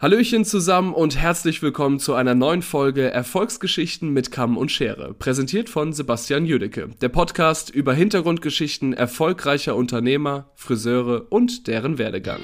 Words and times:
Hallöchen 0.00 0.46
zusammen 0.46 0.94
und 0.94 1.18
herzlich 1.18 1.60
willkommen 1.60 1.98
zu 1.98 2.14
einer 2.14 2.34
neuen 2.34 2.62
Folge 2.62 3.10
Erfolgsgeschichten 3.10 4.08
mit 4.08 4.30
Kamm 4.30 4.56
und 4.56 4.72
Schere, 4.72 5.12
präsentiert 5.12 5.68
von 5.68 5.92
Sebastian 5.92 6.46
Jüdecke, 6.46 6.88
der 7.02 7.10
Podcast 7.10 7.68
über 7.68 7.92
Hintergrundgeschichten 7.92 8.94
erfolgreicher 8.94 9.76
Unternehmer, 9.76 10.52
Friseure 10.54 11.26
und 11.28 11.66
deren 11.66 11.98
Werdegang. 11.98 12.40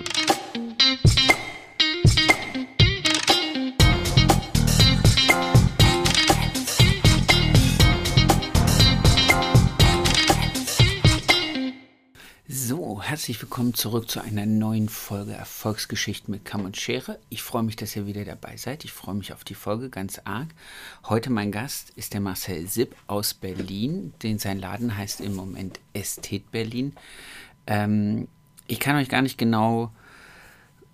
Herzlich 13.16 13.40
willkommen 13.40 13.72
zurück 13.72 14.10
zu 14.10 14.20
einer 14.20 14.44
neuen 14.44 14.90
Folge 14.90 15.32
Erfolgsgeschichten 15.32 16.30
mit 16.30 16.44
Kamm 16.44 16.66
und 16.66 16.76
Schere. 16.76 17.18
Ich 17.30 17.42
freue 17.42 17.62
mich, 17.62 17.74
dass 17.74 17.96
ihr 17.96 18.04
wieder 18.04 18.26
dabei 18.26 18.58
seid. 18.58 18.84
Ich 18.84 18.92
freue 18.92 19.14
mich 19.14 19.32
auf 19.32 19.42
die 19.42 19.54
Folge 19.54 19.88
ganz 19.88 20.20
arg. 20.24 20.48
Heute 21.06 21.30
mein 21.30 21.50
Gast 21.50 21.88
ist 21.96 22.12
der 22.12 22.20
Marcel 22.20 22.66
Sipp 22.68 22.94
aus 23.06 23.32
Berlin, 23.32 24.12
den 24.22 24.38
sein 24.38 24.60
Laden 24.60 24.98
heißt 24.98 25.22
im 25.22 25.34
Moment 25.34 25.80
Ästhet 25.94 26.50
Berlin. 26.50 26.92
Ähm, 27.66 28.28
ich 28.66 28.80
kann 28.80 28.96
euch 28.96 29.08
gar 29.08 29.22
nicht 29.22 29.38
genau 29.38 29.90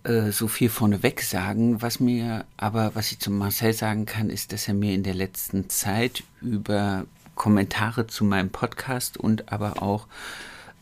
äh, 0.04 0.30
so 0.30 0.46
viel 0.46 0.68
vorneweg 0.68 1.22
sagen. 1.22 1.82
Was 1.82 1.98
mir 1.98 2.44
aber, 2.56 2.94
was 2.94 3.10
ich 3.10 3.18
zum 3.18 3.36
Marcel 3.36 3.72
sagen 3.72 4.06
kann, 4.06 4.30
ist, 4.30 4.52
dass 4.52 4.68
er 4.68 4.74
mir 4.74 4.94
in 4.94 5.02
der 5.02 5.14
letzten 5.14 5.68
Zeit 5.70 6.22
über 6.40 7.04
Kommentare 7.34 8.06
zu 8.06 8.24
meinem 8.24 8.50
Podcast 8.50 9.16
und 9.16 9.52
aber 9.52 9.82
auch 9.82 10.06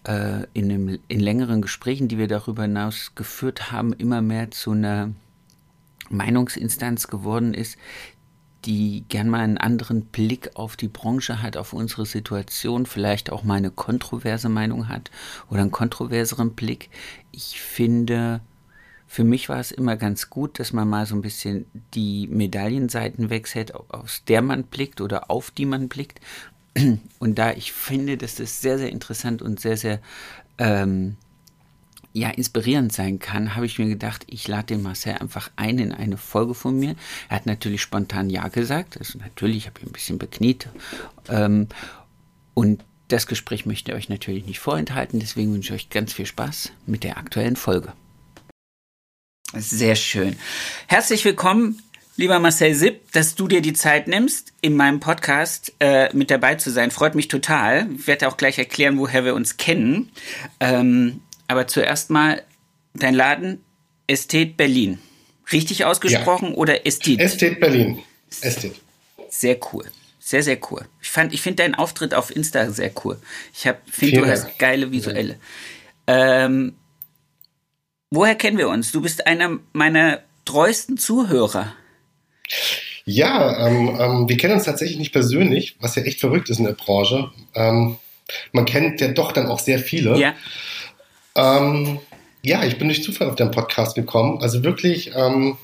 äh, 0.04 0.46
in, 0.52 0.68
dem, 0.68 0.98
in 1.08 1.20
längeren 1.20 1.62
Gesprächen, 1.62 2.08
die 2.08 2.18
wir 2.18 2.28
darüber 2.28 2.62
hinaus 2.62 3.12
geführt 3.14 3.72
haben, 3.72 3.92
immer 3.92 4.22
mehr 4.22 4.50
zu 4.50 4.72
einer 4.72 5.10
Meinungsinstanz 6.08 7.08
geworden 7.08 7.54
ist, 7.54 7.76
die 8.64 9.04
gern 9.08 9.28
mal 9.30 9.40
einen 9.40 9.58
anderen 9.58 10.02
Blick 10.02 10.50
auf 10.54 10.76
die 10.76 10.88
Branche 10.88 11.42
hat, 11.42 11.56
auf 11.56 11.72
unsere 11.72 12.04
Situation, 12.04 12.84
vielleicht 12.84 13.30
auch 13.30 13.42
mal 13.42 13.54
eine 13.54 13.70
kontroverse 13.70 14.48
Meinung 14.48 14.88
hat 14.88 15.10
oder 15.48 15.62
einen 15.62 15.70
kontroverseren 15.70 16.54
Blick. 16.54 16.90
Ich 17.32 17.60
finde, 17.60 18.40
für 19.06 19.24
mich 19.24 19.48
war 19.48 19.60
es 19.60 19.72
immer 19.72 19.96
ganz 19.96 20.28
gut, 20.28 20.58
dass 20.58 20.72
man 20.72 20.88
mal 20.88 21.06
so 21.06 21.14
ein 21.14 21.22
bisschen 21.22 21.66
die 21.94 22.26
Medaillenseiten 22.26 23.30
wechselt, 23.30 23.74
aus 23.74 24.24
der 24.28 24.42
man 24.42 24.64
blickt 24.64 25.00
oder 25.00 25.30
auf 25.30 25.50
die 25.50 25.66
man 25.66 25.88
blickt 25.88 26.20
und 27.18 27.38
da 27.38 27.52
ich 27.52 27.72
finde, 27.72 28.16
dass 28.16 28.36
das 28.36 28.60
sehr, 28.60 28.78
sehr 28.78 28.90
interessant 28.90 29.42
und 29.42 29.60
sehr, 29.60 29.76
sehr 29.76 30.00
ähm, 30.58 31.16
ja, 32.12 32.30
inspirierend 32.30 32.92
sein 32.92 33.18
kann, 33.18 33.54
habe 33.54 33.66
ich 33.66 33.78
mir 33.78 33.88
gedacht, 33.88 34.24
ich 34.26 34.48
lade 34.48 34.66
den 34.66 34.82
Marcel 34.82 35.14
einfach 35.14 35.50
ein 35.56 35.78
in 35.78 35.92
eine 35.92 36.16
Folge 36.16 36.54
von 36.54 36.78
mir. 36.78 36.96
Er 37.28 37.36
hat 37.36 37.46
natürlich 37.46 37.82
spontan 37.82 38.30
Ja 38.30 38.48
gesagt. 38.48 38.98
Also 38.98 39.18
natürlich, 39.18 39.66
habe 39.66 39.78
ich 39.80 39.86
ein 39.86 39.92
bisschen 39.92 40.18
bekniet. 40.18 40.68
Ähm, 41.28 41.68
und 42.54 42.84
das 43.08 43.26
Gespräch 43.26 43.64
möchte 43.66 43.92
ich 43.92 43.96
euch 43.96 44.08
natürlich 44.08 44.46
nicht 44.46 44.58
vorenthalten. 44.58 45.20
Deswegen 45.20 45.52
wünsche 45.52 45.74
ich 45.74 45.84
euch 45.84 45.90
ganz 45.90 46.12
viel 46.12 46.26
Spaß 46.26 46.72
mit 46.86 47.04
der 47.04 47.16
aktuellen 47.16 47.56
Folge. 47.56 47.92
Sehr 49.54 49.96
schön. 49.96 50.36
Herzlich 50.86 51.24
willkommen 51.24 51.82
lieber 52.20 52.38
Marcel 52.38 52.74
Sipp, 52.74 53.10
dass 53.12 53.34
du 53.34 53.48
dir 53.48 53.62
die 53.62 53.72
Zeit 53.72 54.06
nimmst, 54.06 54.52
in 54.60 54.76
meinem 54.76 55.00
Podcast 55.00 55.72
äh, 55.80 56.14
mit 56.14 56.30
dabei 56.30 56.54
zu 56.56 56.70
sein. 56.70 56.90
Freut 56.90 57.14
mich 57.14 57.28
total. 57.28 57.88
Ich 57.98 58.06
werde 58.06 58.28
auch 58.28 58.36
gleich 58.36 58.58
erklären, 58.58 58.98
woher 58.98 59.24
wir 59.24 59.34
uns 59.34 59.56
kennen. 59.56 60.12
Ähm, 60.60 61.22
aber 61.48 61.66
zuerst 61.66 62.10
mal 62.10 62.42
dein 62.92 63.14
Laden 63.14 63.64
Ästhet 64.06 64.58
Berlin. 64.58 64.98
Richtig 65.50 65.86
ausgesprochen 65.86 66.50
ja. 66.50 66.56
oder 66.56 66.86
Ästhet? 66.86 67.18
Ästhet 67.18 67.58
Berlin. 67.58 68.00
Ästhet. 68.42 68.76
Sehr 69.30 69.58
cool. 69.72 69.86
Sehr, 70.18 70.42
sehr 70.42 70.58
cool. 70.70 70.84
Ich, 71.00 71.08
fand, 71.08 71.32
ich 71.32 71.40
finde 71.40 71.62
deinen 71.62 71.74
Auftritt 71.74 72.12
auf 72.12 72.34
Insta 72.36 72.70
sehr 72.70 72.92
cool. 73.02 73.18
Ich 73.54 73.66
finde, 73.90 74.20
du 74.20 74.26
hast 74.26 74.58
geile 74.58 74.92
Visuelle. 74.92 75.36
Ähm, 76.06 76.74
woher 78.10 78.34
kennen 78.34 78.58
wir 78.58 78.68
uns? 78.68 78.92
Du 78.92 79.00
bist 79.00 79.26
einer 79.26 79.58
meiner 79.72 80.20
treuesten 80.44 80.98
Zuhörer. 80.98 81.74
Ja, 83.10 83.66
ähm, 83.66 83.96
ähm, 83.98 84.28
wir 84.28 84.36
kennen 84.36 84.54
uns 84.54 84.64
tatsächlich 84.64 84.96
nicht 84.96 85.10
persönlich, 85.10 85.74
was 85.80 85.96
ja 85.96 86.02
echt 86.02 86.20
verrückt 86.20 86.48
ist 86.48 86.58
in 86.58 86.64
der 86.64 86.74
Branche. 86.74 87.32
Ähm, 87.56 87.96
man 88.52 88.66
kennt 88.66 89.00
ja 89.00 89.08
doch 89.08 89.32
dann 89.32 89.48
auch 89.48 89.58
sehr 89.58 89.80
viele. 89.80 90.16
Ja. 90.16 90.34
Ähm, 91.34 91.98
ja, 92.42 92.62
ich 92.62 92.78
bin 92.78 92.86
durch 92.86 93.02
Zufall 93.02 93.28
auf 93.28 93.34
deinen 93.34 93.50
Podcast 93.50 93.96
gekommen. 93.96 94.40
Also 94.40 94.62
wirklich, 94.62 95.10
ähm, 95.16 95.56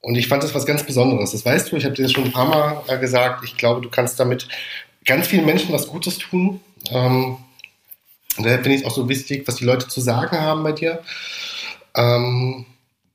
und 0.00 0.16
ich 0.16 0.26
fand 0.26 0.42
das 0.42 0.52
was 0.52 0.66
ganz 0.66 0.82
Besonderes. 0.82 1.30
Das 1.30 1.46
weißt 1.46 1.70
du, 1.70 1.76
ich 1.76 1.84
habe 1.84 1.94
dir 1.94 2.02
das 2.02 2.10
schon 2.10 2.24
ein 2.24 2.32
paar 2.32 2.48
Mal 2.48 2.82
äh, 2.88 2.98
gesagt. 2.98 3.44
Ich 3.44 3.56
glaube, 3.56 3.80
du 3.80 3.88
kannst 3.88 4.18
damit 4.18 4.48
ganz 5.04 5.28
vielen 5.28 5.46
Menschen 5.46 5.72
was 5.72 5.86
Gutes 5.86 6.18
tun. 6.18 6.60
Ähm, 6.90 7.36
und 8.36 8.44
daher 8.44 8.58
finde 8.58 8.74
ich 8.74 8.80
es 8.80 8.86
auch 8.86 8.94
so 8.96 9.08
wichtig, 9.08 9.46
was 9.46 9.56
die 9.56 9.64
Leute 9.64 9.86
zu 9.86 10.00
sagen 10.00 10.36
haben 10.36 10.64
bei 10.64 10.72
dir. 10.72 11.04
Ähm, 11.94 12.66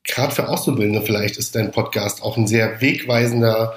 gerade 0.04 0.34
für 0.34 0.48
Auszubildende 0.48 1.02
vielleicht 1.02 1.36
ist 1.36 1.54
dein 1.54 1.72
Podcast 1.72 2.22
auch 2.22 2.36
ein 2.36 2.46
sehr 2.46 2.80
wegweisender 2.80 3.74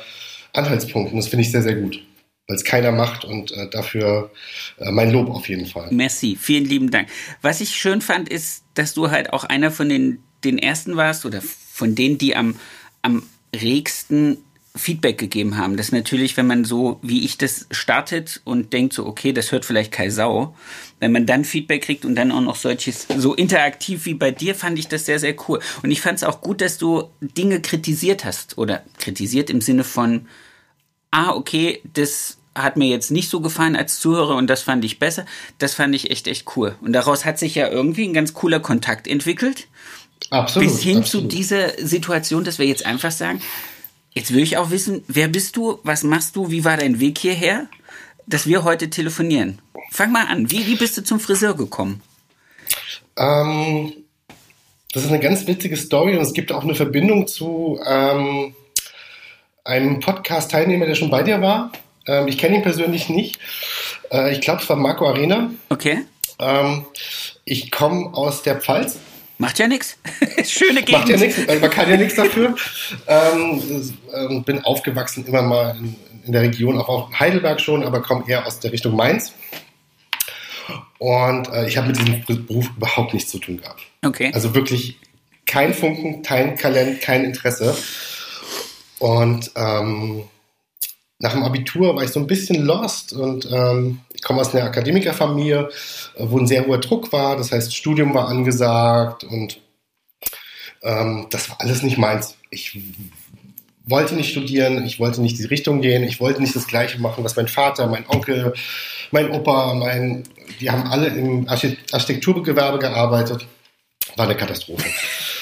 Anhaltspunkt. 0.54 1.12
Und 1.12 1.18
das 1.18 1.28
finde 1.28 1.42
ich 1.44 1.52
sehr, 1.52 1.64
sehr 1.64 1.76
gut, 1.76 2.04
weil 2.48 2.56
es 2.56 2.64
keiner 2.64 2.92
macht 2.92 3.26
und 3.26 3.52
äh, 3.52 3.70
dafür 3.70 4.32
äh, 4.78 4.92
mein 4.92 5.12
Lob 5.12 5.30
auf 5.30 5.48
jeden 5.50 5.66
Fall. 5.66 5.90
Merci, 5.92 6.38
vielen 6.40 6.66
lieben 6.66 6.92
Dank. 6.92 7.10
Was 7.42 7.62
ich 7.62 7.70
schön 7.76 8.02
fand, 8.02 8.30
ist, 8.30 8.64
dass 8.74 8.94
du 8.94 9.10
halt 9.10 9.34
auch 9.34 9.44
einer 9.44 9.72
von 9.72 9.90
den, 9.90 10.20
den 10.44 10.58
ersten 10.58 10.96
warst 10.96 11.26
oder 11.26 11.42
von 11.42 11.96
denen, 11.96 12.18
die 12.18 12.36
am, 12.36 12.59
am 13.02 13.24
regsten 13.56 14.38
Feedback 14.78 15.18
gegeben 15.18 15.58
haben. 15.58 15.78
Das 15.78 15.92
natürlich, 15.92 16.38
wenn 16.38 16.48
man 16.48 16.66
so 16.66 17.00
wie 17.02 17.26
ich 17.26 17.38
das 17.38 17.68
startet 17.72 18.42
und 18.44 18.74
denkt 18.74 18.94
so, 18.94 19.06
okay, 19.06 19.34
das 19.34 19.52
hört 19.52 19.66
vielleicht 19.66 19.92
keine 19.92 20.12
Sau, 20.12 20.56
wenn 21.00 21.12
man 21.12 21.26
dann 21.26 21.46
Feedback 21.46 21.84
kriegt 21.84 22.06
und 22.06 22.16
dann 22.16 22.32
auch 22.32 22.42
noch 22.42 22.56
solches 22.56 23.08
so 23.18 23.34
interaktiv 23.34 24.06
wie 24.06 24.14
bei 24.14 24.32
dir, 24.32 24.56
fand 24.56 24.80
ich 24.80 24.88
das 24.88 25.06
sehr, 25.06 25.20
sehr 25.20 25.36
cool. 25.48 25.60
Und 25.84 25.92
ich 25.92 26.02
fand 26.02 26.18
es 26.18 26.24
auch 26.24 26.42
gut, 26.42 26.62
dass 26.62 26.78
du 26.78 27.10
Dinge 27.22 27.62
kritisiert 27.62 28.26
hast 28.26 28.58
oder 28.58 28.84
kritisiert 29.00 29.50
im 29.50 29.62
Sinne 29.62 29.84
von, 29.84 30.28
ah, 31.12 31.32
okay, 31.32 31.82
das 31.94 32.38
hat 32.56 32.76
mir 32.78 32.88
jetzt 32.88 33.12
nicht 33.12 33.30
so 33.30 33.40
gefallen 33.40 33.76
als 33.76 34.00
Zuhörer 34.00 34.36
und 34.36 34.48
das 34.48 34.64
fand 34.64 34.84
ich 34.84 35.00
besser. 35.00 35.26
Das 35.59 35.74
fand 35.76 35.94
ich 35.94 36.09
echt, 36.09 36.28
echt 36.28 36.46
cool. 36.56 36.76
Und 36.82 36.94
daraus 36.94 37.26
hat 37.26 37.38
sich 37.38 37.56
ja 37.56 37.68
irgendwie 37.68 38.06
ein 38.06 38.14
ganz 38.14 38.34
cooler 38.34 38.59
Kontakt 38.59 39.08
entwickelt. 39.08 39.68
Absolut. 40.32 40.68
Bis 40.68 40.82
hin 40.82 41.00
absolut. 41.00 41.32
zu 41.32 41.38
dieser 41.38 41.70
Situation, 41.78 42.44
dass 42.44 42.59
wir 42.59 42.66
jetzt 42.66 42.86
einfach 42.86 43.12
sagen, 43.12 43.42
Jetzt 44.17 44.33
will 44.33 44.41
ich 44.41 44.57
auch 44.57 44.72
wissen, 44.72 45.03
wer 45.07 45.28
bist 45.28 45.57
du, 45.57 45.78
was 45.83 46.01
machst 46.01 46.35
du, 46.35 46.50
wie 46.50 46.66
war 46.66 46.75
dein 46.75 47.00
Weg 47.00 47.19
hierher, 47.19 47.67
dass 48.25 48.47
wir 48.47 48.63
heute 48.63 48.89
telefonieren? 48.89 49.59
Fang 49.91 50.11
mal 50.11 50.25
an, 50.25 50.50
wie, 50.50 50.66
wie 50.66 50.75
bist 50.75 50.97
du 50.97 51.03
zum 51.03 51.19
Friseur 51.19 51.55
gekommen? 51.55 52.01
Ähm, 53.16 53.94
das 54.91 55.03
ist 55.03 55.09
eine 55.09 55.19
ganz 55.19 55.45
witzige 55.45 55.78
Story 55.78 56.17
und 56.17 56.23
es 56.23 56.33
gibt 56.33 56.51
auch 56.51 56.63
eine 56.63 56.73
Verbindung 56.73 57.28
zu 57.28 57.79
ähm, 57.85 58.55
einem 59.63 60.00
Podcast-Teilnehmer, 60.00 60.88
der 60.88 60.95
schon 60.95 61.11
bei 61.11 61.22
dir 61.22 61.39
war. 61.39 61.72
Ähm, 62.07 62.28
ich 62.28 62.39
kenne 62.39 62.55
ihn 62.55 62.63
persönlich 62.63 63.09
nicht. 63.09 63.38
Äh, 64.11 64.31
ich 64.31 64.41
glaube, 64.41 64.63
es 64.63 64.69
war 64.69 64.78
Marco 64.78 65.07
Arena. 65.07 65.51
Okay. 65.69 66.05
Ähm, 66.39 66.88
ich 67.45 67.69
komme 67.69 68.16
aus 68.16 68.41
der 68.41 68.59
Pfalz 68.59 68.97
Macht 69.38 69.59
ja 69.59 69.68
nichts. 69.68 69.98
Schöne 70.46 70.81
Gegend. 70.81 70.92
Macht 70.92 71.09
ja 71.09 71.18
nichts, 71.18 71.40
man 71.48 71.70
kann 71.70 71.90
ja 71.90 71.98
nichts 71.98 72.16
dafür. 72.16 72.56
Ähm, 73.08 73.94
ähm, 74.14 74.44
bin 74.44 74.64
aufgewachsen 74.64 75.25
immer 75.25 75.42
mal 75.42 75.75
in, 75.78 75.96
in, 76.25 76.31
der 76.31 76.42
Region, 76.42 76.78
auch 76.80 76.90
auf 76.90 77.20
Heidelberg 77.20 77.62
schon, 77.62 77.84
aber 77.84 78.02
komme 78.02 78.24
eher 78.28 78.47
aus 78.47 78.59
der 78.59 78.72
Richtung 78.72 78.96
Mainz. 78.96 79.34
Und 80.97 81.47
äh, 81.50 81.68
ich 81.68 81.78
habe 81.78 81.88
mit 81.88 81.97
diesem 81.97 82.24
Beruf 82.26 82.70
überhaupt 82.76 83.14
nichts 83.14 83.30
zu 83.30 83.38
tun 83.38 83.62
gehabt. 83.62 83.81
Okay. 84.03 84.31
Also 84.34 84.56
wirklich 84.56 84.97
kein 85.46 85.74
Funken, 85.74 86.24
kein 86.24 86.58
Talent, 86.58 87.02
kein 87.02 87.24
Interesse. 87.24 87.78
Und 89.00 89.52
ähm, 89.56 90.23
nach 91.20 91.34
dem 91.34 91.44
Abitur 91.44 91.96
war 91.96 92.03
ich 92.03 92.11
so 92.11 92.20
ein 92.20 92.28
bisschen 92.28 92.66
lost 92.66 93.14
und 93.14 93.47
ähm, 93.52 94.02
ich 94.17 94.23
komme 94.23 94.41
aus 94.41 94.53
einer 94.53 94.66
Akademikerfamilie, 94.66 95.69
äh, 96.16 96.23
wo 96.28 96.40
ein 96.40 96.47
sehr 96.47 96.66
hoher 96.66 96.79
Druck 96.79 97.14
war. 97.14 97.37
Das 97.37 97.52
heißt, 97.52 97.75
Studium 97.75 98.16
war 98.16 98.28
angesagt 98.28 99.23
und 99.23 99.61
ähm, 100.81 101.28
das 101.29 101.49
war 101.49 101.61
alles 101.61 101.84
nicht 101.84 101.99
meins. 101.99 102.35
Ich 102.49 102.79
wollte 103.85 104.16
nicht 104.16 104.31
studieren, 104.31 104.85
ich 104.85 104.99
wollte 104.99 105.22
nicht 105.22 105.37
die 105.37 105.46
Richtung 105.46 105.81
gehen, 105.81 106.03
ich 106.03 106.19
wollte 106.19 106.41
nicht 106.41 106.55
das 106.55 106.67
Gleiche 106.67 106.99
machen, 106.99 107.23
was 107.23 107.35
mein 107.35 107.47
Vater, 107.47 107.87
mein 107.87 108.08
Onkel, 108.08 108.53
mein 109.11 109.29
Opa, 109.31 109.75
mein, 109.75 110.23
die 110.59 110.70
haben 110.72 110.87
alle 110.87 111.08
im 111.08 111.47
Architekturgewerbe 111.47 112.79
gearbeitet. 112.79 113.47
War 114.16 114.25
eine 114.25 114.35
Katastrophe. 114.35 114.84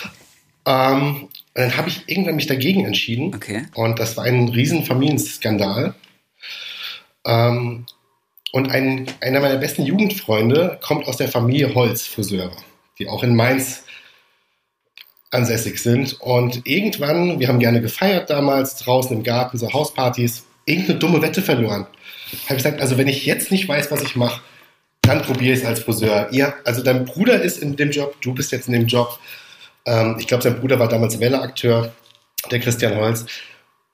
ähm, 0.66 1.30
dann 1.54 1.78
habe 1.78 1.88
ich 1.88 2.04
irgendwann 2.07 2.36
mich 2.36 2.48
dagegen 2.48 2.83
entschieden. 2.83 3.33
Okay. 3.33 3.68
Und 3.74 4.00
das 4.00 4.18
war 4.18 4.25
ein 4.25 4.50
riesen 4.50 4.83
Familienskandal. 4.83 5.95
Ähm, 7.25 7.86
und 8.56 8.72
ein, 8.72 9.06
einer 9.19 9.42
meiner 9.42 9.57
besten 9.57 9.84
Jugendfreunde 9.84 10.80
kommt 10.81 11.10
aus 11.10 11.18
der 11.18 11.28
Familie 11.28 11.75
Holz, 11.75 12.07
Friseure, 12.07 12.56
die 12.98 13.10
auch 13.10 13.22
in 13.22 13.36
Mainz 13.36 13.84
ansässig 15.30 15.80
sind. 15.80 16.22
Und 16.22 16.66
irgendwann, 16.66 17.42
wir 17.42 17.50
haben 17.50 17.60
gerne 17.60 17.81
gefeiert 17.81 18.30
damals, 18.30 18.78
draußen 18.78 19.18
im 19.18 19.24
Garten, 19.24 19.57
so 19.57 19.74
Hauspartys, 19.74 20.46
irgendeine 20.63 21.00
dumme 21.00 21.22
Wette 21.22 21.42
verloren. 21.42 21.86
Habe 22.46 22.56
gesagt, 22.56 22.80
also 22.80 22.98
wenn 22.98 23.10
ich 23.10 23.25
jetzt 23.25 23.52
nicht 23.52 23.68
weiß, 23.68 23.92
was 23.92 24.02
ich 24.02 24.16
mache, 24.16 24.40
dann 25.02 25.22
probiere 25.22 25.54
ich 25.54 25.60
es 25.60 25.66
als 25.66 25.81
Friseur. 25.81 26.30
Ihr, 26.31 26.54
also 26.63 26.81
dein 26.81 27.04
Bruder 27.04 27.42
ist 27.42 27.57
in 27.57 27.75
dem 27.75 27.92
Job, 27.92 28.16
du 28.22 28.34
bist 28.34 28.54
jetzt 28.54 28.68
in 28.68 28.74
dem 28.74 28.88
Job. 28.88 29.19
Ähm, 29.84 30.16
ich 30.18 30.28
glaube, 30.28 30.44
sein 30.44 30.62
Bruder 30.62 30.80
war 30.80 30.88
damals 30.88 31.19
Welle-Akteur, 31.19 31.94
der 32.50 32.60
Christian 32.62 32.96
Holz. 32.96 33.25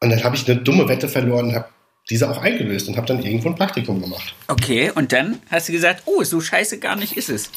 Und 0.02 0.12
dann 0.12 0.24
habe 0.24 0.36
ich 0.36 0.48
eine 0.48 0.62
dumme 0.62 0.88
Wette 0.88 1.08
verloren 1.08 1.56
habe 1.56 1.66
diese 2.12 2.30
auch 2.30 2.38
eingelöst 2.38 2.88
und 2.88 2.98
habe 2.98 3.08
dann 3.08 3.24
irgendwo 3.24 3.50
ein 3.50 3.56
Praktikum 3.56 4.02
gemacht. 4.02 4.36
Okay, 4.48 4.92
und 4.94 5.14
dann 5.14 5.40
hast 5.50 5.70
du 5.70 5.72
gesagt, 5.72 6.04
oh, 6.06 6.24
so 6.24 6.42
scheiße 6.42 6.80
gar 6.80 6.96
nicht 6.96 7.18
ist 7.18 7.30
es. 7.30 7.50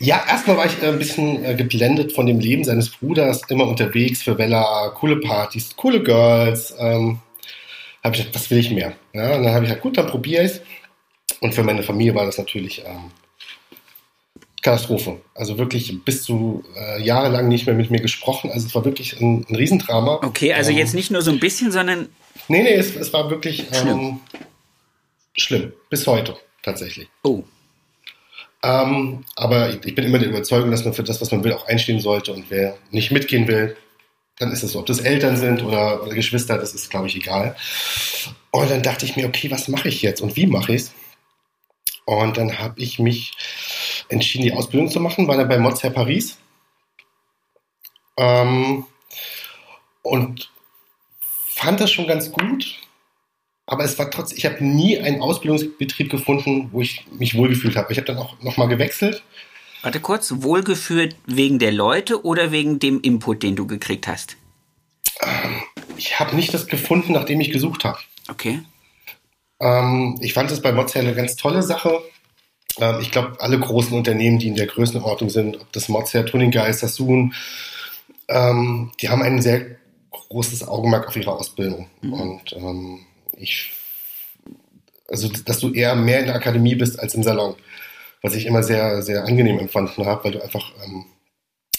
Ja, 0.00 0.24
erstmal 0.28 0.56
war 0.56 0.66
ich 0.66 0.82
äh, 0.82 0.86
ein 0.88 0.98
bisschen 0.98 1.44
äh, 1.44 1.54
geblendet 1.54 2.12
von 2.12 2.26
dem 2.26 2.40
Leben 2.40 2.64
seines 2.64 2.90
Bruders, 2.90 3.42
immer 3.48 3.66
unterwegs 3.66 4.22
für 4.22 4.38
Vella, 4.38 4.92
coole 4.94 5.16
Partys, 5.16 5.76
coole 5.76 6.02
Girls. 6.02 6.74
Ähm, 6.78 7.18
habe 8.02 8.14
ich 8.14 8.22
gedacht, 8.22 8.34
was 8.34 8.50
will 8.50 8.58
ich 8.58 8.70
mehr? 8.70 8.94
Ja, 9.12 9.36
und 9.36 9.42
dann 9.42 9.52
habe 9.52 9.64
ich 9.64 9.70
gesagt, 9.70 9.82
gut, 9.82 9.98
dann 9.98 10.06
probiere 10.06 10.44
ich 10.44 10.52
es. 10.52 10.60
Und 11.40 11.54
für 11.54 11.64
meine 11.64 11.82
Familie 11.82 12.14
war 12.14 12.26
das 12.26 12.38
natürlich 12.38 12.82
ähm, 12.86 13.10
Katastrophe. 14.62 15.20
Also 15.34 15.58
wirklich 15.58 16.04
bis 16.04 16.22
zu 16.24 16.64
äh, 16.76 17.02
jahrelang 17.02 17.48
nicht 17.48 17.66
mehr 17.66 17.74
mit 17.74 17.90
mir 17.90 18.00
gesprochen. 18.00 18.50
Also 18.50 18.66
es 18.66 18.74
war 18.74 18.84
wirklich 18.84 19.20
ein, 19.20 19.46
ein 19.48 19.54
Riesendrama. 19.54 20.20
Okay, 20.24 20.52
also 20.52 20.70
ähm, 20.70 20.78
jetzt 20.78 20.94
nicht 20.94 21.10
nur 21.10 21.22
so 21.22 21.30
ein 21.30 21.38
bisschen, 21.38 21.70
sondern. 21.70 22.08
Nee, 22.48 22.62
nee, 22.62 22.74
es, 22.74 22.96
es 22.96 23.12
war 23.12 23.30
wirklich 23.30 23.60
ähm, 23.60 23.66
schlimm. 23.72 24.20
schlimm. 25.36 25.72
Bis 25.90 26.06
heute 26.06 26.36
tatsächlich. 26.62 27.08
Oh. 27.22 27.42
Ähm, 28.64 29.24
aber 29.36 29.70
ich, 29.70 29.84
ich, 29.84 29.94
bin 29.94 30.04
immer 30.04 30.18
der 30.18 30.28
Überzeugung, 30.28 30.70
dass 30.72 30.84
man 30.84 30.92
für 30.92 31.04
das, 31.04 31.20
was 31.20 31.30
man 31.30 31.44
will, 31.44 31.52
auch 31.52 31.68
einstehen 31.68 32.00
sollte. 32.00 32.32
Und 32.32 32.46
wer 32.48 32.76
nicht 32.90 33.12
mitgehen 33.12 33.46
will, 33.46 33.76
dann 34.38 34.50
ist 34.50 34.64
es 34.64 34.72
so. 34.72 34.80
Ob 34.80 34.86
das 34.86 34.98
Eltern 34.98 35.36
sind 35.36 35.62
oder, 35.62 36.02
oder 36.02 36.14
Geschwister, 36.14 36.58
das 36.58 36.74
ist, 36.74 36.90
glaube 36.90 37.06
ich, 37.06 37.16
egal. 37.16 37.54
Und 38.50 38.70
dann 38.70 38.82
dachte 38.82 39.04
ich 39.04 39.16
mir, 39.16 39.26
okay, 39.26 39.50
was 39.50 39.68
mache 39.68 39.88
ich 39.88 40.02
jetzt 40.02 40.20
und 40.20 40.36
wie 40.36 40.46
mache 40.46 40.74
ich 40.74 40.82
es? 40.82 40.92
Und 42.04 42.38
dann 42.38 42.58
habe 42.58 42.80
ich 42.80 42.98
mich 42.98 43.32
entschieden, 44.08 44.44
die 44.44 44.52
Ausbildung 44.52 44.90
zu 44.90 45.00
machen, 45.00 45.28
war 45.28 45.36
dann 45.36 45.48
bei 45.48 45.58
Mozart 45.58 45.94
Paris. 45.94 46.38
Ähm, 48.16 48.84
und 50.02 50.50
fand 51.54 51.80
das 51.80 51.90
schon 51.90 52.06
ganz 52.06 52.32
gut, 52.32 52.78
aber 53.66 53.84
es 53.84 53.98
war 53.98 54.10
trotzdem, 54.10 54.38
ich 54.38 54.46
habe 54.46 54.64
nie 54.64 54.98
einen 54.98 55.20
Ausbildungsbetrieb 55.20 56.10
gefunden, 56.10 56.70
wo 56.72 56.80
ich 56.80 57.04
mich 57.12 57.36
wohlgefühlt 57.36 57.76
habe. 57.76 57.92
Ich 57.92 57.98
habe 57.98 58.06
dann 58.06 58.18
auch 58.18 58.40
nochmal 58.42 58.68
gewechselt. 58.68 59.22
Warte 59.82 60.00
kurz, 60.00 60.32
wohlgefühlt 60.36 61.16
wegen 61.26 61.58
der 61.58 61.72
Leute 61.72 62.24
oder 62.24 62.50
wegen 62.50 62.78
dem 62.78 63.00
Input, 63.00 63.42
den 63.42 63.54
du 63.54 63.66
gekriegt 63.66 64.08
hast? 64.08 64.36
Ähm, 65.20 65.62
ich 65.96 66.18
habe 66.18 66.34
nicht 66.34 66.52
das 66.52 66.66
gefunden, 66.66 67.12
nach 67.12 67.24
dem 67.24 67.40
ich 67.40 67.50
gesucht 67.50 67.84
habe. 67.84 67.98
Okay. 68.28 68.60
Ähm, 69.60 70.18
ich 70.20 70.32
fand 70.32 70.50
es 70.50 70.62
bei 70.62 70.72
Mozart 70.72 71.04
eine 71.04 71.14
ganz 71.14 71.36
tolle 71.36 71.62
Sache. 71.62 72.02
Ähm, 72.80 72.98
ich 73.00 73.10
glaube, 73.10 73.36
alle 73.40 73.58
großen 73.58 73.96
Unternehmen, 73.96 74.38
die 74.38 74.48
in 74.48 74.56
der 74.56 74.66
Größenordnung 74.66 75.30
sind, 75.30 75.60
ob 75.60 75.72
das 75.72 75.88
Mozart, 75.88 76.28
Tuninggeist, 76.28 76.80
Sassoon, 76.80 77.34
ähm, 78.28 78.92
die 79.00 79.08
haben 79.08 79.22
ein 79.22 79.40
sehr 79.40 79.78
großes 80.10 80.66
Augenmerk 80.66 81.08
auf 81.08 81.16
ihre 81.16 81.32
Ausbildung. 81.32 81.88
Mhm. 82.02 82.12
Und 82.12 82.52
ähm, 82.52 83.00
ich, 83.36 83.72
also, 85.08 85.28
dass 85.28 85.60
du 85.60 85.72
eher 85.72 85.94
mehr 85.94 86.20
in 86.20 86.26
der 86.26 86.34
Akademie 86.34 86.74
bist 86.74 86.98
als 87.00 87.14
im 87.14 87.22
Salon, 87.22 87.56
was 88.22 88.34
ich 88.34 88.46
immer 88.46 88.62
sehr, 88.62 89.02
sehr 89.02 89.24
angenehm 89.24 89.58
empfunden 89.58 90.04
habe, 90.06 90.24
weil 90.24 90.32
du 90.32 90.42
einfach 90.42 90.72
ähm, 90.84 91.06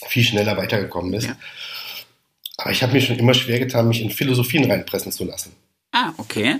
viel 0.07 0.23
schneller 0.23 0.57
weitergekommen 0.57 1.11
bist. 1.11 1.27
Ja. 1.27 1.37
Aber 2.57 2.71
ich 2.71 2.83
habe 2.83 2.93
mir 2.93 3.01
schon 3.01 3.17
immer 3.17 3.33
schwer 3.33 3.59
getan, 3.59 3.87
mich 3.87 4.01
in 4.01 4.09
Philosophien 4.09 4.69
reinpressen 4.69 5.11
zu 5.11 5.23
lassen. 5.23 5.55
Ah, 5.91 6.11
okay. 6.17 6.57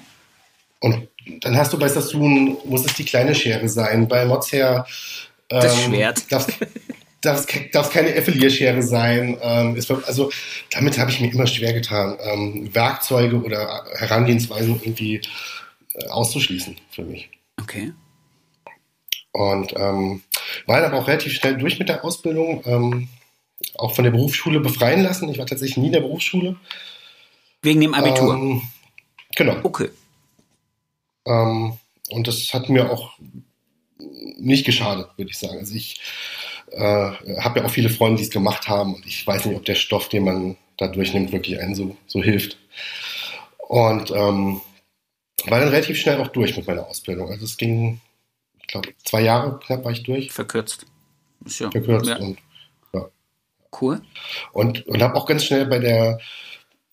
Und 0.80 1.08
dann 1.42 1.58
hast 1.58 1.74
du 1.74 1.80
bei 1.80 1.88
Sassoon, 1.88 2.58
muss 2.66 2.86
es 2.86 2.94
die 2.94 3.06
kleine 3.06 3.36
Schere 3.36 3.68
sein, 3.70 4.08
bei 4.08 4.26
Mozher 4.26 4.86
ähm, 5.50 5.62
das 5.62 5.84
Schwert. 5.84 6.32
Darf, 7.22 7.46
darf, 7.74 7.90
keine 7.92 8.16
Effilierschere 8.16 8.82
sein. 8.82 9.38
Ähm, 9.42 9.76
ist, 9.76 9.92
also 9.92 10.32
damit 10.72 10.98
habe 10.98 11.12
ich 11.12 11.20
mir 11.20 11.32
immer 11.32 11.48
schwer 11.48 11.74
getan, 11.74 12.18
ähm, 12.24 12.74
Werkzeuge 12.74 13.42
oder 13.42 13.84
Herangehensweisen 13.96 14.80
irgendwie 14.82 15.22
äh, 15.96 16.08
auszuschließen 16.08 16.78
für 16.92 17.04
mich. 17.04 17.30
Okay. 17.62 17.92
Und 19.32 19.74
ähm, 19.76 20.24
war 20.66 20.80
dann 20.80 20.92
aber 20.92 21.00
auch 21.00 21.08
relativ 21.08 21.34
schnell 21.34 21.58
durch 21.58 21.78
mit 21.78 21.90
der 21.90 22.06
Ausbildung, 22.06 22.64
ähm, 22.66 23.10
auch 23.78 23.94
von 23.94 24.06
der 24.06 24.12
Berufsschule 24.12 24.60
befreien 24.62 25.04
lassen. 25.04 25.30
Ich 25.30 25.38
war 25.38 25.46
tatsächlich 25.46 25.78
nie 25.78 25.88
in 25.88 25.94
der 25.94 26.02
Berufsschule. 26.02 26.56
Wegen 27.62 27.82
dem 27.82 27.94
Abitur? 27.94 28.34
Ähm, 28.34 28.62
genau. 29.36 29.58
Okay. 29.64 29.90
Ähm, 31.26 31.78
und 32.10 32.28
das 32.28 32.54
hat 32.54 32.70
mir 32.70 32.92
auch 32.92 33.18
nicht 33.98 34.66
geschadet, 34.66 35.08
würde 35.18 35.32
ich 35.32 35.38
sagen. 35.38 35.60
Also 35.60 35.76
ich 35.76 36.00
äh, 36.72 37.12
habe 37.40 37.60
ja 37.60 37.66
auch 37.66 37.70
viele 37.70 37.90
Freunde, 37.90 38.18
die 38.18 38.24
es 38.24 38.32
gemacht 38.32 38.68
haben 38.68 38.96
und 38.96 39.06
ich 39.06 39.26
weiß 39.26 39.46
nicht, 39.46 39.56
ob 39.56 39.66
der 39.66 39.76
Stoff, 39.76 40.10
den 40.10 40.24
man 40.24 40.58
da 40.78 40.88
durchnimmt, 40.88 41.32
wirklich 41.32 41.60
einen 41.60 41.76
so, 41.76 41.96
so 42.08 42.24
hilft. 42.24 42.58
Und 43.68 44.12
ähm, 44.12 44.62
war 45.46 45.60
dann 45.60 45.70
relativ 45.70 45.98
schnell 45.98 46.20
auch 46.20 46.28
durch 46.28 46.56
mit 46.58 46.68
meiner 46.68 46.88
Ausbildung. 46.88 47.30
Also 47.30 47.46
es 47.46 47.58
ging, 47.58 48.02
ich 48.60 48.68
glaube, 48.68 48.90
zwei 49.04 49.22
Jahre 49.22 49.60
knapp 49.60 49.84
war 49.84 49.92
ich 49.92 50.04
durch. 50.04 50.32
Verkürzt. 50.32 50.86
Ja. 51.46 51.72
Verkürzt 51.72 52.10
ja. 52.10 52.18
und 52.18 52.40
ja. 52.94 53.10
Cool. 53.80 54.02
Und, 54.54 54.88
und 54.88 55.02
habe 55.02 55.16
auch 55.16 55.26
ganz 55.26 55.46
schnell 55.46 55.66
bei 55.66 55.80
der 55.80 56.20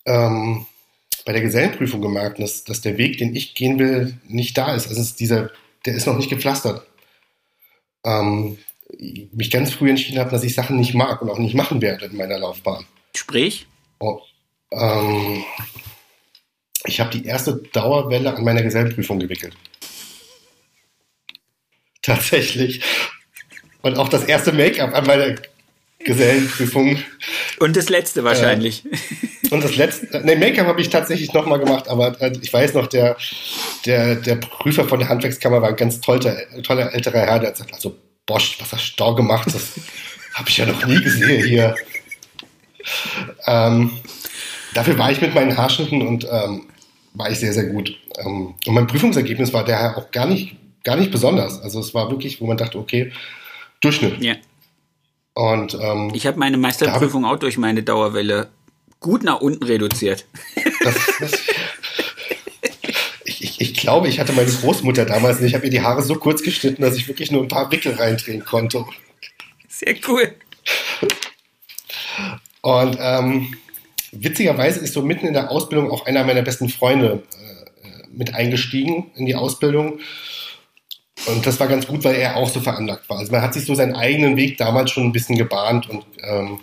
ähm, 0.04 0.66
bei 1.26 1.32
der 1.32 1.42
Gesellenprüfung 1.42 2.00
gemerkt, 2.00 2.38
dass, 2.38 2.62
dass 2.62 2.80
der 2.80 2.96
Weg, 2.98 3.18
den 3.18 3.34
ich 3.34 3.54
gehen 3.54 3.80
will, 3.80 4.16
nicht 4.28 4.56
da 4.56 4.74
ist. 4.74 4.86
Also 4.86 5.02
ist 5.02 5.18
dieser, 5.18 5.50
der 5.84 5.94
ist 5.94 6.06
noch 6.06 6.16
nicht 6.16 6.30
gepflastert. 6.30 6.86
Ähm, 8.04 8.58
mich 9.32 9.50
ganz 9.50 9.72
früh 9.72 9.90
entschieden 9.90 10.20
habe, 10.20 10.30
dass 10.30 10.44
ich 10.44 10.54
Sachen 10.54 10.76
nicht 10.76 10.94
mag 10.94 11.20
und 11.20 11.28
auch 11.28 11.38
nicht 11.38 11.54
machen 11.54 11.82
werde 11.82 12.06
in 12.06 12.16
meiner 12.16 12.38
Laufbahn. 12.38 12.86
Sprich? 13.16 13.66
Oh, 13.98 14.20
ähm, 14.70 15.44
ich 16.84 17.00
habe 17.00 17.10
die 17.10 17.26
erste 17.26 17.56
Dauerwelle 17.72 18.32
an 18.32 18.44
meiner 18.44 18.62
Gesellenprüfung 18.62 19.18
gewickelt. 19.18 19.56
Tatsächlich. 22.02 22.82
Und 23.82 23.98
auch 23.98 24.08
das 24.08 24.24
erste 24.24 24.52
Make-up 24.52 24.94
an 24.94 25.06
meiner 25.06 25.34
Gesellenprüfung. 26.06 26.98
Und 27.58 27.76
das 27.76 27.88
letzte 27.88 28.24
wahrscheinlich. 28.24 28.84
Äh, 28.84 29.48
und 29.50 29.62
das 29.62 29.76
letzte, 29.76 30.24
ne, 30.24 30.36
Make-up 30.36 30.66
habe 30.66 30.80
ich 30.80 30.88
tatsächlich 30.88 31.32
nochmal 31.32 31.58
gemacht, 31.58 31.88
aber 31.88 32.20
äh, 32.20 32.32
ich 32.40 32.52
weiß 32.52 32.74
noch, 32.74 32.86
der, 32.86 33.16
der, 33.84 34.16
der 34.16 34.36
Prüfer 34.36 34.84
von 34.86 35.00
der 35.00 35.08
Handwerkskammer 35.08 35.60
war 35.60 35.70
ein 35.70 35.76
ganz 35.76 36.00
toller, 36.00 36.36
toller 36.62 36.94
älterer 36.94 37.20
Herr, 37.20 37.38
der 37.38 37.48
hat 37.48 37.56
gesagt, 37.56 37.74
also 37.74 37.96
Bosch, 38.24 38.56
was 38.60 38.72
hast 38.72 38.94
du 38.98 39.04
da 39.04 39.10
gemacht? 39.12 39.48
Das 39.48 39.72
habe 40.34 40.48
ich 40.48 40.56
ja 40.56 40.66
noch 40.66 40.84
nie 40.86 41.02
gesehen 41.02 41.44
hier. 41.44 41.74
Ähm, 43.46 43.90
dafür 44.74 44.98
war 44.98 45.10
ich 45.10 45.20
mit 45.20 45.34
meinen 45.34 45.56
Haarschnitten 45.56 46.02
und 46.02 46.26
ähm, 46.30 46.66
war 47.14 47.30
ich 47.30 47.38
sehr, 47.38 47.52
sehr 47.52 47.64
gut. 47.64 47.96
Ähm, 48.18 48.54
und 48.66 48.74
mein 48.74 48.86
Prüfungsergebnis 48.86 49.52
war 49.52 49.64
daher 49.64 49.96
auch 49.96 50.10
gar 50.10 50.26
nicht, 50.26 50.56
gar 50.84 50.96
nicht 50.96 51.10
besonders. 51.10 51.60
Also 51.62 51.80
es 51.80 51.94
war 51.94 52.10
wirklich, 52.10 52.40
wo 52.40 52.46
man 52.46 52.56
dachte, 52.56 52.78
okay, 52.78 53.12
Durchschnitt. 53.80 54.22
Ja. 54.22 54.34
Und, 55.36 55.76
ähm, 55.78 56.10
ich 56.14 56.26
habe 56.26 56.38
meine 56.38 56.56
Meisterprüfung 56.56 57.26
auch 57.26 57.36
durch 57.36 57.58
meine 57.58 57.82
Dauerwelle 57.82 58.48
gut 59.00 59.22
nach 59.22 59.42
unten 59.42 59.62
reduziert. 59.64 60.24
Das, 60.82 60.94
das, 61.20 61.32
ich, 63.24 63.44
ich, 63.44 63.60
ich, 63.60 63.74
glaube, 63.74 64.08
ich 64.08 64.18
hatte 64.18 64.32
meine 64.32 64.50
Großmutter 64.50 65.04
damals 65.04 65.40
nicht. 65.40 65.50
Ich 65.50 65.54
habe 65.54 65.66
ihr 65.66 65.70
die 65.70 65.82
Haare 65.82 66.02
so 66.02 66.14
kurz 66.14 66.42
geschnitten, 66.42 66.80
dass 66.80 66.96
ich 66.96 67.06
wirklich 67.06 67.30
nur 67.30 67.42
ein 67.42 67.48
paar 67.48 67.70
Wickel 67.70 67.92
reindrehen 67.96 68.46
konnte. 68.46 68.86
Sehr 69.68 69.94
cool. 70.08 70.34
Und 72.62 72.96
ähm, 72.98 73.54
witzigerweise 74.12 74.80
ist 74.80 74.94
so 74.94 75.02
mitten 75.02 75.26
in 75.26 75.34
der 75.34 75.50
Ausbildung 75.50 75.90
auch 75.90 76.06
einer 76.06 76.24
meiner 76.24 76.40
besten 76.40 76.70
Freunde 76.70 77.24
äh, 77.84 78.06
mit 78.10 78.34
eingestiegen 78.34 79.10
in 79.16 79.26
die 79.26 79.34
Ausbildung. 79.34 80.00
Und 81.24 81.46
das 81.46 81.58
war 81.58 81.66
ganz 81.66 81.86
gut, 81.86 82.04
weil 82.04 82.16
er 82.16 82.36
auch 82.36 82.48
so 82.48 82.60
veranlagt 82.60 83.08
war. 83.08 83.18
Also 83.18 83.32
man 83.32 83.42
hat 83.42 83.54
sich 83.54 83.64
so 83.64 83.74
seinen 83.74 83.96
eigenen 83.96 84.36
Weg 84.36 84.58
damals 84.58 84.90
schon 84.90 85.04
ein 85.04 85.12
bisschen 85.12 85.36
gebahnt 85.36 85.88
und 85.88 86.04
ähm, 86.22 86.60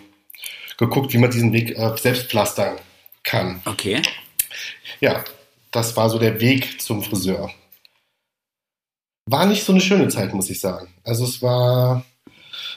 geguckt, 0.78 1.12
wie 1.12 1.18
man 1.18 1.30
diesen 1.30 1.52
Weg 1.52 1.76
äh, 1.76 1.96
selbst 1.96 2.30
pflastern 2.30 2.76
kann. 3.22 3.60
Okay. 3.64 4.00
Ja, 5.00 5.24
das 5.70 5.96
war 5.96 6.08
so 6.08 6.18
der 6.18 6.40
Weg 6.40 6.80
zum 6.80 7.02
Friseur. 7.02 7.50
War 9.26 9.46
nicht 9.46 9.64
so 9.64 9.72
eine 9.72 9.80
schöne 9.80 10.08
Zeit, 10.08 10.32
muss 10.34 10.50
ich 10.50 10.60
sagen. 10.60 10.88
Also 11.02 11.24
es 11.24 11.42
war 11.42 12.04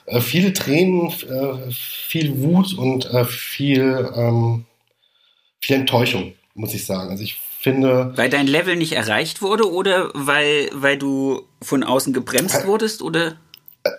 äh, 0.06 0.22
viele 0.22 0.54
Tränen, 0.54 1.12
äh, 1.12 1.72
viel 1.72 2.42
Wut 2.42 2.74
und 2.74 3.06
äh, 3.06 3.26
viel, 3.26 4.12
ähm, 4.16 4.66
viel 5.62 5.76
Enttäuschung, 5.76 6.34
muss 6.56 6.74
ich 6.74 6.86
sagen. 6.86 7.12
Also 7.12 7.24
ich 7.24 7.40
finde. 7.60 8.14
Weil 8.16 8.30
dein 8.30 8.48
Level 8.48 8.76
nicht 8.76 8.94
erreicht 8.94 9.42
wurde 9.42 9.72
oder 9.72 10.12
weil, 10.14 10.70
weil 10.74 10.98
du 10.98 11.44
von 11.62 11.84
außen 11.84 12.14
gebremst 12.14 12.66
wurdest 12.66 13.02
oder? 13.02 13.38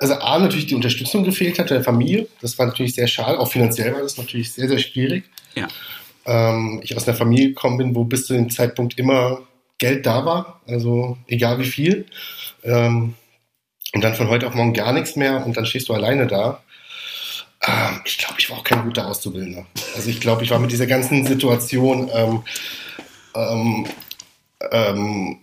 also 0.01 0.15
A, 0.15 0.39
natürlich 0.39 0.67
die 0.67 0.75
Unterstützung 0.75 1.25
gefehlt 1.25 1.59
hat 1.59 1.71
der 1.71 1.83
Familie. 1.83 2.29
Das 2.41 2.59
war 2.59 2.67
natürlich 2.67 2.95
sehr 2.95 3.07
schade. 3.07 3.39
Auch 3.39 3.51
finanziell 3.51 3.93
war 3.93 4.03
das 4.03 4.17
natürlich 4.17 4.53
sehr, 4.53 4.69
sehr 4.69 4.79
schwierig. 4.79 5.25
Ja. 5.55 5.69
Ähm, 6.27 6.81
ich 6.83 6.97
aus 6.97 7.07
einer 7.09 7.17
Familie 7.17 7.49
gekommen 7.49 7.79
bin, 7.79 7.95
wo 7.95 8.05
bis 8.05 8.27
zu 8.27 8.35
dem 8.35 8.51
Zeitpunkt 8.51 8.99
immer 8.99 9.41
Geld 9.79 10.07
da 10.07 10.25
war, 10.25 10.61
also 10.67 11.17
egal 11.29 11.59
wie 11.61 11.65
viel. 11.65 12.07
Ähm, 12.65 13.15
und 13.95 14.05
dann 14.05 14.15
von 14.15 14.29
heute 14.29 14.47
auf 14.47 14.55
morgen 14.55 14.75
gar 14.75 14.93
nichts 14.93 15.17
mehr 15.17 15.47
und 15.47 15.57
dann 15.57 15.65
stehst 15.65 15.89
du 15.89 15.95
alleine 15.95 16.27
da. 16.27 16.63
Ähm, 17.67 18.01
ich 18.05 18.19
glaube, 18.19 18.35
ich 18.39 18.51
war 18.51 18.59
auch 18.59 18.65
kein 18.65 18.83
guter 18.85 19.07
Auszubildender. 19.07 19.67
Also 19.97 20.11
ich 20.11 20.21
glaube, 20.21 20.45
ich 20.45 20.51
war 20.51 20.59
mit 20.59 20.73
dieser 20.73 20.87
ganzen 20.87 21.25
Situation 21.25 22.11
ähm, 22.13 22.43
ähm, 23.35 23.87
ähm, 24.71 25.39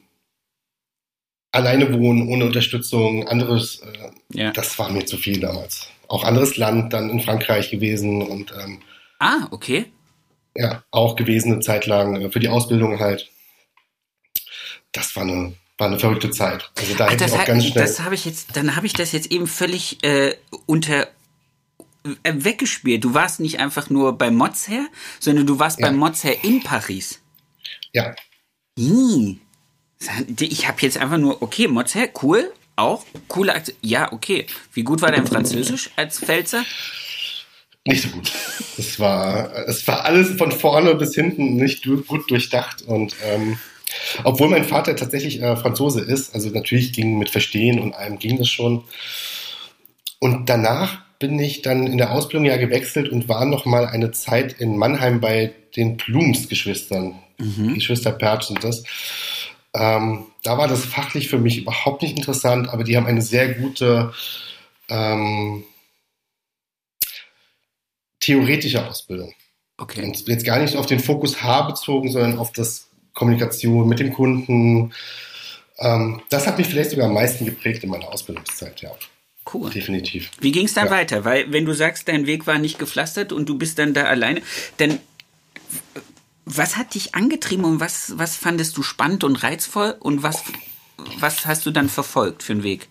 alleine 1.51 1.94
wohnen, 1.94 2.27
ohne 2.27 2.46
Unterstützung, 2.46 3.27
anderes, 3.27 3.82
äh, 3.82 4.39
ja. 4.39 4.51
das 4.51 4.77
war 4.77 4.89
mir 4.89 5.06
zu 5.06 5.18
viel 5.18 5.39
damals. 5.39 5.88
Auch 6.08 6.24
anderes 6.24 6.58
Land, 6.58 6.94
dann 6.94 7.10
in 7.10 7.22
Frankreich 7.22 7.72
gewesen 7.72 8.22
und 8.22 8.51
ähm, 8.51 8.82
Ah, 9.20 9.48
okay. 9.51 9.86
Ja, 10.56 10.84
auch 10.92 11.15
gewesen 11.15 11.54
eine 11.54 11.62
Zeit 11.62 11.86
lang, 11.86 12.15
äh, 12.15 12.30
für 12.30 12.39
die 12.39 12.50
Ausbildung 12.50 13.00
halt. 13.00 13.30
Das 14.92 15.15
war 15.15 15.24
eine, 15.24 15.54
war 15.77 15.88
eine 15.88 16.00
verrückte 16.00 16.32
Zeit. 16.32 16.72
Also 16.77 16.96
da 16.96 17.06
Ach, 17.06 17.12
hätte 17.12 17.25
ich 17.25 17.32
auch 17.32 17.39
hat, 17.39 17.48
ganz 17.48 17.65
schnell. 17.65 17.84
Das 17.86 18.00
habe 18.01 18.15
ich 18.15 18.25
jetzt, 18.25 18.56
dann 18.56 18.75
habe 18.75 18.86
ich 18.86 18.94
das 18.94 19.12
jetzt 19.12 19.32
eben 19.32 19.48
völlig 19.48 20.04
äh, 20.04 20.36
unter 20.65 21.08
äh, 22.24 22.34
weggespielt. 22.34 23.04
Du 23.04 23.13
warst 23.13 23.39
nicht 23.39 23.60
einfach 23.60 23.89
nur 23.89 24.18
bei 24.18 24.32
Mozher, 24.32 24.88
sondern 25.20 25.46
du 25.48 25.60
warst 25.60 25.80
ja. 25.80 25.88
bei 25.88 25.94
Mozher 25.94 26.44
in 26.44 26.62
Paris. 26.62 27.22
Ja. 27.95 28.13
Ich 30.37 30.67
habe 30.67 30.81
jetzt 30.81 30.97
einfach 30.97 31.17
nur, 31.17 31.41
okay, 31.41 31.69
Mozart, 31.69 32.11
cool, 32.21 32.51
auch 32.75 33.05
coole 33.29 33.55
Aktion. 33.55 33.77
Ja, 33.81 34.11
okay. 34.11 34.45
Wie 34.73 34.83
gut 34.83 35.01
war 35.01 35.13
dein 35.13 35.25
Französisch 35.25 35.91
als 35.95 36.19
Pfälzer? 36.19 36.65
Nicht 37.85 38.03
so 38.03 38.09
gut. 38.09 38.33
Es 38.77 38.99
war, 38.99 39.67
es 39.67 39.87
war 39.87 40.03
alles 40.03 40.37
von 40.37 40.51
vorne 40.51 40.95
bis 40.95 41.15
hinten 41.15 41.55
nicht 41.55 41.85
gut 41.85 42.29
durchdacht 42.29 42.81
und 42.81 43.15
ähm, 43.23 43.57
obwohl 44.25 44.49
mein 44.49 44.65
Vater 44.65 44.97
tatsächlich 44.97 45.41
äh, 45.41 45.55
Franzose 45.55 46.01
ist, 46.01 46.35
also 46.35 46.49
natürlich 46.49 46.91
ging 46.91 47.17
mit 47.17 47.29
Verstehen 47.29 47.79
und 47.79 47.93
allem 47.93 48.19
ging 48.19 48.37
das 48.37 48.49
schon. 48.49 48.83
Und 50.19 50.49
danach 50.49 50.99
bin 51.19 51.39
ich 51.39 51.61
dann 51.61 51.87
in 51.87 51.97
der 51.97 52.11
Ausbildung 52.11 52.45
ja 52.45 52.57
gewechselt 52.57 53.07
und 53.07 53.29
war 53.29 53.45
noch 53.45 53.65
mal 53.65 53.85
eine 53.85 54.11
Zeit 54.11 54.53
in 54.59 54.75
Mannheim 54.75 55.21
bei 55.21 55.53
den 55.77 55.95
Plums-Geschwistern. 55.95 57.21
Mhm. 57.38 57.75
Geschwister 57.75 58.12
Perch 58.12 58.44
sind 58.44 58.63
das. 58.63 58.84
Ähm, 59.74 60.27
da 60.44 60.58
war 60.58 60.68
das 60.68 60.86
fachlich 60.86 61.27
für 61.27 61.38
mich 61.38 61.58
überhaupt 61.58 62.01
nicht 62.01 62.18
interessant, 62.18 62.70
aber 62.70 62.84
die 62.84 62.96
haben 62.96 63.08
eine 63.08 63.22
sehr 63.22 63.54
gute 63.56 64.13
ähm, 64.89 65.63
theoretische 68.20 68.88
Ausbildung. 68.88 69.34
Okay. 69.77 70.04
Und 70.04 70.27
jetzt 70.27 70.46
gar 70.46 70.60
nicht 70.60 70.77
auf 70.77 70.86
den 70.86 71.00
Fokus 71.00 71.44
H 71.44 71.63
bezogen, 71.63 72.10
sondern 72.10 72.38
auf 72.39 72.54
das 72.54 72.89
Kommunikation 73.13 73.88
mit 73.88 74.00
dem 74.00 74.13
Kunden. 74.13 74.94
Ähm, 75.80 76.22
das 76.30 76.48
hat 76.48 76.58
mich 76.58 76.68
vielleicht 76.68 76.92
sogar 76.92 77.08
am 77.08 77.13
meisten 77.13 77.46
geprägt 77.46 77.84
in 77.84 77.89
meiner 77.89 78.08
Ausbildungszeit, 78.08 78.82
ja. 78.82 78.92
Cool. 79.54 79.70
Definitiv. 79.70 80.32
Wie 80.39 80.51
ging 80.51 80.65
es 80.65 80.74
dann 80.74 80.86
ja. 80.86 80.92
weiter? 80.92 81.25
Weil, 81.25 81.51
wenn 81.51 81.65
du 81.65 81.74
sagst, 81.74 82.08
dein 82.08 82.25
Weg 82.25 82.48
war 82.48 82.58
nicht 82.58 82.80
gepflastert 82.80 83.32
und 83.32 83.48
du 83.48 83.58
bist 83.58 83.77
dann 83.77 83.94
da 83.94 84.06
alleine, 84.06 84.42
dann 84.77 85.00
was 86.45 86.77
hat 86.77 86.93
dich 86.93 87.15
angetrieben 87.15 87.65
und 87.65 87.79
was, 87.79 88.13
was 88.17 88.35
fandest 88.35 88.77
du 88.77 88.83
spannend 88.83 89.23
und 89.23 89.43
reizvoll 89.43 89.95
und 89.99 90.23
was, 90.23 90.43
was 91.19 91.45
hast 91.45 91.65
du 91.65 91.71
dann 91.71 91.89
verfolgt 91.89 92.43
für 92.43 92.53
einen 92.53 92.63
Weg? 92.63 92.87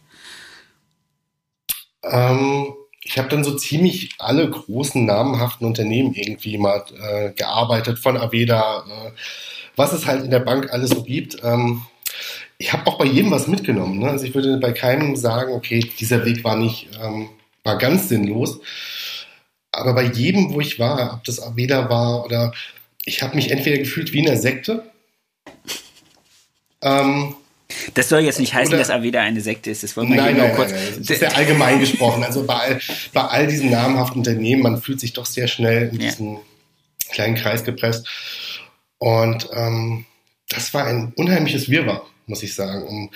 Ähm, 2.02 2.74
ich 3.00 3.18
habe 3.18 3.28
dann 3.28 3.44
so 3.44 3.56
ziemlich 3.56 4.14
alle 4.18 4.50
großen 4.50 5.04
namhaften 5.04 5.66
Unternehmen 5.66 6.14
irgendwie 6.14 6.58
mal 6.58 6.84
äh, 6.98 7.30
gearbeitet, 7.32 7.98
von 7.98 8.16
Aveda, 8.16 8.84
äh, 8.88 9.10
was 9.76 9.92
es 9.92 10.06
halt 10.06 10.24
in 10.24 10.30
der 10.30 10.40
Bank 10.40 10.72
alles 10.72 10.90
so 10.90 11.02
gibt. 11.02 11.36
Ähm, 11.42 11.82
ich 12.58 12.72
habe 12.72 12.86
auch 12.86 12.98
bei 12.98 13.04
jedem 13.04 13.30
was 13.30 13.46
mitgenommen. 13.46 13.98
Ne? 13.98 14.10
Also 14.10 14.24
ich 14.24 14.34
würde 14.34 14.58
bei 14.58 14.72
keinem 14.72 15.16
sagen, 15.16 15.52
okay, 15.52 15.80
dieser 15.98 16.24
Weg 16.24 16.44
war 16.44 16.56
nicht, 16.56 16.88
ähm, 17.02 17.28
war 17.62 17.78
ganz 17.78 18.08
sinnlos. 18.08 18.60
Aber 19.70 19.94
bei 19.94 20.04
jedem, 20.04 20.52
wo 20.52 20.60
ich 20.60 20.78
war, 20.78 21.14
ob 21.14 21.24
das 21.24 21.40
Aveda 21.42 21.88
war 21.90 22.24
oder 22.24 22.52
ich 23.04 23.22
habe 23.22 23.36
mich 23.36 23.50
entweder 23.50 23.78
gefühlt 23.78 24.12
wie 24.12 24.20
in 24.20 24.28
einer 24.28 24.40
Sekte. 24.40 24.90
Ähm, 26.82 27.34
das 27.94 28.08
soll 28.08 28.20
jetzt 28.20 28.38
nicht 28.38 28.54
heißen, 28.54 28.68
oder, 28.68 28.78
dass 28.78 28.90
Aveda 28.90 29.20
eine 29.20 29.40
Sekte 29.40 29.70
ist. 29.70 29.82
Das 29.82 29.96
wollen 29.96 30.08
wir 30.10 30.16
nein, 30.16 30.34
hier 30.34 30.44
nein, 30.44 30.54
kurz. 30.54 30.70
Nein, 30.70 30.80
nein. 30.82 30.94
Das 30.98 31.10
ist 31.10 31.18
sehr 31.20 31.36
allgemein 31.36 31.80
gesprochen. 31.80 32.22
Also 32.24 32.44
bei 32.44 32.54
all, 32.54 32.80
bei 33.12 33.22
all 33.22 33.46
diesen 33.46 33.70
namhaften 33.70 34.18
Unternehmen, 34.18 34.62
man 34.62 34.80
fühlt 34.80 35.00
sich 35.00 35.12
doch 35.12 35.26
sehr 35.26 35.48
schnell 35.48 35.90
in 35.92 36.00
ja. 36.00 36.10
diesen 36.10 36.38
kleinen 37.10 37.34
Kreis 37.34 37.64
gepresst. 37.64 38.06
Und 38.98 39.48
ähm, 39.52 40.04
das 40.48 40.72
war 40.74 40.86
ein 40.86 41.12
unheimliches 41.16 41.68
Wirrwarr, 41.68 42.06
muss 42.26 42.42
ich 42.42 42.54
sagen. 42.54 42.82
Und 42.82 43.10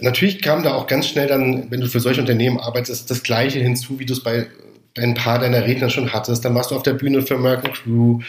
natürlich 0.00 0.42
kam 0.42 0.62
da 0.62 0.74
auch 0.74 0.86
ganz 0.86 1.08
schnell 1.08 1.26
dann, 1.26 1.70
wenn 1.70 1.80
du 1.80 1.88
für 1.88 2.00
solche 2.00 2.20
Unternehmen 2.20 2.58
arbeitest, 2.58 3.10
das 3.10 3.22
Gleiche 3.22 3.58
hinzu, 3.58 3.98
wie 3.98 4.06
du 4.06 4.12
es 4.12 4.22
bei, 4.22 4.46
bei 4.94 5.02
ein 5.02 5.14
paar 5.14 5.38
deiner 5.38 5.64
Redner 5.64 5.90
schon 5.90 6.12
hattest. 6.12 6.44
Dann 6.44 6.54
warst 6.54 6.70
du 6.70 6.76
auf 6.76 6.82
der 6.82 6.94
Bühne 6.94 7.22
für 7.22 7.34
American 7.34 7.72
Crew 7.72 8.20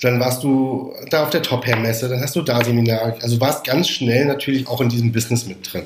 dann 0.00 0.20
warst 0.20 0.42
du 0.42 0.94
da 1.10 1.24
auf 1.24 1.30
der 1.30 1.42
Top 1.42 1.66
Hair 1.66 1.78
Messe, 1.78 2.08
dann 2.08 2.20
hast 2.20 2.36
du 2.36 2.42
da 2.42 2.62
Seminar. 2.62 3.16
Also 3.22 3.40
warst 3.40 3.64
ganz 3.64 3.88
schnell 3.88 4.26
natürlich 4.26 4.66
auch 4.66 4.80
in 4.80 4.88
diesem 4.88 5.12
Business 5.12 5.46
mit 5.46 5.72
drin. 5.72 5.84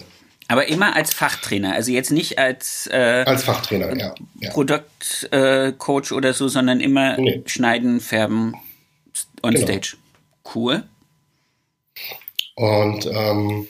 Aber 0.49 0.67
immer 0.67 0.97
als 0.97 1.15
Fachtrainer, 1.15 1.75
also 1.75 1.93
jetzt 1.93 2.11
nicht 2.11 2.39
als 2.39 2.89
äh, 2.93 3.23
als 3.25 3.45
Fachtrainer, 3.45 3.97
ja. 3.97 4.15
ja. 4.41 4.51
Produktcoach 4.51 6.11
äh, 6.11 6.15
oder 6.15 6.33
so, 6.33 6.49
sondern 6.49 6.81
immer 6.81 7.17
nee. 7.19 7.43
schneiden, 7.47 8.01
färben 8.01 8.57
on 9.43 9.55
genau. 9.55 9.65
stage. 9.65 9.97
Cool. 10.53 10.83
Und 12.57 13.07
ähm, 13.07 13.69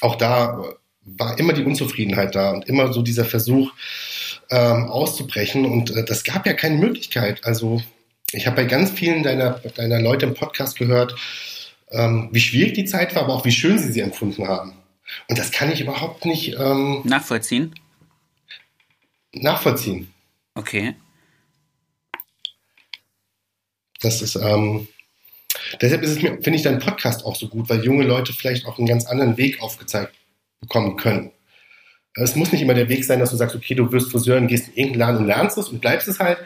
auch 0.00 0.16
da 0.16 0.64
war 1.04 1.38
immer 1.38 1.52
die 1.52 1.62
Unzufriedenheit 1.62 2.34
da 2.34 2.50
und 2.50 2.68
immer 2.68 2.92
so 2.92 3.02
dieser 3.02 3.24
Versuch 3.24 3.72
ähm, 4.50 4.88
auszubrechen. 4.88 5.64
Und 5.64 5.90
äh, 5.90 6.04
das 6.04 6.24
gab 6.24 6.46
ja 6.46 6.52
keine 6.52 6.76
Möglichkeit. 6.76 7.44
Also 7.44 7.80
ich 8.32 8.46
habe 8.46 8.56
bei 8.56 8.64
ganz 8.64 8.90
vielen 8.90 9.22
deiner, 9.22 9.50
deiner 9.50 10.00
Leute 10.00 10.26
im 10.26 10.34
Podcast 10.34 10.78
gehört, 10.78 11.14
ähm, 11.90 12.28
wie 12.32 12.40
schwierig 12.40 12.74
die 12.74 12.84
Zeit 12.84 13.14
war, 13.14 13.22
aber 13.22 13.34
auch 13.34 13.44
wie 13.44 13.52
schön 13.52 13.78
sie 13.78 13.92
sie 13.92 14.00
empfunden 14.00 14.48
haben. 14.48 14.72
Und 15.28 15.38
das 15.38 15.52
kann 15.52 15.70
ich 15.70 15.80
überhaupt 15.80 16.24
nicht 16.24 16.56
ähm, 16.58 17.02
nachvollziehen. 17.04 17.74
Nachvollziehen. 19.32 20.12
Okay. 20.54 20.94
Das 24.00 24.20
ist, 24.22 24.36
ähm, 24.36 24.88
deshalb 25.80 26.02
ist 26.02 26.10
es 26.10 26.22
mir, 26.22 26.32
finde 26.42 26.56
ich 26.56 26.62
deinen 26.62 26.80
Podcast 26.80 27.24
auch 27.24 27.36
so 27.36 27.48
gut, 27.48 27.68
weil 27.68 27.84
junge 27.84 28.04
Leute 28.04 28.32
vielleicht 28.32 28.66
auch 28.66 28.78
einen 28.78 28.86
ganz 28.86 29.06
anderen 29.06 29.36
Weg 29.36 29.62
aufgezeigt 29.62 30.12
bekommen 30.60 30.96
können. 30.96 31.32
Es 32.14 32.34
muss 32.34 32.50
nicht 32.50 32.62
immer 32.62 32.74
der 32.74 32.88
Weg 32.88 33.04
sein, 33.04 33.20
dass 33.20 33.30
du 33.30 33.36
sagst, 33.36 33.54
okay, 33.54 33.74
du 33.74 33.92
wirst 33.92 34.10
Friseur 34.10 34.38
und 34.38 34.48
gehst 34.48 34.68
in 34.68 34.74
irgendeinen 34.74 34.98
Laden 34.98 35.16
und 35.18 35.26
lernst 35.26 35.58
es 35.58 35.68
und 35.68 35.80
bleibst 35.80 36.08
es 36.08 36.18
halt, 36.18 36.38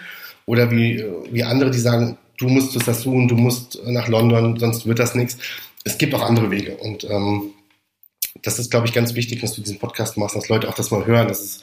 oder 0.50 0.68
wie, 0.72 1.04
wie 1.30 1.44
andere, 1.44 1.70
die 1.70 1.78
sagen, 1.78 2.18
du 2.38 2.48
musst 2.48 2.76
das 2.88 3.02
tun, 3.04 3.28
du 3.28 3.36
musst 3.36 3.78
nach 3.86 4.08
London, 4.08 4.58
sonst 4.58 4.84
wird 4.84 4.98
das 4.98 5.14
nichts. 5.14 5.38
Es 5.84 5.96
gibt 5.96 6.12
auch 6.12 6.22
andere 6.22 6.50
Wege. 6.50 6.76
Und 6.76 7.04
ähm, 7.04 7.52
das 8.42 8.58
ist, 8.58 8.68
glaube 8.68 8.88
ich, 8.88 8.92
ganz 8.92 9.14
wichtig, 9.14 9.40
dass 9.42 9.52
du 9.52 9.60
diesen 9.60 9.78
Podcast 9.78 10.16
machst, 10.16 10.34
dass 10.34 10.48
Leute 10.48 10.68
auch 10.68 10.74
das 10.74 10.90
mal 10.90 11.06
hören, 11.06 11.28
dass 11.28 11.40
es 11.40 11.62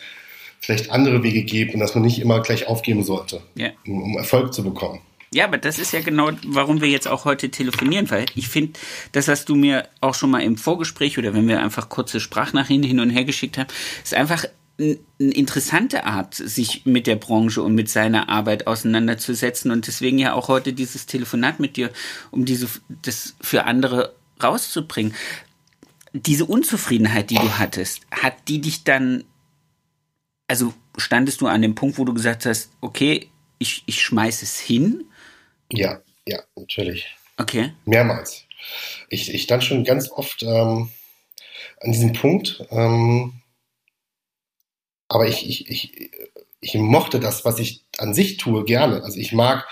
vielleicht 0.62 0.90
andere 0.90 1.22
Wege 1.22 1.44
gibt 1.44 1.74
und 1.74 1.82
dass 1.82 1.96
man 1.96 2.06
nicht 2.06 2.20
immer 2.20 2.42
gleich 2.42 2.68
aufgeben 2.68 3.04
sollte, 3.04 3.42
yeah. 3.60 3.74
um, 3.86 4.04
um 4.04 4.18
Erfolg 4.18 4.54
zu 4.54 4.64
bekommen. 4.64 5.02
Ja, 5.34 5.44
aber 5.44 5.58
das 5.58 5.78
ist 5.78 5.92
ja 5.92 6.00
genau, 6.00 6.32
warum 6.46 6.80
wir 6.80 6.88
jetzt 6.88 7.10
auch 7.10 7.26
heute 7.26 7.50
telefonieren, 7.50 8.10
weil 8.10 8.26
ich 8.36 8.48
finde, 8.48 8.80
das 9.12 9.28
hast 9.28 9.50
du 9.50 9.56
mir 9.56 9.90
auch 10.00 10.16
schon 10.16 10.32
mal 10.32 10.42
im 10.42 10.56
Vorgespräch 10.56 11.18
oder 11.18 11.34
wenn 11.34 11.50
wir 11.50 11.62
einfach 11.62 11.90
kurze 11.90 12.22
Sprachnachrichten 12.22 12.88
hin 12.88 13.02
und 13.02 13.10
her 13.10 13.26
geschickt 13.26 13.58
haben, 13.58 13.68
ist 14.02 14.14
einfach 14.14 14.46
eine 14.80 14.98
interessante 15.18 16.06
Art, 16.06 16.36
sich 16.36 16.86
mit 16.86 17.08
der 17.08 17.16
Branche 17.16 17.64
und 17.64 17.74
mit 17.74 17.90
seiner 17.90 18.30
Arbeit 18.30 18.68
auseinanderzusetzen 18.68 19.72
und 19.72 19.88
deswegen 19.88 20.20
ja 20.20 20.34
auch 20.34 20.48
heute 20.50 20.74
dieses 20.74 21.08
Telefonat 21.08 21.60
mit 21.60 21.78
dir, 21.78 21.92
um 22.30 22.46
diese, 22.46 22.68
das 23.02 23.36
für 23.42 23.64
andere 23.64 24.16
rauszubringen. 24.42 25.16
Diese 26.14 26.46
Unzufriedenheit, 26.46 27.32
die 27.32 27.36
du 27.36 27.58
hattest, 27.58 28.02
hat 28.12 28.34
die 28.48 28.62
dich 28.62 28.84
dann, 28.84 29.24
also 30.48 30.74
standest 30.98 31.42
du 31.42 31.48
an 31.48 31.62
dem 31.62 31.76
Punkt, 31.76 31.98
wo 31.98 32.06
du 32.06 32.14
gesagt 32.14 32.46
hast, 32.46 32.70
okay, 32.80 33.30
ich, 33.58 33.84
ich 33.88 34.02
schmeiß 34.04 34.44
es 34.44 34.60
hin? 34.60 35.06
Ja, 35.72 36.02
ja, 36.28 36.40
natürlich. 36.56 37.16
Okay. 37.38 37.74
Mehrmals. 37.86 38.46
Ich, 39.10 39.34
ich 39.34 39.44
stand 39.44 39.64
schon 39.64 39.84
ganz 39.84 40.12
oft 40.12 40.44
ähm, 40.44 40.92
an 41.82 41.92
diesem 41.92 42.14
Punkt, 42.14 42.64
ähm, 42.70 43.42
aber 45.08 45.28
ich, 45.28 45.48
ich, 45.48 45.70
ich, 45.70 46.12
ich 46.60 46.76
mochte 46.76 47.20
das, 47.20 47.46
was 47.46 47.60
ich 47.60 47.84
an 47.98 48.14
sich 48.14 48.38
tue, 48.38 48.66
gerne. 48.66 49.04
Also 49.04 49.20
ich 49.20 49.34
mag 49.34 49.68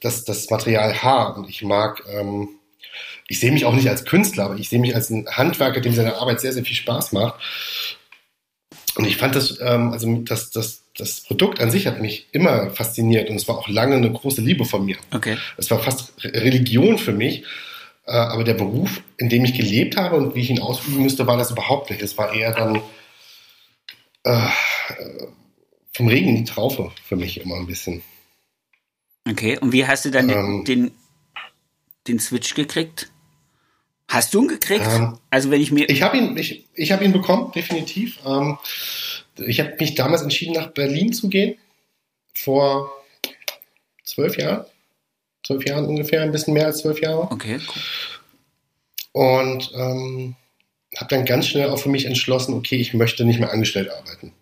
das, 0.00 0.24
das 0.24 0.50
Material 0.50 1.02
Haar 1.02 1.36
und 1.36 1.48
ich 1.48 1.62
mag, 1.62 2.02
ähm, 2.10 2.48
ich 3.28 3.40
sehe 3.40 3.52
mich 3.52 3.64
auch 3.64 3.74
nicht 3.74 3.88
als 3.88 4.04
Künstler, 4.04 4.44
aber 4.44 4.56
ich 4.56 4.68
sehe 4.68 4.78
mich 4.78 4.94
als 4.94 5.10
ein 5.10 5.26
Handwerker, 5.28 5.80
dem 5.80 5.94
seine 5.94 6.16
Arbeit 6.16 6.40
sehr, 6.40 6.52
sehr 6.52 6.64
viel 6.64 6.76
Spaß 6.76 7.12
macht. 7.12 7.40
Und 8.96 9.06
ich 9.06 9.16
fand 9.16 9.34
das, 9.34 9.58
ähm, 9.60 9.92
also 9.92 10.22
das, 10.22 10.50
das, 10.50 10.82
das 10.96 11.22
Produkt 11.22 11.60
an 11.60 11.70
sich 11.70 11.86
hat 11.86 12.00
mich 12.00 12.28
immer 12.32 12.70
fasziniert 12.70 13.28
und 13.28 13.36
es 13.36 13.48
war 13.48 13.58
auch 13.58 13.68
lange 13.68 13.96
eine 13.96 14.10
große 14.12 14.40
Liebe 14.40 14.64
von 14.64 14.84
mir. 14.84 14.96
Okay. 15.12 15.36
Es 15.56 15.70
war 15.70 15.78
fast 15.78 16.12
Religion 16.24 16.98
für 16.98 17.12
mich. 17.12 17.44
Äh, 18.06 18.12
aber 18.12 18.44
der 18.44 18.54
Beruf, 18.54 19.02
in 19.16 19.28
dem 19.28 19.44
ich 19.44 19.54
gelebt 19.54 19.96
habe 19.96 20.16
und 20.16 20.34
wie 20.34 20.40
ich 20.40 20.50
ihn 20.50 20.60
ausüben 20.60 21.02
müsste, 21.02 21.26
war 21.26 21.36
das 21.36 21.50
überhaupt 21.50 21.90
nicht. 21.90 22.02
Es 22.02 22.16
war 22.16 22.32
eher 22.32 22.52
dann 22.52 22.80
äh, 24.26 24.48
vom 25.92 26.08
Regen 26.08 26.28
in 26.28 26.36
die 26.36 26.44
Traufe 26.44 26.92
für 27.04 27.16
mich 27.16 27.40
immer 27.40 27.56
ein 27.56 27.66
bisschen. 27.66 28.02
Okay, 29.28 29.58
und 29.58 29.72
wie 29.72 29.86
hast 29.86 30.04
du 30.04 30.10
dann 30.10 30.28
ähm, 30.28 30.64
den, 30.64 30.92
den 32.06 32.18
Switch 32.18 32.54
gekriegt? 32.54 33.10
Hast 34.08 34.34
du 34.34 34.42
ihn 34.42 34.48
gekriegt? 34.48 34.86
Ähm, 34.88 35.18
also 35.30 35.50
wenn 35.50 35.60
ich 35.60 35.72
mir. 35.72 35.88
Ich 35.88 36.02
habe 36.02 36.16
ihn, 36.16 36.36
ich, 36.36 36.64
ich 36.74 36.92
habe 36.92 37.04
ihn 37.04 37.12
bekommen, 37.12 37.50
definitiv. 37.52 38.18
Ähm, 38.24 38.58
ich 39.36 39.60
habe 39.60 39.76
mich 39.80 39.94
damals 39.94 40.22
entschieden, 40.22 40.54
nach 40.54 40.68
Berlin 40.68 41.12
zu 41.12 41.28
gehen. 41.28 41.58
Vor 42.34 42.90
zwölf 44.04 44.36
Jahren. 44.36 44.64
Zwölf 45.44 45.64
Jahren 45.66 45.86
ungefähr, 45.86 46.22
ein 46.22 46.32
bisschen 46.32 46.54
mehr 46.54 46.66
als 46.66 46.78
zwölf 46.78 47.00
Jahre. 47.00 47.30
Okay, 47.30 47.58
cool. 47.68 47.82
Und 49.12 49.72
ähm, 49.74 50.36
habe 50.98 51.08
dann 51.08 51.24
ganz 51.24 51.46
schnell 51.46 51.68
auch 51.68 51.78
für 51.78 51.88
mich 51.88 52.06
entschlossen, 52.06 52.54
okay, 52.54 52.76
ich 52.76 52.94
möchte 52.94 53.24
nicht 53.24 53.40
mehr 53.40 53.52
angestellt 53.52 53.90
arbeiten. 53.90 54.32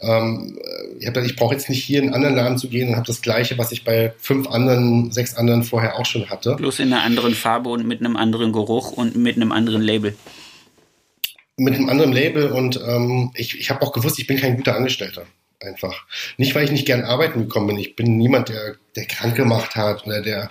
Ähm, 0.00 0.58
ich, 0.98 1.08
ich 1.08 1.36
brauche 1.36 1.54
jetzt 1.54 1.70
nicht 1.70 1.82
hier 1.82 1.98
in 1.98 2.06
einen 2.06 2.14
anderen 2.14 2.36
Laden 2.36 2.58
zu 2.58 2.68
gehen 2.68 2.88
und 2.88 2.96
habe 2.96 3.06
das 3.06 3.22
Gleiche, 3.22 3.56
was 3.58 3.72
ich 3.72 3.84
bei 3.84 4.12
fünf 4.18 4.48
anderen, 4.48 5.10
sechs 5.10 5.34
anderen 5.34 5.62
vorher 5.62 5.98
auch 5.98 6.06
schon 6.06 6.28
hatte. 6.28 6.56
Bloß 6.56 6.80
in 6.80 6.92
einer 6.92 7.02
anderen 7.02 7.34
Farbe 7.34 7.70
und 7.70 7.86
mit 7.86 8.00
einem 8.00 8.16
anderen 8.16 8.52
Geruch 8.52 8.92
und 8.92 9.16
mit 9.16 9.36
einem 9.36 9.52
anderen 9.52 9.82
Label. 9.82 10.14
Mit 11.56 11.74
einem 11.74 11.88
anderen 11.88 12.12
Label 12.12 12.50
und 12.50 12.80
ähm, 12.86 13.30
ich, 13.34 13.58
ich 13.58 13.70
habe 13.70 13.82
auch 13.82 13.92
gewusst, 13.92 14.18
ich 14.18 14.26
bin 14.26 14.38
kein 14.38 14.56
guter 14.56 14.76
Angestellter. 14.76 15.24
Einfach. 15.60 16.04
Nicht, 16.36 16.54
weil 16.54 16.64
ich 16.64 16.72
nicht 16.72 16.84
gern 16.84 17.04
arbeiten 17.04 17.40
gekommen 17.40 17.68
bin. 17.68 17.78
Ich 17.78 17.96
bin 17.96 18.18
niemand, 18.18 18.50
der, 18.50 18.74
der 18.96 19.06
krank 19.06 19.34
gemacht 19.36 19.76
hat 19.76 20.06
oder 20.06 20.20
der 20.20 20.50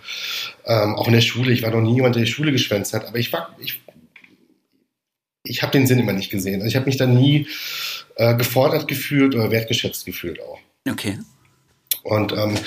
ähm, 0.65 0.95
auch 0.95 1.07
in 1.07 1.13
der 1.13 1.21
Schule, 1.21 1.51
ich 1.51 1.61
war 1.61 1.69
noch 1.69 1.81
nie 1.81 1.95
jemand, 1.95 2.15
der 2.15 2.23
die 2.23 2.31
Schule 2.31 2.51
geschwänzt 2.51 2.93
hat, 2.93 3.05
aber 3.05 3.19
ich 3.19 3.31
war, 3.31 3.53
ich, 3.59 3.81
ich 5.43 5.61
habe 5.61 5.71
den 5.71 5.87
Sinn 5.87 5.99
immer 5.99 6.13
nicht 6.13 6.31
gesehen. 6.31 6.55
Also 6.55 6.67
ich 6.67 6.75
habe 6.75 6.85
mich 6.85 6.97
da 6.97 7.05
nie 7.05 7.47
äh, 8.15 8.35
gefordert 8.35 8.87
gefühlt 8.87 9.35
oder 9.35 9.51
wertgeschätzt 9.51 10.05
gefühlt 10.05 10.41
auch. 10.41 10.59
Okay. 10.89 11.19
Und, 12.03 12.31
ähm, 12.33 12.57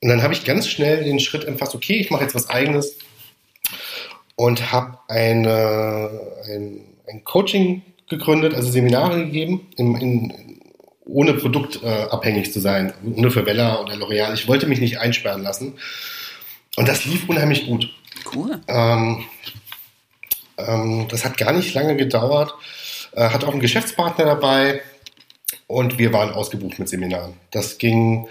und 0.00 0.08
dann 0.08 0.22
habe 0.22 0.34
ich 0.34 0.44
ganz 0.44 0.68
schnell 0.68 1.04
den 1.04 1.20
Schritt 1.20 1.44
entfasst, 1.44 1.74
okay, 1.74 1.96
ich 1.96 2.10
mache 2.10 2.22
jetzt 2.22 2.34
was 2.34 2.50
eigenes 2.50 2.96
und 4.36 4.72
habe 4.72 4.98
eine, 5.08 6.10
ein, 6.46 6.80
ein 7.08 7.24
Coaching 7.24 7.82
gegründet, 8.08 8.54
also 8.54 8.70
Seminare 8.70 9.24
gegeben, 9.24 9.66
in, 9.76 9.96
in, 9.96 10.60
ohne 11.04 11.34
produktabhängig 11.34 12.48
äh, 12.48 12.50
zu 12.50 12.60
sein, 12.60 12.92
ohne 13.16 13.30
für 13.30 13.42
Bella 13.42 13.80
oder 13.80 13.94
L'Oreal. 13.94 14.34
Ich 14.34 14.46
wollte 14.46 14.66
mich 14.66 14.80
nicht 14.80 14.98
einsperren 14.98 15.42
lassen. 15.42 15.74
Und 16.76 16.86
das 16.86 17.04
lief 17.04 17.28
unheimlich 17.28 17.66
gut. 17.66 17.92
Cool. 18.32 18.60
Ähm, 18.68 19.24
das 21.08 21.24
hat 21.24 21.36
gar 21.38 21.52
nicht 21.52 21.74
lange 21.74 21.96
gedauert. 21.96 22.54
Äh, 23.12 23.30
hat 23.30 23.44
auch 23.44 23.52
einen 23.52 23.60
Geschäftspartner 23.60 24.24
dabei 24.24 24.82
und 25.66 25.98
wir 25.98 26.12
waren 26.12 26.32
ausgebucht 26.32 26.78
mit 26.78 26.88
Seminaren. 26.88 27.34
Das 27.50 27.78
ging 27.78 28.28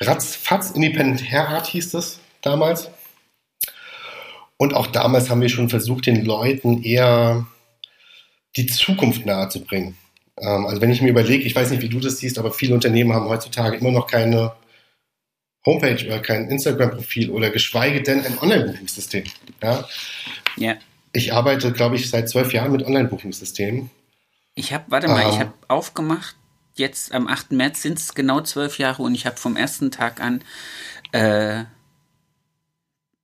ratzfatz, 0.00 0.70
Independent 0.70 1.30
Hair 1.30 1.62
hieß 1.64 1.94
es 1.94 2.20
damals. 2.42 2.90
Und 4.56 4.74
auch 4.74 4.86
damals 4.86 5.28
haben 5.28 5.42
wir 5.42 5.48
schon 5.48 5.68
versucht, 5.68 6.06
den 6.06 6.24
Leuten 6.24 6.82
eher 6.82 7.46
die 8.56 8.66
Zukunft 8.66 9.26
nahezubringen. 9.26 9.96
Ähm, 10.38 10.66
also 10.66 10.80
wenn 10.80 10.90
ich 10.90 11.02
mir 11.02 11.10
überlege, 11.10 11.44
ich 11.44 11.54
weiß 11.54 11.70
nicht, 11.70 11.82
wie 11.82 11.88
du 11.88 12.00
das 12.00 12.18
siehst, 12.18 12.38
aber 12.38 12.52
viele 12.52 12.74
Unternehmen 12.74 13.12
haben 13.12 13.28
heutzutage 13.28 13.76
immer 13.76 13.90
noch 13.90 14.06
keine 14.06 14.52
Homepage 15.66 16.06
oder 16.06 16.20
kein 16.20 16.48
Instagram-Profil 16.48 17.30
oder 17.30 17.50
geschweige 17.50 18.02
denn 18.02 18.24
ein 18.24 18.38
Online-Buchungssystem. 18.38 19.24
Ja? 19.62 19.88
ja. 20.56 20.76
Ich 21.16 21.32
arbeite, 21.32 21.72
glaube 21.72 21.96
ich, 21.96 22.10
seit 22.10 22.28
zwölf 22.28 22.52
Jahren 22.52 22.72
mit 22.72 22.84
Online-Buchungssystemen. 22.84 23.90
Ich 24.54 24.74
habe, 24.74 24.84
warte 24.88 25.08
mal, 25.08 25.24
um, 25.24 25.30
ich 25.30 25.36
ähm. 25.36 25.40
habe 25.40 25.52
aufgemacht, 25.68 26.36
jetzt 26.74 27.12
am 27.12 27.26
8. 27.26 27.52
März 27.52 27.80
sind 27.80 27.98
es 27.98 28.14
genau 28.14 28.42
zwölf 28.42 28.78
Jahre 28.78 29.02
und 29.02 29.14
ich 29.14 29.24
habe 29.24 29.38
vom 29.38 29.56
ersten 29.56 29.90
Tag 29.90 30.20
an 30.20 30.42
äh, 31.12 31.64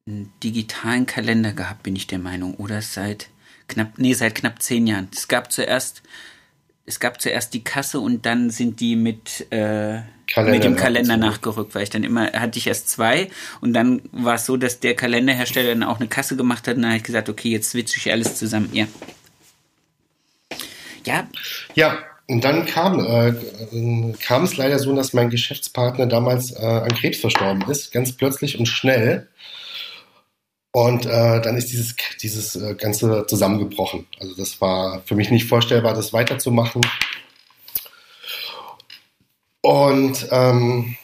einen 0.06 0.32
digitalen 0.42 1.04
Kalender 1.04 1.52
gehabt, 1.52 1.82
bin 1.82 1.94
ich 1.94 2.06
der 2.06 2.18
Meinung. 2.18 2.54
Oder 2.54 2.80
seit 2.80 3.28
knapp, 3.68 3.98
nee, 3.98 4.14
seit 4.14 4.36
knapp 4.36 4.62
zehn 4.62 4.86
Jahren. 4.86 5.08
Es 5.14 5.28
gab 5.28 5.52
zuerst, 5.52 6.02
es 6.92 7.00
gab 7.00 7.20
zuerst 7.20 7.54
die 7.54 7.64
Kasse 7.64 8.00
und 8.00 8.26
dann 8.26 8.50
sind 8.50 8.80
die 8.80 8.96
mit, 8.96 9.46
äh, 9.50 10.00
mit 10.36 10.64
dem 10.64 10.76
Kalender 10.76 11.16
nachgerückt, 11.16 11.74
weil 11.74 11.82
ich 11.82 11.90
dann 11.90 12.04
immer, 12.04 12.32
hatte 12.32 12.58
ich 12.58 12.66
erst 12.66 12.88
zwei 12.88 13.30
und 13.60 13.72
dann 13.72 14.02
war 14.12 14.34
es 14.34 14.46
so, 14.46 14.56
dass 14.56 14.80
der 14.80 14.94
Kalenderhersteller 14.94 15.70
dann 15.70 15.82
auch 15.82 15.98
eine 15.98 16.08
Kasse 16.08 16.36
gemacht 16.36 16.68
hat 16.68 16.76
und 16.76 16.82
dann 16.82 16.90
habe 16.90 16.98
ich 16.98 17.04
gesagt, 17.04 17.28
okay, 17.28 17.50
jetzt 17.50 17.70
switche 17.70 17.96
ich 17.98 18.12
alles 18.12 18.36
zusammen. 18.36 18.70
Ja. 18.72 18.86
Ja. 21.04 21.26
Ja, 21.74 21.98
und 22.28 22.44
dann 22.44 22.66
kam, 22.66 23.00
äh, 23.00 24.14
kam 24.22 24.44
es 24.44 24.56
leider 24.56 24.78
so, 24.78 24.94
dass 24.94 25.12
mein 25.12 25.30
Geschäftspartner 25.30 26.06
damals 26.06 26.52
äh, 26.52 26.64
an 26.64 26.94
Krebs 26.94 27.20
verstorben 27.20 27.68
ist, 27.70 27.92
ganz 27.92 28.12
plötzlich 28.12 28.58
und 28.58 28.66
schnell. 28.66 29.28
Und 30.72 31.04
äh, 31.04 31.40
dann 31.42 31.56
ist 31.56 31.70
dieses, 31.70 31.94
dieses 32.22 32.56
äh, 32.56 32.74
Ganze 32.74 33.26
zusammengebrochen. 33.26 34.06
Also 34.18 34.34
das 34.34 34.58
war 34.60 35.02
für 35.04 35.14
mich 35.14 35.30
nicht 35.30 35.46
vorstellbar, 35.46 35.92
das 35.92 36.14
weiterzumachen. 36.14 36.80
Und 39.60 40.28
ähm, 40.30 40.96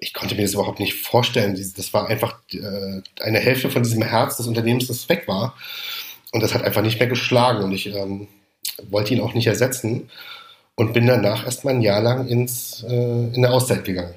ich 0.00 0.12
konnte 0.12 0.34
mir 0.34 0.42
das 0.42 0.54
überhaupt 0.54 0.80
nicht 0.80 0.94
vorstellen. 0.94 1.54
Das 1.76 1.94
war 1.94 2.08
einfach 2.08 2.40
äh, 2.52 3.00
eine 3.20 3.38
Hälfte 3.38 3.70
von 3.70 3.84
diesem 3.84 4.02
Herz 4.02 4.36
des 4.36 4.48
Unternehmens, 4.48 4.88
das 4.88 5.08
weg 5.08 5.28
war. 5.28 5.56
Und 6.32 6.42
das 6.42 6.52
hat 6.52 6.62
einfach 6.62 6.82
nicht 6.82 6.98
mehr 6.98 7.08
geschlagen. 7.08 7.62
Und 7.62 7.72
ich 7.72 7.86
ähm, 7.86 8.26
wollte 8.90 9.14
ihn 9.14 9.20
auch 9.20 9.34
nicht 9.34 9.46
ersetzen. 9.46 10.10
Und 10.74 10.92
bin 10.92 11.06
danach 11.06 11.44
erstmal 11.44 11.74
ein 11.74 11.82
Jahr 11.82 12.00
lang 12.00 12.28
ins, 12.28 12.84
äh, 12.88 13.34
in 13.34 13.42
der 13.42 13.52
Auszeit 13.52 13.84
gegangen, 13.84 14.14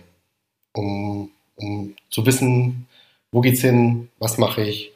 um, 0.73 1.31
um 1.55 1.95
zu 2.11 2.23
wissen, 2.27 2.87
wo 3.31 3.41
geht's 3.41 3.61
hin, 3.61 4.09
was 4.19 4.37
mache 4.37 4.63
ich. 4.63 4.91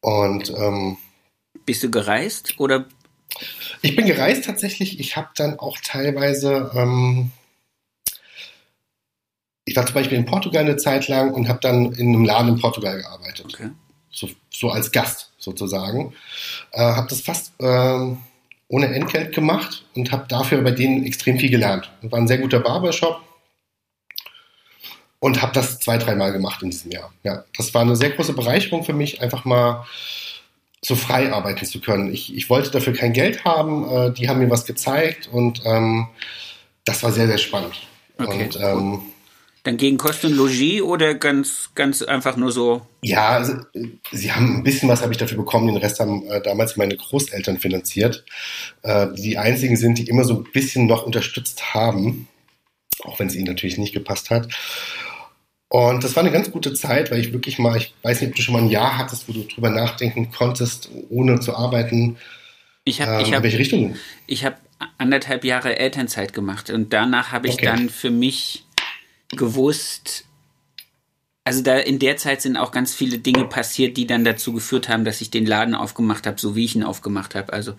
Und 0.00 0.50
ähm, 0.50 0.96
bist 1.64 1.82
du 1.82 1.90
gereist 1.90 2.58
oder? 2.58 2.86
Ich 3.82 3.96
bin 3.96 4.06
gereist 4.06 4.44
tatsächlich. 4.44 5.00
Ich 5.00 5.16
habe 5.16 5.28
dann 5.36 5.58
auch 5.58 5.78
teilweise, 5.82 6.70
ähm, 6.74 7.30
ich 9.64 9.76
war 9.76 9.86
zum 9.86 9.94
Beispiel 9.94 10.18
in 10.18 10.26
Portugal 10.26 10.64
eine 10.64 10.76
Zeit 10.76 11.08
lang 11.08 11.32
und 11.32 11.48
habe 11.48 11.60
dann 11.60 11.92
in 11.92 12.08
einem 12.08 12.24
Laden 12.24 12.48
in 12.48 12.60
Portugal 12.60 13.00
gearbeitet. 13.00 13.46
Okay. 13.54 13.70
So, 14.10 14.28
so 14.50 14.70
als 14.70 14.92
Gast 14.92 15.32
sozusagen. 15.38 16.14
Äh, 16.72 16.82
habe 16.82 17.08
das 17.08 17.20
fast 17.20 17.52
äh, 17.58 18.16
ohne 18.68 18.86
Entgelt 18.86 19.34
gemacht 19.34 19.84
und 19.94 20.12
habe 20.12 20.26
dafür 20.28 20.62
bei 20.62 20.70
denen 20.70 21.04
extrem 21.04 21.38
viel 21.38 21.50
gelernt. 21.50 21.90
War 22.02 22.18
ein 22.18 22.28
sehr 22.28 22.38
guter 22.38 22.60
Barbershop 22.60 23.20
und 25.22 25.40
habe 25.40 25.52
das 25.52 25.78
zwei, 25.78 25.98
dreimal 25.98 26.32
gemacht 26.32 26.64
in 26.64 26.70
diesem 26.70 26.90
Jahr. 26.90 27.12
Ja, 27.22 27.44
das 27.56 27.72
war 27.74 27.82
eine 27.82 27.94
sehr 27.94 28.10
große 28.10 28.32
Bereicherung 28.32 28.82
für 28.82 28.92
mich, 28.92 29.22
einfach 29.22 29.44
mal 29.44 29.86
so 30.80 30.96
frei 30.96 31.32
arbeiten 31.32 31.64
zu 31.64 31.80
können. 31.80 32.12
Ich, 32.12 32.34
ich 32.34 32.50
wollte 32.50 32.72
dafür 32.72 32.92
kein 32.92 33.12
Geld 33.12 33.44
haben, 33.44 33.88
äh, 33.88 34.12
die 34.12 34.28
haben 34.28 34.40
mir 34.40 34.50
was 34.50 34.64
gezeigt 34.64 35.28
und 35.30 35.62
ähm, 35.64 36.08
das 36.84 37.04
war 37.04 37.12
sehr, 37.12 37.28
sehr 37.28 37.38
spannend. 37.38 37.86
Okay. 38.18 38.46
Und, 38.46 38.58
ähm, 38.60 39.02
dann 39.62 39.76
gegen 39.76 39.96
Kosten 39.96 40.26
und 40.26 40.36
Logis 40.38 40.82
oder 40.82 41.14
ganz, 41.14 41.70
ganz 41.76 42.02
einfach 42.02 42.36
nur 42.36 42.50
so? 42.50 42.84
Ja, 43.02 43.28
also, 43.28 43.58
sie 44.10 44.32
haben 44.32 44.56
ein 44.56 44.62
bisschen 44.64 44.88
was 44.88 45.02
habe 45.02 45.12
ich 45.12 45.18
dafür 45.18 45.38
bekommen, 45.38 45.68
den 45.68 45.76
Rest 45.76 46.00
haben 46.00 46.26
äh, 46.26 46.42
damals 46.42 46.76
meine 46.76 46.96
Großeltern 46.96 47.58
finanziert. 47.58 48.24
Äh, 48.82 49.06
die 49.16 49.38
einzigen 49.38 49.76
sind, 49.76 49.98
die 49.98 50.08
immer 50.08 50.24
so 50.24 50.38
ein 50.38 50.48
bisschen 50.52 50.86
noch 50.86 51.06
unterstützt 51.06 51.74
haben, 51.74 52.26
auch 53.04 53.20
wenn 53.20 53.28
es 53.28 53.36
ihnen 53.36 53.46
natürlich 53.46 53.78
nicht 53.78 53.94
gepasst 53.94 54.30
hat. 54.30 54.48
Und 55.72 56.04
das 56.04 56.14
war 56.16 56.22
eine 56.22 56.30
ganz 56.30 56.50
gute 56.50 56.74
Zeit, 56.74 57.10
weil 57.10 57.20
ich 57.20 57.32
wirklich 57.32 57.58
mal, 57.58 57.78
ich 57.78 57.94
weiß 58.02 58.20
nicht, 58.20 58.28
ob 58.28 58.36
du 58.36 58.42
schon 58.42 58.52
mal 58.52 58.60
ein 58.60 58.68
Jahr 58.68 58.98
hattest, 58.98 59.26
wo 59.26 59.32
du 59.32 59.44
drüber 59.44 59.70
nachdenken 59.70 60.30
konntest, 60.30 60.90
ohne 61.08 61.40
zu 61.40 61.56
arbeiten. 61.56 62.18
Ich 62.84 63.00
habe, 63.00 63.12
ähm, 63.12 63.20
ich 63.20 63.32
habe, 63.32 63.44
welche 63.44 63.58
Richtung? 63.58 63.96
Ich 64.26 64.44
habe 64.44 64.56
anderthalb 64.98 65.44
Jahre 65.44 65.78
Elternzeit 65.78 66.34
gemacht 66.34 66.68
und 66.68 66.92
danach 66.92 67.32
habe 67.32 67.48
ich 67.48 67.54
okay. 67.54 67.64
dann 67.64 67.88
für 67.88 68.10
mich 68.10 68.66
gewusst, 69.30 70.26
also 71.42 71.62
da 71.62 71.78
in 71.78 71.98
der 71.98 72.18
Zeit 72.18 72.42
sind 72.42 72.58
auch 72.58 72.70
ganz 72.70 72.94
viele 72.94 73.16
Dinge 73.16 73.46
passiert, 73.46 73.96
die 73.96 74.06
dann 74.06 74.26
dazu 74.26 74.52
geführt 74.52 74.90
haben, 74.90 75.06
dass 75.06 75.22
ich 75.22 75.30
den 75.30 75.46
Laden 75.46 75.74
aufgemacht 75.74 76.26
habe, 76.26 76.38
so 76.38 76.54
wie 76.54 76.66
ich 76.66 76.76
ihn 76.76 76.84
aufgemacht 76.84 77.34
habe. 77.34 77.50
Also 77.50 77.72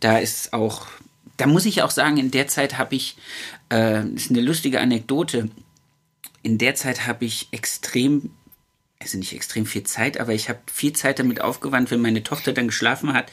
da 0.00 0.18
ist 0.18 0.52
auch, 0.52 0.88
da 1.38 1.46
muss 1.46 1.64
ich 1.64 1.80
auch 1.80 1.90
sagen, 1.90 2.18
in 2.18 2.30
der 2.30 2.48
Zeit 2.48 2.76
habe 2.76 2.96
ich, 2.96 3.16
äh, 3.72 4.06
ist 4.08 4.28
eine 4.28 4.42
lustige 4.42 4.78
Anekdote 4.78 5.48
in 6.42 6.58
der 6.58 6.74
Zeit 6.74 7.06
habe 7.06 7.24
ich 7.24 7.48
extrem, 7.52 8.30
also 9.00 9.18
nicht 9.18 9.32
extrem 9.32 9.66
viel 9.66 9.84
Zeit, 9.84 10.18
aber 10.18 10.32
ich 10.32 10.48
habe 10.48 10.60
viel 10.72 10.92
Zeit 10.92 11.18
damit 11.18 11.40
aufgewandt, 11.40 11.90
wenn 11.90 12.00
meine 12.00 12.22
Tochter 12.22 12.52
dann 12.52 12.68
geschlafen 12.68 13.12
hat, 13.12 13.30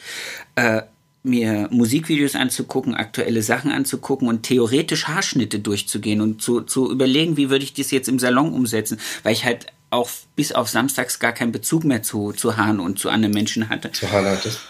äh, 0.56 0.82
mir 1.22 1.68
Musikvideos 1.70 2.36
anzugucken, 2.36 2.94
aktuelle 2.94 3.42
Sachen 3.42 3.70
anzugucken 3.70 4.28
und 4.28 4.44
theoretisch 4.44 5.08
Haarschnitte 5.08 5.58
durchzugehen 5.58 6.20
und 6.20 6.40
zu, 6.40 6.62
zu 6.62 6.90
überlegen, 6.90 7.36
wie 7.36 7.50
würde 7.50 7.64
ich 7.64 7.74
das 7.74 7.90
jetzt 7.90 8.08
im 8.08 8.18
Salon 8.18 8.52
umsetzen, 8.52 9.00
weil 9.22 9.32
ich 9.32 9.44
halt 9.44 9.66
auch 9.90 10.08
bis 10.36 10.52
auf 10.52 10.68
samstags 10.68 11.18
gar 11.18 11.32
keinen 11.32 11.52
Bezug 11.52 11.84
mehr 11.84 12.02
zu, 12.02 12.32
zu 12.32 12.56
Haaren 12.56 12.80
und 12.80 12.98
zu 12.98 13.08
anderen 13.08 13.34
Menschen 13.34 13.68
hatte. 13.68 13.90
Zu 13.92 14.10
Haaren 14.10 14.26
hattest. 14.26 14.60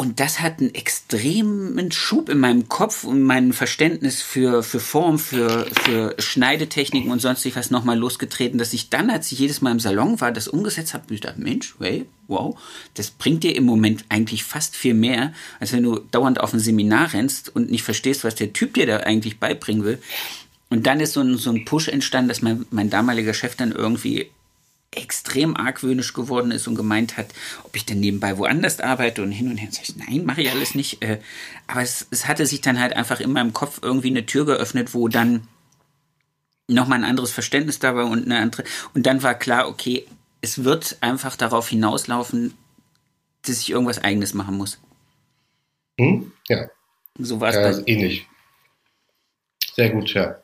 Und 0.00 0.18
das 0.18 0.40
hat 0.40 0.60
einen 0.60 0.74
extremen 0.74 1.92
Schub 1.92 2.30
in 2.30 2.40
meinem 2.40 2.70
Kopf 2.70 3.04
und 3.04 3.22
meinem 3.22 3.52
Verständnis 3.52 4.22
für, 4.22 4.62
für 4.62 4.80
Form, 4.80 5.18
für, 5.18 5.66
für 5.82 6.14
Schneidetechniken 6.18 7.10
und 7.10 7.20
sonstig 7.20 7.54
was 7.54 7.70
nochmal 7.70 7.98
losgetreten, 7.98 8.58
dass 8.58 8.72
ich 8.72 8.88
dann, 8.88 9.10
als 9.10 9.30
ich 9.30 9.38
jedes 9.38 9.60
Mal 9.60 9.72
im 9.72 9.78
Salon 9.78 10.18
war, 10.18 10.32
das 10.32 10.48
umgesetzt 10.48 10.94
habe, 10.94 11.12
ich 11.12 11.20
dachte, 11.20 11.42
Mensch, 11.42 11.74
hey, 11.80 12.06
wow, 12.28 12.58
das 12.94 13.10
bringt 13.10 13.44
dir 13.44 13.54
im 13.54 13.64
Moment 13.64 14.06
eigentlich 14.08 14.42
fast 14.42 14.74
viel 14.74 14.94
mehr, 14.94 15.34
als 15.58 15.74
wenn 15.74 15.82
du 15.82 15.98
dauernd 15.98 16.40
auf 16.40 16.54
ein 16.54 16.60
Seminar 16.60 17.12
rennst 17.12 17.54
und 17.54 17.70
nicht 17.70 17.82
verstehst, 17.82 18.24
was 18.24 18.34
der 18.34 18.54
Typ 18.54 18.72
dir 18.72 18.86
da 18.86 19.00
eigentlich 19.00 19.38
beibringen 19.38 19.84
will. 19.84 19.98
Und 20.70 20.86
dann 20.86 21.00
ist 21.00 21.12
so 21.12 21.20
ein, 21.20 21.36
so 21.36 21.50
ein 21.50 21.66
Push 21.66 21.88
entstanden, 21.88 22.30
dass 22.30 22.40
mein, 22.40 22.64
mein 22.70 22.88
damaliger 22.88 23.34
Chef 23.34 23.54
dann 23.54 23.70
irgendwie 23.70 24.30
extrem 24.92 25.56
argwöhnisch 25.56 26.12
geworden 26.14 26.50
ist 26.50 26.66
und 26.66 26.74
gemeint 26.74 27.16
hat, 27.16 27.28
ob 27.62 27.76
ich 27.76 27.86
denn 27.86 28.00
nebenbei 28.00 28.38
woanders 28.38 28.80
arbeite 28.80 29.22
und 29.22 29.30
hin 29.30 29.48
und 29.48 29.56
her. 29.56 29.68
Und 29.68 29.80
ich, 29.80 29.96
nein, 29.96 30.24
mache 30.24 30.42
ich 30.42 30.50
alles 30.50 30.74
nicht. 30.74 31.02
Äh, 31.02 31.20
aber 31.66 31.82
es, 31.82 32.06
es 32.10 32.26
hatte 32.26 32.46
sich 32.46 32.60
dann 32.60 32.80
halt 32.80 32.94
einfach 32.94 33.20
in 33.20 33.32
meinem 33.32 33.52
Kopf 33.52 33.78
irgendwie 33.82 34.08
eine 34.08 34.26
Tür 34.26 34.46
geöffnet, 34.46 34.92
wo 34.94 35.08
dann 35.08 35.46
nochmal 36.66 36.98
ein 36.98 37.04
anderes 37.04 37.30
Verständnis 37.30 37.78
da 37.78 37.94
war 37.94 38.06
und 38.06 38.24
eine 38.24 38.38
andere. 38.38 38.64
Und 38.94 39.06
dann 39.06 39.22
war 39.22 39.34
klar, 39.34 39.68
okay, 39.68 40.06
es 40.40 40.64
wird 40.64 40.98
einfach 41.00 41.36
darauf 41.36 41.68
hinauslaufen, 41.68 42.54
dass 43.42 43.60
ich 43.60 43.70
irgendwas 43.70 44.02
Eigenes 44.02 44.34
machen 44.34 44.56
muss. 44.56 44.80
Hm? 45.98 46.32
Ja. 46.48 46.68
So 47.18 47.40
war 47.40 47.50
es. 47.50 47.78
Ja, 47.78 47.82
ähnlich. 47.86 48.26
Sehr 49.74 49.90
gut, 49.90 50.12
ja. 50.14 50.36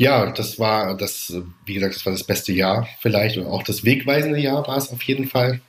Ja, 0.00 0.30
das 0.32 0.58
war 0.58 0.96
das, 0.96 1.30
wie 1.66 1.74
gesagt, 1.74 1.94
das 1.94 2.06
war 2.06 2.12
das 2.14 2.24
beste 2.24 2.52
Jahr 2.52 2.88
vielleicht 3.00 3.36
und 3.36 3.44
auch 3.44 3.62
das 3.62 3.84
wegweisende 3.84 4.38
Jahr 4.38 4.66
war 4.66 4.78
es 4.78 4.90
auf 4.90 5.02
jeden 5.02 5.28
Fall. 5.28 5.60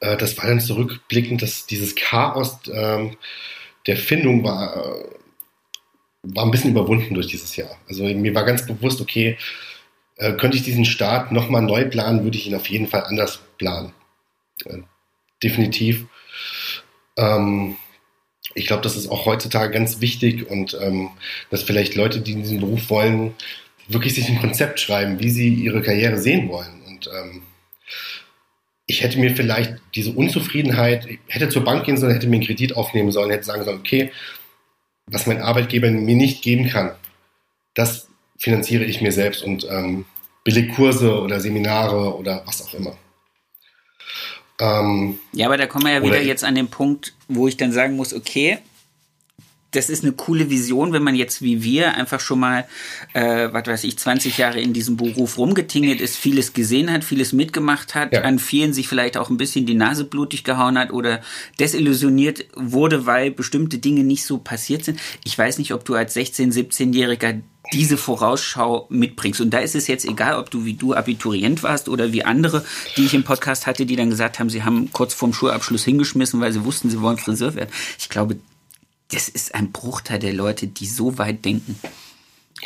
Äh, 0.00 0.16
das 0.16 0.36
war 0.36 0.48
dann 0.48 0.60
zurückblickend, 0.60 1.40
dass 1.40 1.64
dieses 1.66 1.94
Chaos 1.94 2.58
ähm, 2.72 3.16
der 3.86 3.96
Findung 3.96 4.42
war, 4.42 4.76
äh, 4.76 5.04
war 6.24 6.44
ein 6.44 6.50
bisschen 6.50 6.72
überwunden 6.72 7.14
durch 7.14 7.28
dieses 7.28 7.54
Jahr. 7.54 7.70
Also 7.88 8.02
mir 8.02 8.34
war 8.34 8.44
ganz 8.44 8.66
bewusst, 8.66 9.00
okay, 9.00 9.38
äh, 10.16 10.32
könnte 10.32 10.56
ich 10.56 10.64
diesen 10.64 10.84
Start 10.84 11.30
nochmal 11.30 11.62
neu 11.62 11.84
planen, 11.84 12.24
würde 12.24 12.36
ich 12.36 12.48
ihn 12.48 12.56
auf 12.56 12.68
jeden 12.68 12.88
Fall 12.88 13.04
anders 13.04 13.38
planen. 13.58 13.92
definitiv. 15.40 16.06
Ähm, 17.16 17.76
ich 18.54 18.66
glaube, 18.66 18.82
das 18.82 18.96
ist 18.96 19.08
auch 19.08 19.26
heutzutage 19.26 19.72
ganz 19.72 20.00
wichtig 20.00 20.48
und 20.48 20.76
ähm, 20.80 21.10
dass 21.50 21.62
vielleicht 21.62 21.94
Leute, 21.94 22.20
die 22.20 22.32
in 22.32 22.42
diesen 22.42 22.60
Beruf 22.60 22.90
wollen, 22.90 23.34
wirklich 23.88 24.14
sich 24.14 24.28
ein 24.28 24.40
Konzept 24.40 24.80
schreiben, 24.80 25.18
wie 25.20 25.30
sie 25.30 25.52
ihre 25.54 25.82
Karriere 25.82 26.18
sehen 26.18 26.48
wollen. 26.48 26.82
Und 26.86 27.08
ähm, 27.08 27.42
ich 28.86 29.02
hätte 29.02 29.18
mir 29.18 29.34
vielleicht 29.34 29.76
diese 29.94 30.12
Unzufriedenheit, 30.12 31.06
ich 31.06 31.18
hätte 31.28 31.48
zur 31.48 31.64
Bank 31.64 31.84
gehen 31.84 31.96
sollen, 31.96 32.12
hätte 32.12 32.26
mir 32.26 32.36
einen 32.36 32.46
Kredit 32.46 32.76
aufnehmen 32.76 33.12
sollen, 33.12 33.30
hätte 33.30 33.44
sagen 33.44 33.64
sollen, 33.64 33.78
okay, 33.78 34.12
was 35.06 35.26
mein 35.26 35.40
Arbeitgeber 35.40 35.90
mir 35.90 36.16
nicht 36.16 36.42
geben 36.42 36.68
kann, 36.68 36.92
das 37.74 38.08
finanziere 38.36 38.84
ich 38.84 39.00
mir 39.00 39.12
selbst 39.12 39.42
und 39.42 39.66
ähm, 39.70 40.04
billig 40.44 40.74
Kurse 40.74 41.20
oder 41.20 41.40
Seminare 41.40 42.16
oder 42.16 42.42
was 42.46 42.62
auch 42.62 42.74
immer. 42.74 42.96
Ähm, 44.60 45.18
ja, 45.32 45.46
aber 45.46 45.56
da 45.56 45.66
kommen 45.66 45.84
wir 45.84 45.92
ja 45.92 46.02
wieder 46.02 46.20
jetzt 46.20 46.44
an 46.44 46.54
den 46.54 46.68
Punkt, 46.68 47.14
wo 47.28 47.46
ich 47.46 47.56
dann 47.56 47.72
sagen 47.72 47.96
muss, 47.96 48.14
okay, 48.14 48.58
das 49.72 49.90
ist 49.90 50.02
eine 50.02 50.12
coole 50.12 50.48
Vision, 50.48 50.92
wenn 50.92 51.02
man 51.02 51.14
jetzt 51.14 51.42
wie 51.42 51.62
wir 51.62 51.94
einfach 51.94 52.20
schon 52.20 52.40
mal, 52.40 52.66
äh, 53.12 53.48
was 53.52 53.66
weiß 53.66 53.84
ich, 53.84 53.98
20 53.98 54.38
Jahre 54.38 54.60
in 54.60 54.72
diesem 54.72 54.96
Beruf 54.96 55.36
rumgetingelt 55.36 56.00
ist, 56.00 56.16
vieles 56.16 56.54
gesehen 56.54 56.90
hat, 56.90 57.04
vieles 57.04 57.34
mitgemacht 57.34 57.94
hat, 57.94 58.14
ja. 58.14 58.22
an 58.22 58.38
vielen 58.38 58.72
sich 58.72 58.88
vielleicht 58.88 59.18
auch 59.18 59.28
ein 59.28 59.36
bisschen 59.36 59.66
die 59.66 59.74
Nase 59.74 60.04
blutig 60.04 60.42
gehauen 60.42 60.78
hat 60.78 60.90
oder 60.90 61.20
desillusioniert 61.60 62.46
wurde, 62.54 63.04
weil 63.04 63.30
bestimmte 63.30 63.78
Dinge 63.78 64.04
nicht 64.04 64.24
so 64.24 64.38
passiert 64.38 64.84
sind. 64.84 64.98
Ich 65.24 65.36
weiß 65.36 65.58
nicht, 65.58 65.74
ob 65.74 65.84
du 65.84 65.94
als 65.94 66.16
16-, 66.16 66.52
17-Jähriger 66.52 67.40
diese 67.72 67.96
Vorausschau 67.96 68.86
mitbringst. 68.88 69.40
Und 69.40 69.50
da 69.50 69.58
ist 69.58 69.74
es 69.74 69.86
jetzt 69.86 70.04
egal, 70.04 70.38
ob 70.38 70.50
du 70.50 70.64
wie 70.64 70.74
du 70.74 70.94
Abiturient 70.94 71.62
warst 71.62 71.88
oder 71.88 72.12
wie 72.12 72.24
andere, 72.24 72.64
die 72.96 73.06
ich 73.06 73.14
im 73.14 73.24
Podcast 73.24 73.66
hatte, 73.66 73.86
die 73.86 73.96
dann 73.96 74.10
gesagt 74.10 74.38
haben, 74.38 74.50
sie 74.50 74.62
haben 74.62 74.90
kurz 74.92 75.14
vorm 75.14 75.32
Schulabschluss 75.32 75.84
hingeschmissen, 75.84 76.40
weil 76.40 76.52
sie 76.52 76.64
wussten, 76.64 76.90
sie 76.90 77.00
wollen 77.00 77.18
Friseur 77.18 77.54
werden. 77.54 77.70
Ich 77.98 78.08
glaube, 78.08 78.36
das 79.10 79.28
ist 79.28 79.54
ein 79.54 79.72
Bruchteil 79.72 80.18
der 80.18 80.32
Leute, 80.32 80.66
die 80.66 80.86
so 80.86 81.18
weit 81.18 81.44
denken. 81.44 81.78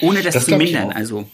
Ohne 0.00 0.22
das, 0.22 0.34
das 0.34 0.46
zu 0.46 0.56
mindern, 0.56 0.90
also. 0.90 1.28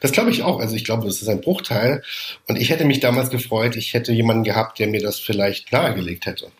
Das 0.00 0.12
glaube 0.12 0.30
ich 0.30 0.42
auch. 0.42 0.60
Also 0.60 0.76
ich 0.76 0.84
glaube, 0.84 1.06
das 1.06 1.22
ist 1.22 1.28
ein 1.28 1.40
Bruchteil. 1.40 2.02
Und 2.46 2.56
ich 2.56 2.70
hätte 2.70 2.84
mich 2.84 3.00
damals 3.00 3.30
gefreut, 3.30 3.76
ich 3.76 3.94
hätte 3.94 4.12
jemanden 4.12 4.44
gehabt, 4.44 4.78
der 4.78 4.88
mir 4.88 5.00
das 5.00 5.18
vielleicht 5.18 5.72
nahegelegt 5.72 6.26
hätte 6.26 6.50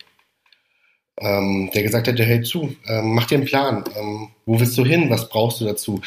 ähm, 1.21 1.71
der 1.75 1.83
gesagt 1.83 2.07
hätte, 2.07 2.25
hey 2.25 2.43
zu, 2.43 2.77
ähm, 2.87 3.15
mach 3.15 3.27
dir 3.27 3.37
einen 3.37 3.47
Plan, 3.47 3.85
ähm, 3.99 4.29
wo 4.47 4.59
willst 4.61 4.77
du 4.79 4.85
hin, 4.85 5.11
was 5.11 5.29
brauchst 5.29 5.61
du 5.61 5.65
dazu? 5.65 6.01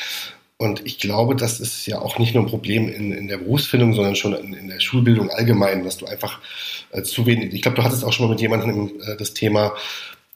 Und 0.57 0.85
ich 0.85 0.99
glaube, 0.99 1.35
das 1.35 1.59
ist 1.59 1.87
ja 1.87 1.99
auch 1.99 2.19
nicht 2.19 2.35
nur 2.35 2.43
ein 2.43 2.49
Problem 2.49 2.87
in, 2.87 3.11
in 3.11 3.27
der 3.27 3.37
Berufsfindung, 3.37 3.93
sondern 3.93 4.15
schon 4.15 4.33
in, 4.33 4.53
in 4.53 4.67
der 4.67 4.79
Schulbildung 4.79 5.31
allgemein, 5.31 5.83
dass 5.83 5.97
du 5.97 6.05
einfach 6.05 6.39
äh, 6.91 7.01
zu 7.01 7.25
wenig, 7.25 7.53
ich 7.53 7.61
glaube, 7.63 7.77
du 7.77 7.83
hattest 7.83 8.05
auch 8.05 8.13
schon 8.13 8.27
mal 8.27 8.33
mit 8.33 8.41
jemandem 8.41 8.91
äh, 9.01 9.17
das 9.17 9.33
Thema, 9.33 9.73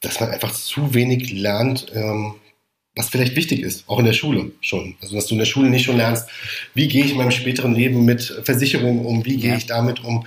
dass 0.01 0.19
man 0.19 0.29
einfach 0.29 0.51
zu 0.51 0.93
wenig 0.93 1.31
lernt, 1.31 1.91
ähm, 1.93 2.35
was 2.95 3.09
vielleicht 3.09 3.35
wichtig 3.35 3.61
ist, 3.61 3.88
auch 3.88 3.99
in 3.99 4.05
der 4.05 4.13
Schule 4.13 4.51
schon. 4.61 4.95
Also, 5.01 5.15
dass 5.15 5.27
du 5.27 5.35
in 5.35 5.39
der 5.39 5.45
Schule 5.45 5.69
nicht 5.69 5.85
schon 5.85 5.97
lernst, 5.97 6.29
wie 6.73 6.88
gehe 6.88 7.03
ich 7.03 7.11
in 7.11 7.17
meinem 7.17 7.31
späteren 7.31 7.75
Leben 7.75 8.05
mit 8.05 8.23
Versicherungen 8.43 9.05
um, 9.05 9.25
wie 9.25 9.38
gehe 9.38 9.51
ja. 9.51 9.57
ich 9.57 9.65
damit 9.65 10.03
um, 10.03 10.25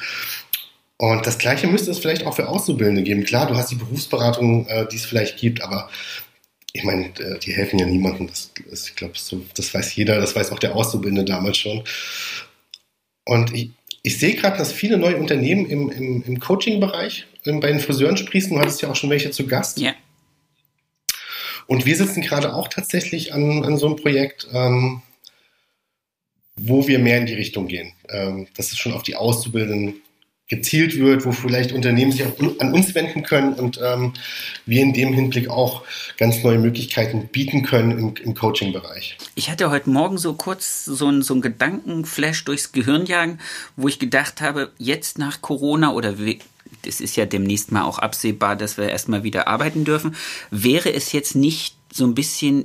und 0.98 1.26
das 1.26 1.38
Gleiche 1.38 1.68
müsste 1.68 1.90
es 1.90 2.00
vielleicht 2.00 2.26
auch 2.26 2.34
für 2.36 2.48
Auszubildende 2.48 3.02
geben. 3.02 3.24
Klar, 3.24 3.46
du 3.46 3.56
hast 3.56 3.70
die 3.70 3.76
Berufsberatung, 3.76 4.66
äh, 4.66 4.86
die 4.88 4.96
es 4.96 5.06
vielleicht 5.06 5.38
gibt, 5.38 5.62
aber 5.62 5.88
ich 6.72 6.84
meine, 6.84 7.10
die 7.42 7.52
helfen 7.52 7.78
ja 7.78 7.86
niemandem. 7.86 8.28
Das, 8.28 8.50
ich 8.88 8.94
glaube, 8.94 9.14
so, 9.16 9.44
das 9.54 9.72
weiß 9.72 9.94
jeder, 9.96 10.20
das 10.20 10.36
weiß 10.36 10.52
auch 10.52 10.58
der 10.58 10.76
Auszubildende 10.76 11.24
damals 11.24 11.56
schon. 11.56 11.82
Und 13.24 13.54
ich, 13.54 13.70
ich 14.02 14.18
sehe 14.18 14.34
gerade, 14.34 14.58
dass 14.58 14.72
viele 14.72 14.98
neue 14.98 15.16
Unternehmen 15.16 15.66
im, 15.66 15.90
im, 15.90 16.22
im 16.22 16.40
Coaching-Bereich 16.40 17.26
bei 17.44 17.68
den 17.68 17.80
Friseuren 17.80 18.16
sprießen. 18.16 18.54
Du 18.54 18.60
hattest 18.60 18.82
ja 18.82 18.90
auch 18.90 18.96
schon 18.96 19.10
welche 19.10 19.30
zu 19.30 19.46
Gast. 19.46 19.78
Ja. 19.78 19.94
Und 21.66 21.86
wir 21.86 21.96
sitzen 21.96 22.22
gerade 22.22 22.54
auch 22.54 22.68
tatsächlich 22.68 23.32
an, 23.32 23.64
an 23.64 23.76
so 23.76 23.86
einem 23.86 23.96
Projekt, 23.96 24.48
ähm, 24.52 25.02
wo 26.56 26.88
wir 26.88 26.98
mehr 26.98 27.18
in 27.18 27.26
die 27.26 27.34
Richtung 27.34 27.68
gehen. 27.68 27.92
Ähm, 28.08 28.48
das 28.56 28.68
ist 28.68 28.78
schon 28.78 28.92
auf 28.92 29.02
die 29.02 29.16
Auszubildenden 29.16 30.02
gezielt 30.48 30.98
wird, 30.98 31.26
wo 31.26 31.32
vielleicht 31.32 31.72
Unternehmen 31.72 32.10
sich 32.10 32.24
auch 32.24 32.34
an 32.58 32.72
uns 32.72 32.94
wenden 32.94 33.22
können 33.22 33.52
und 33.52 33.78
ähm, 33.84 34.14
wir 34.64 34.82
in 34.82 34.94
dem 34.94 35.12
Hinblick 35.12 35.48
auch 35.50 35.84
ganz 36.16 36.42
neue 36.42 36.58
Möglichkeiten 36.58 37.28
bieten 37.28 37.62
können 37.62 37.98
im, 37.98 38.14
im 38.16 38.34
Coaching-Bereich. 38.34 39.18
Ich 39.34 39.50
hatte 39.50 39.70
heute 39.70 39.90
Morgen 39.90 40.16
so 40.16 40.32
kurz 40.32 40.86
so 40.86 41.08
ein, 41.08 41.20
so 41.20 41.34
ein 41.34 41.42
Gedankenflash 41.42 42.44
durchs 42.44 42.72
Gehirn 42.72 43.04
jagen, 43.04 43.38
wo 43.76 43.88
ich 43.88 43.98
gedacht 43.98 44.40
habe, 44.40 44.72
jetzt 44.78 45.18
nach 45.18 45.42
Corona 45.42 45.92
oder 45.92 46.14
es 46.86 47.00
ist 47.00 47.16
ja 47.16 47.26
demnächst 47.26 47.70
mal 47.70 47.84
auch 47.84 47.98
absehbar, 47.98 48.56
dass 48.56 48.78
wir 48.78 48.88
erstmal 48.88 49.24
wieder 49.24 49.48
arbeiten 49.48 49.84
dürfen, 49.84 50.16
wäre 50.50 50.92
es 50.92 51.12
jetzt 51.12 51.34
nicht 51.34 51.76
so 51.92 52.06
ein 52.06 52.14
bisschen 52.14 52.64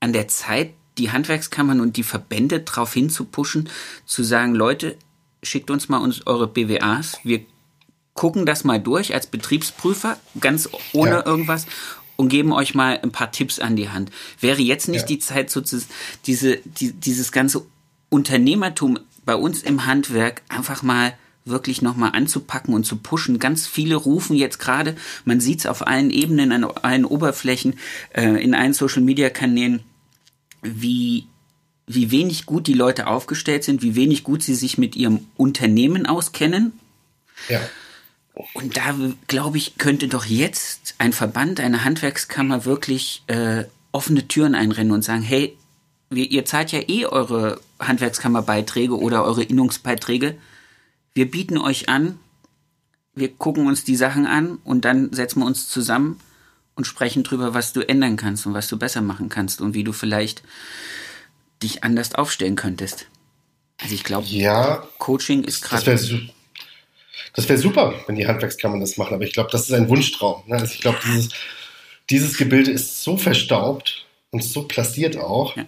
an 0.00 0.14
der 0.14 0.28
Zeit, 0.28 0.70
die 0.96 1.10
Handwerkskammern 1.10 1.80
und 1.80 1.96
die 1.96 2.02
Verbände 2.02 2.60
darauf 2.60 2.94
hinzupushen, 2.94 3.68
zu 4.04 4.22
sagen, 4.22 4.54
Leute, 4.54 4.96
schickt 5.42 5.70
uns 5.70 5.88
mal 5.88 5.98
uns 5.98 6.26
eure 6.26 6.46
BWAs. 6.46 7.18
Wir 7.22 7.40
gucken 8.14 8.46
das 8.46 8.64
mal 8.64 8.80
durch 8.80 9.14
als 9.14 9.26
Betriebsprüfer, 9.26 10.18
ganz 10.40 10.68
ohne 10.92 11.10
ja. 11.10 11.26
irgendwas 11.26 11.66
und 12.16 12.28
geben 12.28 12.52
euch 12.52 12.74
mal 12.74 12.98
ein 13.00 13.12
paar 13.12 13.30
Tipps 13.30 13.60
an 13.60 13.76
die 13.76 13.90
Hand. 13.90 14.10
Wäre 14.40 14.60
jetzt 14.60 14.88
nicht 14.88 15.02
ja. 15.02 15.06
die 15.06 15.18
Zeit, 15.20 15.50
so 15.50 15.60
zu, 15.60 15.80
diese, 16.26 16.56
die, 16.64 16.92
dieses 16.92 17.30
ganze 17.30 17.64
Unternehmertum 18.08 18.98
bei 19.24 19.36
uns 19.36 19.62
im 19.62 19.86
Handwerk 19.86 20.42
einfach 20.48 20.82
mal 20.82 21.14
wirklich 21.44 21.80
nochmal 21.80 22.10
anzupacken 22.12 22.74
und 22.74 22.84
zu 22.84 22.96
pushen. 22.96 23.38
Ganz 23.38 23.66
viele 23.66 23.94
rufen 23.94 24.36
jetzt 24.36 24.58
gerade, 24.58 24.96
man 25.24 25.40
sieht 25.40 25.60
es 25.60 25.66
auf 25.66 25.86
allen 25.86 26.10
Ebenen, 26.10 26.50
an 26.50 26.64
allen 26.64 27.04
Oberflächen, 27.04 27.78
äh, 28.12 28.42
in 28.42 28.54
allen 28.54 28.74
Social-Media-Kanälen, 28.74 29.84
wie 30.62 31.26
wie 31.88 32.10
wenig 32.10 32.46
gut 32.46 32.66
die 32.66 32.74
Leute 32.74 33.06
aufgestellt 33.06 33.64
sind, 33.64 33.82
wie 33.82 33.96
wenig 33.96 34.22
gut 34.22 34.42
sie 34.42 34.54
sich 34.54 34.78
mit 34.78 34.94
ihrem 34.94 35.26
Unternehmen 35.36 36.06
auskennen. 36.06 36.72
Ja. 37.48 37.60
Und 38.54 38.76
da, 38.76 38.94
glaube 39.26 39.56
ich, 39.56 39.78
könnte 39.78 40.06
doch 40.06 40.24
jetzt 40.24 40.94
ein 40.98 41.12
Verband, 41.12 41.58
eine 41.60 41.84
Handwerkskammer 41.84 42.64
wirklich 42.64 43.22
äh, 43.26 43.64
offene 43.90 44.28
Türen 44.28 44.54
einrennen 44.54 44.92
und 44.92 45.02
sagen, 45.02 45.22
hey, 45.22 45.56
wir, 46.10 46.30
ihr 46.30 46.44
zahlt 46.44 46.72
ja 46.72 46.80
eh 46.86 47.06
eure 47.06 47.60
Handwerkskammerbeiträge 47.80 48.96
oder 48.96 49.24
eure 49.24 49.42
Innungsbeiträge. 49.42 50.36
Wir 51.14 51.30
bieten 51.30 51.58
euch 51.58 51.88
an, 51.88 52.18
wir 53.14 53.28
gucken 53.28 53.66
uns 53.66 53.82
die 53.82 53.96
Sachen 53.96 54.26
an 54.26 54.58
und 54.62 54.84
dann 54.84 55.12
setzen 55.12 55.40
wir 55.40 55.46
uns 55.46 55.68
zusammen 55.68 56.20
und 56.76 56.86
sprechen 56.86 57.24
drüber, 57.24 57.54
was 57.54 57.72
du 57.72 57.80
ändern 57.80 58.16
kannst 58.16 58.46
und 58.46 58.54
was 58.54 58.68
du 58.68 58.78
besser 58.78 59.00
machen 59.00 59.28
kannst 59.28 59.60
und 59.60 59.74
wie 59.74 59.84
du 59.84 59.92
vielleicht 59.92 60.42
dich 61.62 61.84
anders 61.84 62.14
aufstellen 62.14 62.56
könntest. 62.56 63.06
Also 63.80 63.94
ich 63.94 64.04
glaube, 64.04 64.26
ja, 64.26 64.86
Coaching 64.98 65.44
ist 65.44 65.62
gerade. 65.62 65.84
Das 67.34 67.44
wäre 67.44 67.48
wär 67.48 67.58
super, 67.58 67.94
wenn 68.06 68.16
die 68.16 68.26
Handwerkskammern 68.26 68.80
das 68.80 68.96
machen, 68.96 69.14
aber 69.14 69.24
ich 69.24 69.32
glaube, 69.32 69.50
das 69.52 69.68
ist 69.68 69.72
ein 69.72 69.88
Wunschtraum. 69.88 70.42
Ne? 70.46 70.56
Also 70.56 70.74
ich 70.74 70.80
glaube, 70.80 70.98
dieses, 71.04 71.28
dieses 72.10 72.36
Gebilde 72.36 72.70
ist 72.70 73.02
so 73.02 73.16
verstaubt 73.16 74.06
und 74.30 74.42
so 74.42 74.62
plastiert 74.62 75.16
auch. 75.16 75.56
Ja 75.56 75.64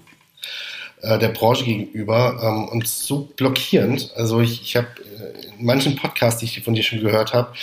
äh, 1.02 1.18
der 1.18 1.28
Branche 1.28 1.64
gegenüber 1.64 2.40
ähm, 2.42 2.68
und 2.68 2.86
so 2.86 3.30
blockierend. 3.36 4.12
Also 4.16 4.40
ich, 4.40 4.62
ich 4.62 4.76
habe 4.76 4.88
äh, 4.98 5.58
in 5.58 5.64
manchen 5.64 5.96
Podcasts, 5.96 6.40
die 6.40 6.46
ich 6.46 6.62
von 6.62 6.74
dir 6.74 6.82
schon 6.82 7.00
gehört 7.00 7.32
habe, 7.32 7.54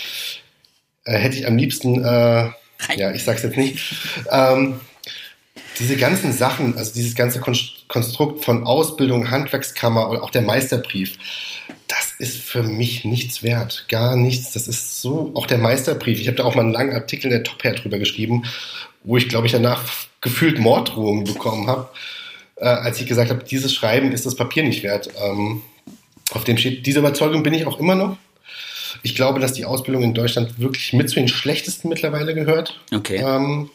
äh, 1.04 1.16
hätte 1.16 1.36
ich 1.36 1.46
am 1.46 1.56
liebsten, 1.56 2.04
äh, 2.04 2.50
ja, 2.96 3.12
ich 3.12 3.24
sag's 3.24 3.42
jetzt 3.42 3.56
nicht, 3.56 3.94
ähm, 4.30 4.80
diese 5.78 5.96
ganzen 5.96 6.32
Sachen, 6.32 6.76
also 6.76 6.92
dieses 6.92 7.14
ganze 7.14 7.40
Konstrukt 7.40 8.44
von 8.44 8.64
Ausbildung, 8.64 9.30
Handwerkskammer 9.30 10.10
oder 10.10 10.22
auch 10.22 10.30
der 10.30 10.42
Meisterbrief, 10.42 11.16
das 11.86 12.12
ist 12.18 12.38
für 12.38 12.62
mich 12.62 13.04
nichts 13.04 13.42
wert, 13.42 13.86
gar 13.88 14.16
nichts. 14.16 14.52
Das 14.52 14.68
ist 14.68 15.00
so, 15.00 15.30
auch 15.34 15.46
der 15.46 15.58
Meisterbrief. 15.58 16.20
Ich 16.20 16.26
habe 16.26 16.36
da 16.36 16.44
auch 16.44 16.54
mal 16.54 16.62
einen 16.62 16.72
langen 16.72 16.92
Artikel 16.92 17.26
in 17.26 17.30
der 17.30 17.42
Top 17.44 17.62
Hair 17.64 17.74
drüber 17.74 17.98
geschrieben, 17.98 18.44
wo 19.04 19.16
ich, 19.16 19.28
glaube 19.28 19.46
ich, 19.46 19.52
danach 19.52 19.84
gefühlt 20.20 20.58
Morddrohungen 20.58 21.24
bekommen 21.24 21.68
habe, 21.68 21.88
äh, 22.56 22.66
als 22.66 23.00
ich 23.00 23.06
gesagt 23.06 23.30
habe, 23.30 23.44
dieses 23.44 23.72
Schreiben 23.72 24.12
ist 24.12 24.26
das 24.26 24.34
Papier 24.34 24.64
nicht 24.64 24.82
wert. 24.82 25.08
Ähm, 25.22 25.62
auf 26.32 26.44
dem 26.44 26.58
steht, 26.58 26.86
diese 26.86 26.98
Überzeugung 26.98 27.42
bin 27.42 27.54
ich 27.54 27.66
auch 27.66 27.78
immer 27.78 27.94
noch. 27.94 28.16
Ich 29.02 29.14
glaube, 29.14 29.40
dass 29.40 29.52
die 29.52 29.64
Ausbildung 29.64 30.02
in 30.02 30.14
Deutschland 30.14 30.58
wirklich 30.58 30.92
mit 30.92 31.08
zu 31.08 31.16
den 31.16 31.28
schlechtesten 31.28 31.88
mittlerweile 31.88 32.34
gehört. 32.34 32.80
Okay. 32.92 33.22
Ähm, 33.24 33.70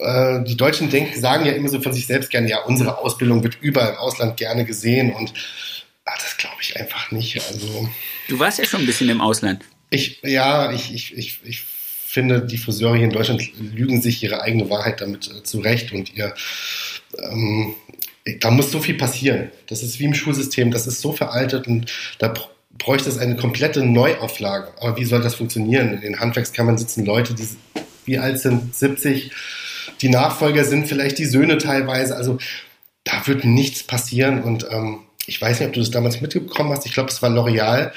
äh, 0.00 0.44
die 0.44 0.56
Deutschen 0.56 0.90
denken, 0.90 1.20
sagen 1.20 1.46
ja 1.46 1.52
immer 1.52 1.68
so 1.68 1.80
von 1.80 1.92
sich 1.92 2.06
selbst 2.06 2.30
gerne, 2.30 2.48
ja, 2.48 2.62
unsere 2.62 2.98
Ausbildung 2.98 3.42
wird 3.42 3.58
überall 3.60 3.90
im 3.90 3.96
Ausland 3.96 4.36
gerne 4.36 4.64
gesehen 4.64 5.12
und 5.12 5.32
ach, 6.04 6.18
das 6.18 6.36
glaube 6.36 6.56
ich 6.60 6.78
einfach 6.78 7.10
nicht. 7.10 7.40
Also, 7.48 7.88
du 8.28 8.38
warst 8.38 8.58
ja 8.58 8.64
schon 8.64 8.80
ein 8.80 8.86
bisschen 8.86 9.08
im 9.08 9.20
Ausland. 9.20 9.64
Ich, 9.90 10.20
ja, 10.22 10.72
ich, 10.72 10.94
ich, 10.94 11.16
ich, 11.16 11.40
ich 11.44 11.62
finde, 11.62 12.40
die 12.40 12.58
Friseure 12.58 12.96
hier 12.96 13.04
in 13.04 13.12
Deutschland 13.12 13.42
lügen 13.58 14.00
sich 14.00 14.22
ihre 14.22 14.42
eigene 14.42 14.70
Wahrheit 14.70 15.00
damit 15.00 15.28
äh, 15.28 15.42
zurecht 15.42 15.92
und 15.92 16.14
ihr 16.14 16.34
ähm, 17.18 17.74
da 18.40 18.50
muss 18.50 18.70
so 18.70 18.80
viel 18.80 18.96
passieren. 18.96 19.50
Das 19.68 19.82
ist 19.82 19.98
wie 19.98 20.04
im 20.04 20.14
Schulsystem, 20.14 20.70
das 20.70 20.86
ist 20.86 21.00
so 21.00 21.12
veraltet 21.12 21.66
und 21.66 21.90
da 22.18 22.32
bräuchte 22.78 23.08
es 23.08 23.18
eine 23.18 23.36
komplette 23.36 23.84
Neuauflage. 23.84 24.72
Aber 24.80 24.96
wie 24.96 25.04
soll 25.04 25.22
das 25.22 25.34
funktionieren? 25.34 25.94
In 25.94 26.00
den 26.00 26.20
Handwerkskammern 26.20 26.78
sitzen 26.78 27.04
Leute, 27.04 27.34
die 27.34 27.48
wie 28.04 28.18
alt 28.18 28.38
sind, 28.40 28.74
70, 28.74 29.30
die 30.02 30.08
Nachfolger 30.08 30.64
sind 30.64 30.86
vielleicht 30.86 31.18
die 31.18 31.26
Söhne 31.26 31.58
teilweise. 31.58 32.16
Also 32.16 32.38
da 33.04 33.26
wird 33.26 33.44
nichts 33.44 33.82
passieren 33.82 34.42
und 34.42 34.66
ähm, 34.70 35.00
ich 35.26 35.40
weiß 35.40 35.60
nicht, 35.60 35.68
ob 35.68 35.74
du 35.74 35.80
das 35.80 35.90
damals 35.90 36.20
mitbekommen 36.20 36.70
hast. 36.70 36.86
Ich 36.86 36.92
glaube, 36.92 37.10
es 37.10 37.22
war 37.22 37.30
L'Oreal, 37.30 37.92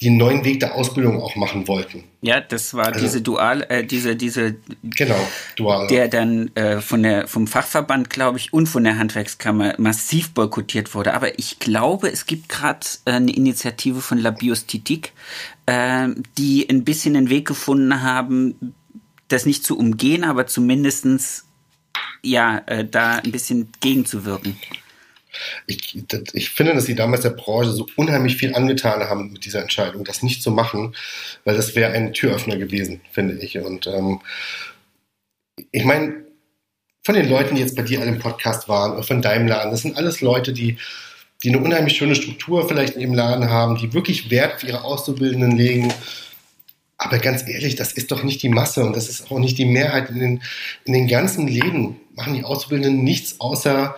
die 0.00 0.08
einen 0.08 0.16
neuen 0.16 0.44
Weg 0.44 0.60
der 0.60 0.76
Ausbildung 0.76 1.20
auch 1.20 1.34
machen 1.34 1.66
wollten. 1.66 2.04
Ja, 2.20 2.40
das 2.40 2.74
war 2.74 2.86
also, 2.86 3.00
diese 3.00 3.20
Dual, 3.20 3.66
äh, 3.68 3.84
diese, 3.84 4.14
diese, 4.14 4.54
genau, 4.82 5.18
Dual. 5.56 5.88
Der 5.88 6.08
dann 6.08 6.54
äh, 6.54 6.80
von 6.80 7.02
der, 7.02 7.26
vom 7.26 7.48
Fachverband, 7.48 8.08
glaube 8.08 8.38
ich, 8.38 8.52
und 8.52 8.68
von 8.68 8.84
der 8.84 8.98
Handwerkskammer 8.98 9.74
massiv 9.78 10.30
boykottiert 10.34 10.94
wurde. 10.94 11.14
Aber 11.14 11.38
ich 11.38 11.58
glaube, 11.58 12.10
es 12.12 12.26
gibt 12.26 12.48
gerade 12.48 12.86
äh, 13.06 13.12
eine 13.12 13.34
Initiative 13.34 14.00
von 14.00 14.18
La 14.18 14.30
Biostitik, 14.30 15.12
äh, 15.66 16.08
die 16.36 16.68
ein 16.68 16.84
bisschen 16.84 17.16
einen 17.16 17.30
Weg 17.30 17.48
gefunden 17.48 18.02
haben, 18.02 18.74
das 19.28 19.46
nicht 19.46 19.64
zu 19.64 19.78
umgehen, 19.78 20.24
aber 20.24 20.46
zumindestens 20.46 21.44
ja, 22.22 22.62
äh, 22.66 22.84
da 22.84 23.16
ein 23.16 23.30
bisschen 23.30 23.70
gegenzuwirken 23.80 24.56
ich, 25.66 26.04
ich 26.32 26.50
finde, 26.50 26.74
dass 26.74 26.86
sie 26.86 26.94
damals 26.94 27.22
der 27.22 27.30
Branche 27.30 27.70
so 27.70 27.86
unheimlich 27.96 28.36
viel 28.36 28.54
angetan 28.54 29.08
haben 29.08 29.32
mit 29.32 29.44
dieser 29.44 29.62
Entscheidung, 29.62 30.04
das 30.04 30.22
nicht 30.22 30.42
zu 30.42 30.50
machen, 30.50 30.94
weil 31.44 31.56
das 31.56 31.74
wäre 31.74 31.92
ein 31.92 32.12
Türöffner 32.12 32.56
gewesen, 32.56 33.00
finde 33.10 33.34
ich. 33.34 33.58
Und 33.58 33.86
ähm, 33.86 34.20
ich 35.70 35.84
meine, 35.84 36.24
von 37.04 37.14
den 37.14 37.28
Leuten, 37.28 37.54
die 37.54 37.62
jetzt 37.62 37.76
bei 37.76 37.82
dir 37.82 38.00
alle 38.00 38.10
im 38.10 38.18
Podcast 38.18 38.68
waren, 38.68 39.02
von 39.02 39.22
deinem 39.22 39.48
Laden, 39.48 39.70
das 39.70 39.82
sind 39.82 39.96
alles 39.96 40.20
Leute, 40.20 40.52
die, 40.52 40.76
die 41.42 41.48
eine 41.48 41.58
unheimlich 41.58 41.96
schöne 41.96 42.14
Struktur 42.14 42.68
vielleicht 42.68 42.94
in 42.94 43.00
ihrem 43.00 43.14
Laden 43.14 43.50
haben, 43.50 43.76
die 43.76 43.92
wirklich 43.92 44.30
Wert 44.30 44.56
auf 44.56 44.64
ihre 44.64 44.84
Auszubildenden 44.84 45.56
legen. 45.56 45.92
Aber 46.98 47.18
ganz 47.18 47.48
ehrlich, 47.48 47.76
das 47.76 47.92
ist 47.92 48.10
doch 48.10 48.24
nicht 48.24 48.42
die 48.42 48.48
Masse 48.48 48.84
und 48.84 48.96
das 48.96 49.08
ist 49.08 49.30
auch 49.30 49.38
nicht 49.38 49.56
die 49.56 49.64
Mehrheit. 49.64 50.10
In 50.10 50.18
den, 50.18 50.42
in 50.84 50.92
den 50.92 51.06
ganzen 51.06 51.46
Läden 51.46 52.00
machen 52.14 52.34
die 52.34 52.44
Auszubildenden 52.44 53.04
nichts 53.04 53.40
außer 53.40 53.96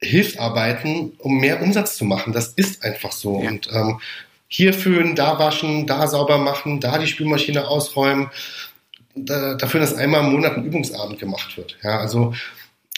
Hilfsarbeiten, 0.00 1.14
um 1.18 1.38
mehr 1.38 1.62
Umsatz 1.62 1.96
zu 1.96 2.04
machen. 2.04 2.34
Das 2.34 2.48
ist 2.48 2.84
einfach 2.84 3.12
so. 3.12 3.42
Ja. 3.42 3.48
Und 3.48 3.68
ähm, 3.72 4.00
hier 4.48 4.74
föhnen, 4.74 5.14
da 5.14 5.38
waschen, 5.38 5.86
da 5.86 6.06
sauber 6.06 6.38
machen, 6.38 6.80
da 6.80 6.98
die 6.98 7.06
Spülmaschine 7.06 7.66
ausräumen, 7.66 8.30
da, 9.14 9.54
dafür, 9.54 9.80
dass 9.80 9.94
einmal 9.94 10.24
im 10.24 10.32
Monat 10.32 10.56
ein 10.56 10.64
Übungsabend 10.64 11.18
gemacht 11.18 11.56
wird. 11.56 11.78
Ja, 11.82 11.98
also, 11.98 12.34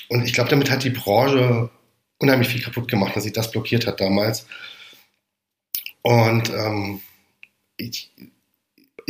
und 0.09 0.24
ich 0.24 0.33
glaube, 0.33 0.50
damit 0.50 0.70
hat 0.70 0.85
die 0.85 0.90
Branche 0.90 1.70
unheimlich 2.18 2.48
viel 2.48 2.62
kaputt 2.62 2.88
gemacht, 2.88 3.16
dass 3.16 3.24
sie 3.24 3.33
das 3.33 3.50
blockiert 3.50 3.87
hat 3.87 4.00
damals. 4.00 4.46
Und 6.03 6.50
ähm, 6.50 7.00
ich, 7.76 8.11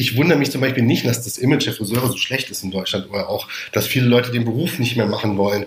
ich 0.01 0.17
wundere 0.17 0.39
mich 0.39 0.51
zum 0.51 0.63
Beispiel 0.63 0.83
nicht, 0.83 1.05
dass 1.05 1.23
das 1.23 1.37
Image 1.37 1.67
der 1.67 1.75
Friseure 1.75 2.09
so 2.09 2.17
schlecht 2.17 2.51
ist 2.51 2.65
in 2.65 2.71
Deutschland 2.71 3.11
oder 3.11 3.29
auch, 3.29 3.49
dass 3.73 3.87
viele 3.87 4.07
Leute 4.07 4.33
den 4.33 4.47
Beruf 4.47 4.79
nicht 4.79 4.97
mehr 4.97 5.07
machen 5.07 5.37
wollen. 5.37 5.67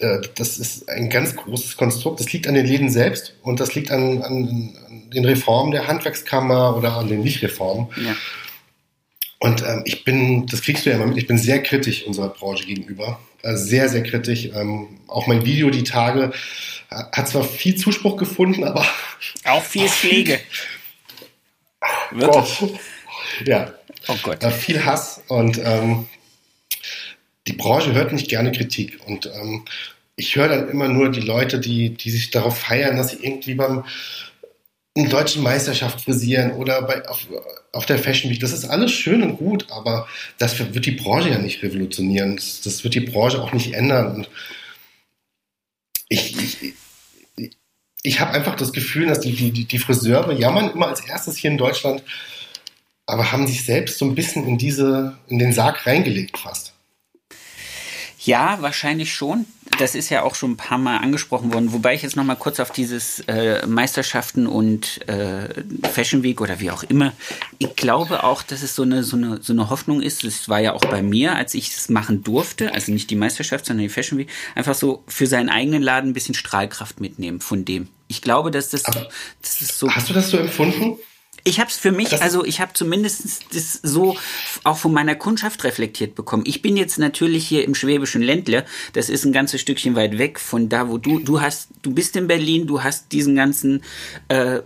Äh, 0.00 0.18
das 0.34 0.58
ist 0.58 0.88
ein 0.88 1.08
ganz 1.08 1.36
großes 1.36 1.76
Konstrukt. 1.76 2.18
Das 2.18 2.32
liegt 2.32 2.48
an 2.48 2.54
den 2.54 2.66
Läden 2.66 2.90
selbst 2.90 3.34
und 3.42 3.60
das 3.60 3.76
liegt 3.76 3.92
an, 3.92 4.22
an, 4.22 4.76
an 4.88 5.10
den 5.10 5.24
Reformen 5.24 5.70
der 5.70 5.86
Handwerkskammer 5.86 6.76
oder 6.76 6.96
an 6.96 7.08
den 7.08 7.20
Nichtreformen. 7.20 7.86
Ja. 8.04 8.16
Und 9.38 9.62
ähm, 9.62 9.82
ich 9.84 10.04
bin, 10.04 10.46
das 10.48 10.62
kriegst 10.62 10.84
du 10.84 10.90
ja 10.90 10.96
immer 10.96 11.06
mit, 11.06 11.16
ich 11.16 11.28
bin 11.28 11.38
sehr 11.38 11.62
kritisch 11.62 12.04
unserer 12.04 12.30
Branche 12.30 12.66
gegenüber. 12.66 13.20
Also 13.44 13.64
sehr, 13.64 13.88
sehr 13.88 14.02
kritisch. 14.02 14.46
Ähm, 14.52 14.98
auch 15.06 15.28
mein 15.28 15.46
Video 15.46 15.70
die 15.70 15.84
Tage 15.84 16.32
hat 16.90 17.28
zwar 17.28 17.44
viel 17.44 17.76
Zuspruch 17.76 18.16
gefunden, 18.16 18.64
aber. 18.64 18.84
Auch 19.44 19.62
viel 19.62 19.88
Pflege. 20.00 20.40
Wirklich. 22.10 22.80
Ja. 23.44 23.72
Oh 24.08 24.16
Gott. 24.22 24.42
Äh, 24.42 24.50
viel 24.50 24.84
Hass 24.84 25.22
und 25.28 25.58
ähm, 25.62 26.08
die 27.46 27.52
Branche 27.52 27.92
hört 27.92 28.12
nicht 28.12 28.28
gerne 28.28 28.52
Kritik. 28.52 28.98
Und 29.06 29.26
ähm, 29.26 29.64
ich 30.16 30.36
höre 30.36 30.48
dann 30.48 30.68
immer 30.68 30.88
nur 30.88 31.10
die 31.10 31.20
Leute, 31.20 31.58
die, 31.58 31.90
die 31.90 32.10
sich 32.10 32.30
darauf 32.30 32.58
feiern, 32.58 32.96
dass 32.96 33.10
sie 33.10 33.18
irgendwie 33.22 33.54
beim 33.54 33.84
in 34.94 35.08
deutschen 35.08 35.42
Meisterschaft 35.42 36.02
frisieren 36.02 36.52
oder 36.52 36.82
bei, 36.82 37.08
auf, 37.08 37.26
auf 37.72 37.86
der 37.86 37.98
Fashion 37.98 38.30
Week. 38.30 38.40
Das 38.40 38.52
ist 38.52 38.64
alles 38.64 38.90
schön 38.90 39.22
und 39.22 39.36
gut, 39.36 39.70
aber 39.70 40.08
das 40.38 40.58
wird 40.58 40.84
die 40.84 40.90
Branche 40.90 41.30
ja 41.30 41.38
nicht 41.38 41.62
revolutionieren. 41.62 42.36
Das, 42.36 42.60
das 42.60 42.82
wird 42.82 42.94
die 42.94 43.00
Branche 43.00 43.40
auch 43.40 43.52
nicht 43.52 43.72
ändern. 43.72 44.14
Und 44.16 44.30
ich, 46.08 46.36
ich, 46.36 46.74
ich 48.02 48.20
habe 48.20 48.32
einfach 48.32 48.56
das 48.56 48.72
Gefühl, 48.72 49.06
dass 49.06 49.20
die, 49.20 49.32
die, 49.32 49.64
die 49.64 49.78
Friseure 49.78 50.32
jammern 50.32 50.70
immer 50.72 50.88
als 50.88 51.00
erstes 51.00 51.36
hier 51.36 51.50
in 51.50 51.58
Deutschland, 51.58 52.02
aber 53.10 53.32
haben 53.32 53.46
sich 53.46 53.64
selbst 53.64 53.98
so 53.98 54.04
ein 54.04 54.14
bisschen 54.14 54.46
in 54.46 54.58
diese, 54.58 55.16
in 55.28 55.38
den 55.38 55.52
Sarg 55.52 55.86
reingelegt 55.86 56.38
fast. 56.38 56.72
Ja, 58.22 58.58
wahrscheinlich 58.60 59.14
schon. 59.14 59.46
Das 59.78 59.94
ist 59.94 60.10
ja 60.10 60.22
auch 60.22 60.34
schon 60.34 60.52
ein 60.52 60.56
paar 60.58 60.76
Mal 60.76 60.98
angesprochen 60.98 61.54
worden. 61.54 61.72
Wobei 61.72 61.94
ich 61.94 62.02
jetzt 62.02 62.16
noch 62.16 62.24
mal 62.24 62.34
kurz 62.34 62.60
auf 62.60 62.70
dieses 62.70 63.20
äh, 63.28 63.66
Meisterschaften 63.66 64.46
und 64.46 65.08
äh, 65.08 65.48
Fashion 65.90 66.22
Week 66.22 66.42
oder 66.42 66.60
wie 66.60 66.70
auch 66.70 66.82
immer. 66.82 67.14
Ich 67.58 67.76
glaube 67.76 68.22
auch, 68.24 68.42
dass 68.42 68.62
es 68.62 68.74
so 68.74 68.82
eine, 68.82 69.04
so 69.04 69.16
eine, 69.16 69.40
so 69.40 69.54
eine 69.54 69.70
Hoffnung 69.70 70.02
ist. 70.02 70.22
Das 70.24 70.50
war 70.50 70.60
ja 70.60 70.74
auch 70.74 70.82
bei 70.82 71.02
mir, 71.02 71.34
als 71.36 71.54
ich 71.54 71.70
es 71.70 71.88
machen 71.88 72.22
durfte. 72.22 72.74
Also 72.74 72.92
nicht 72.92 73.08
die 73.08 73.16
Meisterschaft, 73.16 73.64
sondern 73.64 73.84
die 73.84 73.88
Fashion 73.88 74.18
Week. 74.18 74.28
Einfach 74.54 74.74
so 74.74 75.02
für 75.06 75.26
seinen 75.26 75.48
eigenen 75.48 75.82
Laden 75.82 76.10
ein 76.10 76.14
bisschen 76.14 76.34
Strahlkraft 76.34 77.00
mitnehmen 77.00 77.40
von 77.40 77.64
dem. 77.64 77.88
Ich 78.08 78.20
glaube, 78.20 78.50
dass 78.50 78.68
das, 78.68 78.82
das 78.82 79.62
ist 79.62 79.78
so. 79.78 79.90
Hast 79.90 80.10
du 80.10 80.12
das 80.12 80.28
so 80.28 80.36
empfunden? 80.36 80.98
Ich 81.44 81.60
habe 81.60 81.70
es 81.70 81.76
für 81.76 81.92
mich, 81.92 82.10
das 82.10 82.20
also 82.20 82.44
ich 82.44 82.60
habe 82.60 82.72
zumindest 82.74 83.54
das 83.54 83.80
so 83.82 84.16
auch 84.64 84.76
von 84.76 84.92
meiner 84.92 85.14
Kundschaft 85.14 85.64
reflektiert 85.64 86.14
bekommen. 86.14 86.44
Ich 86.46 86.62
bin 86.62 86.76
jetzt 86.76 86.98
natürlich 86.98 87.46
hier 87.46 87.64
im 87.64 87.74
schwäbischen 87.74 88.22
Ländler. 88.22 88.64
Das 88.92 89.08
ist 89.08 89.24
ein 89.24 89.32
ganzes 89.32 89.60
Stückchen 89.60 89.96
weit 89.96 90.18
weg 90.18 90.38
von 90.38 90.68
da, 90.68 90.88
wo 90.88 90.98
du 90.98 91.18
du 91.18 91.40
hast. 91.40 91.68
Du 91.82 91.92
bist 91.92 92.16
in 92.16 92.26
Berlin. 92.26 92.66
Du 92.66 92.82
hast 92.82 93.12
diesen 93.12 93.34
ganzen 93.36 93.82
äh, 94.28 94.60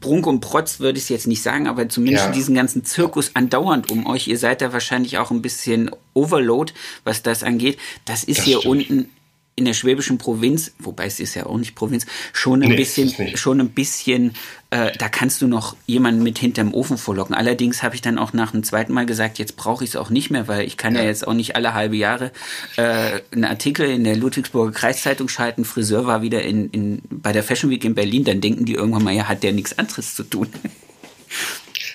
Prunk 0.00 0.26
und 0.26 0.40
Protz 0.40 0.80
würde 0.80 0.98
ich 0.98 1.04
es 1.04 1.08
jetzt 1.08 1.26
nicht 1.26 1.42
sagen, 1.42 1.66
aber 1.66 1.88
zumindest 1.88 2.26
ja. 2.26 2.32
diesen 2.32 2.54
ganzen 2.54 2.84
Zirkus 2.84 3.30
andauernd 3.34 3.90
um 3.90 4.06
euch. 4.06 4.28
Ihr 4.28 4.38
seid 4.38 4.60
da 4.60 4.72
wahrscheinlich 4.72 5.18
auch 5.18 5.30
ein 5.30 5.40
bisschen 5.42 5.90
Overload, 6.14 6.72
was 7.04 7.22
das 7.22 7.42
angeht. 7.42 7.78
Das 8.04 8.24
ist 8.24 8.38
das 8.38 8.44
hier 8.44 8.58
stimmt. 8.58 8.90
unten 8.90 9.10
in 9.58 9.64
der 9.64 9.74
schwäbischen 9.74 10.16
Provinz, 10.18 10.72
wobei 10.78 11.06
es 11.06 11.20
ist 11.20 11.34
ja 11.34 11.46
auch 11.46 11.58
nicht 11.58 11.74
Provinz, 11.74 12.06
schon 12.32 12.62
ein 12.62 12.70
nee, 12.70 12.76
bisschen, 12.76 13.36
schon 13.36 13.60
ein 13.60 13.70
bisschen, 13.70 14.34
äh, 14.70 14.92
da 14.96 15.08
kannst 15.08 15.42
du 15.42 15.48
noch 15.48 15.76
jemanden 15.86 16.22
mit 16.22 16.38
hinterm 16.38 16.72
Ofen 16.72 16.96
vorlocken. 16.96 17.34
Allerdings 17.34 17.82
habe 17.82 17.96
ich 17.96 18.00
dann 18.00 18.18
auch 18.18 18.32
nach 18.32 18.52
dem 18.52 18.62
zweiten 18.62 18.92
Mal 18.92 19.04
gesagt, 19.04 19.38
jetzt 19.38 19.56
brauche 19.56 19.82
ich 19.82 19.90
es 19.90 19.96
auch 19.96 20.10
nicht 20.10 20.30
mehr, 20.30 20.48
weil 20.48 20.64
ich 20.64 20.76
kann 20.76 20.94
ja. 20.94 21.02
ja, 21.02 21.08
jetzt 21.08 21.26
auch 21.26 21.34
nicht 21.34 21.56
alle 21.56 21.74
halbe 21.74 21.96
Jahre 21.96 22.30
äh, 22.76 23.20
einen 23.32 23.44
Artikel 23.44 23.90
in 23.90 24.04
der 24.04 24.16
Ludwigsburger 24.16 24.72
Kreiszeitung 24.72 25.28
schalten. 25.28 25.64
Friseur 25.64 26.06
war 26.06 26.22
wieder 26.22 26.42
in, 26.42 26.70
in 26.70 27.02
bei 27.10 27.32
der 27.32 27.42
Fashion 27.42 27.70
Week 27.70 27.84
in 27.84 27.94
Berlin, 27.94 28.24
dann 28.24 28.40
denken 28.40 28.64
die 28.64 28.74
irgendwann 28.74 29.02
mal, 29.04 29.14
ja, 29.14 29.28
hat 29.28 29.42
der 29.42 29.52
nichts 29.52 29.76
anderes 29.76 30.14
zu 30.14 30.22
tun. 30.22 30.48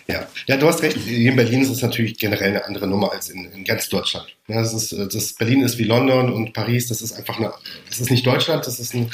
Ja. 0.07 0.27
ja, 0.47 0.57
du 0.57 0.67
hast 0.67 0.81
recht. 0.81 0.97
in 1.07 1.35
Berlin 1.35 1.61
ist 1.61 1.69
es 1.69 1.81
natürlich 1.81 2.17
generell 2.17 2.49
eine 2.49 2.65
andere 2.65 2.87
Nummer 2.87 3.11
als 3.13 3.29
in, 3.29 3.45
in 3.51 3.63
ganz 3.63 3.87
Deutschland. 3.87 4.27
Ja, 4.47 4.61
das 4.61 4.73
ist, 4.73 4.91
das 5.13 5.33
Berlin 5.33 5.63
ist 5.63 5.77
wie 5.77 5.85
London 5.85 6.31
und 6.31 6.53
Paris. 6.53 6.87
Das 6.87 7.01
ist 7.01 7.13
einfach 7.13 7.37
eine. 7.37 7.53
Das 7.89 8.01
ist 8.01 8.11
nicht 8.11 8.25
Deutschland. 8.25 8.67
Das 8.67 8.79
ist 8.79 8.93
ein, 8.93 9.11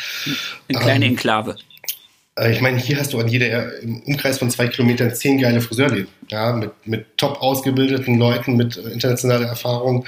eine 0.68 0.80
kleine 0.80 1.06
ähm, 1.06 1.12
Enklave. 1.12 1.58
Äh, 2.40 2.52
ich 2.52 2.62
meine, 2.62 2.78
hier 2.78 3.00
hast 3.00 3.14
du 3.14 3.20
an 3.20 3.28
jeder 3.28 3.80
im 3.82 4.02
Umkreis 4.02 4.40
von 4.40 4.50
zwei 4.50 4.68
Kilometern 4.68 5.14
zehn 5.14 5.40
geile 5.40 5.62
Friseurläden, 5.62 6.08
ja, 6.30 6.54
mit, 6.54 6.72
mit 6.88 7.18
top 7.18 7.42
ausgebildeten 7.42 8.18
Leuten, 8.18 8.56
mit 8.56 8.78
internationaler 8.78 9.48
Erfahrung. 9.48 10.06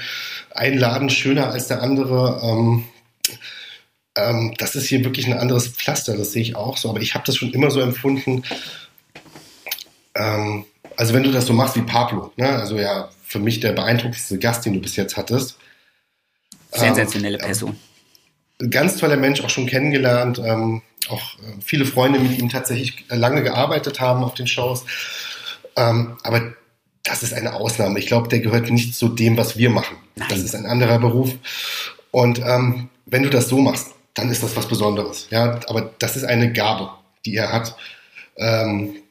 Ein 0.50 0.78
Laden 0.78 1.10
schöner 1.10 1.50
als 1.50 1.68
der 1.68 1.82
andere. 1.82 2.40
Ähm, 2.42 2.84
ähm, 4.16 4.54
das 4.58 4.74
ist 4.74 4.86
hier 4.86 5.04
wirklich 5.04 5.26
ein 5.26 5.38
anderes 5.38 5.68
Pflaster, 5.68 6.16
das 6.16 6.32
sehe 6.32 6.42
ich 6.42 6.56
auch 6.56 6.76
so. 6.76 6.90
Aber 6.90 7.00
ich 7.00 7.14
habe 7.14 7.24
das 7.26 7.36
schon 7.36 7.52
immer 7.52 7.70
so 7.70 7.80
empfunden. 7.80 8.42
Ähm, 10.14 10.64
also 10.96 11.14
wenn 11.14 11.22
du 11.22 11.32
das 11.32 11.46
so 11.46 11.52
machst 11.52 11.76
wie 11.76 11.82
Pablo, 11.82 12.32
ne? 12.36 12.48
also 12.48 12.78
ja, 12.78 13.08
für 13.24 13.38
mich 13.38 13.60
der 13.60 13.72
beeindruckendste 13.72 14.38
Gast, 14.38 14.64
den 14.66 14.74
du 14.74 14.80
bis 14.80 14.96
jetzt 14.96 15.16
hattest. 15.16 15.56
Sensationelle 16.72 17.38
ähm, 17.38 17.44
Person. 17.44 17.76
Ganz 18.70 18.96
toller 18.96 19.16
Mensch, 19.16 19.42
auch 19.42 19.50
schon 19.50 19.66
kennengelernt, 19.66 20.40
ähm, 20.44 20.82
auch 21.08 21.38
äh, 21.38 21.60
viele 21.62 21.84
Freunde 21.84 22.18
mit 22.18 22.38
ihm 22.38 22.48
tatsächlich 22.48 23.04
lange 23.08 23.42
gearbeitet 23.42 24.00
haben 24.00 24.22
auf 24.22 24.34
den 24.34 24.46
Shows. 24.46 24.84
Ähm, 25.76 26.18
aber 26.22 26.54
das 27.02 27.22
ist 27.22 27.34
eine 27.34 27.54
Ausnahme. 27.54 27.98
Ich 27.98 28.06
glaube, 28.06 28.28
der 28.28 28.40
gehört 28.40 28.70
nicht 28.70 28.94
zu 28.94 29.08
dem, 29.08 29.36
was 29.36 29.56
wir 29.56 29.70
machen. 29.70 29.96
Nein. 30.14 30.28
Das 30.30 30.38
ist 30.38 30.54
ein 30.54 30.66
anderer 30.66 30.98
Beruf. 30.98 31.34
Und 32.10 32.38
ähm, 32.40 32.88
wenn 33.06 33.22
du 33.22 33.30
das 33.30 33.48
so 33.48 33.58
machst, 33.58 33.92
dann 34.14 34.30
ist 34.30 34.42
das 34.42 34.56
was 34.56 34.68
Besonderes. 34.68 35.26
Ja, 35.30 35.60
aber 35.68 35.90
das 35.98 36.16
ist 36.16 36.24
eine 36.24 36.52
Gabe, 36.52 36.90
die 37.24 37.36
er 37.36 37.52
hat. 37.52 37.76
Ähm, 38.36 39.01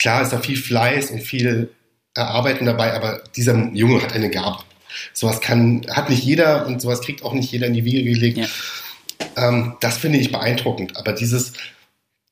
klar 0.00 0.22
ist 0.22 0.32
da 0.32 0.40
viel 0.40 0.56
Fleiß 0.56 1.12
und 1.12 1.20
viel 1.20 1.70
Erarbeiten 2.14 2.66
dabei, 2.66 2.94
aber 2.94 3.22
dieser 3.36 3.56
Junge 3.72 4.02
hat 4.02 4.12
eine 4.14 4.30
Gabe. 4.30 4.64
Sowas 5.12 5.40
kann, 5.40 5.86
hat 5.88 6.10
nicht 6.10 6.24
jeder 6.24 6.66
und 6.66 6.82
sowas 6.82 7.00
kriegt 7.02 7.22
auch 7.22 7.32
nicht 7.32 7.52
jeder 7.52 7.68
in 7.68 7.74
die 7.74 7.84
Wiege 7.84 8.02
gelegt. 8.02 8.38
Ja. 8.38 8.46
Ähm, 9.36 9.76
das 9.80 9.98
finde 9.98 10.18
ich 10.18 10.32
beeindruckend. 10.32 10.96
Aber 10.96 11.12
dieses, 11.12 11.52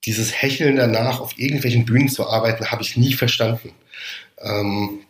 dieses 0.05 0.43
Hecheln 0.43 0.77
danach, 0.77 1.21
auf 1.21 1.39
irgendwelchen 1.39 1.85
Bühnen 1.85 2.09
zu 2.09 2.27
arbeiten, 2.27 2.71
habe 2.71 2.83
ich 2.83 2.97
nie 2.97 3.13
verstanden. 3.13 3.71
Ähm, 4.41 5.01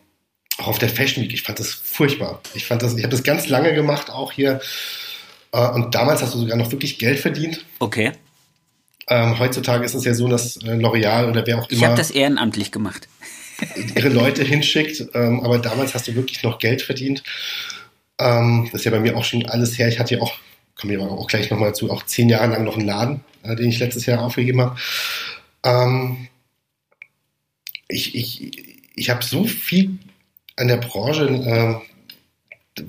auch 0.57 0.67
auf 0.67 0.79
der 0.79 0.89
Fashion 0.89 1.23
Week, 1.23 1.33
ich 1.33 1.41
fand 1.41 1.59
das 1.59 1.71
furchtbar. 1.71 2.41
Ich 2.53 2.65
fand 2.65 2.83
das, 2.83 2.95
ich 2.95 3.03
habe 3.03 3.15
das 3.15 3.23
ganz 3.23 3.47
lange 3.47 3.73
gemacht, 3.73 4.11
auch 4.11 4.31
hier. 4.31 4.61
Äh, 5.51 5.69
und 5.69 5.95
damals 5.95 6.21
hast 6.21 6.35
du 6.35 6.39
sogar 6.39 6.57
noch 6.57 6.71
wirklich 6.71 6.99
Geld 6.99 7.19
verdient. 7.19 7.65
Okay. 7.79 8.11
Ähm, 9.09 9.39
heutzutage 9.39 9.85
ist 9.85 9.95
es 9.95 10.05
ja 10.05 10.13
so, 10.13 10.27
dass 10.27 10.57
äh, 10.57 10.75
L'Oreal 10.75 11.29
oder 11.29 11.45
wer 11.45 11.57
auch 11.57 11.69
immer. 11.69 11.79
Ich 11.79 11.83
habe 11.83 11.95
das 11.95 12.11
ehrenamtlich 12.11 12.71
gemacht. 12.71 13.07
ihre 13.95 14.09
Leute 14.09 14.43
hinschickt. 14.43 15.09
Ähm, 15.13 15.41
aber 15.43 15.59
damals 15.59 15.93
hast 15.93 16.07
du 16.07 16.15
wirklich 16.15 16.43
noch 16.43 16.59
Geld 16.59 16.81
verdient. 16.81 17.23
Ähm, 18.17 18.69
das 18.71 18.81
ist 18.81 18.85
ja 18.85 18.91
bei 18.91 18.99
mir 18.99 19.17
auch 19.17 19.23
schon 19.23 19.45
alles 19.45 19.77
her. 19.77 19.87
Ich 19.87 19.99
hatte 19.99 20.15
ja 20.15 20.21
auch, 20.21 20.33
komme 20.75 20.93
ich 20.93 21.01
aber 21.01 21.11
auch 21.11 21.27
gleich 21.27 21.49
nochmal 21.49 21.73
zu, 21.75 21.91
auch 21.91 22.05
zehn 22.05 22.29
Jahre 22.29 22.47
lang 22.47 22.63
noch 22.63 22.77
einen 22.77 22.85
Laden, 22.87 23.21
äh, 23.43 23.55
den 23.55 23.69
ich 23.69 23.79
letztes 23.79 24.05
Jahr 24.05 24.21
aufgegeben 24.21 24.61
habe. 24.61 24.77
Ähm, 25.63 26.27
ich 27.87 28.15
ich, 28.15 28.81
ich 28.95 29.09
habe 29.09 29.23
so 29.23 29.45
viel 29.45 29.97
an 30.55 30.67
der 30.67 30.77
Branche, 30.77 31.81
äh, 32.77 32.83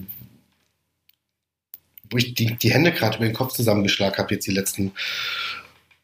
wo 2.11 2.17
ich 2.17 2.35
die, 2.35 2.57
die 2.57 2.73
Hände 2.73 2.93
gerade 2.93 3.17
über 3.17 3.27
den 3.27 3.35
Kopf 3.35 3.53
zusammengeschlagen 3.53 4.19
habe, 4.19 4.35
jetzt 4.35 4.47
die 4.47 4.53
letzten 4.53 4.93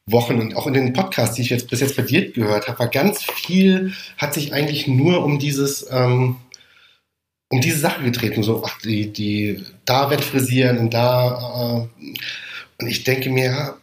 Wochen 0.07 0.39
und 0.39 0.55
auch 0.55 0.67
in 0.67 0.73
den 0.73 0.93
Podcasts, 0.93 1.35
die 1.35 1.41
ich 1.41 1.49
jetzt 1.49 1.69
bis 1.69 1.81
jetzt 1.81 1.97
bei 1.97 2.03
dir 2.03 2.31
gehört 2.31 2.67
habe, 2.67 2.79
war 2.79 2.87
ganz 2.87 3.23
viel, 3.23 3.93
hat 4.17 4.33
sich 4.33 4.53
eigentlich 4.53 4.87
nur 4.87 5.23
um 5.23 5.37
dieses, 5.37 5.85
ähm, 5.91 6.37
um 7.49 7.61
diese 7.61 7.79
Sache 7.79 8.03
getreten. 8.03 8.41
So, 8.41 8.63
ach, 8.65 8.79
die, 8.81 9.11
die 9.11 9.63
da 9.85 10.09
wettfrisieren 10.09 10.77
und 10.77 10.93
da. 10.93 11.87
Äh, 11.99 12.05
und 12.79 12.87
ich 12.87 13.03
denke 13.03 13.29
mir, 13.29 13.45
ja, 13.45 13.77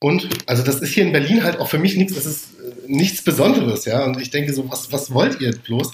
und? 0.00 0.28
Also, 0.46 0.62
das 0.62 0.80
ist 0.80 0.92
hier 0.92 1.04
in 1.04 1.12
Berlin 1.12 1.42
halt 1.42 1.58
auch 1.58 1.68
für 1.68 1.78
mich 1.78 1.96
nichts, 1.96 2.14
das 2.14 2.26
ist 2.26 2.44
äh, 2.60 2.92
nichts 2.92 3.22
Besonderes, 3.22 3.84
ja. 3.84 4.04
Und 4.04 4.20
ich 4.20 4.30
denke 4.30 4.52
so, 4.54 4.70
was, 4.70 4.92
was 4.92 5.12
wollt 5.12 5.40
ihr 5.40 5.52
bloß? 5.52 5.92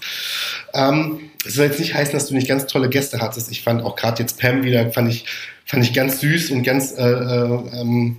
Ähm, 0.75 1.31
es 1.45 1.55
soll 1.55 1.67
jetzt 1.67 1.81
nicht 1.81 1.95
heißen, 1.95 2.13
dass 2.13 2.29
du 2.29 2.35
nicht 2.35 2.49
ganz 2.49 2.67
tolle 2.67 2.89
Gäste 2.89 3.21
hattest. 3.21 3.51
Ich 3.51 3.63
fand 3.63 3.83
auch 3.83 3.97
gerade 3.97 4.23
jetzt 4.23 4.39
Pam 4.39 4.65
wieder, 4.65 4.91
fand 4.93 5.09
ich, 5.09 5.25
fand 5.65 5.85
ich 5.85 5.93
ganz 5.93 6.21
süß 6.21 6.51
und 6.51 6.63
ganz 6.63 6.93
äh, 6.93 7.03
äh, 7.03 7.81
ähm, 7.81 8.19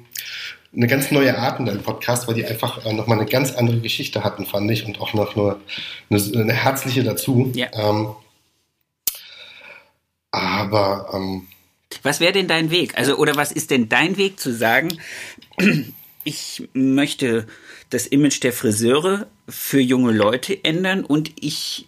eine 0.76 0.88
ganz 0.88 1.12
neue 1.12 1.38
Art 1.38 1.60
in 1.60 1.66
deinem 1.66 1.84
Podcast, 1.84 2.28
weil 2.28 2.36
die 2.36 2.46
einfach 2.46 2.86
äh, 2.86 2.94
nochmal 2.94 3.20
eine 3.20 3.30
ganz 3.30 3.54
andere 3.54 3.80
Geschichte 3.80 4.24
hatten, 4.24 4.46
fand 4.46 4.70
ich, 4.72 4.86
und 4.86 5.00
auch 5.00 5.14
noch 5.14 5.36
nur 5.36 5.60
eine, 6.10 6.22
eine 6.42 6.54
herzliche 6.54 7.04
dazu. 7.04 7.52
Ja. 7.54 7.68
Ähm, 7.74 8.16
aber 10.32 11.12
ähm, 11.14 11.48
was 12.02 12.20
wäre 12.20 12.34
denn 12.34 12.48
dein 12.48 12.72
Weg? 12.72 12.98
Also, 12.98 13.18
oder 13.18 13.36
was 13.36 13.52
ist 13.52 13.70
denn 13.70 13.88
dein 13.88 14.18
Weg 14.18 14.40
zu 14.40 14.52
sagen, 14.52 14.98
ich 16.24 16.68
möchte 16.74 17.46
das 17.92 18.08
Image 18.08 18.42
der 18.42 18.54
Friseure 18.54 19.28
für 19.48 19.80
junge 19.80 20.12
Leute 20.12 20.64
ändern 20.64 21.06
und 21.06 21.32
ich, 21.40 21.88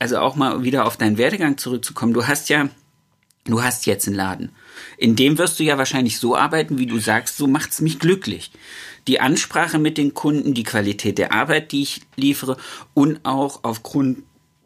also 0.00 0.18
auch 0.18 0.34
mal 0.34 0.64
wieder 0.64 0.86
auf 0.86 0.96
deinen 0.96 1.18
Werdegang 1.18 1.56
zurückzukommen. 1.56 2.14
Du 2.14 2.26
hast 2.26 2.48
ja, 2.48 2.68
du 3.44 3.62
hast 3.62 3.86
jetzt 3.86 4.08
einen 4.08 4.16
Laden. 4.16 4.50
In 4.96 5.16
dem 5.16 5.38
wirst 5.38 5.58
du 5.58 5.64
ja 5.64 5.78
wahrscheinlich 5.78 6.18
so 6.18 6.36
arbeiten, 6.36 6.78
wie 6.78 6.86
du 6.86 6.98
sagst, 6.98 7.36
so 7.36 7.46
macht's 7.46 7.80
mich 7.80 7.98
glücklich. 7.98 8.50
Die 9.06 9.20
Ansprache 9.20 9.78
mit 9.78 9.98
den 9.98 10.14
Kunden, 10.14 10.54
die 10.54 10.62
Qualität 10.62 11.18
der 11.18 11.32
Arbeit, 11.32 11.72
die 11.72 11.82
ich 11.82 12.00
liefere 12.16 12.56
und 12.94 13.20
auch 13.24 13.60
aufgrund 13.62 14.22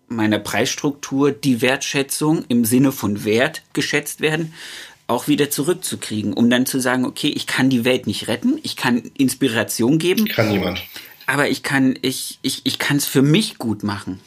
meiner 0.09 0.39
Preisstruktur 0.39 1.33
die 1.33 1.61
Wertschätzung 1.61 2.45
im 2.49 2.65
Sinne 2.65 2.93
von 2.93 3.25
Wert 3.25 3.63
geschätzt 3.73 4.21
werden, 4.21 4.55
auch 5.07 5.27
wieder 5.27 5.51
zurückzukriegen, 5.51 6.33
um 6.33 6.51
dann 6.51 6.67
zu 6.67 6.81
sagen, 6.81 7.05
okay, 7.05 7.29
ich 7.29 7.47
kann 7.47 7.71
die 7.71 7.85
Welt 7.85 8.07
nicht 8.07 8.29
retten, 8.29 8.59
ich 8.63 8.77
kann 8.77 8.99
Inspiration 9.17 9.99
geben. 9.99 10.27
Kann 10.27 10.51
niemand. 10.51 10.83
Aber 11.27 11.49
ich 11.49 11.63
kann, 11.63 11.99
ich, 12.03 12.39
ich, 12.43 12.63
ich 12.65 12.79
kann 12.79 12.97
es 12.97 13.07
für 13.07 13.23
mich 13.23 13.59
gut 13.59 13.83
machen. 13.83 14.21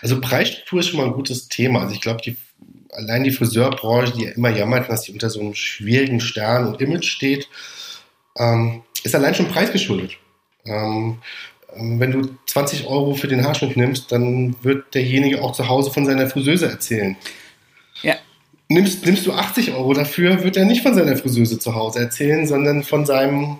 Also 0.00 0.20
Preisstruktur 0.20 0.80
ist 0.80 0.88
schon 0.88 0.98
mal 0.98 1.06
ein 1.06 1.12
gutes 1.12 1.48
Thema. 1.48 1.82
Also 1.82 1.94
ich 1.94 2.00
glaube, 2.00 2.20
die 2.24 2.36
allein 2.92 3.24
die 3.24 3.30
Friseurbranche, 3.30 4.12
die 4.12 4.24
ja 4.24 4.30
immer 4.32 4.50
jammert, 4.50 4.88
dass 4.88 5.04
sie 5.04 5.12
unter 5.12 5.30
so 5.30 5.40
einem 5.40 5.54
schwierigen 5.54 6.20
Stern 6.20 6.66
und 6.66 6.80
Image 6.80 7.06
steht, 7.06 7.48
ähm, 8.38 8.82
ist 9.02 9.14
allein 9.14 9.34
schon 9.34 9.48
preisgeschuldet. 9.48 10.12
Ähm, 10.64 11.18
ähm 11.74 11.98
wenn 11.98 12.12
du 12.12 12.36
20 12.46 12.86
Euro 12.86 13.14
für 13.14 13.28
den 13.28 13.44
Haarschnitt 13.44 13.76
nimmst, 13.76 14.12
dann 14.12 14.54
wird 14.62 14.94
derjenige 14.94 15.42
auch 15.42 15.52
zu 15.52 15.68
Hause 15.68 15.90
von 15.90 16.06
seiner 16.06 16.28
Friseuse 16.28 16.68
erzählen. 16.68 17.16
Ja. 18.02 18.16
Nimmst, 18.68 19.04
nimmst 19.04 19.26
du 19.26 19.32
80 19.32 19.72
Euro 19.72 19.92
dafür, 19.92 20.44
wird 20.44 20.56
er 20.56 20.64
nicht 20.64 20.82
von 20.82 20.94
seiner 20.94 21.16
Friseuse 21.16 21.58
zu 21.58 21.74
Hause 21.74 22.00
erzählen, 22.00 22.46
sondern 22.46 22.82
von 22.82 23.04
seinem 23.04 23.58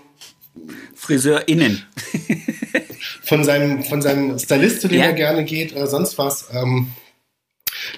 FriseurInnen. 0.94 1.84
von 3.24 3.44
seinem, 3.44 3.82
von 3.82 4.02
seinem 4.02 4.38
Stylist, 4.38 4.82
zu 4.82 4.88
dem 4.88 5.00
ja. 5.00 5.06
er 5.06 5.12
gerne 5.14 5.44
geht 5.44 5.74
oder 5.74 5.86
sonst 5.86 6.18
was. 6.18 6.48
Ähm, 6.52 6.92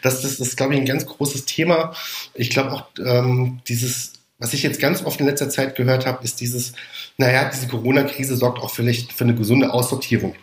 das, 0.05 0.21
das, 0.21 0.37
das 0.37 0.49
ist, 0.49 0.57
glaube 0.57 0.75
ich, 0.75 0.81
ein 0.81 0.87
ganz 0.87 1.07
großes 1.07 1.47
Thema. 1.47 1.95
Ich 2.35 2.51
glaube 2.51 2.73
auch 2.73 2.85
ähm, 2.99 3.61
dieses, 3.67 4.13
was 4.39 4.53
ich 4.53 4.63
jetzt 4.63 4.79
ganz 4.79 5.03
oft 5.03 5.19
in 5.19 5.27
letzter 5.27 5.49
Zeit 5.49 5.77
gehört 5.77 6.05
habe, 6.05 6.23
ist 6.23 6.43
dieses, 6.43 6.75
naja, 7.17 7.51
diese 7.51 7.69
Corona-Krise 7.69 8.37
sorgt 8.37 8.61
auch 8.61 8.71
vielleicht 8.71 9.15
für 9.15 9.25
eine 9.25 9.35
gesunde 9.35 9.73
Aussortierung. 9.73 10.35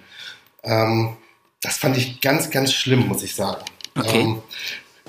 Ähm, 0.63 1.15
das 1.61 1.77
fand 1.77 1.95
ich 1.95 2.21
ganz, 2.21 2.49
ganz 2.49 2.73
schlimm, 2.73 3.07
muss 3.07 3.21
ich 3.21 3.35
sagen. 3.35 3.63
Okay. 3.95 4.21
Ähm, 4.21 4.41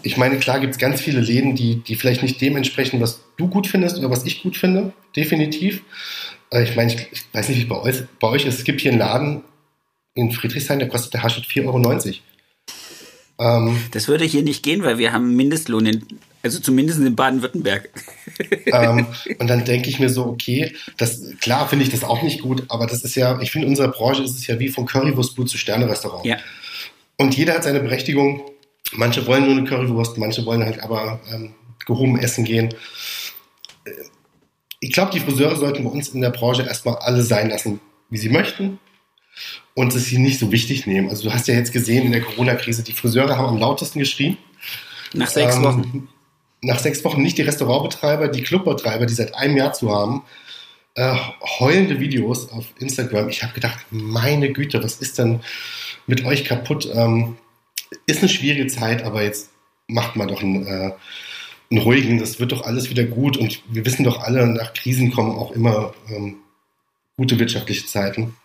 ich 0.03 0.19
meine, 0.19 0.39
klar 0.39 0.61
gibt 0.61 0.75
es 0.75 0.79
ganz 0.79 1.01
viele 1.01 1.21
Läden, 1.21 1.57
die, 1.57 1.77
die 1.77 1.95
vielleicht 1.95 2.23
nicht 2.23 2.39
dem 2.43 2.57
entsprechen, 2.57 3.01
was 3.01 3.21
du 3.39 3.49
gut 3.49 3.67
findest 3.67 3.97
oder 3.97 4.11
was 4.11 4.27
ich 4.27 4.43
gut 4.43 4.59
finde, 4.59 4.93
definitiv. 5.17 5.81
Äh, 6.51 6.65
ich 6.65 6.77
meine, 6.77 6.93
ich, 6.93 7.09
ich, 7.11 7.23
weiß 7.33 7.49
nicht, 7.49 7.61
wie 7.61 7.65
bei 7.65 7.81
euch, 7.81 8.03
bei 8.21 8.29
euch 8.29 8.45
ist. 8.45 8.59
Es 8.59 8.65
gibt 8.65 8.83
hier 8.83 8.91
einen 8.91 9.01
Laden 9.01 9.45
in 10.15 10.31
Friedrichshain, 10.31 10.79
der 10.79 10.89
kostet 10.89 11.15
der 11.15 11.23
Haarschnitt 11.23 11.47
4,90 11.47 11.67
Euro. 11.67 12.19
Ähm, 13.43 13.77
das 13.91 14.07
würde 14.07 14.25
hier 14.25 14.43
nicht 14.43 14.63
gehen, 14.63 14.85
weil 14.85 14.99
wir 14.99 15.13
haben 15.13 15.35
Mindestlohn 15.35 15.87
in, 15.87 16.07
also 16.43 16.61
zumindest 16.61 17.01
in 17.01 17.17
Baden-Württemberg. 17.17 17.91
ähm, 18.67 19.07
und 19.39 19.49
dann 19.49 19.65
denke 19.65 19.89
ich 19.89 19.99
mir 19.99 20.09
so, 20.09 20.27
okay, 20.27 20.75
das, 20.97 21.21
klar 21.41 21.69
finde 21.69 21.85
ich 21.85 21.91
das 21.91 22.05
auch 22.05 22.23
nicht 22.23 22.41
gut, 22.41 22.65
aber 22.69 22.87
das 22.87 23.03
ist 23.03 23.17
ja, 23.17 23.41
ich 23.41 23.51
finde, 23.51 23.67
in 23.67 23.73
unserer 23.73 23.89
Branche 23.89 24.23
ist 24.23 24.37
es 24.37 24.47
ja 24.47 24.59
wie 24.61 24.69
von 24.69 24.87
Currywurstbude 24.87 25.51
zu 25.51 25.59
Sternerestaurant. 25.59 26.25
Ja. 26.25 26.37
Und 27.17 27.37
jeder 27.37 27.55
hat 27.55 27.65
seine 27.65 27.81
Berechtigung. 27.81 28.43
Manche 28.93 29.27
wollen 29.27 29.45
nur 29.45 29.57
eine 29.57 29.65
Currywurst, 29.65 30.19
manche 30.19 30.45
wollen 30.47 30.65
halt 30.65 30.81
aber 30.83 31.21
ähm, 31.33 31.55
gehoben 31.87 32.19
essen 32.19 32.45
gehen. 32.45 32.75
ich 34.79 34.93
glaube, 34.93 35.11
die 35.13 35.21
Friseure 35.21 35.57
sollten 35.57 35.83
bei 35.83 35.91
uns 35.91 36.11
in 36.11 36.21
der 36.21 36.31
Branche 36.31 36.63
erstmal 36.63 36.97
alle 36.97 37.23
sein 37.23 37.51
lassen, 37.51 37.81
wie 38.11 38.19
sie 38.19 38.29
möchten 38.29 38.79
und 39.75 39.95
es 39.95 40.07
sie 40.07 40.19
nicht 40.19 40.39
so 40.39 40.53
wichtig 40.53 40.87
nehmen. 40.87 41.09
Also 41.09 41.25
du 41.25 41.35
hast 41.35 41.49
ja 41.49 41.55
jetzt 41.55 41.73
gesehen 41.73 42.07
in 42.07 42.13
der 42.13 42.21
Corona-Krise, 42.21 42.83
die 42.83 42.93
Friseure 42.93 43.37
haben 43.37 43.47
am 43.47 43.59
lautesten 43.59 43.99
geschrien. 43.99 44.37
Nach 45.15 45.29
sechs 45.29 45.57
ähm, 45.57 45.63
Wochen. 45.63 46.09
Nach 46.63 46.79
sechs 46.79 47.05
Wochen 47.05 47.23
nicht 47.23 47.39
die 47.39 47.43
Restaurantbetreiber, 47.43 48.29
die 48.29 48.43
Clubbetreiber, 48.43 49.07
die 49.07 49.15
seit 49.15 49.35
einem 49.35 49.57
Jahr 49.57 49.73
zu 49.73 49.93
haben, 49.93 50.23
äh, 50.95 51.17
heulende 51.59 51.99
Videos 51.99 52.51
auf 52.51 52.67
Instagram. 52.79 53.29
Ich 53.29 53.43
habe 53.43 53.53
gedacht, 53.53 53.79
meine 53.91 54.53
Güte, 54.53 54.83
was 54.83 54.97
ist 54.97 55.19
denn 55.19 55.41
mit 56.07 56.25
euch 56.25 56.45
kaputt? 56.45 56.89
Ähm, 56.95 57.37
ist 58.07 58.21
eine 58.21 58.29
schwierige 58.29 58.67
Zeit, 58.69 59.03
aber 59.03 59.23
jetzt 59.23 59.51
macht 59.89 60.17
mal 60.17 60.27
doch 60.27 60.43
einen, 60.43 60.67
äh, 60.67 60.93
einen 61.71 61.81
ruhigen, 61.81 62.19
das 62.19 62.39
wird 62.39 62.53
doch 62.53 62.65
alles 62.65 62.91
wieder 62.91 63.05
gut 63.05 63.37
und 63.37 63.63
wir 63.69 63.85
wissen 63.85 64.05
doch 64.05 64.21
alle, 64.21 64.47
nach 64.47 64.73
Krisen 64.75 65.11
kommen 65.11 65.33
auch 65.33 65.53
immer 65.53 65.95
ähm, 66.09 66.37
gute 67.17 67.39
wirtschaftliche 67.39 67.87
Zeiten. 67.87 68.37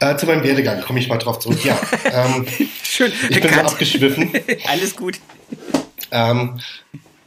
Äh, 0.00 0.16
zu 0.16 0.26
meinem 0.26 0.44
Werdegang 0.44 0.80
komme 0.82 0.98
ich 0.98 1.08
mal 1.08 1.18
drauf 1.18 1.38
zurück. 1.38 1.64
Ja, 1.64 1.78
ähm, 2.12 2.46
Schön. 2.82 3.12
Ich 3.28 3.40
bin 3.40 3.52
so 3.52 3.60
abgeschwiffen. 3.60 4.30
Alles 4.66 4.96
gut. 4.96 5.18
Ähm, 6.10 6.60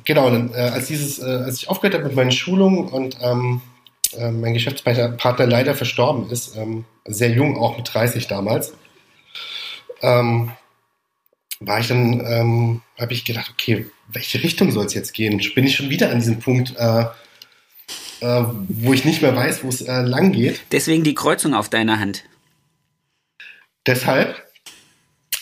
genau, 0.04 0.30
dann, 0.30 0.54
äh, 0.54 0.58
als, 0.58 0.88
dieses, 0.88 1.20
äh, 1.20 1.26
als 1.26 1.58
ich 1.58 1.70
aufgehört 1.70 1.96
habe 1.96 2.06
mit 2.06 2.16
meinen 2.16 2.32
Schulungen 2.32 2.88
und 2.88 3.18
ähm, 3.22 3.62
äh, 4.18 4.32
mein 4.32 4.54
Geschäftspartner 4.54 5.48
leider 5.48 5.76
verstorben 5.76 6.30
ist, 6.30 6.56
ähm, 6.56 6.86
sehr 7.06 7.32
jung, 7.32 7.58
auch 7.58 7.78
mit 7.78 7.94
30 7.94 8.28
damals, 8.28 8.74
ähm, 10.02 10.52
war 11.60 11.80
ich 11.80 11.88
dann, 11.88 12.26
ähm, 12.26 12.82
habe 13.00 13.14
ich 13.14 13.26
gedacht, 13.26 13.50
okay, 13.52 13.88
welche 14.08 14.44
Richtung 14.44 14.72
soll 14.72 14.86
es 14.86 14.94
jetzt 14.94 15.14
gehen? 15.14 15.42
Bin 15.56 15.66
ich 15.66 15.76
schon 15.76 15.90
wieder 15.90 16.12
an 16.12 16.20
diesem 16.20 16.40
Punkt, 16.40 16.76
äh, 18.22 18.26
äh, 18.26 18.46
wo 18.68 18.94
ich 18.94 19.06
nicht 19.06 19.22
mehr 19.22 19.36
weiß, 19.36 19.64
wo 19.64 19.70
es 19.70 19.82
äh, 19.82 20.02
lang 20.02 20.32
geht. 20.32 20.62
Deswegen 20.72 21.04
die 21.04 21.16
Kreuzung 21.16 21.54
auf 21.54 21.70
deiner 21.70 22.00
Hand. 22.00 22.24
Deshalb, 23.86 24.44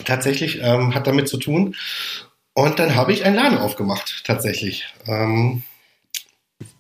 tatsächlich, 0.06 0.60
ähm, 0.62 0.94
hat 0.94 1.08
damit 1.08 1.28
zu 1.28 1.38
tun. 1.38 1.76
Und 2.54 2.80
dann 2.80 2.96
habe 2.96 3.14
ich 3.14 3.26
einen 3.26 3.36
Laden 3.36 3.58
aufgemacht, 3.58 4.24
tatsächlich. 4.26 4.86
Ähm, 5.08 5.64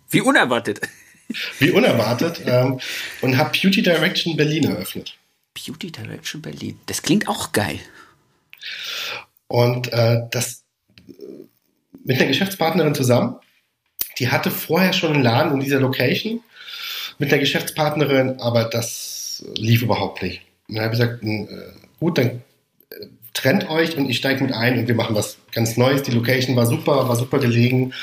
Wie 0.10 0.22
unerwartet. 0.22 0.82
Wie 1.60 1.72
unerwartet. 1.72 2.42
ähm, 2.46 2.80
und 3.22 3.38
habe 3.38 3.58
Beauty 3.58 3.82
Direction 3.82 4.36
Berlin 4.36 4.66
eröffnet. 4.66 5.18
Beauty 5.54 5.92
Direction 5.92 6.42
Berlin. 6.42 6.80
Das 6.86 7.02
klingt 7.02 7.28
auch 7.28 7.52
geil. 7.54 7.80
Und 9.48 9.92
äh, 9.94 10.22
das 10.32 10.64
mit 12.04 12.18
einer 12.18 12.28
Geschäftspartnerin 12.28 12.96
zusammen. 12.96 13.38
Die 14.20 14.30
hatte 14.30 14.52
vorher 14.52 14.94
schon 14.94 15.14
einen 15.14 15.24
Laden 15.24 15.54
in 15.54 15.60
dieser 15.60 15.80
Location 15.80 16.42
mit 17.20 17.32
einer 17.32 17.40
Geschäftspartnerin, 17.40 18.40
aber 18.40 18.66
das 18.66 19.46
lief 19.56 19.82
überhaupt 19.82 20.22
nicht. 20.22 20.42
Und 20.68 20.76
dann 20.76 20.86
habe 20.86 20.96
ich 20.96 21.00
gesagt, 21.00 21.24
äh, 21.24 21.48
gut, 22.00 22.18
dann 22.18 22.28
äh, 22.28 23.08
trennt 23.34 23.70
euch 23.70 23.98
und 23.98 24.10
ich 24.10 24.18
steige 24.18 24.44
mit 24.44 24.54
ein 24.54 24.80
und 24.80 24.88
wir 24.88 24.96
machen 24.96 25.16
was 25.16 25.38
ganz 25.52 25.78
Neues. 25.78 26.04
Die 26.04 26.12
Location 26.12 26.56
war 26.56 26.66
super, 26.66 27.08
war 27.08 27.16
super 27.16 27.40
gelegen 27.40 27.94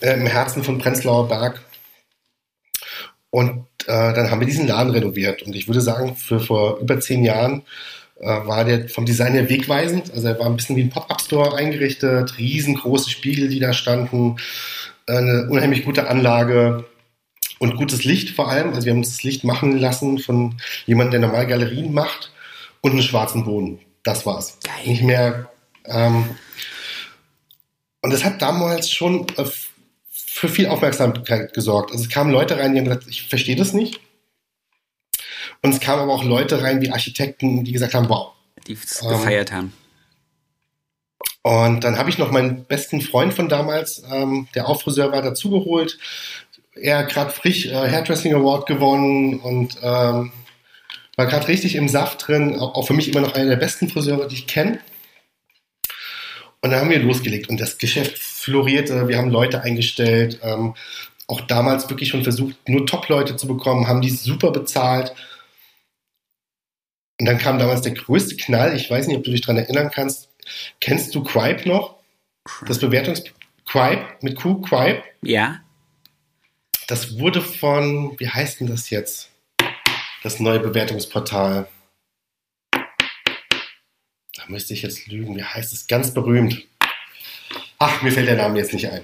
äh, 0.00 0.14
im 0.14 0.26
Herzen 0.26 0.62
von 0.64 0.78
Prenzlauer 0.78 1.28
Berg. 1.28 1.60
Und 3.30 3.66
äh, 3.86 4.14
dann 4.14 4.30
haben 4.30 4.40
wir 4.40 4.46
diesen 4.46 4.66
Laden 4.66 4.92
renoviert. 4.92 5.42
Und 5.42 5.54
ich 5.54 5.68
würde 5.68 5.80
sagen, 5.80 6.16
für 6.16 6.40
vor 6.40 6.78
über 6.78 7.00
zehn 7.00 7.24
Jahren 7.24 7.62
äh, 8.18 8.26
war 8.26 8.64
der 8.64 8.88
vom 8.88 9.04
Design 9.04 9.34
her 9.34 9.48
wegweisend. 9.48 10.12
Also 10.12 10.28
er 10.28 10.38
war 10.38 10.46
ein 10.46 10.56
bisschen 10.56 10.76
wie 10.76 10.82
ein 10.82 10.90
Pop-Up-Store 10.90 11.56
eingerichtet, 11.56 12.38
riesengroße 12.38 13.10
Spiegel, 13.10 13.48
die 13.48 13.60
da 13.60 13.72
standen, 13.72 14.36
eine 15.06 15.48
unheimlich 15.48 15.84
gute 15.84 16.08
Anlage 16.08 16.84
und 17.58 17.76
gutes 17.76 18.04
Licht 18.04 18.30
vor 18.30 18.48
allem. 18.48 18.72
Also 18.72 18.84
wir 18.84 18.92
haben 18.92 18.98
uns 18.98 19.10
das 19.10 19.22
Licht 19.22 19.44
machen 19.44 19.78
lassen 19.78 20.18
von 20.18 20.56
jemandem, 20.86 21.20
der 21.20 21.28
normal 21.28 21.46
Galerien 21.46 21.92
macht 21.92 22.32
und 22.80 22.92
einen 22.92 23.02
schwarzen 23.02 23.44
Boden. 23.44 23.80
Das 24.02 24.26
war's. 24.26 24.58
Geil. 24.62 24.86
Nicht 24.86 25.02
mehr. 25.02 25.50
Ähm, 25.84 26.36
und 28.02 28.12
das 28.12 28.24
hat 28.24 28.42
damals 28.42 28.90
schon 28.90 29.26
äh, 29.36 29.44
für 30.10 30.48
viel 30.48 30.68
Aufmerksamkeit 30.68 31.54
gesorgt. 31.54 31.92
Also 31.92 32.04
es 32.04 32.10
kamen 32.10 32.30
Leute 32.30 32.58
rein, 32.58 32.72
die 32.72 32.80
haben 32.80 32.86
gesagt, 32.86 33.06
ich 33.08 33.28
verstehe 33.28 33.56
das 33.56 33.72
nicht. 33.72 34.00
Und 35.62 35.72
es 35.72 35.80
kamen 35.80 36.02
aber 36.02 36.12
auch 36.12 36.24
Leute 36.24 36.62
rein 36.62 36.80
wie 36.82 36.90
Architekten, 36.90 37.64
die 37.64 37.72
gesagt 37.72 37.94
haben, 37.94 38.08
wow. 38.08 38.32
Die 38.66 38.74
es 38.74 39.02
ähm, 39.02 39.08
gefeiert 39.08 39.50
haben. 39.52 39.72
Und 41.46 41.84
dann 41.84 41.96
habe 41.96 42.10
ich 42.10 42.18
noch 42.18 42.32
meinen 42.32 42.64
besten 42.64 43.00
Freund 43.00 43.32
von 43.32 43.48
damals, 43.48 44.02
ähm, 44.12 44.48
der 44.56 44.68
auch 44.68 44.82
Friseur 44.82 45.12
war, 45.12 45.22
dazugeholt. 45.22 45.96
Er 46.74 46.98
hat 46.98 47.08
gerade 47.10 47.30
frisch 47.30 47.66
äh, 47.66 47.72
Hairdressing 47.72 48.34
Award 48.34 48.66
gewonnen 48.66 49.38
und 49.38 49.76
ähm, 49.80 50.32
war 51.14 51.26
gerade 51.26 51.46
richtig 51.46 51.76
im 51.76 51.88
Saft 51.88 52.26
drin. 52.26 52.58
Auch, 52.58 52.74
auch 52.74 52.88
für 52.88 52.94
mich 52.94 53.08
immer 53.08 53.20
noch 53.20 53.34
einer 53.34 53.50
der 53.50 53.58
besten 53.58 53.88
Friseure, 53.88 54.26
die 54.26 54.34
ich 54.34 54.48
kenne. 54.48 54.80
Und 56.62 56.72
dann 56.72 56.80
haben 56.80 56.90
wir 56.90 56.98
losgelegt 56.98 57.48
und 57.48 57.60
das 57.60 57.78
Geschäft 57.78 58.18
florierte. 58.18 59.06
Wir 59.06 59.16
haben 59.16 59.30
Leute 59.30 59.62
eingestellt. 59.62 60.40
Ähm, 60.42 60.74
auch 61.28 61.42
damals 61.42 61.88
wirklich 61.88 62.08
schon 62.08 62.24
versucht, 62.24 62.56
nur 62.68 62.86
Top-Leute 62.86 63.36
zu 63.36 63.46
bekommen, 63.46 63.86
haben 63.86 64.00
die 64.00 64.10
super 64.10 64.50
bezahlt. 64.50 65.14
Und 67.20 67.26
dann 67.26 67.38
kam 67.38 67.60
damals 67.60 67.82
der 67.82 67.94
größte 67.94 68.34
Knall. 68.34 68.74
Ich 68.74 68.90
weiß 68.90 69.06
nicht, 69.06 69.16
ob 69.16 69.22
du 69.22 69.30
dich 69.30 69.42
daran 69.42 69.58
erinnern 69.58 69.92
kannst. 69.94 70.28
Kennst 70.80 71.14
du 71.14 71.22
Cripe 71.22 71.68
noch? 71.68 71.96
Das 72.66 72.78
Bewertungs 72.78 73.24
Cripe 73.64 74.06
mit 74.20 74.36
Q, 74.36 74.60
Cripe? 74.62 75.02
Ja. 75.22 75.60
Das 76.86 77.18
wurde 77.18 77.42
von, 77.42 78.18
wie 78.20 78.28
heißt 78.28 78.60
denn 78.60 78.68
das 78.68 78.90
jetzt? 78.90 79.30
Das 80.22 80.38
neue 80.38 80.60
Bewertungsportal. 80.60 81.68
Da 82.70 84.42
müsste 84.48 84.74
ich 84.74 84.82
jetzt 84.82 85.06
lügen. 85.08 85.36
Wie 85.36 85.42
heißt 85.42 85.72
es? 85.72 85.86
Ganz 85.86 86.14
berühmt. 86.14 86.64
Ach, 87.78 88.02
mir 88.02 88.12
fällt 88.12 88.28
der 88.28 88.36
Name 88.36 88.58
jetzt 88.58 88.72
nicht 88.72 88.88
ein. 88.88 89.02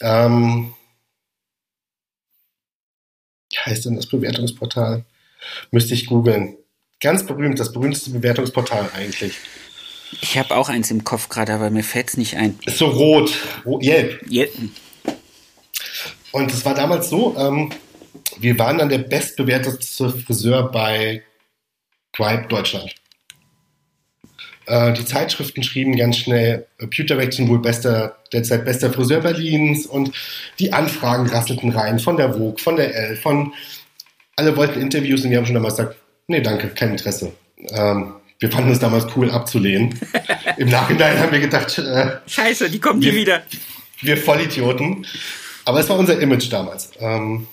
Ähm, 0.00 0.74
wie 3.50 3.58
heißt 3.58 3.84
denn 3.84 3.96
das 3.96 4.06
Bewertungsportal? 4.06 5.04
Müsste 5.70 5.94
ich 5.94 6.06
googeln. 6.06 6.56
Ganz 7.00 7.26
berühmt, 7.26 7.58
das 7.58 7.72
berühmteste 7.72 8.10
Bewertungsportal 8.10 8.90
eigentlich. 8.94 9.38
Ich 10.20 10.38
habe 10.38 10.56
auch 10.56 10.68
eins 10.68 10.90
im 10.90 11.04
Kopf 11.04 11.28
gerade, 11.28 11.52
aber 11.52 11.70
mir 11.70 11.84
fällt 11.84 12.08
es 12.08 12.16
nicht 12.16 12.36
ein. 12.36 12.58
Ist 12.66 12.78
so 12.78 12.86
rot, 12.86 13.32
gelb. 13.80 14.24
Yep. 14.30 14.50
Und 16.32 16.52
es 16.52 16.64
war 16.64 16.74
damals 16.74 17.08
so, 17.08 17.36
ähm, 17.38 17.70
wir 18.38 18.58
waren 18.58 18.78
dann 18.78 18.88
der 18.88 18.98
bestbewertete 18.98 20.10
Friseur 20.10 20.70
bei 20.70 21.22
Gripe 22.12 22.46
Deutschland. 22.48 22.94
Äh, 24.66 24.92
die 24.92 25.04
Zeitschriften 25.04 25.62
schrieben 25.62 25.96
ganz 25.96 26.18
schnell, 26.18 26.66
Beauty 26.78 27.06
Direction 27.06 27.48
wohl 27.48 27.60
bester, 27.60 28.18
derzeit 28.32 28.64
bester 28.64 28.92
Friseur 28.92 29.20
Berlins 29.20 29.86
und 29.86 30.12
die 30.58 30.72
Anfragen 30.72 31.26
rasselten 31.28 31.70
rein 31.70 31.98
von 31.98 32.16
der 32.16 32.34
Vogue, 32.34 32.58
von 32.58 32.76
der 32.76 32.94
L, 32.94 33.16
von 33.16 33.52
alle 34.36 34.56
wollten 34.56 34.80
Interviews 34.80 35.24
und 35.24 35.30
wir 35.30 35.38
haben 35.38 35.46
schon 35.46 35.54
damals 35.54 35.76
gesagt, 35.76 35.96
nee, 36.26 36.40
danke, 36.40 36.68
kein 36.68 36.90
Interesse. 36.90 37.32
Ähm, 37.70 38.14
wir 38.40 38.50
fanden 38.50 38.70
es 38.70 38.78
damals 38.78 39.06
cool 39.16 39.30
abzulehnen. 39.30 39.98
Im 40.56 40.68
Nachhinein 40.68 41.18
haben 41.18 41.32
wir 41.32 41.40
gedacht, 41.40 41.78
äh, 41.78 42.18
Scheiße, 42.26 42.70
die 42.70 42.78
kommen 42.78 43.00
nie 43.00 43.14
wieder. 43.14 43.42
Wir 44.00 44.16
Vollidioten. 44.16 45.06
Aber 45.64 45.80
es 45.80 45.88
war 45.88 45.98
unser 45.98 46.18
Image 46.20 46.50
damals. 46.52 46.90
Ähm, 46.98 47.46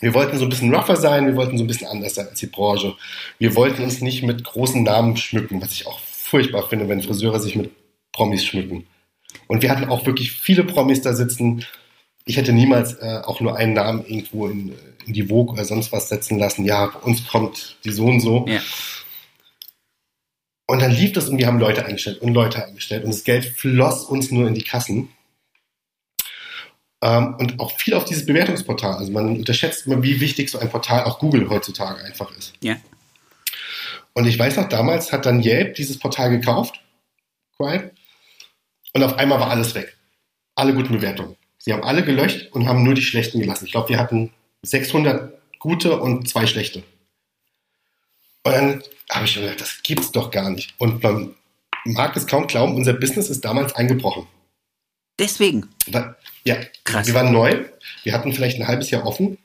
wir 0.00 0.14
wollten 0.14 0.38
so 0.38 0.44
ein 0.44 0.48
bisschen 0.48 0.74
rougher 0.74 0.96
sein, 0.96 1.26
wir 1.26 1.36
wollten 1.36 1.56
so 1.56 1.64
ein 1.64 1.66
bisschen 1.66 1.86
anders 1.86 2.14
sein 2.14 2.28
als 2.28 2.40
die 2.40 2.46
Branche. 2.46 2.94
Wir 3.38 3.54
wollten 3.54 3.82
uns 3.82 4.00
nicht 4.00 4.22
mit 4.22 4.44
großen 4.44 4.82
Namen 4.82 5.16
schmücken, 5.16 5.60
was 5.62 5.72
ich 5.72 5.86
auch 5.86 6.00
furchtbar 6.00 6.68
finde, 6.68 6.88
wenn 6.88 7.02
Friseure 7.02 7.40
sich 7.40 7.56
mit 7.56 7.70
Promis 8.12 8.44
schmücken. 8.44 8.86
Und 9.46 9.62
wir 9.62 9.70
hatten 9.70 9.88
auch 9.88 10.04
wirklich 10.06 10.32
viele 10.32 10.64
Promis 10.64 11.02
da 11.02 11.12
sitzen. 11.12 11.64
Ich 12.24 12.36
hätte 12.36 12.52
niemals 12.52 12.94
äh, 12.94 13.20
auch 13.24 13.40
nur 13.40 13.56
einen 13.56 13.74
Namen 13.74 14.04
irgendwo 14.04 14.48
in, 14.48 14.74
in 15.06 15.12
die 15.12 15.28
Vogue 15.28 15.52
oder 15.52 15.64
sonst 15.64 15.92
was 15.92 16.08
setzen 16.08 16.38
lassen. 16.38 16.64
Ja, 16.64 16.86
bei 16.86 16.98
uns 17.00 17.26
kommt 17.26 17.76
die 17.84 17.92
so 17.92 18.06
und 18.06 18.20
so. 18.20 18.46
Ja. 18.48 18.60
Und 20.66 20.82
dann 20.82 20.90
lief 20.90 21.12
das 21.12 21.28
und 21.28 21.38
wir 21.38 21.46
haben 21.46 21.60
Leute 21.60 21.84
eingestellt 21.84 22.20
und 22.20 22.34
Leute 22.34 22.64
eingestellt 22.64 23.04
und 23.04 23.12
das 23.12 23.24
Geld 23.24 23.44
floss 23.44 24.04
uns 24.04 24.30
nur 24.30 24.48
in 24.48 24.54
die 24.54 24.64
Kassen. 24.64 25.10
Ähm, 27.02 27.36
und 27.38 27.60
auch 27.60 27.78
viel 27.78 27.94
auf 27.94 28.04
dieses 28.04 28.26
Bewertungsportal. 28.26 28.96
Also 28.96 29.12
man 29.12 29.28
unterschätzt 29.36 29.86
immer, 29.86 30.02
wie 30.02 30.20
wichtig 30.20 30.50
so 30.50 30.58
ein 30.58 30.68
Portal, 30.68 31.04
auch 31.04 31.18
Google 31.18 31.48
heutzutage 31.50 32.02
einfach 32.02 32.36
ist. 32.36 32.54
Ja. 32.62 32.76
Und 34.12 34.26
ich 34.26 34.38
weiß 34.38 34.56
noch, 34.56 34.68
damals 34.68 35.12
hat 35.12 35.26
dann 35.26 35.42
Yelp 35.42 35.74
dieses 35.74 35.98
Portal 35.98 36.30
gekauft, 36.30 36.80
Quiet, 37.56 37.92
und 38.94 39.02
auf 39.02 39.18
einmal 39.18 39.38
war 39.38 39.50
alles 39.50 39.74
weg. 39.74 39.96
Alle 40.54 40.72
guten 40.72 40.94
Bewertungen. 40.94 41.36
Sie 41.58 41.72
haben 41.72 41.84
alle 41.84 42.02
gelöscht 42.02 42.48
und 42.52 42.66
haben 42.66 42.82
nur 42.82 42.94
die 42.94 43.02
schlechten 43.02 43.40
gelassen. 43.40 43.66
Ich 43.66 43.72
glaube, 43.72 43.90
wir 43.90 43.98
hatten 43.98 44.32
600 44.62 45.34
gute 45.58 46.00
und 46.00 46.28
zwei 46.28 46.46
schlechte. 46.46 46.82
Und 48.46 48.52
dann 48.52 48.82
habe 49.10 49.24
ich 49.24 49.32
schon 49.32 49.42
gedacht, 49.42 49.60
das 49.60 49.82
gibt's 49.82 50.12
doch 50.12 50.30
gar 50.30 50.50
nicht. 50.50 50.72
Und 50.78 51.02
man 51.02 51.34
mag 51.84 52.16
es 52.16 52.28
kaum 52.28 52.46
glauben, 52.46 52.76
unser 52.76 52.92
Business 52.92 53.28
ist 53.28 53.44
damals 53.44 53.74
eingebrochen. 53.74 54.28
Deswegen. 55.18 55.68
Ja, 56.44 56.56
krass. 56.84 57.08
Wir 57.08 57.14
waren 57.14 57.32
neu. 57.32 57.64
Wir 58.04 58.12
hatten 58.12 58.32
vielleicht 58.32 58.60
ein 58.60 58.68
halbes 58.68 58.90
Jahr 58.90 59.04
offen. 59.04 59.38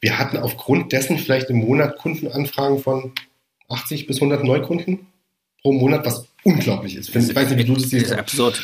Wir 0.00 0.16
hatten 0.16 0.36
aufgrund 0.36 0.92
dessen 0.92 1.18
vielleicht 1.18 1.50
im 1.50 1.56
Monat 1.56 1.98
Kundenanfragen 1.98 2.78
von 2.78 3.12
80 3.68 4.06
bis 4.06 4.18
100 4.18 4.44
Neukunden 4.44 5.08
pro 5.60 5.72
Monat, 5.72 6.06
was 6.06 6.24
unglaublich 6.44 6.94
ist. 6.94 7.08
Ich 7.08 7.34
weiß 7.34 7.50
nicht, 7.50 7.58
wie 7.58 7.64
du 7.64 7.74
das 7.74 7.90
siehst. 7.90 8.04
Das 8.04 8.12
ist 8.12 8.18
absurd. 8.18 8.62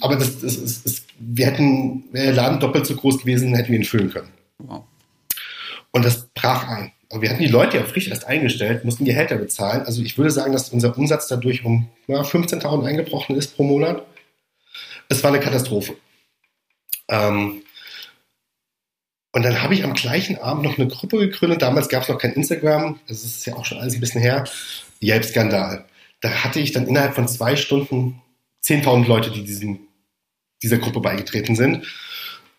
Aber 0.00 0.16
das, 0.16 0.40
das, 0.40 0.62
das, 0.62 0.82
das, 0.82 1.02
wir 1.18 1.44
hätten, 1.44 2.04
wäre 2.10 2.28
der 2.28 2.34
Laden 2.36 2.58
doppelt 2.58 2.86
so 2.86 2.96
groß 2.96 3.18
gewesen, 3.18 3.54
hätten 3.54 3.70
wir 3.70 3.78
ihn 3.78 3.84
füllen 3.84 4.10
können. 4.10 4.32
Wow. 4.56 4.84
Und 5.90 6.06
das 6.06 6.26
brach 6.28 6.66
ein. 6.66 6.92
Aber 7.10 7.22
wir 7.22 7.30
hatten 7.30 7.42
die 7.42 7.48
Leute 7.48 7.76
ja 7.76 7.84
frisch 7.84 8.08
erst 8.08 8.26
eingestellt, 8.26 8.84
mussten 8.84 9.04
Gehälter 9.04 9.36
bezahlen. 9.36 9.82
Also 9.82 10.00
ich 10.00 10.16
würde 10.16 10.30
sagen, 10.30 10.52
dass 10.52 10.70
unser 10.70 10.96
Umsatz 10.96 11.26
dadurch 11.26 11.64
um 11.64 11.88
ja, 12.06 12.22
15.000 12.22 12.86
eingebrochen 12.86 13.36
ist 13.36 13.56
pro 13.56 13.64
Monat. 13.64 14.06
Es 15.08 15.22
war 15.24 15.32
eine 15.32 15.40
Katastrophe. 15.40 15.96
Ähm, 17.08 17.62
und 19.32 19.42
dann 19.42 19.62
habe 19.62 19.74
ich 19.74 19.84
am 19.84 19.94
gleichen 19.94 20.38
Abend 20.38 20.64
noch 20.64 20.78
eine 20.78 20.88
Gruppe 20.88 21.18
gegründet. 21.18 21.62
Damals 21.62 21.88
gab 21.88 22.04
es 22.04 22.08
noch 22.08 22.18
kein 22.18 22.32
Instagram. 22.32 23.00
Das 23.08 23.24
ist 23.24 23.44
ja 23.44 23.54
auch 23.54 23.64
schon 23.64 23.78
alles 23.78 23.94
ein 23.94 24.00
bisschen 24.00 24.20
her. 24.20 24.44
Yelp-Skandal. 25.02 25.84
Da 26.20 26.30
hatte 26.30 26.60
ich 26.60 26.72
dann 26.72 26.86
innerhalb 26.86 27.14
von 27.14 27.26
zwei 27.26 27.56
Stunden 27.56 28.22
10.000 28.64 29.06
Leute, 29.06 29.30
die 29.30 29.44
diesen, 29.44 29.88
dieser 30.62 30.78
Gruppe 30.78 31.00
beigetreten 31.00 31.56
sind. 31.56 31.86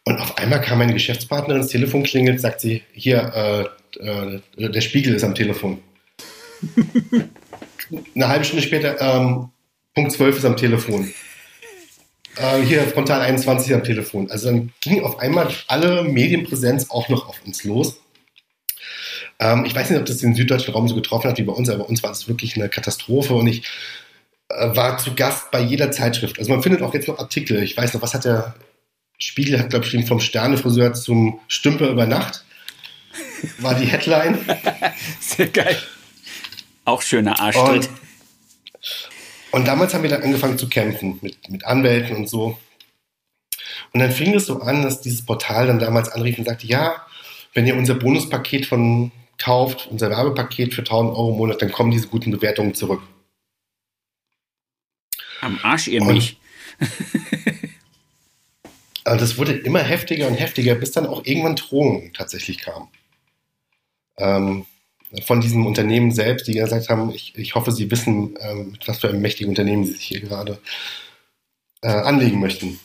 Und 0.04 0.20
auf 0.20 0.38
einmal 0.38 0.62
kam 0.62 0.80
meine 0.80 0.94
Geschäftspartnerin 0.94 1.62
ins 1.62 1.72
Telefon 1.72 2.04
klingelt, 2.04 2.42
sagt 2.42 2.62
sie, 2.62 2.82
hier, 2.92 3.70
äh, 4.00 4.00
äh, 4.00 4.40
der 4.58 4.82
Spiegel 4.82 5.14
ist 5.14 5.24
am 5.24 5.36
Telefon. 5.36 5.80
Eine 8.16 8.28
halbe 8.28 8.46
Stunde 8.46 8.64
später, 8.64 9.00
ähm, 9.02 9.50
Punkt 9.94 10.12
12 10.14 10.38
ist 10.38 10.46
am 10.46 10.58
Telefon. 10.58 11.14
Äh, 12.38 12.62
hier, 12.62 12.82
Frontal 12.84 13.22
21 13.22 13.74
am 13.74 13.84
Telefon. 13.84 14.32
Also 14.32 14.48
dann 14.48 14.72
ging 14.82 15.04
auf 15.04 15.20
einmal 15.20 15.50
alle 15.68 16.04
Medienpräsenz 16.04 16.90
auch 16.90 17.10
noch 17.10 17.28
auf 17.28 17.42
uns 17.46 17.64
los. 17.64 18.00
Ähm, 19.40 19.66
ich 19.66 19.76
weiß 19.76 19.90
nicht, 19.90 20.00
ob 20.00 20.06
das 20.06 20.18
den 20.18 20.34
süddeutschen 20.34 20.74
Raum 20.74 20.88
so 20.88 20.96
getroffen 20.96 21.30
hat 21.30 21.38
wie 21.38 21.44
bei 21.44 21.54
uns, 21.54 21.70
aber 21.70 21.80
bei 21.80 21.90
uns 21.90 22.02
war 22.04 22.12
es 22.12 22.28
wirklich 22.28 22.56
eine 22.56 22.70
Katastrophe 22.70 23.34
und 23.34 23.48
ich 23.48 23.68
äh, 24.50 24.76
war 24.76 24.98
zu 24.98 25.14
Gast 25.14 25.52
bei 25.52 25.60
jeder 25.60 25.92
Zeitschrift. 25.92 26.40
Also 26.40 26.52
man 26.52 26.64
findet 26.64 26.82
auch 26.82 26.94
jetzt 26.94 27.08
noch 27.08 27.20
Artikel. 27.20 27.62
Ich 27.62 27.76
weiß 27.76 27.94
noch, 27.94 28.02
was 28.02 28.14
hat 28.14 28.26
der 28.26 28.56
Spiegel 29.22 29.60
hat, 29.60 29.70
glaube 29.70 29.86
ich, 29.86 30.06
vom 30.08 30.20
Sternefriseur 30.20 30.94
zum 30.94 31.40
Stümper 31.48 31.90
über 31.90 32.06
Nacht. 32.06 32.44
War 33.60 33.76
die 33.76 33.86
Headline. 33.86 34.40
Sehr 35.20 35.48
geil. 35.48 35.78
Auch 36.86 37.02
schöner 37.02 37.40
Arschtritt. 37.40 37.88
Und, 37.88 37.90
und, 39.52 39.68
damals 39.68 39.94
haben 39.94 40.04
wir 40.04 40.10
dann 40.10 40.24
angefangen 40.24 40.58
zu 40.58 40.68
kämpfen 40.68 41.20
mit, 41.22 41.50
mit 41.50 41.66
Anwälten 41.66 42.16
und 42.16 42.30
so. 42.30 42.58
Und 43.94 44.00
dann 44.00 44.12
fing 44.12 44.34
es 44.34 44.46
so 44.46 44.62
an, 44.62 44.84
dass 44.84 45.02
dieses 45.02 45.26
Portal 45.26 45.68
dann 45.68 45.80
damals 45.80 46.10
anrief 46.10 46.38
und 46.38 46.46
sagte, 46.46 46.68
ja, 46.68 47.06
wenn 47.54 47.68
ihr 47.68 47.76
unser 47.76 47.96
Bonuspaket 47.96 48.66
von 48.66 49.12
kauft, 49.38 49.88
unser 49.92 50.10
Werbepaket 50.10 50.74
für 50.74 50.82
1000 50.82 51.12
Euro 51.12 51.32
im 51.32 51.38
Monat, 51.38 51.62
dann 51.62 51.72
kommen 51.72 51.92
diese 51.92 52.08
guten 52.08 52.32
Bewertungen 52.32 52.74
zurück. 52.74 53.02
Am 55.42 55.60
Arsch 55.64 55.88
ihr 55.88 56.04
mich. 56.04 56.38
Und 59.06 59.22
das 59.22 59.38
wurde 59.38 59.54
immer 59.54 59.80
heftiger 59.80 60.28
und 60.28 60.36
heftiger, 60.36 60.76
bis 60.76 60.92
dann 60.92 61.08
auch 61.08 61.26
irgendwann 61.26 61.56
Drohungen 61.56 62.14
tatsächlich 62.14 62.60
kamen. 62.60 62.88
Ähm, 64.18 64.66
von 65.26 65.42
diesem 65.42 65.66
Unternehmen 65.66 66.12
selbst, 66.12 66.48
die 66.48 66.54
gesagt 66.54 66.90
haben, 66.90 67.12
ich, 67.12 67.38
ich 67.38 67.56
hoffe, 67.56 67.72
Sie 67.72 67.92
wissen, 67.92 68.38
ähm, 68.40 68.72
mit 68.72 68.88
was 68.88 69.00
für 69.00 69.10
einem 69.10 69.22
mächtigen 69.22 69.50
Unternehmen 69.50 69.84
Sie 69.84 69.94
sich 69.94 70.04
hier 70.04 70.22
gerade 70.22 70.60
äh, 71.82 71.90
anlegen 71.90 72.40
möchten. 72.40 72.80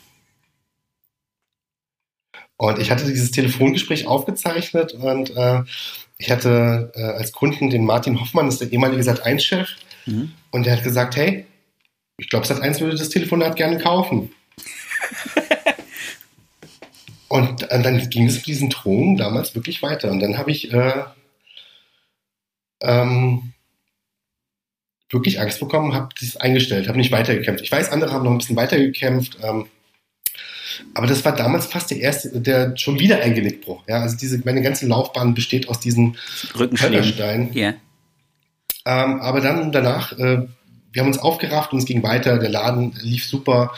Und 2.57 2.79
ich 2.79 2.89
hatte 2.89 3.05
dieses 3.05 3.31
Telefongespräch 3.31 4.07
aufgezeichnet 4.07 4.93
und 4.93 5.35
äh, 5.37 5.61
ich 6.17 6.31
hatte 6.31 6.91
äh, 6.95 7.03
als 7.03 7.31
Kunden 7.31 7.69
den 7.69 7.85
Martin 7.85 8.19
Hoffmann, 8.19 8.47
das 8.47 8.55
ist 8.55 8.61
der 8.61 8.73
ehemalige 8.73 9.03
Sat1-Chef, 9.03 9.69
mhm. 10.07 10.33
und 10.49 10.65
der 10.65 10.75
hat 10.75 10.83
gesagt, 10.83 11.15
hey, 11.15 11.45
ich 12.17 12.29
glaube, 12.29 12.47
Sat1 12.47 12.79
würde 12.79 12.97
das 12.97 13.09
Telefonat 13.09 13.55
gerne 13.55 13.77
kaufen. 13.77 14.31
Und 17.29 17.67
dann 17.69 18.09
ging 18.09 18.27
es 18.27 18.35
mit 18.35 18.47
diesen 18.47 18.69
Drohungen 18.69 19.17
damals 19.17 19.53
wirklich 19.53 19.81
weiter. 19.83 20.11
Und 20.11 20.19
dann 20.19 20.37
habe 20.37 20.51
ich 20.51 20.71
äh, 20.71 21.03
ähm, 22.81 23.53
wirklich 25.09 25.39
Angst 25.39 25.59
bekommen, 25.59 25.93
habe 25.93 26.09
das 26.19 26.37
eingestellt, 26.37 26.87
habe 26.87 26.97
nicht 26.97 27.11
weitergekämpft. 27.11 27.63
Ich 27.63 27.71
weiß, 27.71 27.91
andere 27.91 28.11
haben 28.11 28.23
noch 28.23 28.31
ein 28.31 28.37
bisschen 28.37 28.55
weitergekämpft. 28.55 29.37
Ähm, 29.43 29.67
aber 30.93 31.07
das 31.07 31.25
war 31.25 31.35
damals 31.35 31.65
fast 31.65 31.91
der 31.91 31.99
erste, 31.99 32.39
der 32.39 32.77
schon 32.77 32.99
wieder 32.99 33.21
ein 33.21 33.33
Genickbruch. 33.33 33.83
Ja, 33.87 34.01
also 34.01 34.15
diese, 34.15 34.39
meine 34.45 34.61
ganze 34.61 34.87
Laufbahn 34.87 35.33
besteht 35.33 35.69
aus 35.69 35.79
diesen 35.79 36.17
Rückensteinen. 36.57 37.53
Ja. 37.53 37.73
Ähm, 38.85 39.19
aber 39.21 39.41
dann 39.41 39.71
danach, 39.71 40.13
äh, 40.13 40.47
wir 40.91 41.01
haben 41.01 41.07
uns 41.07 41.19
aufgerafft 41.19 41.73
und 41.73 41.79
es 41.79 41.85
ging 41.85 42.03
weiter. 42.03 42.37
Der 42.37 42.49
Laden 42.49 42.93
lief 43.01 43.25
super. 43.25 43.73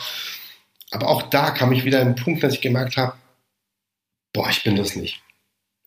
Aber 0.90 1.08
auch 1.08 1.22
da 1.22 1.50
kam 1.50 1.72
ich 1.72 1.84
wieder 1.84 2.00
an 2.00 2.14
den 2.14 2.22
Punkt, 2.22 2.42
dass 2.42 2.54
ich 2.54 2.60
gemerkt 2.60 2.96
habe, 2.96 3.14
boah, 4.32 4.48
ich 4.50 4.62
bin 4.62 4.76
das 4.76 4.96
nicht. 4.96 5.22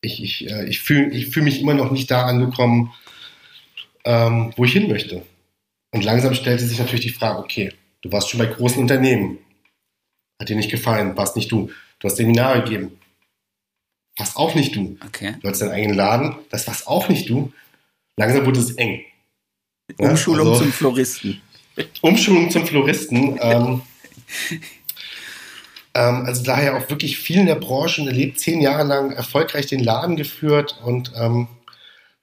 Ich, 0.02 0.22
ich, 0.22 0.50
äh, 0.50 0.66
ich 0.66 0.80
fühle 0.80 1.10
ich 1.10 1.28
fühl 1.28 1.42
mich 1.42 1.60
immer 1.60 1.74
noch 1.74 1.90
nicht 1.90 2.10
da 2.10 2.26
angekommen, 2.26 2.92
ähm, 4.04 4.52
wo 4.56 4.64
ich 4.64 4.72
hin 4.72 4.88
möchte. 4.88 5.24
Und 5.92 6.04
langsam 6.04 6.34
stellte 6.34 6.66
sich 6.66 6.78
natürlich 6.78 7.06
die 7.06 7.12
Frage, 7.12 7.38
okay, 7.38 7.72
du 8.02 8.12
warst 8.12 8.28
schon 8.28 8.38
bei 8.38 8.46
großen 8.46 8.80
Unternehmen. 8.80 9.38
Hat 10.40 10.48
dir 10.48 10.56
nicht 10.56 10.70
gefallen, 10.70 11.16
warst 11.16 11.36
nicht 11.36 11.50
du. 11.50 11.70
Du 12.00 12.08
hast 12.08 12.16
Seminare 12.16 12.62
gegeben. 12.62 12.98
Warst 14.16 14.36
auch 14.36 14.54
nicht 14.54 14.76
du. 14.76 14.98
Okay. 15.06 15.36
Du 15.40 15.48
hattest 15.48 15.62
deinen 15.62 15.72
eigenen 15.72 15.96
Laden, 15.96 16.36
das 16.50 16.66
warst 16.66 16.86
auch 16.86 17.08
nicht 17.08 17.28
du. 17.28 17.52
Langsam 18.16 18.46
wurde 18.46 18.60
es 18.60 18.72
eng. 18.72 19.04
Umschulung 19.98 20.48
also, 20.48 20.62
zum 20.62 20.72
Floristen. 20.72 21.40
Umschulung 22.00 22.50
zum 22.50 22.66
Floristen. 22.66 23.38
Ähm, 23.40 23.82
ähm, 25.94 26.24
also 26.26 26.42
daher 26.42 26.76
auch 26.76 26.90
wirklich 26.90 27.18
viel 27.18 27.38
in 27.38 27.46
der 27.46 27.54
Branche 27.54 28.02
und 28.02 28.08
erlebt, 28.08 28.40
zehn 28.40 28.60
Jahre 28.60 28.84
lang 28.84 29.12
erfolgreich 29.12 29.66
den 29.66 29.82
Laden 29.82 30.16
geführt 30.16 30.78
und 30.84 31.12
ähm, 31.16 31.48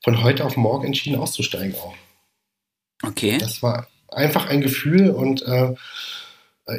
von 0.04 0.24
heute 0.24 0.46
auf 0.46 0.58
morgen 0.58 0.86
entschieden 0.86 1.20
auszusteigen 1.20 1.76
auch. 1.76 1.94
Okay. 3.04 3.38
Das 3.40 3.64
war 3.64 3.88
einfach 4.10 4.48
ein 4.48 4.62
Gefühl 4.62 5.10
und 5.10 5.42
äh, 5.44 5.74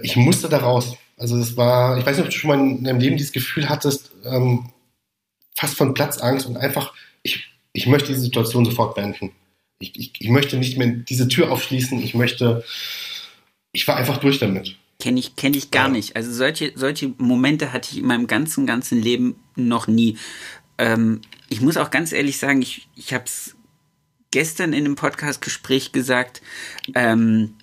ich 0.02 0.16
musste 0.16 0.48
da 0.48 0.58
raus. 0.58 0.96
Also 1.16 1.38
es 1.38 1.56
war, 1.56 1.98
ich 1.98 2.06
weiß 2.06 2.16
nicht, 2.16 2.26
ob 2.26 2.30
du 2.30 2.36
schon 2.36 2.48
mal 2.48 2.58
in 2.58 2.84
deinem 2.84 3.00
Leben 3.00 3.16
dieses 3.16 3.32
Gefühl 3.32 3.68
hattest, 3.68 4.10
ähm, 4.24 4.70
fast 5.54 5.76
von 5.76 5.94
Platzangst 5.94 6.46
und 6.46 6.56
einfach, 6.56 6.94
ich, 7.22 7.48
ich 7.72 7.86
möchte 7.86 8.08
diese 8.08 8.22
Situation 8.22 8.64
sofort 8.64 8.94
beenden. 8.94 9.32
Ich, 9.78 9.98
ich, 9.98 10.12
ich 10.18 10.28
möchte 10.28 10.56
nicht 10.56 10.78
mehr 10.78 10.88
diese 10.88 11.28
Tür 11.28 11.50
aufschließen. 11.50 12.02
Ich 12.02 12.14
möchte, 12.14 12.64
ich 13.72 13.86
war 13.88 13.96
einfach 13.96 14.18
durch 14.18 14.38
damit. 14.38 14.76
Kenne 15.02 15.18
ich, 15.18 15.34
kenn 15.34 15.52
ich 15.52 15.72
gar 15.72 15.88
ja. 15.88 15.94
nicht. 15.94 16.14
Also 16.14 16.30
solche, 16.30 16.74
solche 16.76 17.12
Momente 17.18 17.72
hatte 17.72 17.88
ich 17.90 17.98
in 17.98 18.06
meinem 18.06 18.28
ganzen, 18.28 18.66
ganzen 18.66 19.02
Leben 19.02 19.34
noch 19.56 19.88
nie. 19.88 20.16
Ähm, 20.78 21.22
ich 21.48 21.60
muss 21.60 21.76
auch 21.76 21.90
ganz 21.90 22.12
ehrlich 22.12 22.38
sagen, 22.38 22.62
ich, 22.62 22.88
ich 22.94 23.12
habe 23.12 23.24
es 23.24 23.56
gestern 24.30 24.72
in 24.72 24.84
einem 24.84 24.94
Podcast-Gespräch 24.94 25.90
gesagt, 25.90 26.40
ähm, 26.94 27.54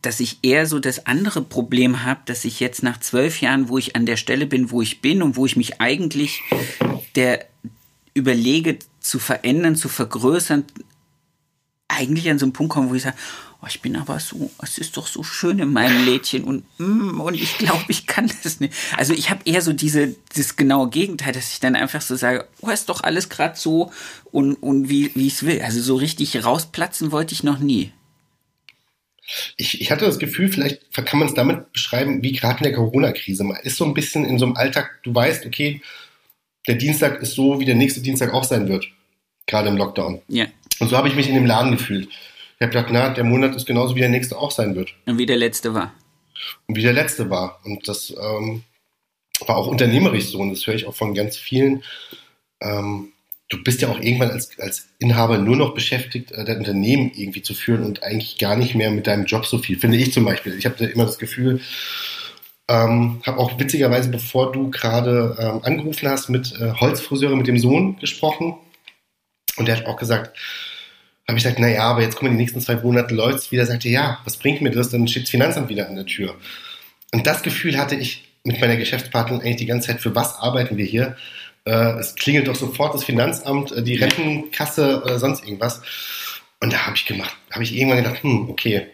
dass 0.00 0.20
ich 0.20 0.38
eher 0.42 0.66
so 0.66 0.78
das 0.78 1.06
andere 1.06 1.42
Problem 1.42 2.04
habe, 2.04 2.20
dass 2.26 2.44
ich 2.44 2.60
jetzt 2.60 2.84
nach 2.84 3.00
zwölf 3.00 3.40
Jahren, 3.40 3.68
wo 3.68 3.76
ich 3.76 3.96
an 3.96 4.06
der 4.06 4.16
Stelle 4.16 4.46
bin, 4.46 4.70
wo 4.70 4.80
ich 4.80 5.00
bin 5.00 5.22
und 5.22 5.34
wo 5.34 5.44
ich 5.44 5.56
mich 5.56 5.80
eigentlich 5.80 6.40
der 7.16 7.48
überlege 8.14 8.78
zu 9.00 9.18
verändern, 9.18 9.74
zu 9.74 9.88
vergrößern, 9.88 10.66
eigentlich 11.88 12.30
an 12.30 12.38
so 12.38 12.46
einen 12.46 12.52
Punkt 12.52 12.74
komme, 12.74 12.90
wo 12.90 12.94
ich 12.94 13.02
sage, 13.02 13.16
oh, 13.62 13.66
ich 13.68 13.80
bin 13.80 13.96
aber 13.96 14.18
so, 14.18 14.50
es 14.62 14.78
ist 14.78 14.96
doch 14.96 15.06
so 15.06 15.22
schön 15.22 15.58
in 15.60 15.72
meinem 15.72 16.04
Lädchen 16.04 16.44
und, 16.44 16.64
mm, 16.78 17.20
und 17.20 17.34
ich 17.34 17.58
glaube, 17.58 17.84
ich 17.88 18.06
kann 18.06 18.30
das 18.42 18.60
nicht. 18.60 18.74
Also 18.96 19.14
ich 19.14 19.30
habe 19.30 19.42
eher 19.44 19.62
so 19.62 19.72
diese, 19.72 20.16
das 20.34 20.56
genaue 20.56 20.90
Gegenteil, 20.90 21.32
dass 21.32 21.52
ich 21.52 21.60
dann 21.60 21.76
einfach 21.76 22.00
so 22.00 22.16
sage, 22.16 22.48
oh, 22.60 22.70
ist 22.70 22.88
doch 22.88 23.02
alles 23.04 23.28
gerade 23.28 23.56
so 23.56 23.92
und, 24.32 24.54
und 24.54 24.88
wie, 24.88 25.14
wie 25.14 25.28
ich 25.28 25.34
es 25.34 25.42
will. 25.44 25.62
Also 25.62 25.80
so 25.80 25.94
richtig 25.96 26.44
rausplatzen 26.44 27.12
wollte 27.12 27.34
ich 27.34 27.44
noch 27.44 27.60
nie. 27.60 27.92
Ich, 29.56 29.80
ich 29.80 29.90
hatte 29.92 30.04
das 30.04 30.18
Gefühl, 30.18 30.48
vielleicht 30.48 30.92
kann 30.92 31.20
man 31.20 31.28
es 31.28 31.34
damit 31.34 31.72
beschreiben, 31.72 32.22
wie 32.22 32.32
gerade 32.32 32.58
in 32.58 32.64
der 32.64 32.74
Corona-Krise. 32.74 33.44
Man 33.44 33.60
ist 33.62 33.76
so 33.76 33.84
ein 33.84 33.94
bisschen 33.94 34.24
in 34.24 34.38
so 34.38 34.44
einem 34.44 34.56
Alltag, 34.56 34.98
du 35.04 35.14
weißt, 35.14 35.46
okay, 35.46 35.80
der 36.66 36.74
Dienstag 36.74 37.22
ist 37.22 37.34
so, 37.34 37.60
wie 37.60 37.64
der 37.64 37.76
nächste 37.76 38.02
Dienstag 38.02 38.34
auch 38.34 38.44
sein 38.44 38.68
wird. 38.68 38.86
Gerade 39.46 39.68
im 39.68 39.76
Lockdown. 39.76 40.20
Ja. 40.28 40.46
Und 40.80 40.88
so 40.88 40.96
habe 40.96 41.08
ich 41.08 41.14
mich 41.14 41.28
in 41.28 41.34
dem 41.34 41.46
Laden 41.46 41.72
gefühlt. 41.72 42.08
Ich 42.62 42.64
habe 42.64 42.74
gedacht, 42.74 42.92
na, 42.92 43.08
der 43.08 43.24
Monat 43.24 43.56
ist 43.56 43.66
genauso 43.66 43.96
wie 43.96 44.00
der 44.00 44.08
nächste 44.08 44.38
auch 44.38 44.52
sein 44.52 44.76
wird. 44.76 44.94
Und 45.06 45.18
wie 45.18 45.26
der 45.26 45.36
letzte 45.36 45.74
war. 45.74 45.92
Und 46.68 46.76
wie 46.76 46.82
der 46.82 46.92
letzte 46.92 47.28
war. 47.28 47.58
Und 47.64 47.88
das 47.88 48.10
ähm, 48.10 48.62
war 49.44 49.56
auch 49.56 49.66
unternehmerisch 49.66 50.26
so. 50.26 50.38
Und 50.38 50.50
das 50.50 50.64
höre 50.64 50.76
ich 50.76 50.86
auch 50.86 50.94
von 50.94 51.12
ganz 51.12 51.36
vielen. 51.36 51.82
Ähm, 52.60 53.08
du 53.48 53.60
bist 53.64 53.82
ja 53.82 53.88
auch 53.88 53.98
irgendwann 53.98 54.30
als, 54.30 54.56
als 54.60 54.90
Inhaber 55.00 55.38
nur 55.38 55.56
noch 55.56 55.74
beschäftigt, 55.74 56.30
äh, 56.30 56.44
dein 56.44 56.58
Unternehmen 56.58 57.10
irgendwie 57.16 57.42
zu 57.42 57.52
führen 57.52 57.82
und 57.82 58.04
eigentlich 58.04 58.38
gar 58.38 58.54
nicht 58.54 58.76
mehr 58.76 58.92
mit 58.92 59.08
deinem 59.08 59.24
Job 59.24 59.44
so 59.44 59.58
viel. 59.58 59.76
Finde 59.76 59.96
ich 59.96 60.12
zum 60.12 60.24
Beispiel. 60.24 60.56
Ich 60.56 60.64
habe 60.64 60.84
immer 60.84 61.06
das 61.06 61.18
Gefühl, 61.18 61.60
Ähm, 62.68 63.22
habe 63.26 63.38
auch 63.38 63.58
witzigerweise, 63.58 64.08
bevor 64.08 64.52
du 64.52 64.70
gerade 64.70 65.36
ähm, 65.36 65.64
angerufen 65.64 66.08
hast, 66.08 66.28
mit 66.28 66.52
äh, 66.60 66.74
Holzfriseure 66.74 67.36
mit 67.36 67.48
dem 67.48 67.58
Sohn 67.58 67.98
gesprochen. 67.98 68.54
Und 69.56 69.66
der 69.66 69.78
hat 69.78 69.86
auch 69.86 69.96
gesagt, 69.96 70.38
habe 71.28 71.38
ich 71.38 71.44
gesagt, 71.44 71.60
na 71.60 71.68
ja, 71.68 71.82
aber 71.84 72.02
jetzt 72.02 72.16
kommen 72.16 72.32
die 72.32 72.36
nächsten 72.36 72.60
zwei 72.60 72.76
Monate 72.76 73.14
läuft's 73.14 73.52
wieder. 73.52 73.64
Sagte, 73.66 73.88
ja, 73.88 74.18
was 74.24 74.36
bringt 74.36 74.60
mir 74.60 74.70
das? 74.70 74.90
Dann 74.90 75.06
steht 75.08 75.24
das 75.24 75.30
Finanzamt 75.30 75.68
wieder 75.68 75.88
an 75.88 75.96
der 75.96 76.06
Tür. 76.06 76.34
Und 77.12 77.26
das 77.26 77.42
Gefühl 77.42 77.78
hatte 77.78 77.94
ich 77.94 78.24
mit 78.44 78.60
meiner 78.60 78.76
Geschäftspartnerin 78.76 79.42
eigentlich 79.42 79.56
die 79.56 79.66
ganze 79.66 79.88
Zeit, 79.88 80.00
für 80.00 80.14
was 80.14 80.34
arbeiten 80.36 80.76
wir 80.76 80.84
hier? 80.84 81.16
Äh, 81.64 81.98
es 82.00 82.16
klingelt 82.16 82.48
doch 82.48 82.56
sofort 82.56 82.94
das 82.94 83.04
Finanzamt, 83.04 83.70
äh, 83.70 83.82
die 83.82 83.96
Rentenkasse 83.96 85.02
oder 85.02 85.18
sonst 85.18 85.44
irgendwas. 85.44 85.80
Und 86.60 86.72
da 86.72 86.86
habe 86.86 86.96
ich 86.96 87.06
gemacht, 87.06 87.36
habe 87.50 87.62
ich 87.62 87.74
irgendwann 87.74 88.02
gedacht, 88.02 88.22
hm, 88.22 88.50
okay, 88.50 88.88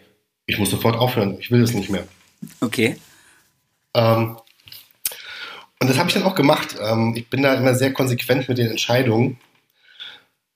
ich 0.45 0.57
muss 0.57 0.69
sofort 0.69 0.95
aufhören, 0.95 1.37
ich 1.39 1.51
will 1.51 1.61
das 1.61 1.73
nicht 1.73 1.89
mehr. 1.89 2.07
Okay. 2.61 2.97
Ähm, 3.95 4.37
und 5.81 5.89
das 5.89 5.97
habe 5.97 6.09
ich 6.09 6.13
dann 6.13 6.23
auch 6.23 6.35
gemacht. 6.35 6.75
Ähm, 6.81 7.15
ich 7.15 7.27
bin 7.29 7.41
da 7.41 7.53
immer 7.53 7.73
sehr 7.73 7.93
konsequent 7.93 8.49
mit 8.49 8.57
den 8.57 8.69
Entscheidungen. 8.69 9.39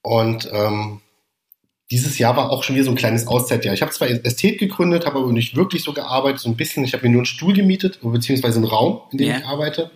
Und 0.02 0.50
ähm, 0.52 1.02
dieses 1.92 2.18
Jahr 2.18 2.36
war 2.36 2.50
auch 2.50 2.64
schon 2.64 2.76
wieder 2.76 2.86
so 2.86 2.92
ein 2.92 2.98
kleines 2.98 3.28
Auszeitjahr. 3.28 3.74
Ich 3.74 3.82
habe 3.82 3.92
zwar 3.92 4.10
Ästhet 4.10 4.58
gegründet, 4.58 5.06
habe 5.06 5.20
aber 5.20 5.32
nicht 5.32 5.56
wirklich 5.56 5.84
so 5.84 5.94
gearbeitet, 5.94 6.40
so 6.40 6.50
ein 6.50 6.56
bisschen. 6.56 6.84
Ich 6.84 6.94
habe 6.94 7.04
mir 7.04 7.12
nur 7.12 7.20
einen 7.20 7.26
Stuhl 7.26 7.54
gemietet, 7.54 8.00
beziehungsweise 8.02 8.58
einen 8.58 8.66
Raum, 8.66 9.02
in 9.12 9.18
dem 9.20 9.28
yeah. 9.28 9.40
ich 9.40 9.46
arbeite. 9.46 9.92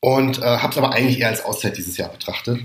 Und 0.00 0.38
äh, 0.38 0.42
habe 0.42 0.72
es 0.72 0.78
aber 0.78 0.92
eigentlich 0.92 1.20
eher 1.20 1.28
als 1.28 1.44
Auszeit 1.44 1.76
dieses 1.76 1.96
Jahr 1.96 2.10
betrachtet. 2.10 2.60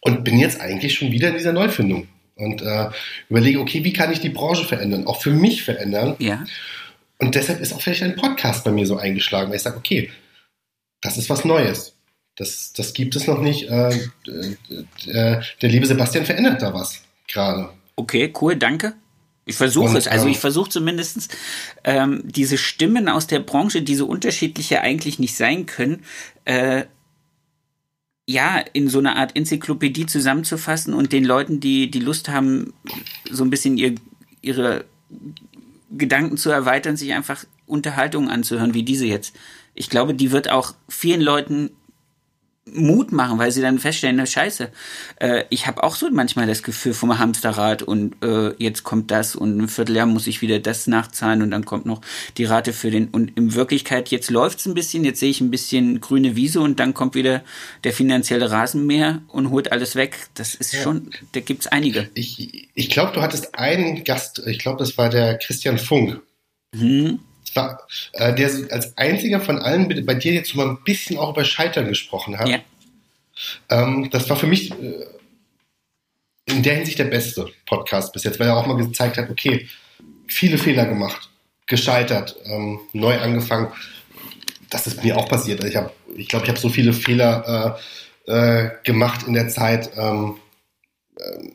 Und 0.00 0.24
bin 0.24 0.38
jetzt 0.38 0.60
eigentlich 0.60 0.94
schon 0.94 1.10
wieder 1.10 1.28
in 1.28 1.36
dieser 1.36 1.52
Neufindung. 1.52 2.08
Und 2.36 2.62
äh, 2.62 2.90
überlege, 3.28 3.60
okay, 3.60 3.82
wie 3.82 3.92
kann 3.92 4.12
ich 4.12 4.20
die 4.20 4.28
Branche 4.28 4.64
verändern, 4.64 5.06
auch 5.06 5.20
für 5.22 5.30
mich 5.30 5.64
verändern. 5.64 6.16
Ja. 6.18 6.44
Und 7.18 7.34
deshalb 7.34 7.60
ist 7.60 7.72
auch 7.72 7.80
vielleicht 7.80 8.02
ein 8.02 8.16
Podcast 8.16 8.64
bei 8.64 8.70
mir 8.70 8.86
so 8.86 8.98
eingeschlagen, 8.98 9.48
weil 9.48 9.56
ich 9.56 9.62
sage, 9.62 9.78
okay, 9.78 10.10
das 11.00 11.16
ist 11.16 11.30
was 11.30 11.44
Neues. 11.44 11.95
Das, 12.36 12.72
das 12.74 12.92
gibt 12.92 13.16
es 13.16 13.26
noch 13.26 13.40
nicht. 13.40 13.68
Äh, 13.70 13.88
äh, 13.88 15.10
äh, 15.10 15.42
der 15.62 15.68
liebe 15.68 15.86
Sebastian 15.86 16.26
verändert 16.26 16.62
da 16.62 16.72
was 16.72 17.02
gerade. 17.28 17.70
Okay, 17.96 18.32
cool, 18.40 18.56
danke. 18.56 18.94
Ich 19.46 19.56
versuche 19.56 19.96
es. 19.96 20.08
Also 20.08 20.26
ähm, 20.26 20.32
ich 20.32 20.38
versuche 20.38 20.68
zumindest 20.68 21.34
ähm, 21.84 22.22
diese 22.24 22.58
Stimmen 22.58 23.08
aus 23.08 23.26
der 23.26 23.38
Branche, 23.38 23.80
die 23.80 23.94
so 23.94 24.06
unterschiedlich 24.06 24.70
ja 24.70 24.80
eigentlich 24.82 25.18
nicht 25.18 25.36
sein 25.36 25.66
können, 25.66 26.02
äh, 26.44 26.84
ja, 28.28 28.58
in 28.72 28.88
so 28.88 28.98
einer 28.98 29.16
Art 29.16 29.36
Enzyklopädie 29.36 30.06
zusammenzufassen 30.06 30.92
und 30.94 31.12
den 31.12 31.24
Leuten, 31.24 31.60
die 31.60 31.90
die 31.90 32.00
Lust 32.00 32.28
haben, 32.28 32.74
so 33.30 33.44
ein 33.44 33.50
bisschen 33.50 33.78
ihr, 33.78 33.94
ihre 34.42 34.84
Gedanken 35.92 36.36
zu 36.36 36.50
erweitern, 36.50 36.96
sich 36.96 37.14
einfach 37.14 37.44
Unterhaltungen 37.66 38.28
anzuhören, 38.28 38.74
wie 38.74 38.82
diese 38.82 39.06
jetzt. 39.06 39.34
Ich 39.74 39.90
glaube, 39.90 40.12
die 40.12 40.32
wird 40.32 40.50
auch 40.50 40.74
vielen 40.88 41.20
Leuten 41.20 41.70
Mut 42.72 43.12
machen, 43.12 43.38
weil 43.38 43.52
sie 43.52 43.62
dann 43.62 43.78
feststellen, 43.78 44.16
na 44.16 44.26
scheiße, 44.26 44.70
äh, 45.20 45.44
ich 45.50 45.66
habe 45.68 45.84
auch 45.84 45.94
so 45.94 46.10
manchmal 46.10 46.46
das 46.46 46.64
Gefühl 46.64 46.94
vom 46.94 47.18
Hamsterrad 47.18 47.82
und 47.82 48.16
äh, 48.24 48.54
jetzt 48.58 48.82
kommt 48.82 49.10
das 49.12 49.36
und 49.36 49.58
ein 49.58 49.68
Vierteljahr 49.68 50.06
muss 50.06 50.26
ich 50.26 50.42
wieder 50.42 50.58
das 50.58 50.88
nachzahlen 50.88 51.42
und 51.42 51.52
dann 51.52 51.64
kommt 51.64 51.86
noch 51.86 52.00
die 52.36 52.44
Rate 52.44 52.72
für 52.72 52.90
den 52.90 53.08
und 53.08 53.36
in 53.36 53.54
Wirklichkeit 53.54 54.08
jetzt 54.08 54.30
läuft's 54.30 54.66
ein 54.66 54.74
bisschen, 54.74 55.04
jetzt 55.04 55.20
sehe 55.20 55.30
ich 55.30 55.40
ein 55.40 55.50
bisschen 55.50 56.00
grüne 56.00 56.34
Wiese 56.34 56.60
und 56.60 56.80
dann 56.80 56.92
kommt 56.92 57.14
wieder 57.14 57.44
der 57.84 57.92
finanzielle 57.92 58.50
Rasenmäher 58.50 59.22
und 59.28 59.50
holt 59.50 59.70
alles 59.70 59.94
weg. 59.94 60.16
Das 60.34 60.54
ist 60.56 60.72
ja. 60.72 60.82
schon, 60.82 61.10
da 61.32 61.40
gibt's 61.40 61.68
einige. 61.68 62.08
Ich, 62.14 62.68
ich 62.74 62.90
glaube, 62.90 63.12
du 63.12 63.22
hattest 63.22 63.56
einen 63.56 64.02
Gast, 64.02 64.42
ich 64.44 64.58
glaube, 64.58 64.78
das 64.78 64.98
war 64.98 65.08
der 65.08 65.38
Christian 65.38 65.78
Funk. 65.78 66.20
Hm 66.74 67.20
war, 67.56 67.80
äh, 68.12 68.34
der 68.34 68.50
als 68.70 68.96
einziger 68.96 69.40
von 69.40 69.58
allen 69.58 69.88
bei 70.06 70.14
dir 70.14 70.32
jetzt 70.32 70.54
mal 70.54 70.68
ein 70.68 70.78
bisschen 70.84 71.18
auch 71.18 71.30
über 71.30 71.44
Scheitern 71.44 71.88
gesprochen 71.88 72.38
hat. 72.38 72.48
Ja. 72.48 72.58
Ähm, 73.68 74.08
das 74.10 74.28
war 74.28 74.36
für 74.36 74.46
mich 74.46 74.70
äh, 74.70 75.06
in 76.46 76.62
der 76.62 76.76
Hinsicht 76.76 76.98
der 76.98 77.04
beste 77.04 77.46
Podcast 77.66 78.12
bis 78.12 78.24
jetzt, 78.24 78.38
weil 78.38 78.48
er 78.48 78.56
auch 78.56 78.66
mal 78.66 78.76
gezeigt 78.76 79.18
hat, 79.18 79.30
okay, 79.30 79.68
viele 80.28 80.58
Fehler 80.58 80.86
gemacht, 80.86 81.28
gescheitert, 81.66 82.36
ähm, 82.44 82.80
neu 82.92 83.18
angefangen. 83.18 83.68
Das 84.70 84.86
ist 84.86 85.02
mir 85.02 85.16
auch 85.16 85.28
passiert. 85.28 85.62
Ich 85.64 85.72
glaube, 85.72 85.92
ich, 86.16 86.28
glaub, 86.28 86.42
ich 86.44 86.48
habe 86.48 86.58
so 86.58 86.68
viele 86.68 86.92
Fehler 86.92 87.78
äh, 88.26 88.32
äh, 88.32 88.70
gemacht 88.84 89.26
in 89.26 89.34
der 89.34 89.48
Zeit. 89.48 89.90
Ähm, 89.96 90.36
äh, 91.18 91.50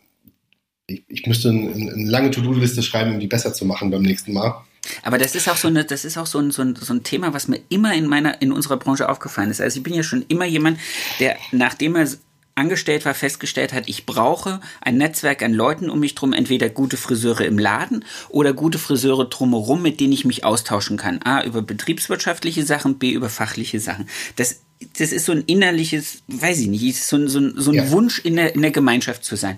ich, 0.88 1.04
ich, 1.08 1.28
müsste 1.28 1.50
eine, 1.50 1.72
eine 1.72 2.10
lange 2.10 2.32
To-Do-Liste 2.32 2.84
schreiben, 2.84 3.14
um 3.14 3.20
die 3.20 3.28
besser 3.28 3.54
zu 3.54 3.66
machen 3.66 3.92
beim 3.92 4.02
nächsten 4.02 4.34
Mal. 4.34 4.64
Aber 5.04 5.18
das 5.18 5.36
ist 5.36 5.48
auch 5.48 5.58
so 5.58 5.68
eine, 5.68 5.86
das 5.86 6.06
ist 6.06 6.18
auch 6.18 6.26
so 6.26 6.40
ein, 6.40 6.52
so 6.52 6.64
ein, 6.64 6.76
so 6.76 6.94
ein 6.94 7.04
Thema, 7.04 7.34
was 7.34 7.48
mir 7.48 7.62
immer 7.70 7.94
in 7.94 8.08
meiner, 8.08 8.42
in 8.42 8.52
unserer 8.52 8.78
Branche 8.78 9.10
aufgefallen 9.10 9.52
ist. 9.52 9.62
Also 9.62 9.78
ich 9.78 9.84
bin 9.84 9.94
ja 9.94 10.04
schon 10.04 10.26
immer 10.28 10.46
jemand, 10.46 10.80
der, 11.20 11.38
nachdem 11.52 11.96
er 11.96 12.08
angestellt 12.56 13.06
war, 13.06 13.14
festgestellt 13.14 13.74
hat, 13.74 13.88
ich 13.88 14.06
brauche 14.06 14.60
ein 14.82 14.98
Netzwerk 14.98 15.42
an 15.42 15.54
Leuten 15.54 15.90
um 15.90 16.00
mich 16.00 16.16
drum, 16.16 16.34
entweder 16.34 16.70
gute 16.70 16.98
Friseure 16.98 17.46
im 17.46 17.58
Laden 17.58 18.04
oder 18.30 18.54
gute 18.54 18.78
Friseure 18.78 19.26
drumherum, 19.26 19.82
mit 19.82 20.00
denen 20.00 20.14
ich 20.14 20.26
mich 20.26 20.44
austauschen 20.44 20.98
kann. 20.98 21.22
A, 21.24 21.44
über 21.44 21.62
betriebswirtschaftliche 21.62 22.66
Sachen, 22.66 22.98
B, 22.98 23.12
über 23.12 23.30
fachliche 23.30 23.80
Sachen. 23.80 24.10
Das, 24.36 24.62
das 24.98 25.12
ist 25.12 25.26
so 25.26 25.32
ein 25.32 25.44
innerliches, 25.46 26.24
weiß 26.28 26.60
ich 26.60 26.68
nicht, 26.68 27.02
so 27.02 27.18
ein, 27.18 27.28
so 27.28 27.40
ein, 27.40 27.54
so 27.56 27.72
ein 27.72 27.76
ja. 27.76 27.92
Wunsch, 27.92 28.20
in 28.20 28.36
der, 28.36 28.54
in 28.54 28.62
der 28.62 28.72
Gemeinschaft 28.72 29.24
zu 29.24 29.36
sein. 29.36 29.58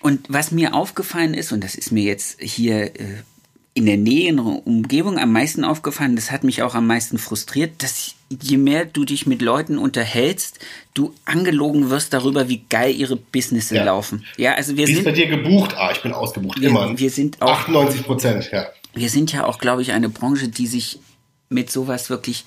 Und 0.00 0.26
was 0.28 0.52
mir 0.52 0.74
aufgefallen 0.74 1.34
ist, 1.34 1.52
und 1.52 1.64
das 1.64 1.74
ist 1.74 1.90
mir 1.90 2.04
jetzt 2.04 2.40
hier 2.40 2.94
äh, 3.00 3.22
in 3.78 3.86
der 3.86 3.96
näheren 3.96 4.40
Umgebung 4.40 5.20
am 5.20 5.32
meisten 5.32 5.62
aufgefallen, 5.62 6.16
das 6.16 6.32
hat 6.32 6.42
mich 6.42 6.64
auch 6.64 6.74
am 6.74 6.88
meisten 6.88 7.16
frustriert, 7.16 7.80
dass 7.80 8.16
je 8.28 8.56
mehr 8.56 8.84
du 8.84 9.04
dich 9.04 9.24
mit 9.24 9.40
Leuten 9.40 9.78
unterhältst, 9.78 10.58
du 10.94 11.14
angelogen 11.24 11.88
wirst 11.88 12.12
darüber, 12.12 12.48
wie 12.48 12.64
geil 12.68 12.92
ihre 12.92 13.14
Businesses 13.14 13.76
ja. 13.76 13.84
laufen. 13.84 14.24
Ja, 14.36 14.54
also 14.54 14.76
wir 14.76 14.88
wie 14.88 14.94
sind 14.94 14.98
ist 14.98 15.04
bei 15.04 15.12
dir 15.12 15.28
gebucht. 15.28 15.76
Ah, 15.76 15.92
ich 15.92 16.02
bin 16.02 16.12
ausgebucht 16.12 16.60
wir, 16.60 16.70
immer. 16.70 16.98
Wir 16.98 17.10
sind 17.10 17.40
auch 17.40 17.60
98 17.60 18.02
Prozent. 18.02 18.50
Ja. 18.50 18.66
Wir 18.94 19.10
sind 19.10 19.32
ja 19.32 19.44
auch, 19.44 19.58
glaube 19.58 19.82
ich, 19.82 19.92
eine 19.92 20.08
Branche, 20.08 20.48
die 20.48 20.66
sich 20.66 20.98
mit 21.48 21.70
sowas 21.70 22.10
wirklich 22.10 22.46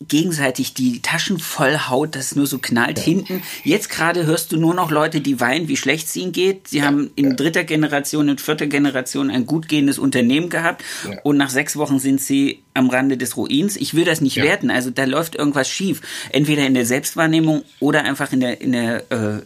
gegenseitig 0.00 0.74
die 0.74 1.00
Taschen 1.00 1.38
voll 1.38 1.78
haut, 1.78 2.14
dass 2.14 2.26
es 2.26 2.36
nur 2.36 2.46
so 2.46 2.58
knallt 2.58 2.98
ja. 2.98 3.04
hinten. 3.04 3.42
Jetzt 3.62 3.88
gerade 3.88 4.26
hörst 4.26 4.52
du 4.52 4.56
nur 4.56 4.74
noch 4.74 4.90
Leute, 4.90 5.20
die 5.20 5.40
weinen, 5.40 5.68
wie 5.68 5.76
schlecht 5.76 6.08
es 6.08 6.16
ihnen 6.16 6.32
geht. 6.32 6.68
Sie 6.68 6.78
ja, 6.78 6.84
haben 6.84 7.10
in 7.16 7.30
ja. 7.30 7.34
dritter 7.34 7.64
Generation, 7.64 8.28
in 8.28 8.38
vierter 8.38 8.66
Generation 8.66 9.30
ein 9.30 9.46
gut 9.46 9.68
gehendes 9.68 9.98
Unternehmen 9.98 10.50
gehabt 10.50 10.84
und 11.22 11.36
nach 11.36 11.50
sechs 11.50 11.76
Wochen 11.76 11.98
sind 11.98 12.20
sie 12.20 12.62
am 12.74 12.90
Rande 12.90 13.16
des 13.16 13.36
Ruins. 13.36 13.76
Ich 13.76 13.94
will 13.94 14.04
das 14.04 14.20
nicht 14.20 14.36
werten. 14.36 14.70
Also 14.70 14.90
da 14.90 15.04
läuft 15.04 15.36
irgendwas 15.36 15.68
schief. 15.68 16.02
Entweder 16.30 16.66
in 16.66 16.74
der 16.74 16.86
Selbstwahrnehmung 16.86 17.62
oder 17.80 18.04
einfach 18.04 18.32
in 18.32 18.40
der, 18.40 18.60
in 18.60 18.72
der, 18.72 19.10
äh, 19.10 19.42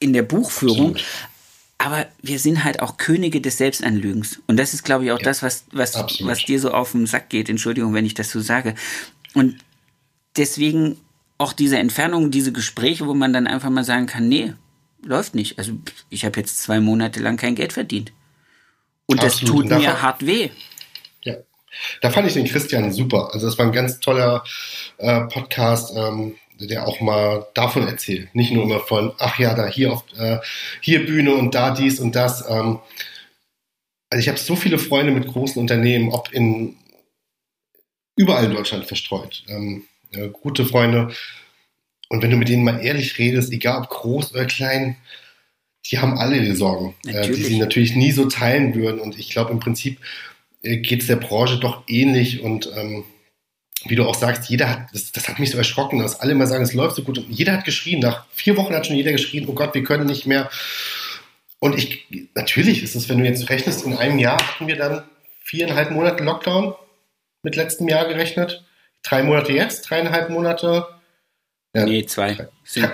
in 0.00 0.12
der 0.12 0.22
Buchführung. 0.22 0.92
Absolut. 0.92 1.04
Aber 1.76 2.06
wir 2.22 2.38
sind 2.38 2.64
halt 2.64 2.80
auch 2.80 2.96
Könige 2.96 3.40
des 3.42 3.58
Selbstanlügens. 3.58 4.40
Und 4.46 4.56
das 4.56 4.72
ist, 4.72 4.84
glaube 4.84 5.04
ich, 5.04 5.12
auch 5.12 5.18
das, 5.18 5.42
was, 5.42 5.64
was, 5.72 5.94
was 6.20 6.44
dir 6.44 6.58
so 6.58 6.70
auf 6.70 6.92
den 6.92 7.06
Sack 7.06 7.28
geht. 7.28 7.50
Entschuldigung, 7.50 7.92
wenn 7.92 8.06
ich 8.06 8.14
das 8.14 8.30
so 8.30 8.40
sage. 8.40 8.74
Und 9.34 9.58
deswegen 10.36 11.00
auch 11.38 11.52
diese 11.52 11.78
Entfernung, 11.78 12.30
diese 12.30 12.52
Gespräche, 12.52 13.06
wo 13.06 13.14
man 13.14 13.32
dann 13.32 13.46
einfach 13.46 13.70
mal 13.70 13.84
sagen 13.84 14.06
kann, 14.06 14.28
nee, 14.28 14.52
läuft 15.02 15.34
nicht. 15.34 15.58
Also 15.58 15.72
ich 16.10 16.24
habe 16.24 16.40
jetzt 16.40 16.62
zwei 16.62 16.80
Monate 16.80 17.20
lang 17.20 17.36
kein 17.36 17.54
Geld 17.54 17.72
verdient. 17.72 18.12
Und 19.06 19.22
Absolut. 19.22 19.70
das 19.70 19.70
tut 19.70 19.80
mir 19.80 20.02
hart 20.02 20.24
weh. 20.24 20.50
Ja. 21.22 21.36
Da 22.00 22.10
fand 22.10 22.28
ich 22.28 22.34
den 22.34 22.46
Christian 22.46 22.92
super. 22.92 23.30
Also 23.32 23.46
das 23.46 23.58
war 23.58 23.66
ein 23.66 23.72
ganz 23.72 24.00
toller 24.00 24.44
äh, 24.98 25.22
Podcast, 25.22 25.92
ähm, 25.96 26.36
der 26.58 26.86
auch 26.86 27.00
mal 27.00 27.46
davon 27.54 27.86
erzählt. 27.86 28.34
Nicht 28.34 28.52
nur 28.52 28.64
immer 28.64 28.80
von, 28.80 29.12
ach 29.18 29.38
ja, 29.38 29.54
da 29.54 29.66
hier 29.66 29.92
auf 29.92 30.04
äh, 30.16 30.38
hier 30.80 31.04
Bühne 31.04 31.34
und 31.34 31.54
da 31.54 31.72
dies 31.72 32.00
und 32.00 32.14
das. 32.14 32.48
Ähm, 32.48 32.78
also 34.08 34.20
ich 34.20 34.28
habe 34.28 34.38
so 34.38 34.54
viele 34.54 34.78
Freunde 34.78 35.12
mit 35.12 35.26
großen 35.26 35.60
Unternehmen, 35.60 36.10
ob 36.12 36.32
in 36.32 36.76
überall 38.16 38.44
in 38.44 38.54
Deutschland 38.54 38.86
verstreut. 38.86 39.42
Ähm, 39.48 39.84
gute 40.32 40.64
Freunde. 40.64 41.12
Und 42.08 42.22
wenn 42.22 42.30
du 42.30 42.36
mit 42.36 42.48
denen 42.48 42.64
mal 42.64 42.84
ehrlich 42.84 43.18
redest, 43.18 43.52
egal 43.52 43.82
ob 43.82 43.88
groß 43.88 44.32
oder 44.32 44.44
klein, 44.44 44.96
die 45.86 45.98
haben 45.98 46.18
alle 46.18 46.36
ihre 46.36 46.56
Sorgen, 46.56 46.94
äh, 47.06 47.28
die 47.28 47.42
sie 47.42 47.58
natürlich 47.58 47.94
nie 47.94 48.12
so 48.12 48.26
teilen 48.26 48.74
würden. 48.74 49.00
Und 49.00 49.18
ich 49.18 49.30
glaube, 49.30 49.52
im 49.52 49.60
Prinzip 49.60 49.98
äh, 50.62 50.78
geht 50.78 51.02
es 51.02 51.08
der 51.08 51.16
Branche 51.16 51.58
doch 51.58 51.82
ähnlich. 51.88 52.40
Und 52.40 52.70
ähm, 52.74 53.04
wie 53.86 53.96
du 53.96 54.06
auch 54.06 54.14
sagst, 54.14 54.48
jeder 54.48 54.70
hat, 54.70 54.86
das, 54.92 55.12
das, 55.12 55.28
hat 55.28 55.38
mich 55.38 55.50
so 55.50 55.58
erschrocken, 55.58 55.98
dass 55.98 56.20
alle 56.20 56.32
immer 56.32 56.46
sagen, 56.46 56.64
es 56.64 56.72
läuft 56.72 56.96
so 56.96 57.02
gut. 57.02 57.18
Und 57.18 57.30
jeder 57.30 57.52
hat 57.52 57.64
geschrien. 57.64 58.00
Nach 58.00 58.26
vier 58.30 58.56
Wochen 58.56 58.74
hat 58.74 58.86
schon 58.86 58.96
jeder 58.96 59.12
geschrien, 59.12 59.46
oh 59.48 59.52
Gott, 59.52 59.74
wir 59.74 59.82
können 59.82 60.06
nicht 60.06 60.26
mehr. 60.26 60.50
Und 61.58 61.76
ich, 61.76 62.06
natürlich 62.34 62.82
ist 62.82 62.94
es, 62.94 63.08
wenn 63.08 63.18
du 63.18 63.24
jetzt 63.24 63.48
rechnest, 63.50 63.84
in 63.84 63.96
einem 63.96 64.18
Jahr 64.18 64.38
hatten 64.38 64.66
wir 64.66 64.76
dann 64.76 65.02
viereinhalb 65.42 65.90
Monate 65.90 66.24
Lockdown 66.24 66.74
mit 67.42 67.56
letztem 67.56 67.88
Jahr 67.88 68.06
gerechnet 68.06 68.64
drei 69.04 69.22
Monate 69.22 69.52
jetzt, 69.52 69.88
dreieinhalb 69.88 70.30
Monate. 70.30 70.86
Ja, 71.74 71.84
nee, 71.84 72.04
zwei. 72.06 72.48
Sind 72.64 72.90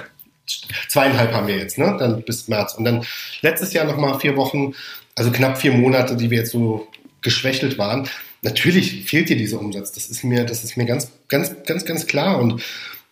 zweieinhalb 0.88 1.32
haben 1.32 1.46
wir 1.46 1.56
jetzt, 1.56 1.78
ne? 1.78 1.96
Dann 1.98 2.22
bis 2.22 2.48
März. 2.48 2.74
Und 2.74 2.84
dann 2.84 3.06
letztes 3.40 3.72
Jahr 3.72 3.84
nochmal 3.84 4.18
vier 4.20 4.36
Wochen, 4.36 4.74
also 5.14 5.30
knapp 5.30 5.58
vier 5.58 5.72
Monate, 5.72 6.16
die 6.16 6.30
wir 6.30 6.38
jetzt 6.38 6.52
so 6.52 6.88
geschwächelt 7.22 7.78
waren. 7.78 8.08
natürlich 8.42 9.04
fehlt 9.04 9.28
dir 9.28 9.36
dieser 9.36 9.60
Umsatz. 9.60 9.92
Das 9.92 10.08
ist 10.08 10.24
mir, 10.24 10.44
das 10.44 10.64
ist 10.64 10.76
mir 10.76 10.86
ganz, 10.86 11.12
ganz, 11.28 11.54
ganz, 11.66 11.84
ganz 11.84 12.06
klar. 12.06 12.40
Und 12.40 12.62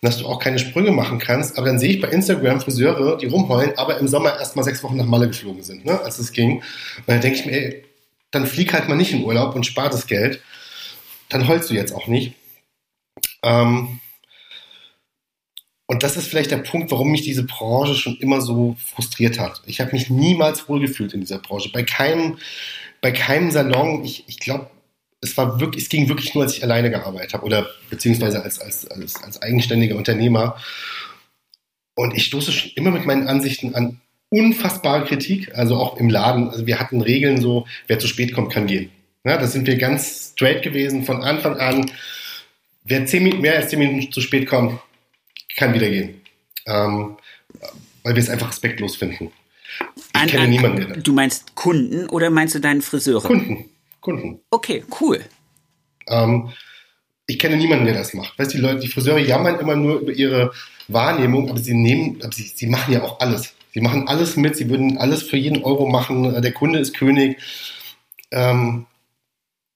dass 0.01 0.17
du 0.17 0.25
auch 0.25 0.39
keine 0.39 0.59
Sprünge 0.59 0.91
machen 0.91 1.19
kannst. 1.19 1.57
Aber 1.57 1.67
dann 1.67 1.79
sehe 1.79 1.91
ich 1.91 2.01
bei 2.01 2.07
Instagram 2.07 2.61
Friseure, 2.61 3.17
die 3.17 3.27
rumheulen, 3.27 3.77
aber 3.77 3.97
im 3.99 4.07
Sommer 4.07 4.39
erst 4.39 4.55
mal 4.55 4.63
sechs 4.63 4.81
Wochen 4.83 4.97
nach 4.97 5.05
Malle 5.05 5.27
geflogen 5.27 5.63
sind, 5.63 5.85
ne, 5.85 5.99
als 6.01 6.19
es 6.19 6.31
ging. 6.31 6.57
Und 6.59 7.07
dann 7.07 7.21
denke 7.21 7.39
ich 7.39 7.45
mir, 7.45 7.51
ey, 7.51 7.83
dann 8.31 8.45
flieg 8.45 8.73
halt 8.73 8.87
mal 8.87 8.95
nicht 8.95 9.11
in 9.11 9.23
Urlaub 9.23 9.55
und 9.55 9.65
spar 9.65 9.89
das 9.89 10.07
Geld. 10.07 10.41
Dann 11.27 11.47
heulst 11.47 11.69
du 11.69 11.73
jetzt 11.73 11.93
auch 11.93 12.07
nicht. 12.07 12.33
Ähm, 13.43 13.99
und 15.85 16.03
das 16.03 16.17
ist 16.17 16.27
vielleicht 16.27 16.51
der 16.51 16.57
Punkt, 16.57 16.91
warum 16.91 17.09
mich 17.11 17.23
diese 17.23 17.43
Branche 17.43 17.95
schon 17.95 18.15
immer 18.17 18.41
so 18.41 18.75
frustriert 18.93 19.39
hat. 19.39 19.61
Ich 19.65 19.81
habe 19.81 19.91
mich 19.91 20.09
niemals 20.09 20.69
wohlgefühlt 20.69 21.13
in 21.13 21.21
dieser 21.21 21.39
Branche. 21.39 21.71
Bei 21.73 21.81
keinem, 21.81 22.37
bei 23.01 23.11
keinem 23.11 23.49
Salon, 23.49 24.05
ich, 24.05 24.23
ich 24.27 24.39
glaube, 24.39 24.69
es 25.21 25.35
es 25.35 25.89
ging 25.89 26.07
wirklich 26.07 26.33
nur, 26.33 26.43
als 26.43 26.55
ich 26.55 26.63
alleine 26.63 26.89
gearbeitet 26.89 27.33
habe 27.33 27.45
oder 27.45 27.67
beziehungsweise 27.89 28.41
als, 28.43 28.59
als, 28.59 28.87
als, 28.87 29.21
als 29.23 29.41
eigenständiger 29.41 29.95
Unternehmer. 29.95 30.57
Und 31.95 32.15
ich 32.15 32.25
stoße 32.25 32.51
schon 32.51 32.71
immer 32.75 32.91
mit 32.91 33.05
meinen 33.05 33.27
Ansichten 33.27 33.75
an 33.75 33.99
unfassbare 34.29 35.05
Kritik, 35.05 35.55
also 35.55 35.75
auch 35.75 35.97
im 35.97 36.09
Laden. 36.09 36.49
Also 36.49 36.67
wir 36.67 36.79
hatten 36.79 37.01
Regeln 37.01 37.41
so, 37.41 37.65
wer 37.87 37.99
zu 37.99 38.07
spät 38.07 38.33
kommt, 38.33 38.53
kann 38.53 38.67
gehen. 38.67 38.91
Ja, 39.25 39.37
da 39.37 39.47
sind 39.47 39.67
wir 39.67 39.77
ganz 39.77 40.33
straight 40.33 40.61
gewesen 40.61 41.03
von 41.03 41.23
Anfang 41.23 41.57
an. 41.57 41.91
Wer 42.89 43.05
zehn 43.05 43.23
Minuten, 43.23 43.41
mehr 43.41 43.55
als 43.55 43.69
zehn 43.69 43.79
Minuten 43.79 44.11
zu 44.11 44.19
spät 44.19 44.47
kommt, 44.47 44.79
kann 45.55 45.73
wieder 45.73 45.89
gehen. 45.89 46.21
Ähm, 46.65 47.17
weil 48.03 48.15
wir 48.15 48.23
es 48.23 48.29
einfach 48.29 48.49
respektlos 48.49 48.95
finden. 48.95 49.31
Ich 49.95 50.19
an, 50.19 50.27
kenne 50.27 50.43
an, 50.43 50.49
niemanden. 50.49 50.87
Der 50.87 50.97
du 50.97 51.13
meinst 51.13 51.55
Kunden 51.55 52.09
oder 52.09 52.31
meinst 52.31 52.55
du 52.55 52.59
deinen 52.59 52.81
Friseure? 52.81 53.21
Kunden. 53.21 53.65
Kunden. 54.01 54.39
Okay, 54.49 54.83
cool. 54.99 55.23
Ähm, 56.07 56.49
ich 57.27 57.37
kenne 57.37 57.57
niemanden, 57.57 57.85
der 57.85 57.93
das 57.93 58.13
macht. 58.15 58.37
Weißt 58.39 58.53
die 58.53 58.57
Leute, 58.57 58.79
die 58.79 58.87
Friseure 58.87 59.19
jammern 59.19 59.59
immer 59.59 59.75
nur 59.75 59.99
über 59.99 60.11
ihre 60.11 60.51
Wahrnehmung, 60.87 61.49
aber 61.49 61.59
sie 61.59 61.75
nehmen, 61.75 62.19
aber 62.23 62.33
sie, 62.33 62.43
sie 62.43 62.65
machen 62.65 62.93
ja 62.93 63.03
auch 63.03 63.19
alles. 63.19 63.53
Sie 63.71 63.81
machen 63.81 64.07
alles 64.07 64.35
mit, 64.35 64.55
sie 64.55 64.67
würden 64.67 64.97
alles 64.97 65.21
für 65.21 65.37
jeden 65.37 65.63
Euro 65.63 65.87
machen. 65.87 66.41
Der 66.41 66.51
Kunde 66.53 66.79
ist 66.79 66.95
König. 66.95 67.37
Ähm, 68.31 68.87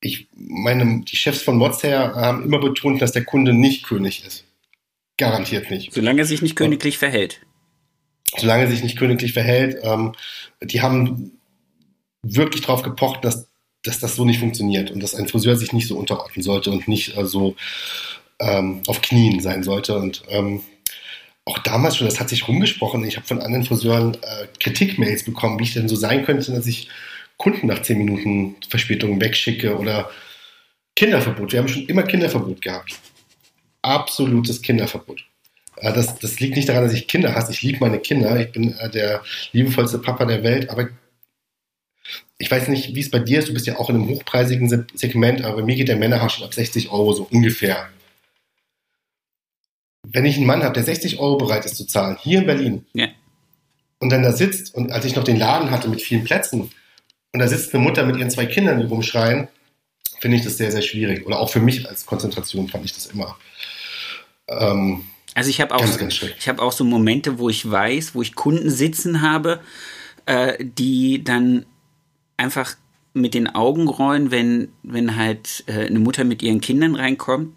ich 0.04 0.28
meine, 0.36 1.02
die 1.02 1.16
Chefs 1.16 1.42
von 1.42 1.58
Mozart 1.58 2.16
haben 2.16 2.44
immer 2.44 2.60
betont, 2.60 3.02
dass 3.02 3.12
der 3.12 3.24
Kunde 3.24 3.54
nicht 3.54 3.86
König 3.86 4.26
ist. 4.26 4.46
Garantiert 5.18 5.70
nicht. 5.70 5.94
Solange 5.94 6.22
er 6.22 6.26
sich 6.26 6.42
nicht 6.42 6.56
königlich 6.56 6.98
verhält. 6.98 7.42
Solange 8.38 8.64
er 8.64 8.70
sich 8.70 8.84
nicht 8.84 8.98
königlich 8.98 9.34
verhält. 9.34 9.78
Ähm, 9.84 10.14
die 10.62 10.82
haben 10.82 11.40
wirklich 12.24 12.62
darauf 12.62 12.82
gepocht, 12.82 13.24
dass 13.24 13.48
dass 13.84 14.00
das 14.00 14.16
so 14.16 14.26
nicht 14.26 14.40
funktioniert 14.40 14.92
und 14.92 15.04
dass 15.04 15.14
ein 15.14 15.28
Friseur 15.28 15.56
sich 15.58 15.74
nicht 15.74 15.88
so 15.88 15.98
unterordnen 15.98 16.42
sollte 16.42 16.72
und 16.72 16.88
nicht 16.88 17.18
äh, 17.18 17.26
so 17.26 17.56
ähm, 18.40 18.82
auf 18.88 19.02
Knien 19.02 19.42
sein 19.42 19.64
sollte. 19.64 19.98
Und 19.98 20.24
ähm, 20.30 20.62
auch 21.46 21.60
damals 21.60 21.98
schon, 21.98 22.08
das 22.08 22.20
hat 22.20 22.30
sich 22.30 22.48
rumgesprochen. 22.48 23.04
Ich 23.04 23.18
habe 23.18 23.28
von 23.28 23.42
anderen 23.42 23.66
Friseuren 23.66 24.16
äh, 24.16 24.48
Kritikmails 24.60 25.24
bekommen, 25.24 25.60
wie 25.60 25.64
ich 25.64 25.74
denn 25.74 25.90
so 25.90 25.98
sein 25.98 26.26
könnte, 26.26 26.52
dass 26.52 26.66
ich 26.66 26.88
Kunden 27.38 27.68
nach 27.68 27.82
zehn 27.82 27.98
Minuten 27.98 28.56
Verspätung 28.70 29.20
wegschicke 29.20 29.78
oder 29.78 30.10
Kinderverbot. 30.96 31.52
Wir 31.52 31.60
haben 31.60 31.68
schon 31.68 31.88
immer 31.88 32.04
Kinderverbot 32.04 32.62
gehabt. 32.62 33.00
Absolutes 33.82 34.62
Kinderverbot. 34.62 35.26
Äh, 35.78 35.94
das, 35.94 36.20
das 36.20 36.40
liegt 36.40 36.56
nicht 36.56 36.70
daran, 36.70 36.84
dass 36.84 36.94
ich 36.94 37.08
Kinder 37.08 37.36
hasse. 37.36 37.52
Ich 37.52 37.62
liebe 37.62 37.80
meine 37.80 38.00
Kinder. 38.00 38.40
Ich 38.40 38.52
bin 38.52 38.78
äh, 38.78 38.90
der 38.90 39.24
liebevollste 39.52 40.00
Papa 40.00 40.26
der 40.26 40.44
Welt. 40.44 40.70
Aber 40.70 40.90
ich 42.38 42.50
weiß 42.50 42.68
nicht, 42.68 42.96
wie 42.96 43.00
es 43.00 43.12
bei 43.12 43.20
dir 43.20 43.40
ist, 43.40 43.50
du 43.50 43.54
bist 43.54 43.68
ja 43.68 43.78
auch 43.80 43.90
in 43.90 43.96
einem 43.96 44.10
hochpreisigen 44.10 44.88
Segment, 44.94 45.44
aber 45.44 45.58
bei 45.58 45.64
mir 45.64 45.76
geht 45.76 45.88
der 45.88 45.96
Männerhaar 45.96 46.30
schon 46.30 46.46
ab 46.46 46.54
60 46.54 46.92
Euro 46.92 47.14
so 47.14 47.28
ungefähr. 47.32 47.90
Wenn 50.06 50.26
ich 50.26 50.36
einen 50.36 50.46
Mann 50.46 50.64
habe, 50.64 50.74
der 50.74 50.84
60 50.84 51.20
Euro 51.20 51.38
bereit 51.38 51.66
ist 51.66 51.78
zu 51.78 51.86
zahlen, 51.88 52.18
hier 52.20 52.40
in 52.40 52.46
Berlin, 52.46 52.86
ja. 52.94 53.08
und 54.00 54.12
dann 54.12 54.24
da 54.24 54.34
sitzt, 54.34 54.76
und 54.76 54.92
als 54.92 55.06
ich 55.06 55.16
noch 55.16 55.24
den 55.24 55.38
Laden 55.38 55.72
hatte 55.72 55.88
mit 55.88 56.02
vielen 56.02 56.26
Plätzen, 56.26 56.72
und 57.34 57.40
da 57.40 57.48
sitzt 57.48 57.74
eine 57.74 57.84
Mutter 57.84 58.06
mit 58.06 58.18
ihren 58.18 58.30
zwei 58.30 58.46
Kindern, 58.46 58.80
die 58.80 58.86
rumschreien, 58.86 59.48
finde 60.22 60.38
ich 60.38 60.44
das 60.44 60.58
sehr, 60.58 60.72
sehr 60.72 60.84
schwierig. 60.84 61.26
Oder 61.26 61.40
auch 61.40 61.50
für 61.50 61.60
mich 61.60 61.88
als 61.90 62.06
Konzentration 62.06 62.70
fand 62.70 62.86
ich 62.86 62.94
das 62.94 63.08
immer. 63.08 63.38
Ähm, 64.48 65.04
also 65.34 65.50
ich 65.50 65.60
habe 65.60 65.74
auch, 65.74 65.80
ganz, 65.80 65.98
ganz 65.98 66.22
ich 66.22 66.48
habe 66.48 66.62
auch 66.62 66.72
so 66.72 66.84
Momente, 66.84 67.40
wo 67.40 67.50
ich 67.50 67.70
weiß, 67.70 68.14
wo 68.14 68.22
ich 68.22 68.36
Kunden 68.36 68.70
sitzen 68.70 69.22
habe, 69.22 69.62
äh, 70.28 70.64
die 70.64 71.24
dann 71.24 71.66
einfach 72.38 72.76
mit 73.14 73.34
den 73.34 73.54
Augen 73.54 73.88
rollen, 73.88 74.32
wenn, 74.32 74.70
wenn 74.84 75.16
halt 75.16 75.64
äh, 75.68 75.88
eine 75.88 76.00
Mutter 76.00 76.24
mit 76.24 76.44
ihren 76.44 76.62
Kindern 76.62 76.96
reinkommt, 76.96 77.56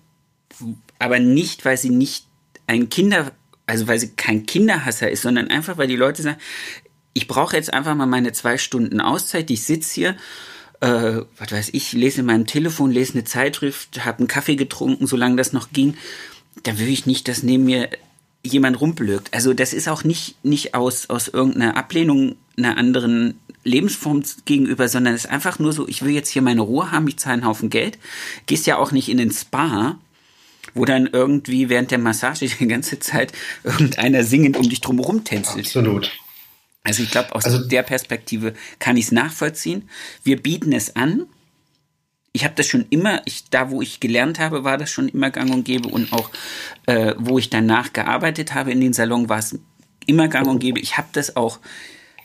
aber 0.99 1.19
nicht, 1.19 1.65
weil 1.65 1.77
sie 1.77 1.91
nicht 1.91 2.27
ein 2.67 2.89
Kinder, 2.89 3.33
also 3.67 3.89
weil 3.89 3.99
sie 3.99 4.13
kein 4.17 4.47
Kinderhasser 4.47 5.11
ist, 5.11 5.23
sondern 5.23 5.49
einfach, 5.49 5.77
weil 5.77 5.89
die 5.89 5.97
Leute 5.97 6.23
sagen, 6.23 6.39
ich 7.17 7.29
brauche 7.29 7.57
jetzt 7.57 7.73
einfach 7.73 7.95
mal 7.95 8.05
meine 8.05 8.33
zwei 8.33 8.59
Stunden 8.59 9.01
Auszeit, 9.01 9.51
ich 9.51 9.65
sitze 9.65 9.95
hier, 9.95 10.17
äh, 10.81 11.23
was 11.39 11.51
weiß 11.51 11.71
ich, 11.73 11.93
lese 11.93 12.21
in 12.21 12.27
meinem 12.27 12.47
Telefon, 12.47 12.91
lese 12.91 13.15
eine 13.15 13.25
Zeitschrift, 13.25 14.05
habe 14.05 14.19
einen 14.19 14.29
Kaffee 14.29 14.57
getrunken, 14.57 15.07
solange 15.07 15.37
das 15.37 15.55
noch 15.55 15.71
ging, 15.73 15.97
dann 16.63 16.79
will 16.79 16.89
ich 16.89 17.07
nicht, 17.07 17.27
dass 17.29 17.43
neben 17.43 17.65
mir 17.65 17.89
jemand 18.43 18.83
rumblökt. 18.83 19.33
Also 19.33 19.55
das 19.55 19.73
ist 19.73 19.89
auch 19.89 20.05
nicht, 20.05 20.45
nicht 20.45 20.75
aus, 20.75 21.09
aus 21.09 21.29
irgendeiner 21.29 21.79
Ablehnung 21.79 22.37
einer 22.59 22.77
anderen 22.77 23.41
Lebensform 23.65 24.23
gegenüber, 24.45 24.87
sondern 24.87 25.15
es 25.15 25.25
ist 25.25 25.31
einfach 25.31 25.59
nur 25.59 25.73
so, 25.73 25.89
ich 25.89 26.05
will 26.05 26.13
jetzt 26.13 26.29
hier 26.29 26.43
meine 26.43 26.61
Ruhe 26.61 26.93
haben, 26.93 27.09
ich 27.09 27.17
zahle 27.17 27.35
einen 27.35 27.47
Haufen 27.47 27.71
Geld. 27.71 27.99
Gehst 28.45 28.67
ja 28.67 28.77
auch 28.77 28.93
nicht 28.93 29.09
in 29.09 29.17
den 29.17 29.31
Spa, 29.31 29.99
wo 30.75 30.85
dann 30.85 31.09
irgendwie 31.11 31.71
während 31.71 31.91
der 31.93 31.99
Massage 31.99 32.47
die 32.61 32.69
ganze 32.69 32.99
Zeit 32.99 33.33
irgendeiner 33.65 34.23
singend 34.23 34.59
um 34.59 34.69
dich 34.69 34.83
drumherum 34.83 35.25
tänzelt. 35.25 35.65
Absolut. 35.65 36.13
Also 36.87 37.03
ich 37.03 37.11
glaube, 37.11 37.35
aus 37.35 37.45
also, 37.45 37.59
der 37.67 37.83
Perspektive 37.83 38.55
kann 38.79 38.97
ich 38.97 39.07
es 39.07 39.13
nachvollziehen. 39.13 39.89
Wir 40.23 40.41
bieten 40.41 40.73
es 40.73 40.95
an. 40.95 41.27
Ich 42.33 42.45
habe 42.45 42.55
das 42.55 42.69
schon 42.69 42.87
immer, 42.91 43.23
ich, 43.25 43.51
da 43.51 43.71
wo 43.71 43.83
ich 43.83 43.99
gelernt 43.99 44.39
habe, 44.39 44.63
war 44.63 44.79
das 44.79 44.91
schon 44.91 45.09
immer 45.09 45.31
gang 45.31 45.53
und 45.53 45.65
gäbe 45.65 45.89
und 45.89 46.13
auch 46.13 46.31
äh, 46.87 47.15
wo 47.19 47.39
ich 47.39 47.51
danach 47.51 47.93
gearbeitet 47.93 48.55
habe 48.55 48.71
in 48.71 48.81
den 48.81 48.93
Salon, 48.93 49.29
war 49.29 49.39
es 49.39 49.59
immer 50.07 50.29
gang 50.29 50.47
und 50.47 50.61
gäbe. 50.61 50.79
Ich 50.79 50.97
habe 50.97 51.09
das 51.13 51.35
auch 51.35 51.59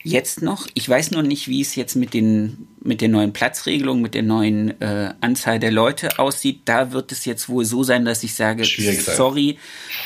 jetzt 0.03 0.43
noch. 0.43 0.67
Ich 0.75 0.87
weiß 0.87 1.09
noch 1.11 1.23
nicht, 1.23 1.47
wie 1.47 1.61
es 1.61 1.75
jetzt 1.75 1.95
mit 1.95 2.13
den 2.13 2.67
mit 2.83 3.01
der 3.01 3.09
neuen 3.09 3.33
Platzregelung, 3.33 4.01
mit 4.01 4.13
der 4.13 4.23
neuen 4.23 4.79
äh, 4.81 5.13
Anzahl 5.21 5.59
der 5.59 5.71
Leute 5.71 6.19
aussieht. 6.19 6.61
Da 6.65 6.91
wird 6.91 7.11
es 7.11 7.25
jetzt 7.25 7.49
wohl 7.49 7.65
so 7.65 7.83
sein, 7.83 8.05
dass 8.05 8.23
ich 8.23 8.35
sage, 8.35 8.63
sorry, 8.65 9.57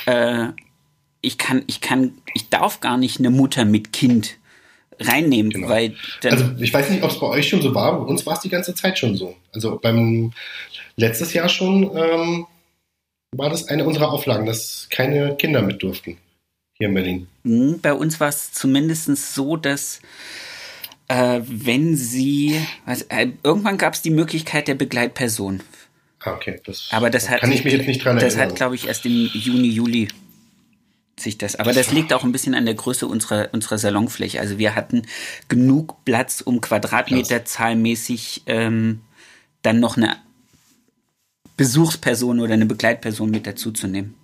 äh, 0.05 0.47
ich 1.21 1.37
kann, 1.37 1.63
ich 1.67 1.81
kann, 1.81 2.13
ich 2.33 2.49
darf 2.49 2.79
gar 2.79 2.97
nicht 2.97 3.19
eine 3.19 3.31
Mutter 3.31 3.65
mit 3.65 3.91
Kind 3.91 4.37
reinnehmen, 4.99 5.51
genau. 5.51 5.69
weil 5.69 5.95
also 6.23 6.45
ich 6.59 6.73
weiß 6.73 6.89
nicht, 6.89 7.03
ob 7.03 7.11
es 7.11 7.19
bei 7.19 7.27
euch 7.27 7.47
schon 7.47 7.61
so 7.61 7.73
war. 7.75 7.99
Bei 7.99 8.05
uns 8.05 8.25
war 8.25 8.33
es 8.33 8.39
die 8.41 8.49
ganze 8.49 8.73
Zeit 8.75 8.97
schon 8.97 9.15
so. 9.15 9.35
Also 9.53 9.79
beim 9.81 10.31
letztes 10.95 11.33
Jahr 11.33 11.49
schon 11.49 11.91
ähm, 11.95 12.47
war 13.31 13.49
das 13.49 13.67
eine 13.67 13.85
unserer 13.85 14.11
Auflagen, 14.11 14.45
dass 14.45 14.87
keine 14.89 15.35
Kinder 15.35 15.61
mit 15.61 15.83
durften 15.83 16.17
hier 16.77 16.87
in 16.89 16.93
Berlin. 16.93 17.27
Hm, 17.43 17.79
bei 17.81 17.93
uns 17.93 18.19
war 18.19 18.29
es 18.29 18.51
zumindest 18.51 19.33
so, 19.33 19.57
dass 19.57 20.01
äh, 21.07 21.41
wenn 21.45 21.95
sie, 21.95 22.59
also, 22.85 23.05
äh, 23.09 23.27
irgendwann 23.43 23.77
gab 23.77 23.93
es 23.93 24.01
die 24.01 24.09
Möglichkeit 24.09 24.67
der 24.67 24.75
Begleitperson. 24.75 25.61
Ah, 26.19 26.33
okay. 26.33 26.59
Das, 26.65 26.89
aber 26.91 27.09
das 27.09 27.29
hat, 27.29 27.41
kann 27.41 27.51
ich 27.51 27.63
mich 27.63 27.73
jetzt 27.73 27.87
nicht 27.87 28.03
dran 28.03 28.17
erinnern. 28.17 28.37
Das 28.37 28.43
hat, 28.43 28.55
glaube 28.55 28.75
ich, 28.75 28.87
erst 28.87 29.05
im 29.05 29.29
Juni, 29.33 29.67
Juli 29.67 30.07
sich 31.19 31.37
das. 31.37 31.55
Aber 31.55 31.73
das 31.73 31.91
liegt 31.91 32.13
auch 32.13 32.23
ein 32.23 32.31
bisschen 32.31 32.55
an 32.55 32.65
der 32.65 32.75
Größe 32.75 33.07
unserer, 33.07 33.49
unserer 33.53 33.77
Salonfläche. 33.77 34.39
Also 34.39 34.57
wir 34.57 34.75
hatten 34.75 35.03
genug 35.47 36.03
Platz, 36.05 36.41
um 36.41 36.61
Quadratmeterzahlmäßig 36.61 38.43
ähm, 38.47 39.01
dann 39.61 39.79
noch 39.79 39.97
eine 39.97 40.17
Besuchsperson 41.57 42.39
oder 42.39 42.53
eine 42.53 42.65
Begleitperson 42.65 43.31
mit 43.31 43.47
dazuzunehmen. 43.47 44.15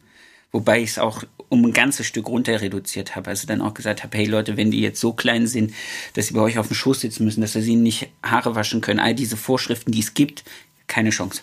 Wobei 0.52 0.82
ich 0.82 0.92
es 0.92 1.00
auch 1.00 1.24
um 1.48 1.66
ein 1.66 1.74
ganzes 1.74 2.08
Stück 2.08 2.28
runter 2.28 2.60
reduziert 2.60 3.16
habe. 3.16 3.30
Also 3.30 3.48
dann 3.48 3.62
auch 3.62 3.74
gesagt 3.74 4.04
habe, 4.04 4.18
hey 4.18 4.26
Leute, 4.26 4.58
wenn 4.58 4.72
die 4.72 4.82
jetzt 4.82 5.00
so 5.00 5.14
klein 5.14 5.48
sind, 5.48 5.74
dass 6.14 6.28
sie 6.28 6.34
bei 6.34 6.42
euch 6.42 6.58
auf 6.58 6.68
dem 6.68 6.76
Schoß 6.76 7.00
sitzen 7.00 7.24
müssen, 7.24 7.42
dass 7.42 7.54
sie 7.54 7.72
ihnen 7.72 7.84
nicht 7.84 8.10
Haare 8.22 8.56
waschen 8.56 8.82
können, 8.82 9.00
all 9.00 9.16
diese 9.16 9.38
Vorschriften, 9.38 9.92
die 9.92 10.00
es 10.00 10.14
gibt, 10.14 10.44
keine 10.88 11.10
Chance. 11.10 11.42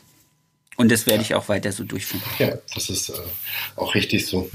Und 0.76 0.92
das 0.92 1.06
werde 1.06 1.20
ja. 1.20 1.22
ich 1.22 1.34
auch 1.34 1.48
weiter 1.48 1.72
so 1.72 1.84
durchführen. 1.84 2.22
Ja, 2.38 2.58
das 2.74 2.88
ist 2.90 3.08
äh, 3.08 3.14
auch 3.76 3.94
richtig 3.94 4.26
so. 4.26 4.50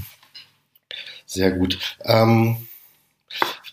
Sehr 1.33 1.51
gut. 1.51 1.79
Ähm, 2.03 2.57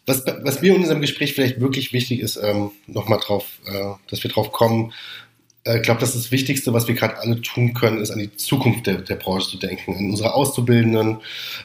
was, 0.06 0.24
was 0.42 0.62
mir 0.62 0.74
in 0.74 0.80
unserem 0.80 1.02
Gespräch 1.02 1.34
vielleicht 1.34 1.60
wirklich 1.60 1.92
wichtig 1.92 2.20
ist, 2.20 2.36
ähm, 2.36 2.70
nochmal 2.86 3.20
drauf, 3.20 3.44
äh, 3.66 3.92
dass 4.08 4.22
wir 4.22 4.30
drauf 4.30 4.50
kommen, 4.50 4.92
äh, 5.64 5.76
ich 5.76 5.82
glaube, 5.82 6.00
das, 6.00 6.14
ist 6.14 6.24
das 6.24 6.32
Wichtigste, 6.32 6.72
was 6.72 6.88
wir 6.88 6.94
gerade 6.94 7.18
alle 7.18 7.40
tun 7.42 7.74
können, 7.74 8.00
ist 8.00 8.10
an 8.10 8.18
die 8.18 8.34
Zukunft 8.34 8.86
der, 8.86 8.96
der 8.96 9.16
Branche 9.16 9.50
zu 9.50 9.58
denken, 9.58 9.94
an 9.94 10.10
unsere 10.10 10.32
Auszubildenden. 10.32 11.18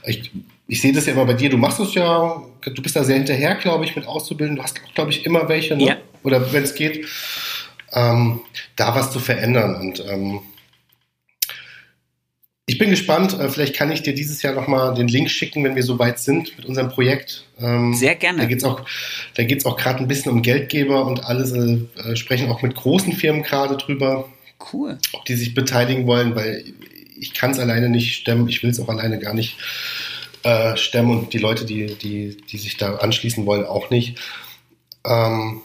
Ich, 0.05 0.31
ich 0.67 0.81
sehe 0.81 0.91
das 0.91 1.05
ja 1.05 1.13
immer 1.13 1.25
bei 1.25 1.33
dir, 1.33 1.49
du 1.49 1.57
machst 1.57 1.79
es 1.79 1.93
ja, 1.93 2.43
du 2.61 2.81
bist 2.81 2.95
da 2.95 3.03
sehr 3.03 3.15
hinterher, 3.15 3.55
glaube 3.55 3.85
ich, 3.85 3.95
mit 3.95 4.05
Auszubilden. 4.05 4.57
Du 4.57 4.63
hast, 4.63 4.81
glaube 4.93 5.11
ich, 5.11 5.25
immer 5.25 5.47
welche, 5.47 5.77
ne? 5.77 5.85
Ja. 5.85 5.97
oder 6.23 6.51
wenn 6.51 6.63
es 6.63 6.75
geht. 6.75 7.07
ähm, 7.93 8.41
da 8.75 8.93
was 8.93 9.11
zu 9.11 9.19
verändern. 9.19 9.75
Und 9.75 10.03
ähm, 10.05 10.41
ich 12.67 12.77
bin 12.77 12.89
gespannt. 12.89 13.39
Äh, 13.39 13.49
vielleicht 13.49 13.75
kann 13.75 13.91
ich 13.91 14.01
dir 14.01 14.13
dieses 14.13 14.41
Jahr 14.41 14.53
nochmal 14.53 14.93
den 14.95 15.07
Link 15.07 15.29
schicken, 15.29 15.63
wenn 15.63 15.75
wir 15.75 15.83
soweit 15.83 16.19
sind 16.19 16.57
mit 16.57 16.65
unserem 16.65 16.89
Projekt. 16.89 17.45
Ähm, 17.59 17.93
Sehr 17.93 18.15
gerne. 18.15 18.39
Da 18.39 18.45
geht 18.45 18.59
es 18.59 18.63
auch, 18.63 18.81
da 19.35 19.43
geht's 19.43 19.65
auch 19.65 19.77
gerade 19.77 19.99
ein 19.99 20.07
bisschen 20.07 20.31
um 20.31 20.41
Geldgeber 20.41 21.05
und 21.05 21.25
alles. 21.25 21.51
Äh, 21.51 22.15
sprechen 22.15 22.49
auch 22.49 22.61
mit 22.61 22.75
großen 22.75 23.13
Firmen 23.13 23.43
gerade 23.43 23.77
drüber. 23.77 24.27
Cool. 24.73 24.97
Ob 25.13 25.25
die 25.25 25.35
sich 25.35 25.53
beteiligen 25.53 26.07
wollen, 26.07 26.35
weil 26.35 26.63
ich 27.19 27.33
kann 27.33 27.51
es 27.51 27.59
alleine 27.59 27.89
nicht 27.89 28.15
stemmen. 28.15 28.47
Ich 28.47 28.63
will 28.63 28.71
es 28.71 28.79
auch 28.79 28.89
alleine 28.89 29.19
gar 29.19 29.33
nicht 29.33 29.57
äh, 30.43 30.75
stemmen 30.75 31.11
und 31.11 31.33
die 31.33 31.37
Leute, 31.37 31.65
die, 31.65 31.95
die, 31.95 32.37
die 32.49 32.57
sich 32.57 32.77
da 32.77 32.95
anschließen 32.95 33.45
wollen, 33.45 33.65
auch 33.65 33.89
nicht. 33.89 34.17
Ähm, 35.05 35.61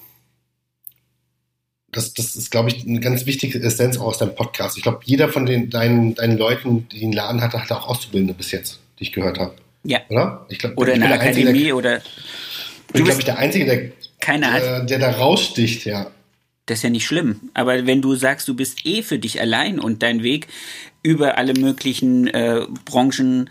das, 1.92 2.14
das 2.14 2.36
ist, 2.36 2.50
glaube 2.50 2.68
ich, 2.68 2.86
eine 2.86 3.00
ganz 3.00 3.26
wichtige 3.26 3.60
Essenz 3.60 3.98
aus 3.98 4.18
deinem 4.18 4.34
Podcast. 4.34 4.76
Ich 4.76 4.82
glaube, 4.82 5.00
jeder 5.04 5.28
von 5.28 5.46
den, 5.46 5.70
deinen, 5.70 6.14
deinen 6.14 6.38
Leuten, 6.38 6.88
die 6.88 7.02
einen 7.02 7.12
Laden 7.12 7.40
hatte, 7.40 7.60
hatte 7.60 7.76
auch 7.76 7.88
Auszubildende 7.88 8.34
bis 8.34 8.52
jetzt, 8.52 8.78
die 8.98 9.04
ich 9.04 9.12
gehört 9.12 9.38
habe. 9.38 9.54
Ja. 9.82 10.00
Oder? 10.08 10.46
Ich 10.48 10.58
glaub, 10.58 10.76
oder 10.76 10.92
in 10.92 11.00
der 11.00 11.12
Akademie 11.12 11.48
Einzige, 11.48 11.64
der, 11.64 11.76
oder. 11.76 11.96
Ich 11.96 12.92
bin, 12.92 13.04
glaube 13.04 13.20
ich, 13.20 13.24
der 13.24 13.38
Einzige, 13.38 13.64
der, 13.64 13.90
keine 14.20 14.46
der, 14.46 14.80
der 14.84 14.98
da 14.98 15.10
raussticht, 15.12 15.84
ja. 15.84 16.10
Das 16.66 16.78
ist 16.78 16.82
ja 16.82 16.90
nicht 16.90 17.06
schlimm. 17.06 17.50
Aber 17.54 17.86
wenn 17.86 18.02
du 18.02 18.14
sagst, 18.14 18.46
du 18.46 18.54
bist 18.54 18.86
eh 18.86 19.02
für 19.02 19.18
dich 19.18 19.40
allein 19.40 19.80
und 19.80 20.02
dein 20.02 20.22
Weg 20.22 20.46
über 21.02 21.38
alle 21.38 21.54
möglichen 21.54 22.28
äh, 22.28 22.66
Branchen, 22.84 23.50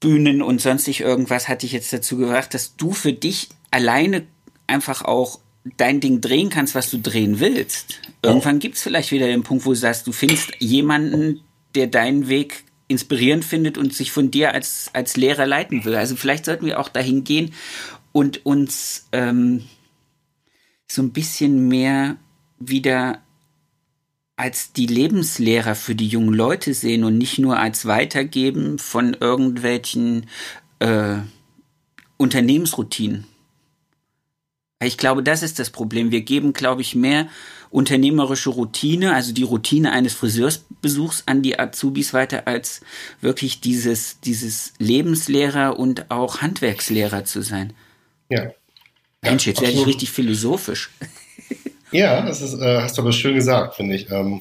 Bühnen 0.00 0.42
und 0.42 0.60
sonstig 0.60 1.00
irgendwas 1.00 1.48
hat 1.48 1.62
dich 1.62 1.72
jetzt 1.72 1.92
dazu 1.92 2.16
gebracht, 2.16 2.54
dass 2.54 2.76
du 2.76 2.92
für 2.92 3.12
dich 3.12 3.48
alleine 3.70 4.22
einfach 4.66 5.02
auch 5.02 5.40
dein 5.76 6.00
Ding 6.00 6.20
drehen 6.20 6.50
kannst, 6.50 6.74
was 6.74 6.90
du 6.90 6.98
drehen 6.98 7.40
willst. 7.40 8.00
Irgendwann 8.22 8.58
gibt 8.58 8.76
es 8.76 8.82
vielleicht 8.82 9.10
wieder 9.12 9.26
den 9.26 9.42
Punkt, 9.42 9.64
wo 9.64 9.70
du 9.70 9.76
sagst, 9.76 10.06
du 10.06 10.12
findest 10.12 10.52
jemanden, 10.58 11.40
der 11.74 11.86
deinen 11.86 12.28
Weg 12.28 12.64
inspirierend 12.86 13.44
findet 13.44 13.78
und 13.78 13.94
sich 13.94 14.12
von 14.12 14.30
dir 14.30 14.52
als, 14.52 14.90
als 14.92 15.16
Lehrer 15.16 15.46
leiten 15.46 15.84
will. 15.84 15.96
Also 15.96 16.16
vielleicht 16.16 16.44
sollten 16.44 16.66
wir 16.66 16.78
auch 16.78 16.88
dahin 16.88 17.24
gehen 17.24 17.54
und 18.12 18.44
uns 18.44 19.08
ähm, 19.12 19.64
so 20.86 21.02
ein 21.02 21.12
bisschen 21.12 21.66
mehr 21.68 22.16
wieder 22.58 23.20
als 24.36 24.72
die 24.72 24.86
Lebenslehrer 24.86 25.74
für 25.74 25.94
die 25.94 26.08
jungen 26.08 26.34
Leute 26.34 26.74
sehen 26.74 27.04
und 27.04 27.18
nicht 27.18 27.38
nur 27.38 27.58
als 27.58 27.86
Weitergeben 27.86 28.78
von 28.78 29.14
irgendwelchen 29.14 30.26
äh, 30.80 31.18
Unternehmensroutinen. 32.16 33.26
Ich 34.86 34.98
glaube, 34.98 35.22
das 35.22 35.42
ist 35.42 35.58
das 35.58 35.70
Problem. 35.70 36.10
Wir 36.10 36.22
geben, 36.22 36.52
glaube 36.52 36.82
ich, 36.82 36.94
mehr 36.94 37.28
unternehmerische 37.70 38.50
Routine, 38.50 39.14
also 39.14 39.32
die 39.32 39.42
Routine 39.42 39.90
eines 39.92 40.14
Friseursbesuchs 40.14 41.24
an 41.26 41.42
die 41.42 41.58
Azubis 41.58 42.14
weiter, 42.14 42.46
als 42.46 42.80
wirklich 43.20 43.60
dieses, 43.60 44.20
dieses 44.20 44.74
Lebenslehrer 44.78 45.78
und 45.78 46.10
auch 46.10 46.40
Handwerkslehrer 46.40 47.24
zu 47.24 47.42
sein. 47.42 47.72
Ja. 48.28 48.52
Mensch, 49.22 49.46
jetzt 49.46 49.60
werde 49.60 49.74
ich 49.74 49.86
richtig 49.86 50.10
philosophisch. 50.10 50.90
Ja, 51.94 52.26
das 52.26 52.42
ist, 52.42 52.54
äh, 52.54 52.80
hast 52.80 52.98
du 52.98 53.02
aber 53.02 53.12
schön 53.12 53.36
gesagt, 53.36 53.76
finde 53.76 53.94
ich. 53.94 54.10
Ähm 54.10 54.40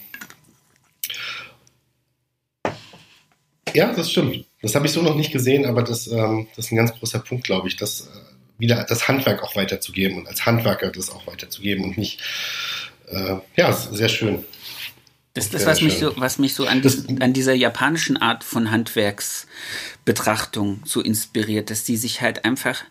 ja, 3.75 3.93
das 3.93 4.09
stimmt. 4.09 4.45
Das 4.63 4.73
habe 4.73 4.87
ich 4.87 4.91
so 4.91 5.03
noch 5.03 5.15
nicht 5.15 5.31
gesehen, 5.31 5.67
aber 5.67 5.83
das, 5.83 6.07
ähm, 6.07 6.47
das 6.55 6.65
ist 6.65 6.71
ein 6.71 6.77
ganz 6.77 6.93
großer 6.97 7.19
Punkt, 7.19 7.43
glaube 7.43 7.67
ich, 7.67 7.77
das 7.77 8.07
äh, 8.07 8.32
wieder 8.63 8.83
das 8.83 9.07
Handwerk 9.07 9.43
auch 9.43 9.55
weiterzugeben 9.55 10.17
und 10.17 10.27
als 10.27 10.45
Handwerker 10.45 10.91
das 10.91 11.09
auch 11.09 11.27
weiterzugeben 11.27 11.83
und 11.83 11.97
nicht, 11.97 12.21
äh, 13.07 13.35
ja, 13.55 13.71
sehr 13.71 14.09
schön. 14.09 14.43
Das 15.33 15.45
ist 15.45 15.53
das, 15.53 15.65
was 15.65 15.81
mich 15.81 15.97
so, 15.97 16.13
was 16.15 16.37
mich 16.37 16.53
so 16.53 16.67
an, 16.67 16.81
das, 16.81 17.07
an 17.19 17.33
dieser 17.33 17.53
japanischen 17.53 18.17
Art 18.17 18.43
von 18.43 18.69
Handwerksbetrachtung 18.69 20.81
so 20.85 21.01
inspiriert, 21.01 21.71
dass 21.71 21.83
die 21.83 21.97
sich 21.97 22.21
halt 22.21 22.45
einfach 22.45 22.83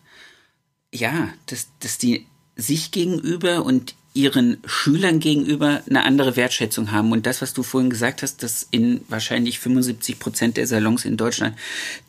ja, 0.92 1.30
dass, 1.46 1.68
dass 1.80 1.98
die 1.98 2.26
sich 2.54 2.90
gegenüber 2.90 3.64
und 3.64 3.94
ihren 4.14 4.58
Schülern 4.66 5.20
gegenüber 5.20 5.82
eine 5.88 6.04
andere 6.04 6.36
Wertschätzung 6.36 6.92
haben. 6.92 7.12
Und 7.12 7.24
das, 7.24 7.40
was 7.40 7.54
du 7.54 7.62
vorhin 7.62 7.90
gesagt 7.90 8.22
hast, 8.22 8.42
dass 8.42 8.66
in 8.70 9.00
wahrscheinlich 9.08 9.58
75 9.58 10.18
Prozent 10.18 10.56
der 10.58 10.66
Salons 10.66 11.04
in 11.04 11.16
Deutschland 11.16 11.56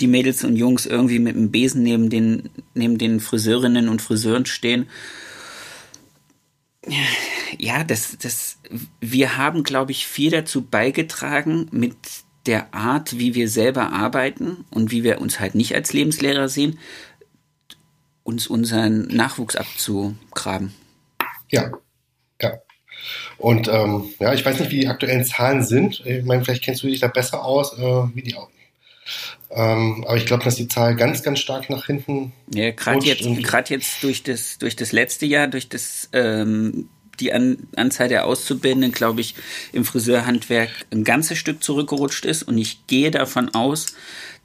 die 0.02 0.08
Mädels 0.08 0.44
und 0.44 0.58
Jungs 0.58 0.86
irgendwie 0.86 1.20
mit 1.20 1.36
dem 1.36 1.52
Besen 1.52 1.84
neben 1.84 2.10
den, 2.10 2.50
neben 2.74 2.98
den 2.98 3.20
Friseurinnen 3.22 3.88
und 3.88 4.02
Friseuren 4.02 4.46
stehen. 4.46 4.88
Ja, 7.58 7.86
das, 7.86 8.18
das, 8.22 8.58
wir 9.00 9.38
haben, 9.38 9.64
glaube 9.64 9.94
ich, 9.94 10.06
viel 10.06 10.32
dazu 10.32 10.62
beigetragen 10.62 11.68
mit 11.72 11.96
der 12.46 12.74
Art, 12.74 13.18
wie 13.18 13.36
wir 13.36 13.48
selber 13.48 13.94
arbeiten 13.94 14.66
und 14.70 14.92
wie 14.92 15.04
wir 15.04 15.22
uns 15.22 15.40
halt 15.40 15.56
nicht 15.56 15.74
als 15.76 15.94
Lebenslehrer 15.94 16.50
sehen, 16.50 16.78
uns 18.24 18.48
unseren 18.48 19.08
Nachwuchs 19.08 19.56
abzugraben. 19.56 20.74
Ja, 21.50 21.62
ja. 21.62 21.72
Und 23.38 23.68
ähm, 23.68 24.06
ja, 24.20 24.34
ich 24.34 24.46
weiß 24.46 24.60
nicht, 24.60 24.72
wie 24.72 24.82
die 24.82 24.88
aktuellen 24.88 25.26
Zahlen 25.26 25.64
sind. 25.64 26.04
Ich 26.06 26.24
meine, 26.24 26.44
vielleicht 26.44 26.64
kennst 26.64 26.84
du 26.84 26.88
dich 26.88 27.00
da 27.00 27.08
besser 27.08 27.44
aus, 27.44 27.78
äh, 27.78 28.04
wie 28.14 28.22
die 28.22 28.36
ähm, 29.56 30.04
aber 30.08 30.18
ich 30.18 30.26
glaube, 30.26 30.44
dass 30.44 30.56
die 30.56 30.68
Zahl 30.68 30.96
ganz, 30.96 31.22
ganz 31.22 31.40
stark 31.40 31.70
nach 31.70 31.86
hinten. 31.86 32.32
Ja, 32.54 32.72
gerade 32.72 33.06
jetzt, 33.06 33.24
gerade 33.44 33.74
jetzt 33.74 34.02
durch 34.02 34.24
das, 34.24 34.58
durch 34.58 34.76
das 34.76 34.92
letzte 34.92 35.26
Jahr, 35.26 35.48
durch 35.48 35.70
das 35.70 36.10
ähm, 36.14 36.90
die 37.20 37.32
An 37.34 37.68
Anzahl 37.76 38.08
der 38.08 38.26
Auszubildenden, 38.26 38.92
glaube 38.92 39.22
ich, 39.22 39.36
im 39.72 39.86
Friseurhandwerk 39.86 40.70
ein 40.92 41.04
ganzes 41.04 41.38
Stück 41.38 41.64
zurückgerutscht 41.64 42.26
ist. 42.26 42.44
Und 42.44 42.58
ich 42.58 42.88
gehe 42.88 43.12
davon 43.12 43.54
aus, 43.54 43.96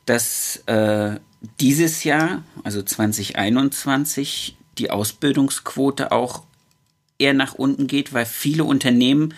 dass 0.05 0.63
äh, 0.67 1.17
dieses 1.61 2.05
Jahr, 2.05 2.43
also 2.65 2.83
2021, 2.83 4.57
die 4.77 4.91
Ausbildungsquote 4.91 6.13
auch 6.13 6.43
eher 7.19 7.35
nach 7.35 7.55
unten 7.55 7.87
geht, 7.87 8.13
weil 8.13 8.27
viele 8.27 8.65
Unternehmen 8.65 9.35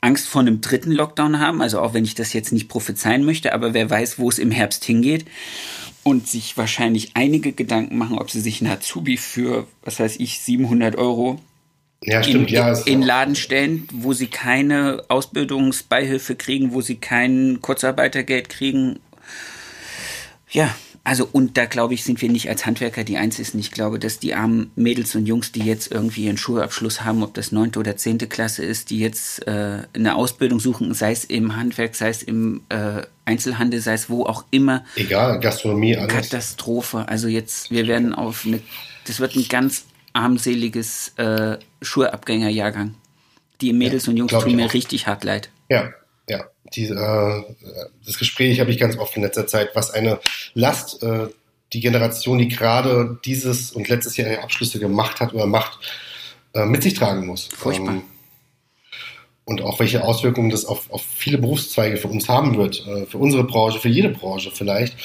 Angst 0.00 0.28
vor 0.28 0.40
einem 0.40 0.60
dritten 0.60 0.92
Lockdown 0.92 1.38
haben. 1.38 1.60
Also 1.60 1.80
auch 1.80 1.94
wenn 1.94 2.04
ich 2.04 2.14
das 2.14 2.32
jetzt 2.32 2.52
nicht 2.52 2.68
prophezeien 2.68 3.24
möchte, 3.24 3.52
aber 3.52 3.74
wer 3.74 3.88
weiß, 3.88 4.18
wo 4.18 4.28
es 4.28 4.38
im 4.38 4.50
Herbst 4.50 4.84
hingeht. 4.84 5.26
Und 6.02 6.26
sich 6.26 6.56
wahrscheinlich 6.56 7.10
einige 7.12 7.52
Gedanken 7.52 7.98
machen, 7.98 8.18
ob 8.18 8.30
sie 8.30 8.40
sich 8.40 8.62
einen 8.62 8.72
Azubi 8.72 9.18
für, 9.18 9.66
was 9.82 10.00
weiß 10.00 10.16
ich, 10.18 10.40
700 10.40 10.96
Euro 10.96 11.38
ja, 12.02 12.22
stimmt, 12.22 12.48
in, 12.48 12.54
ja, 12.54 12.72
in 12.72 13.02
Laden 13.02 13.36
stellen, 13.36 13.86
wo 13.92 14.14
sie 14.14 14.28
keine 14.28 15.04
Ausbildungsbeihilfe 15.08 16.36
kriegen, 16.36 16.72
wo 16.72 16.80
sie 16.80 16.96
kein 16.96 17.58
Kurzarbeitergeld 17.60 18.48
kriegen. 18.48 18.98
Ja, 20.50 20.74
also 21.02 21.26
und 21.30 21.56
da 21.56 21.64
glaube 21.64 21.94
ich, 21.94 22.04
sind 22.04 22.20
wir 22.20 22.28
nicht 22.28 22.48
als 22.48 22.66
Handwerker 22.66 23.04
die 23.04 23.16
Einzigen. 23.16 23.58
Ich 23.58 23.70
glaube, 23.70 23.98
dass 23.98 24.18
die 24.18 24.34
armen 24.34 24.70
Mädels 24.76 25.14
und 25.14 25.26
Jungs, 25.26 25.50
die 25.50 25.64
jetzt 25.64 25.90
irgendwie 25.90 26.26
ihren 26.26 26.36
Schulabschluss 26.36 27.04
haben, 27.04 27.22
ob 27.22 27.32
das 27.34 27.52
neunte 27.52 27.78
oder 27.78 27.96
zehnte 27.96 28.26
Klasse 28.26 28.64
ist, 28.64 28.90
die 28.90 29.00
jetzt 29.00 29.46
äh, 29.46 29.82
eine 29.94 30.14
Ausbildung 30.14 30.60
suchen, 30.60 30.92
sei 30.92 31.12
es 31.12 31.24
im 31.24 31.56
Handwerk, 31.56 31.94
sei 31.94 32.10
es 32.10 32.22
im 32.22 32.62
äh, 32.68 33.02
Einzelhandel, 33.24 33.80
sei 33.80 33.94
es 33.94 34.10
wo 34.10 34.26
auch 34.26 34.44
immer. 34.50 34.84
Egal, 34.96 35.40
Gastronomie, 35.40 35.96
alles. 35.96 36.12
Katastrophe. 36.12 37.08
Also 37.08 37.28
jetzt, 37.28 37.70
wir 37.70 37.86
werden 37.86 38.14
auf 38.14 38.44
eine, 38.44 38.60
das 39.06 39.20
wird 39.20 39.36
ein 39.36 39.46
ganz 39.48 39.84
armseliges 40.12 41.12
äh, 41.16 41.56
Schulabgängerjahrgang. 41.80 42.94
Die 43.60 43.72
Mädels 43.72 44.06
ja, 44.06 44.10
und 44.10 44.16
Jungs 44.16 44.32
tun 44.32 44.56
mir 44.56 44.66
auch. 44.66 44.74
richtig 44.74 45.06
hart 45.06 45.24
leid. 45.24 45.50
Ja, 45.68 45.82
ja, 45.82 45.92
die, 46.74 46.86
äh, 46.86 47.44
das 48.04 48.18
Gespräch 48.18 48.60
habe 48.60 48.70
ich 48.70 48.78
ganz 48.78 48.96
oft 48.96 49.16
in 49.16 49.22
letzter 49.22 49.46
Zeit, 49.46 49.70
was 49.74 49.90
eine 49.90 50.20
Last 50.54 51.02
äh, 51.02 51.28
die 51.72 51.80
Generation, 51.80 52.38
die 52.38 52.48
gerade 52.48 53.18
dieses 53.24 53.72
und 53.72 53.88
letztes 53.88 54.16
Jahr 54.16 54.28
ihre 54.28 54.42
Abschlüsse 54.42 54.78
gemacht 54.78 55.20
hat 55.20 55.34
oder 55.34 55.46
macht, 55.46 55.78
äh, 56.54 56.64
mit 56.64 56.82
sich 56.82 56.94
tragen 56.94 57.26
muss. 57.26 57.48
Furchtbar. 57.54 57.94
Ähm, 57.94 58.02
und 59.44 59.62
auch 59.62 59.80
welche 59.80 60.04
Auswirkungen 60.04 60.50
das 60.50 60.64
auf, 60.64 60.90
auf 60.90 61.02
viele 61.02 61.38
Berufszweige 61.38 61.96
für 61.96 62.08
uns 62.08 62.28
haben 62.28 62.56
wird, 62.56 62.86
äh, 62.86 63.06
für 63.06 63.18
unsere 63.18 63.44
Branche, 63.44 63.80
für 63.80 63.88
jede 63.88 64.10
Branche 64.10 64.50
vielleicht. 64.52 64.96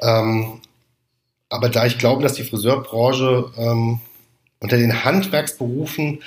Ähm, 0.00 0.60
aber 1.48 1.68
da 1.68 1.86
ich 1.86 1.98
glaube, 1.98 2.22
dass 2.22 2.34
die 2.34 2.44
Friseurbranche 2.44 3.50
ähm, 3.56 4.00
unter 4.60 4.76
den 4.76 5.04
Handwerksberufen 5.04 6.22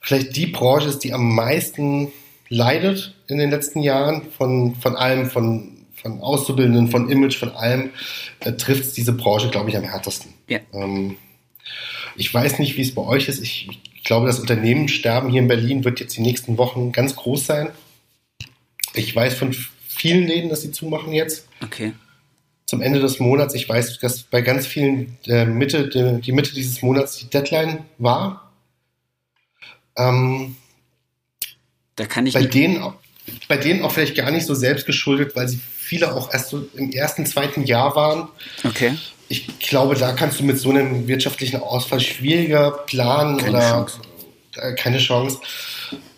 vielleicht 0.00 0.36
die 0.36 0.46
Branche 0.46 0.88
ist, 0.88 1.00
die 1.00 1.12
am 1.12 1.34
meisten 1.34 2.12
leidet 2.48 3.13
in 3.34 3.40
den 3.40 3.50
letzten 3.50 3.82
Jahren 3.82 4.22
von, 4.30 4.74
von 4.76 4.96
allem, 4.96 5.28
von, 5.28 5.84
von 5.94 6.20
Auszubildenden, 6.20 6.88
von 6.88 7.10
Image, 7.10 7.36
von 7.36 7.50
allem, 7.50 7.90
äh, 8.40 8.52
trifft 8.52 8.84
es 8.84 8.92
diese 8.94 9.12
Branche, 9.12 9.50
glaube 9.50 9.70
ich, 9.70 9.76
am 9.76 9.84
härtesten. 9.84 10.32
Ja. 10.48 10.60
Ähm, 10.72 11.16
ich 12.16 12.32
weiß 12.32 12.58
nicht, 12.60 12.76
wie 12.76 12.82
es 12.82 12.94
bei 12.94 13.02
euch 13.02 13.28
ist. 13.28 13.42
Ich, 13.42 13.68
ich 13.94 14.04
glaube, 14.04 14.26
das 14.26 14.38
Unternehmenssterben 14.38 15.30
hier 15.30 15.42
in 15.42 15.48
Berlin 15.48 15.84
wird 15.84 16.00
jetzt 16.00 16.16
die 16.16 16.22
nächsten 16.22 16.58
Wochen 16.58 16.92
ganz 16.92 17.16
groß 17.16 17.44
sein. 17.46 17.70
Ich 18.94 19.14
weiß 19.14 19.34
von 19.34 19.54
vielen 19.88 20.26
Läden, 20.26 20.50
dass 20.50 20.62
sie 20.62 20.70
zumachen 20.70 21.12
jetzt. 21.12 21.48
Okay. 21.62 21.92
Zum 22.66 22.80
Ende 22.80 23.00
des 23.00 23.18
Monats. 23.18 23.54
Ich 23.54 23.68
weiß, 23.68 23.98
dass 23.98 24.22
bei 24.22 24.40
ganz 24.40 24.66
vielen 24.66 25.18
der 25.26 25.46
Mitte, 25.46 25.88
die, 25.88 26.20
die 26.20 26.32
Mitte 26.32 26.54
dieses 26.54 26.82
Monats 26.82 27.18
die 27.18 27.28
Deadline 27.28 27.80
war. 27.98 28.52
Ähm, 29.96 30.56
Da 31.96 32.06
kann 32.06 32.26
ich 32.26 32.34
bei 32.34 32.44
denen, 32.44 32.82
auch, 32.82 32.94
bei 33.48 33.56
denen 33.56 33.82
auch 33.82 33.92
vielleicht 33.92 34.16
gar 34.16 34.30
nicht 34.30 34.46
so 34.46 34.54
selbst 34.54 34.86
geschuldet, 34.86 35.34
weil 35.36 35.48
sie 35.48 35.60
viele 35.76 36.14
auch 36.14 36.32
erst 36.32 36.50
so 36.50 36.66
im 36.74 36.90
ersten, 36.90 37.26
zweiten 37.26 37.64
Jahr 37.64 37.94
waren. 37.94 38.28
Okay. 38.64 38.94
Ich 39.28 39.58
glaube, 39.58 39.94
da 39.94 40.12
kannst 40.12 40.40
du 40.40 40.44
mit 40.44 40.58
so 40.58 40.70
einem 40.70 41.06
wirtschaftlichen 41.08 41.60
Ausfall 41.60 42.00
schwieriger 42.00 42.70
planen 42.70 43.38
keine 43.38 43.50
oder 43.50 43.70
Chance. 43.70 44.00
Äh, 44.56 44.74
keine 44.74 44.98
Chance. 44.98 45.38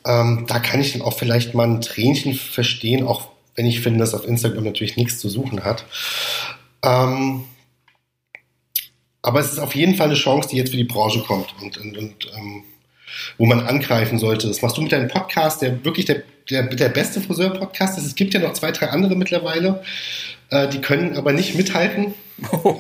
Ähm, 0.04 0.44
da 0.48 0.58
kann 0.60 0.80
ich 0.80 0.92
dann 0.92 1.02
auch 1.02 1.18
vielleicht 1.18 1.54
mal 1.54 1.66
ein 1.66 1.80
Tränchen 1.80 2.34
verstehen, 2.34 3.06
auch 3.06 3.28
wenn 3.54 3.66
ich 3.66 3.80
finde, 3.80 4.00
dass 4.00 4.14
auf 4.14 4.26
Instagram 4.26 4.64
natürlich 4.64 4.96
nichts 4.96 5.18
zu 5.18 5.28
suchen 5.28 5.64
hat. 5.64 5.84
Ähm, 6.82 7.44
aber 9.22 9.40
es 9.40 9.52
ist 9.52 9.58
auf 9.58 9.74
jeden 9.74 9.96
Fall 9.96 10.06
eine 10.06 10.14
Chance, 10.14 10.50
die 10.50 10.56
jetzt 10.56 10.70
für 10.70 10.76
die 10.76 10.84
Branche 10.84 11.20
kommt 11.20 11.54
und, 11.60 11.78
und, 11.78 11.98
und 11.98 12.30
ähm, 12.36 12.62
wo 13.38 13.46
man 13.46 13.60
angreifen 13.60 14.18
sollte. 14.18 14.48
Das 14.48 14.62
machst 14.62 14.76
du 14.76 14.82
mit 14.82 14.92
deinem 14.92 15.08
Podcast, 15.08 15.62
der 15.62 15.84
wirklich 15.84 16.06
der, 16.06 16.22
der, 16.50 16.64
der 16.64 16.88
beste 16.88 17.20
Friseur-Podcast 17.20 17.98
ist. 17.98 18.06
Es 18.06 18.14
gibt 18.14 18.34
ja 18.34 18.40
noch 18.40 18.52
zwei, 18.52 18.72
drei 18.72 18.88
andere 18.90 19.16
mittlerweile, 19.16 19.82
äh, 20.50 20.68
die 20.68 20.80
können 20.80 21.16
aber 21.16 21.32
nicht 21.32 21.54
mithalten. 21.54 22.14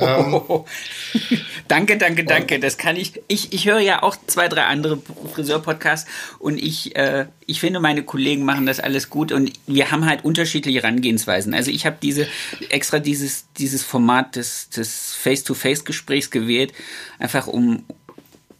ähm, 0.00 0.40
danke, 1.68 1.96
danke, 1.96 2.24
danke. 2.24 2.60
Das 2.60 2.76
kann 2.76 2.96
ich. 2.96 3.20
Ich, 3.26 3.52
ich 3.52 3.66
höre 3.66 3.80
ja 3.80 4.02
auch 4.02 4.16
zwei, 4.26 4.48
drei 4.48 4.64
andere 4.64 4.98
Friseur-Podcasts 5.34 6.08
und 6.38 6.62
ich, 6.62 6.94
äh, 6.94 7.26
ich 7.46 7.60
finde, 7.60 7.80
meine 7.80 8.02
Kollegen 8.02 8.44
machen 8.44 8.66
das 8.66 8.80
alles 8.80 9.08
gut 9.08 9.32
und 9.32 9.50
wir 9.66 9.90
haben 9.90 10.06
halt 10.06 10.24
unterschiedliche 10.24 10.82
Herangehensweisen. 10.82 11.54
Also 11.54 11.70
ich 11.70 11.86
habe 11.86 11.96
diese 12.00 12.28
extra 12.68 12.98
dieses, 12.98 13.46
dieses 13.56 13.82
Format 13.82 14.36
des, 14.36 14.68
des 14.68 15.14
Face-to-Face-Gesprächs 15.14 16.30
gewählt, 16.30 16.72
einfach 17.18 17.46
um, 17.46 17.84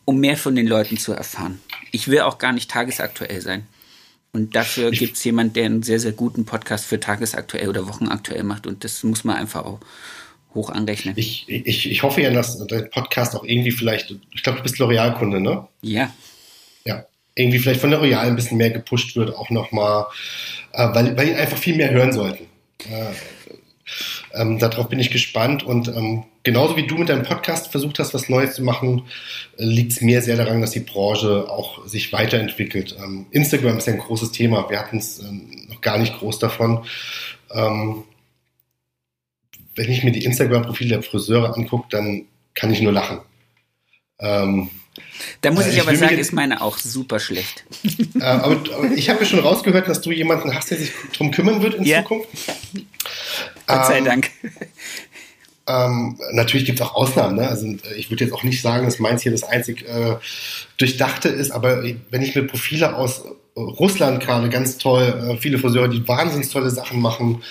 um 0.07 0.19
mehr 0.19 0.39
von 0.39 0.55
den 0.55 0.67
Leuten 0.67 0.97
zu 0.97 1.13
erfahren. 1.13 1.61
Ich 1.93 2.09
will 2.09 2.21
auch 2.21 2.39
gar 2.39 2.53
nicht 2.53 2.71
tagesaktuell 2.71 3.43
sein. 3.43 3.67
Und 4.33 4.55
dafür 4.55 4.91
gibt 4.91 5.17
es 5.17 5.25
jemanden, 5.25 5.55
der 5.55 5.67
einen 5.67 5.83
sehr, 5.83 5.99
sehr 5.99 6.13
guten 6.13 6.45
Podcast 6.45 6.87
für 6.87 7.01
tagesaktuell 7.01 7.69
oder 7.69 7.89
wochenaktuell 7.89 8.43
macht. 8.43 8.67
Und 8.67 8.85
das 8.85 9.03
muss 9.03 9.25
man 9.25 9.37
einfach 9.37 9.65
auch 9.65 9.81
hoch 10.55 10.71
anrechnen. 10.71 11.15
Ich, 11.17 11.49
ich, 11.49 11.91
ich 11.91 12.03
hoffe 12.03 12.23
ja, 12.23 12.31
dass 12.31 12.65
der 12.67 12.83
Podcast 12.83 13.35
auch 13.35 13.45
irgendwie 13.45 13.73
vielleicht, 13.73 14.15
ich 14.33 14.43
glaube, 14.43 14.59
du 14.59 14.63
bist 14.63 14.77
L'Oreal-Kunde, 14.77 15.41
ne? 15.41 15.67
Ja. 15.83 16.13
Ja. 16.85 17.05
Irgendwie 17.35 17.59
vielleicht 17.59 17.81
von 17.81 17.93
L'Oreal 17.93 18.21
ein 18.21 18.37
bisschen 18.37 18.59
mehr 18.59 18.71
gepusht 18.71 19.17
wird, 19.17 19.35
auch 19.35 19.51
nochmal, 19.51 20.07
äh, 20.73 20.89
weil, 20.95 21.17
weil 21.17 21.29
ihn 21.29 21.37
einfach 21.37 21.59
viel 21.59 21.77
mehr 21.77 21.91
hören 21.91 22.13
sollten. 22.13 22.47
Äh, 22.91 23.13
ähm, 24.37 24.59
darauf 24.59 24.89
bin 24.89 24.99
ich 24.99 25.11
gespannt 25.11 25.63
und 25.63 25.89
ähm, 25.89 26.25
genauso 26.43 26.77
wie 26.77 26.87
du 26.87 26.97
mit 26.97 27.09
deinem 27.09 27.25
Podcast 27.25 27.69
versucht 27.69 27.99
hast, 27.99 28.15
was 28.15 28.29
Neues 28.29 28.55
zu 28.55 28.63
machen, 28.63 29.03
äh, 29.59 29.65
liegt 29.65 29.93
es 29.93 30.01
mir 30.01 30.23
sehr 30.23 30.37
daran, 30.37 30.61
dass 30.61 30.71
die 30.71 30.81
Branche 30.81 31.47
auch 31.49 31.87
sich 31.87 32.13
weiterentwickelt. 32.13 32.97
Ähm, 33.03 33.27
Instagram 33.31 33.79
ist 33.79 33.87
ja 33.87 33.95
ein 33.95 33.99
großes 33.99 34.33
Thema. 34.33 34.69
Wir 34.71 34.79
hatten 34.79 34.99
es 34.99 35.19
ähm, 35.19 35.67
noch 35.69 35.81
gar 35.81 35.99
nicht 35.99 36.19
groß 36.19 36.39
davon. 36.39 36.85
Ähm, 37.51 38.05
wenn 39.75 39.91
ich 39.91 40.05
mir 40.05 40.13
die 40.13 40.25
Instagram-Profile 40.25 40.91
der 40.91 41.03
Friseure 41.03 41.55
angucke, 41.55 41.87
dann 41.91 42.25
kann 42.55 42.73
ich 42.73 42.81
nur 42.81 42.93
lachen. 42.93 43.21
Ähm, 44.19 44.71
da 45.41 45.51
muss 45.51 45.67
äh, 45.67 45.71
ich, 45.71 45.75
ich 45.77 45.81
aber 45.83 45.95
sagen, 45.95 46.19
ist 46.19 46.33
meine 46.33 46.63
auch 46.63 46.79
super 46.79 47.21
schlecht. 47.21 47.65
Äh, 48.19 48.23
aber, 48.23 48.57
aber, 48.75 48.91
ich 48.95 49.11
habe 49.11 49.21
ja 49.21 49.27
schon 49.27 49.41
rausgehört, 49.41 49.89
dass 49.89 50.01
du 50.01 50.11
jemanden 50.11 50.55
hast, 50.55 50.71
der 50.71 50.79
sich 50.79 50.91
darum 51.13 51.31
kümmern 51.31 51.63
wird 51.63 51.75
in 51.75 51.85
ja. 51.85 51.99
Zukunft. 52.03 52.29
Gott 53.67 53.87
sei 53.87 53.99
ähm, 53.99 54.05
Dank. 54.05 54.31
Ähm, 55.69 56.17
natürlich 56.31 56.65
gibt 56.65 56.81
es 56.81 56.87
auch 56.87 56.95
Ausnahmen. 56.95 57.37
Ne? 57.37 57.49
Also 57.49 57.67
äh, 57.67 57.95
ich 57.97 58.11
würde 58.11 58.25
jetzt 58.25 58.33
auch 58.33 58.45
nicht 58.45 58.63
sagen, 58.63 58.85
dass 58.85 59.01
meins 59.01 59.23
hier 59.23 59.33
das 59.33 59.43
einzig 59.43 59.85
äh, 59.89 60.17
Durchdachte 60.79 61.29
ist, 61.29 61.51
aber 61.51 61.83
wenn 61.83 62.23
ich 62.23 62.37
mir 62.37 62.47
Profile 62.47 62.95
aus 62.95 63.25
Russland 63.57 64.23
gerade 64.23 64.49
ganz 64.49 64.79
toll, 64.79 65.03
äh, 65.03 65.37
viele 65.39 65.59
Friseure, 65.59 65.89
die 65.89 66.07
wahnsinnig 66.07 66.51
tolle 66.51 66.71
Sachen 66.71 67.01
machen, 67.01 67.43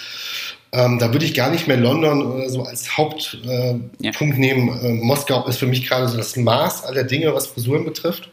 ähm, 0.71 0.99
da 0.99 1.11
würde 1.13 1.25
ich 1.25 1.33
gar 1.33 1.49
nicht 1.49 1.67
mehr 1.67 1.77
London 1.77 2.25
oder 2.25 2.49
so 2.49 2.63
als 2.63 2.97
Hauptpunkt 2.97 3.45
äh, 3.45 3.79
ja. 3.99 4.11
nehmen. 4.21 4.69
Äh, 4.81 4.93
Moskau 4.93 5.45
ist 5.47 5.57
für 5.57 5.67
mich 5.67 5.87
gerade 5.87 6.07
so 6.07 6.17
das 6.17 6.35
Maß 6.35 6.83
aller 6.83 7.03
Dinge, 7.03 7.33
was 7.33 7.47
Frisuren 7.47 7.85
betrifft 7.85 8.29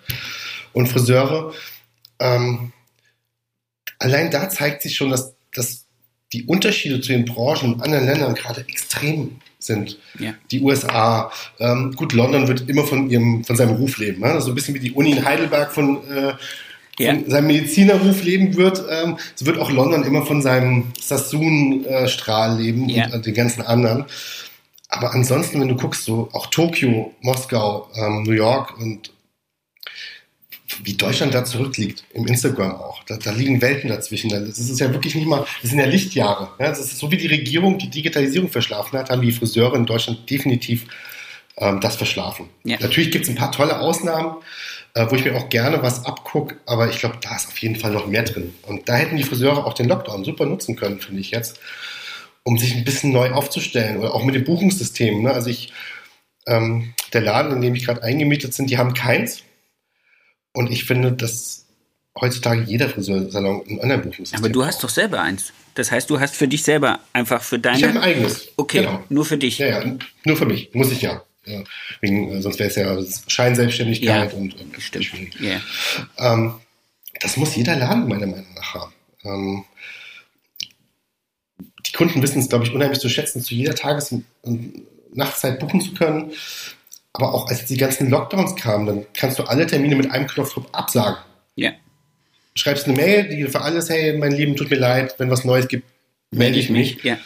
und 0.72 0.88
Friseure. 0.88 1.52
Ähm, 2.18 2.72
allein 3.98 4.30
da 4.30 4.48
zeigt 4.48 4.82
sich 4.82 4.96
schon, 4.96 5.10
dass, 5.10 5.34
dass 5.54 5.81
die 6.32 6.44
Unterschiede 6.44 7.00
zu 7.00 7.12
den 7.12 7.24
Branchen 7.24 7.74
in 7.74 7.80
anderen 7.80 8.06
Ländern 8.06 8.34
gerade 8.34 8.62
extrem 8.68 9.40
sind. 9.58 9.98
Ja. 10.18 10.34
Die 10.50 10.60
USA, 10.60 11.30
ähm, 11.60 11.94
gut, 11.94 12.12
London 12.12 12.48
wird 12.48 12.68
immer 12.68 12.84
von 12.84 13.10
ihrem, 13.10 13.44
von 13.44 13.56
seinem 13.56 13.76
Ruf 13.76 13.98
leben. 13.98 14.20
Ne? 14.20 14.40
So 14.40 14.50
ein 14.50 14.54
bisschen 14.54 14.74
wie 14.74 14.80
die 14.80 14.92
Uni 14.92 15.12
in 15.12 15.24
Heidelberg 15.24 15.72
von, 15.72 16.00
äh, 16.08 16.32
ja. 16.98 17.14
von 17.14 17.30
seinem 17.30 17.46
Medizinerruf 17.46 18.22
leben 18.24 18.56
wird, 18.56 18.82
ähm, 18.90 19.18
so 19.34 19.46
wird 19.46 19.58
auch 19.58 19.70
London 19.70 20.04
immer 20.04 20.26
von 20.26 20.42
seinem 20.42 20.92
Sassoon-Strahl 21.00 22.60
leben 22.60 22.88
ja. 22.88 23.06
und 23.06 23.14
äh, 23.14 23.20
den 23.20 23.34
ganzen 23.34 23.62
anderen. 23.62 24.06
Aber 24.88 25.14
ansonsten, 25.14 25.60
wenn 25.60 25.68
du 25.68 25.76
guckst, 25.76 26.04
so 26.04 26.28
auch 26.32 26.48
Tokio, 26.48 27.14
Moskau, 27.20 27.88
ähm, 27.94 28.24
New 28.24 28.32
York 28.32 28.78
und 28.78 29.10
wie 30.84 30.94
Deutschland 30.94 31.34
da 31.34 31.44
zurückliegt, 31.44 32.04
im 32.14 32.26
Instagram 32.26 32.72
auch. 32.72 33.02
Da, 33.04 33.16
da, 33.16 33.32
liegen 33.32 33.60
Welten 33.60 33.88
dazwischen. 33.88 34.30
Das 34.30 34.58
ist 34.58 34.80
ja 34.80 34.92
wirklich 34.92 35.14
nicht 35.14 35.26
mal, 35.26 35.44
das 35.60 35.70
sind 35.70 35.78
ja 35.78 35.86
Lichtjahre. 35.86 36.50
Ja, 36.58 36.68
das 36.68 36.80
ist 36.80 36.98
so 36.98 37.10
wie 37.10 37.16
die 37.16 37.26
Regierung 37.26 37.78
die 37.78 37.90
Digitalisierung 37.90 38.48
verschlafen 38.48 38.98
hat, 38.98 39.10
haben 39.10 39.22
die 39.22 39.32
Friseure 39.32 39.76
in 39.76 39.86
Deutschland 39.86 40.28
definitiv 40.30 40.86
ähm, 41.56 41.80
das 41.80 41.96
verschlafen. 41.96 42.48
Ja. 42.64 42.78
Natürlich 42.80 43.10
gibt 43.10 43.24
es 43.24 43.30
ein 43.30 43.36
paar 43.36 43.52
tolle 43.52 43.80
Ausnahmen, 43.80 44.36
äh, 44.94 45.06
wo 45.08 45.16
ich 45.16 45.24
mir 45.24 45.34
auch 45.36 45.48
gerne 45.48 45.82
was 45.82 46.04
abgucke, 46.04 46.56
aber 46.66 46.88
ich 46.88 46.98
glaube, 46.98 47.18
da 47.20 47.36
ist 47.36 47.48
auf 47.48 47.58
jeden 47.58 47.76
Fall 47.76 47.92
noch 47.92 48.06
mehr 48.06 48.22
drin. 48.22 48.54
Und 48.62 48.88
da 48.88 48.96
hätten 48.96 49.16
die 49.16 49.24
Friseure 49.24 49.66
auch 49.66 49.74
den 49.74 49.88
Lockdown 49.88 50.24
super 50.24 50.46
nutzen 50.46 50.76
können, 50.76 51.00
finde 51.00 51.20
ich 51.20 51.30
jetzt, 51.30 51.58
um 52.42 52.58
sich 52.58 52.74
ein 52.74 52.84
bisschen 52.84 53.12
neu 53.12 53.32
aufzustellen 53.32 53.98
oder 53.98 54.14
auch 54.14 54.24
mit 54.24 54.34
dem 54.34 54.44
Buchungssystem. 54.44 55.22
Ne? 55.22 55.32
Also 55.32 55.50
ich, 55.50 55.72
ähm, 56.46 56.94
der 57.12 57.20
Laden, 57.20 57.52
in 57.52 57.60
dem 57.60 57.74
ich 57.74 57.84
gerade 57.84 58.02
eingemietet 58.02 58.56
bin, 58.56 58.66
die 58.66 58.78
haben 58.78 58.94
keins 58.94 59.44
und 60.52 60.70
ich 60.70 60.84
finde, 60.84 61.12
dass 61.12 61.66
heutzutage 62.20 62.62
jeder 62.62 62.88
Friseursalon 62.88 63.62
ein 63.68 63.80
Online-Buchungssystem 63.80 64.38
Aber 64.38 64.48
du 64.48 64.64
hast 64.64 64.82
doch 64.84 64.90
selber 64.90 65.20
eins. 65.20 65.52
Das 65.74 65.90
heißt, 65.90 66.10
du 66.10 66.20
hast 66.20 66.36
für 66.36 66.48
dich 66.48 66.62
selber 66.62 67.00
einfach 67.12 67.42
für 67.42 67.58
deine. 67.58 67.78
Ich 67.78 67.84
habe 67.84 67.94
ein 67.94 68.02
eigenes. 68.02 68.48
Okay, 68.56 68.80
genau. 68.80 69.02
nur 69.08 69.24
für 69.24 69.38
dich. 69.38 69.58
Ja, 69.58 69.68
ja, 69.68 69.96
nur 70.24 70.36
für 70.36 70.44
mich. 70.44 70.74
Muss 70.74 70.92
ich 70.92 71.00
ja. 71.00 71.22
ja. 71.46 71.62
Wegen, 72.00 72.30
äh, 72.30 72.42
sonst 72.42 72.58
wäre 72.58 72.68
es 72.68 72.76
ja 72.76 72.96
Scheinselbstständigkeit 73.26 74.32
ja, 74.32 74.38
und, 74.38 74.54
und 74.60 74.82
stimmt. 74.82 75.40
Yeah. 75.40 75.62
Ähm, 76.18 76.54
das 77.20 77.36
muss 77.36 77.56
jeder 77.56 77.76
Laden 77.76 78.08
meiner 78.08 78.26
Meinung 78.26 78.52
nach 78.54 78.74
haben. 78.74 78.92
Ähm, 79.24 79.64
die 81.86 81.92
Kunden 81.92 82.22
wissen 82.22 82.40
es, 82.40 82.48
glaube 82.48 82.64
ich, 82.64 82.72
unheimlich 82.72 83.00
zu 83.00 83.08
schätzen, 83.08 83.42
zu 83.42 83.54
jeder 83.54 83.74
Tages- 83.74 84.12
und 84.42 84.86
Nachtzeit 85.14 85.58
buchen 85.58 85.80
zu 85.80 85.94
können. 85.94 86.32
Aber 87.14 87.34
auch 87.34 87.48
als 87.48 87.66
die 87.66 87.76
ganzen 87.76 88.08
Lockdowns 88.08 88.56
kamen, 88.56 88.86
dann 88.86 89.06
kannst 89.14 89.38
du 89.38 89.44
alle 89.44 89.66
Termine 89.66 89.96
mit 89.96 90.10
einem 90.10 90.26
Knopfdruck 90.26 90.66
absagen. 90.72 91.18
Ja. 91.56 91.72
Schreibst 92.54 92.86
eine 92.86 92.96
Mail, 92.96 93.28
die 93.28 93.44
für 93.44 93.60
alles, 93.60 93.90
hey, 93.90 94.16
mein 94.16 94.32
Lieben, 94.32 94.56
tut 94.56 94.70
mir 94.70 94.76
leid, 94.76 95.14
wenn 95.18 95.30
was 95.30 95.44
Neues 95.44 95.68
gibt, 95.68 95.84
melde 96.30 96.58
ich 96.58 96.70
mich. 96.70 97.02
Ja. 97.02 97.18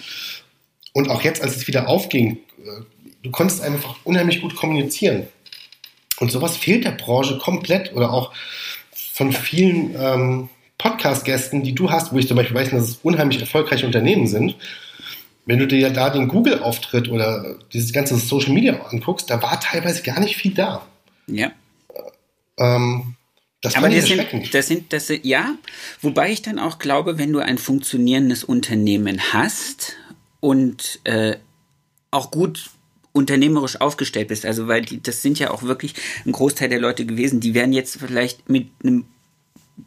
Und 0.92 1.10
auch 1.10 1.22
jetzt, 1.22 1.42
als 1.42 1.56
es 1.56 1.66
wieder 1.66 1.88
aufging, 1.88 2.38
äh, 2.64 2.82
du 3.22 3.30
konntest 3.30 3.62
einfach 3.62 3.96
unheimlich 4.04 4.40
gut 4.40 4.56
kommunizieren. 4.56 5.26
Und 6.18 6.32
sowas 6.32 6.56
fehlt 6.56 6.84
der 6.84 6.92
Branche 6.92 7.38
komplett 7.38 7.92
oder 7.92 8.12
auch 8.12 8.32
von 9.12 9.32
vielen 9.32 9.94
ähm, 9.98 10.48
Podcast-Gästen, 10.78 11.62
die 11.62 11.74
du 11.74 11.90
hast, 11.90 12.12
wo 12.12 12.18
ich 12.18 12.28
zum 12.28 12.36
Beispiel 12.36 12.56
weiß, 12.56 12.70
dass 12.70 12.82
es 12.82 12.98
unheimlich 13.02 13.40
erfolgreiche 13.40 13.86
Unternehmen 13.86 14.26
sind, 14.26 14.56
wenn 15.46 15.60
du 15.60 15.66
dir 15.66 15.90
da 15.90 16.10
den 16.10 16.28
Google-Auftritt 16.28 17.08
oder 17.08 17.56
dieses 17.72 17.92
ganze 17.92 18.16
Social 18.16 18.52
Media 18.52 18.74
anguckst, 18.90 19.30
da 19.30 19.40
war 19.40 19.58
teilweise 19.60 20.02
gar 20.02 20.20
nicht 20.20 20.36
viel 20.36 20.52
da. 20.52 20.84
Ja. 21.28 21.52
Ähm, 22.58 23.14
das 23.62 23.76
Aber 23.76 23.88
das 23.88 24.06
sind, 24.06 24.54
das 24.54 24.66
sind, 24.66 24.92
das 24.92 25.06
sind, 25.06 25.24
ja, 25.24 25.54
wobei 26.02 26.30
ich 26.30 26.42
dann 26.42 26.58
auch 26.58 26.78
glaube, 26.78 27.18
wenn 27.18 27.32
du 27.32 27.38
ein 27.38 27.58
funktionierendes 27.58 28.44
Unternehmen 28.44 29.20
hast 29.32 29.94
und 30.40 31.00
äh, 31.04 31.36
auch 32.10 32.30
gut 32.30 32.70
unternehmerisch 33.12 33.80
aufgestellt 33.80 34.28
bist, 34.28 34.44
also 34.44 34.68
weil 34.68 34.82
die, 34.82 35.02
das 35.02 35.22
sind 35.22 35.38
ja 35.38 35.50
auch 35.50 35.62
wirklich 35.62 35.94
ein 36.26 36.32
Großteil 36.32 36.68
der 36.68 36.80
Leute 36.80 37.06
gewesen, 37.06 37.40
die 37.40 37.54
werden 37.54 37.72
jetzt 37.72 37.98
vielleicht 37.98 38.48
mit 38.50 38.68
einem 38.82 39.06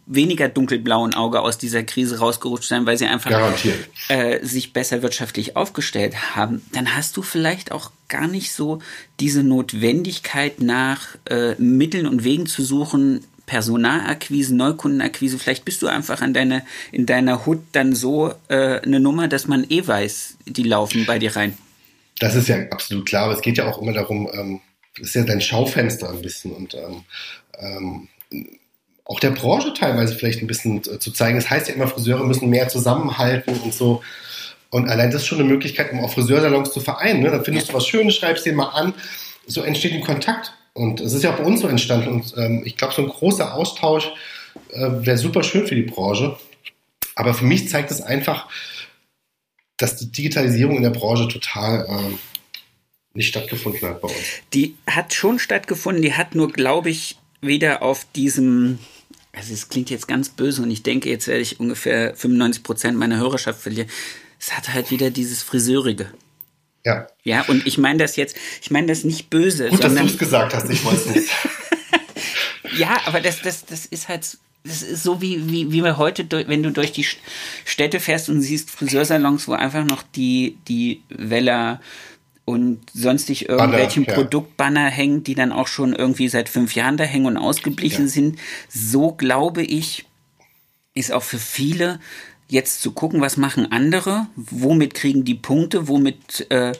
weniger 0.06 0.50
dunkelblauen 0.50 1.14
Auge 1.14 1.42
aus 1.42 1.58
dieser 1.58 1.84
Krise 1.84 2.20
rausgerutscht 2.20 2.68
sein, 2.68 2.86
weil 2.86 2.98
sie 2.98 3.06
einfach 3.06 3.32
äh, 4.10 4.46
sich 4.46 4.74
besser 4.74 5.02
wirtschaftlich 5.02 5.56
aufgestellt 5.56 6.36
haben, 6.36 6.62
dann 6.74 6.96
hast 6.96 7.18
du 7.18 7.22
vielleicht 7.22 7.72
auch 7.72 7.92
gar 8.08 8.28
nicht 8.28 8.52
so 8.52 8.80
diese 9.20 9.44
Notwendigkeit 9.44 10.62
nach 10.62 11.16
äh, 11.30 11.56
Mitteln 11.56 12.06
und 12.06 12.24
Wegen 12.24 12.46
zu 12.46 12.64
suchen, 12.64 13.26
Personalakquise, 13.46 14.56
Neukundenakquise. 14.56 15.40
Vielleicht 15.40 15.66
bist 15.66 15.82
du 15.82 15.88
einfach 15.88 16.22
an 16.22 16.36
deine, 16.36 16.64
in 16.92 17.08
deiner 17.08 17.48
Hut 17.48 17.60
dann 17.72 17.96
so 17.96 18.34
äh, 18.48 18.80
eine 18.82 19.00
Nummer, 19.00 19.28
dass 19.28 19.48
man 19.48 19.66
eh 19.70 19.86
weiß, 19.86 20.38
die 20.46 20.64
laufen 20.64 21.08
bei 21.08 21.18
dir 21.18 21.36
rein. 21.36 21.58
Das 22.20 22.36
ist 22.36 22.48
ja 22.48 22.58
absolut 22.70 23.08
klar, 23.08 23.26
aber 23.26 23.34
es 23.34 23.42
geht 23.42 23.58
ja 23.58 23.68
auch 23.68 23.82
immer 23.82 23.94
darum, 23.94 24.30
ähm, 24.34 24.62
das 24.98 25.10
ist 25.10 25.16
ja 25.16 25.24
dein 25.24 25.42
Schaufenster 25.42 26.10
ein 26.10 26.22
bisschen 26.22 26.52
und 26.52 26.76
ähm, 26.76 27.04
ähm, 27.58 28.08
auch 29.10 29.20
der 29.20 29.32
Branche 29.32 29.74
teilweise 29.74 30.16
vielleicht 30.16 30.42
ein 30.42 30.48
bisschen 30.48 30.84
zu 30.84 31.12
zeigen. 31.12 31.38
Es 31.40 31.46
das 31.46 31.52
heißt 31.52 31.68
ja 31.68 31.74
immer, 31.74 31.88
Friseure 31.88 32.24
müssen 32.26 32.48
mehr 32.48 32.70
zusammenhalten 32.70 33.60
und 33.60 33.74
so. 33.74 34.04
Und 34.70 34.88
allein 34.88 35.10
das 35.10 35.24
ist 35.24 35.28
schon 35.28 35.40
eine 35.40 35.50
Möglichkeit, 35.50 35.92
um 35.92 36.00
auch 36.00 36.14
Friseursalons 36.14 36.72
zu 36.72 36.80
vereinen. 36.80 37.22
Ne? 37.22 37.32
Dann 37.32 37.44
findest 37.44 37.70
du 37.70 37.74
was 37.74 37.88
Schönes, 37.88 38.16
schreibst 38.16 38.46
den 38.46 38.56
mal 38.56 38.68
an. 38.68 38.94
So 39.48 39.64
entsteht 39.64 39.94
ein 39.94 40.04
Kontakt. 40.04 40.54
Und 40.74 41.02
es 41.02 41.14
ist 41.14 41.24
ja 41.24 41.34
auch 41.34 41.38
bei 41.38 41.44
uns 41.44 41.62
so 41.62 41.68
entstanden. 41.68 42.08
Und 42.08 42.36
ähm, 42.38 42.62
ich 42.64 42.78
glaube, 42.78 42.94
so 42.94 43.02
ein 43.02 43.10
großer 43.10 43.56
Austausch 43.56 44.12
äh, 44.72 44.90
wäre 45.00 45.18
super 45.18 45.42
schön 45.42 45.66
für 45.66 45.76
die 45.76 45.82
Branche. 45.82 46.38
Aber 47.16 47.34
für 47.34 47.46
mich 47.46 47.68
zeigt 47.68 47.90
es 47.90 48.02
einfach, 48.02 48.48
dass 49.78 49.96
die 49.96 50.12
Digitalisierung 50.12 50.78
in 50.78 50.84
der 50.84 50.92
Branche 50.92 51.28
total 51.28 51.88
äh, 51.90 52.16
nicht 53.16 53.30
stattgefunden 53.30 53.90
hat 53.90 54.02
bei 54.02 54.08
uns. 54.08 54.18
Die 54.54 54.76
hat 54.86 55.16
schon 55.16 55.40
stattgefunden, 55.40 56.04
die 56.04 56.14
hat 56.14 56.36
nur, 56.36 56.52
glaube 56.52 56.92
ich, 56.92 57.18
wieder 57.42 57.82
auf 57.82 58.06
diesem, 58.16 58.80
also 59.40 59.54
es 59.54 59.70
klingt 59.70 59.90
jetzt 59.90 60.08
ganz 60.08 60.30
böse 60.30 60.62
und 60.62 60.70
ich 60.70 60.84
denke, 60.84 61.10
jetzt 61.10 61.28
werde 61.28 61.42
ich 61.42 61.60
ungefähr 61.60 62.14
95 62.16 62.62
Prozent 62.62 62.98
meiner 62.98 63.18
Hörerschaft 63.18 63.62
verlieren. 63.62 63.90
Es 64.38 64.56
hat 64.56 64.74
halt 64.74 64.92
wieder 64.92 65.12
dieses 65.12 65.44
Friseurige. 65.44 66.12
Ja. 66.86 67.08
Ja, 67.24 67.44
und 67.48 67.66
ich 67.66 67.78
meine 67.78 68.00
das 68.00 68.18
jetzt, 68.18 68.36
ich 68.62 68.70
meine 68.70 68.88
das 68.88 69.06
nicht 69.06 69.30
böse. 69.30 69.70
Gut, 69.70 69.84
dass 69.84 69.96
du 69.96 70.04
es 70.04 70.18
gesagt 70.18 70.54
hast, 70.54 70.70
ich 70.70 70.84
weiß 70.84 71.06
nicht. 71.08 71.30
ja, 72.78 72.98
aber 73.06 73.22
das, 73.22 73.42
das, 73.42 73.66
das 73.66 73.86
ist 73.86 74.10
halt 74.10 74.38
das 74.66 74.82
ist 74.82 75.04
so 75.04 75.22
wie, 75.22 75.50
wie, 75.50 75.72
wie 75.72 75.84
wir 75.84 75.98
heute, 75.98 76.28
wenn 76.48 76.64
du 76.64 76.72
durch 76.72 76.92
die 76.92 77.06
Städte 77.64 78.02
fährst 78.02 78.28
und 78.28 78.42
siehst 78.42 78.70
Friseursalons, 78.70 79.48
wo 79.48 79.54
einfach 79.54 79.86
noch 79.86 80.04
die, 80.04 80.58
die 80.68 81.02
Weller 81.08 81.80
und 82.50 82.82
sonstig 82.94 83.48
irgendwelchen 83.48 84.06
Banner, 84.06 84.18
ja. 84.18 84.24
Produktbanner 84.24 84.86
hängen, 84.90 85.24
die 85.24 85.36
dann 85.36 85.52
auch 85.52 85.68
schon 85.68 85.94
irgendwie 85.94 86.28
seit 86.30 86.50
fünf 86.50 86.74
Jahren 86.74 86.98
da 86.98 87.04
hängen 87.04 87.28
und 87.28 87.38
ausgeblichen 87.38 88.06
ja. 88.06 88.12
sind. 88.12 88.40
So 88.68 89.12
glaube 89.12 89.62
ich, 89.62 90.06
ist 90.96 91.12
auch 91.12 91.22
für 91.22 91.38
viele 91.38 92.00
jetzt 92.48 92.82
zu 92.82 92.92
gucken, 92.92 93.22
was 93.22 93.38
machen 93.38 93.72
andere, 93.72 94.26
womit 94.36 94.96
kriegen 94.96 95.24
die 95.24 95.36
Punkte, 95.36 95.88
womit 95.88 96.50
äh, 96.50 96.74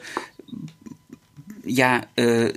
ja, 1.64 2.00
äh, 2.16 2.52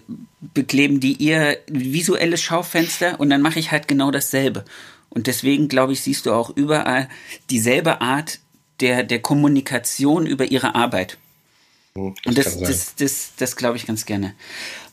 bekleben 0.56 1.00
die 1.00 1.14
ihr 1.14 1.60
visuelles 1.68 2.42
Schaufenster 2.42 3.20
und 3.20 3.30
dann 3.30 3.44
mache 3.44 3.60
ich 3.60 3.72
halt 3.72 3.88
genau 3.88 4.10
dasselbe. 4.10 4.66
Und 5.10 5.28
deswegen, 5.28 5.68
glaube 5.68 5.94
ich, 5.94 6.02
siehst 6.02 6.26
du 6.26 6.34
auch 6.34 6.50
überall 6.56 7.08
dieselbe 7.52 8.02
Art 8.02 8.40
der, 8.80 9.04
der 9.04 9.22
Kommunikation 9.22 10.26
über 10.26 10.46
ihre 10.46 10.74
Arbeit. 10.74 11.20
Hm, 11.96 12.16
das 12.24 12.26
und 12.26 12.38
das, 12.38 12.60
das, 12.60 12.96
das, 12.96 13.32
das 13.38 13.56
glaube 13.56 13.78
ich 13.78 13.86
ganz 13.86 14.06
gerne. 14.06 14.34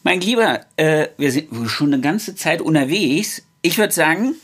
Mein 0.03 0.21
Lieber, 0.21 0.61
äh, 0.77 1.09
wir 1.17 1.33
sind 1.33 1.49
schon 1.69 1.93
eine 1.93 2.03
ganze 2.03 2.35
Zeit 2.35 2.61
unterwegs. 2.61 3.43
Ich 3.63 3.79
würde 3.79 3.93
sagen, 3.93 4.35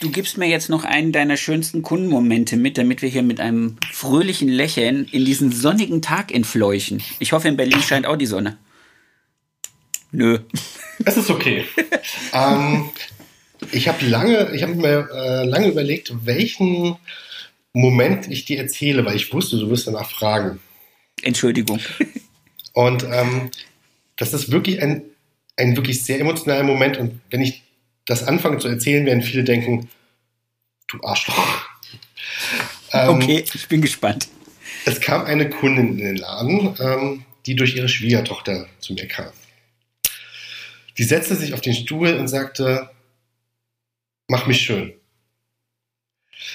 du 0.00 0.10
gibst 0.10 0.38
mir 0.38 0.48
jetzt 0.48 0.68
noch 0.68 0.84
einen 0.84 1.10
deiner 1.10 1.36
schönsten 1.36 1.82
Kundenmomente 1.82 2.56
mit, 2.56 2.78
damit 2.78 3.02
wir 3.02 3.08
hier 3.08 3.24
mit 3.24 3.40
einem 3.40 3.76
fröhlichen 3.92 4.48
Lächeln 4.48 5.06
in 5.10 5.24
diesen 5.24 5.50
sonnigen 5.50 6.00
Tag 6.00 6.32
entfleuchen. 6.32 7.02
Ich 7.18 7.32
hoffe, 7.32 7.48
in 7.48 7.56
Berlin 7.56 7.82
scheint 7.82 8.06
auch 8.06 8.16
die 8.16 8.26
Sonne. 8.26 8.56
Nö. 10.12 10.38
Es 11.06 11.16
ist 11.16 11.30
okay. 11.30 11.64
ähm, 12.34 12.90
ich 13.72 13.88
habe 13.88 14.04
lange, 14.04 14.54
ich 14.54 14.62
habe 14.62 14.74
mir 14.74 15.08
äh, 15.14 15.46
lange 15.46 15.68
überlegt, 15.68 16.12
welchen 16.26 16.96
Moment 17.72 18.30
ich 18.30 18.44
dir 18.44 18.58
erzähle, 18.58 19.06
weil 19.06 19.16
ich 19.16 19.32
wusste, 19.32 19.58
du 19.58 19.70
wirst 19.70 19.86
danach 19.86 20.10
fragen. 20.10 20.60
Entschuldigung. 21.22 21.80
Und 22.72 23.04
ähm, 23.04 23.50
das 24.16 24.32
ist 24.32 24.50
wirklich 24.50 24.82
ein, 24.82 25.02
ein 25.56 25.76
wirklich 25.76 26.02
sehr 26.04 26.20
emotionaler 26.20 26.62
Moment. 26.62 26.96
Und 26.98 27.20
wenn 27.30 27.40
ich 27.40 27.62
das 28.06 28.22
anfange 28.22 28.58
zu 28.58 28.68
erzählen, 28.68 29.06
werden 29.06 29.22
viele 29.22 29.44
denken, 29.44 29.88
du 30.88 31.02
Arschloch. 31.02 31.68
ähm, 32.92 33.08
okay, 33.10 33.44
ich 33.52 33.68
bin 33.68 33.82
gespannt. 33.82 34.28
Es 34.84 35.00
kam 35.00 35.24
eine 35.24 35.48
Kundin 35.50 35.98
in 35.98 36.04
den 36.04 36.16
Laden, 36.16 36.74
ähm, 36.80 37.24
die 37.46 37.56
durch 37.56 37.76
ihre 37.76 37.88
Schwiegertochter 37.88 38.66
zu 38.80 38.94
mir 38.94 39.06
kam. 39.06 39.30
Die 40.98 41.04
setzte 41.04 41.34
sich 41.36 41.54
auf 41.54 41.60
den 41.60 41.74
Stuhl 41.74 42.14
und 42.14 42.28
sagte, 42.28 42.90
mach 44.28 44.46
mich 44.46 44.60
schön. 44.60 44.92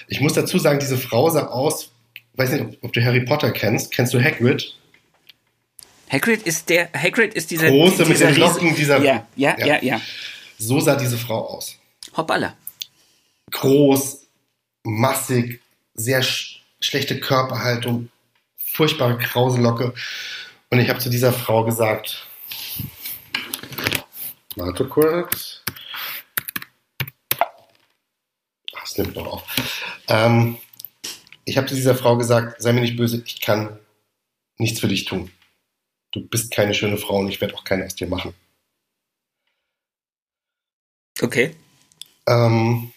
Ich 0.08 0.22
muss 0.22 0.34
dazu 0.34 0.60
sagen, 0.60 0.80
diese 0.80 0.98
Frau 0.98 1.30
sah 1.30 1.48
aus, 1.48 1.92
weiß 2.38 2.52
nicht, 2.52 2.64
ob, 2.64 2.84
ob 2.84 2.94
du 2.94 3.04
Harry 3.04 3.22
Potter 3.22 3.52
kennst. 3.52 3.92
Kennst 3.92 4.14
du 4.14 4.22
Hagrid? 4.22 4.76
Hagrid 6.12 6.44
ist 6.44 6.70
der, 6.70 6.90
Hagrid 6.94 7.34
ist 7.34 7.52
dieser 7.52 7.70
große 7.70 8.06
dieser 8.06 8.28
mit 8.28 8.36
den 8.36 8.42
Locken, 8.42 8.76
dieser. 8.76 9.02
Ja, 9.02 9.28
ja, 9.36 9.58
ja, 9.58 9.66
ja, 9.66 9.84
ja. 9.84 10.02
So 10.58 10.80
sah 10.80 10.96
diese 10.96 11.18
Frau 11.18 11.48
aus. 11.48 11.78
Hoppala. 12.16 12.56
Groß, 13.52 14.28
massig, 14.84 15.62
sehr 15.94 16.22
sch 16.24 16.62
schlechte 16.80 17.20
Körperhaltung, 17.20 18.10
furchtbare 18.58 19.18
krause 19.18 19.60
Locke. 19.60 19.94
Und 20.70 20.80
ich 20.80 20.90
habe 20.90 21.00
zu 21.00 21.10
dieser 21.10 21.34
Frau 21.34 21.64
gesagt, 21.64 22.28
warte 24.56 24.86
kurz. 24.86 25.64
das 28.86 28.98
nimmt 28.98 29.16
noch 29.16 29.26
auf. 29.26 29.44
Ähm, 30.08 30.58
ich 31.46 31.58
habe 31.58 31.68
zu 31.68 31.76
dieser 31.76 31.96
Frau 31.96 32.18
gesagt, 32.18 32.62
sei 32.62 32.74
mir 32.74 32.82
nicht 32.82 32.98
böse, 32.98 33.24
ich 33.26 33.40
kann 33.40 33.80
nichts 34.58 34.80
für 34.80 34.88
dich 34.88 35.06
tun. 35.06 35.32
Du 36.12 36.28
bist 36.28 36.52
keine 36.52 36.74
schöne 36.74 36.98
Frau 36.98 37.18
und 37.18 37.30
ich 37.30 37.40
werde 37.40 37.56
auch 37.56 37.64
keine 37.64 37.86
aus 37.86 37.96
dir 37.96 38.08
machen. 38.08 38.34
Okay. 41.22 41.56
Ähm, 42.28 42.92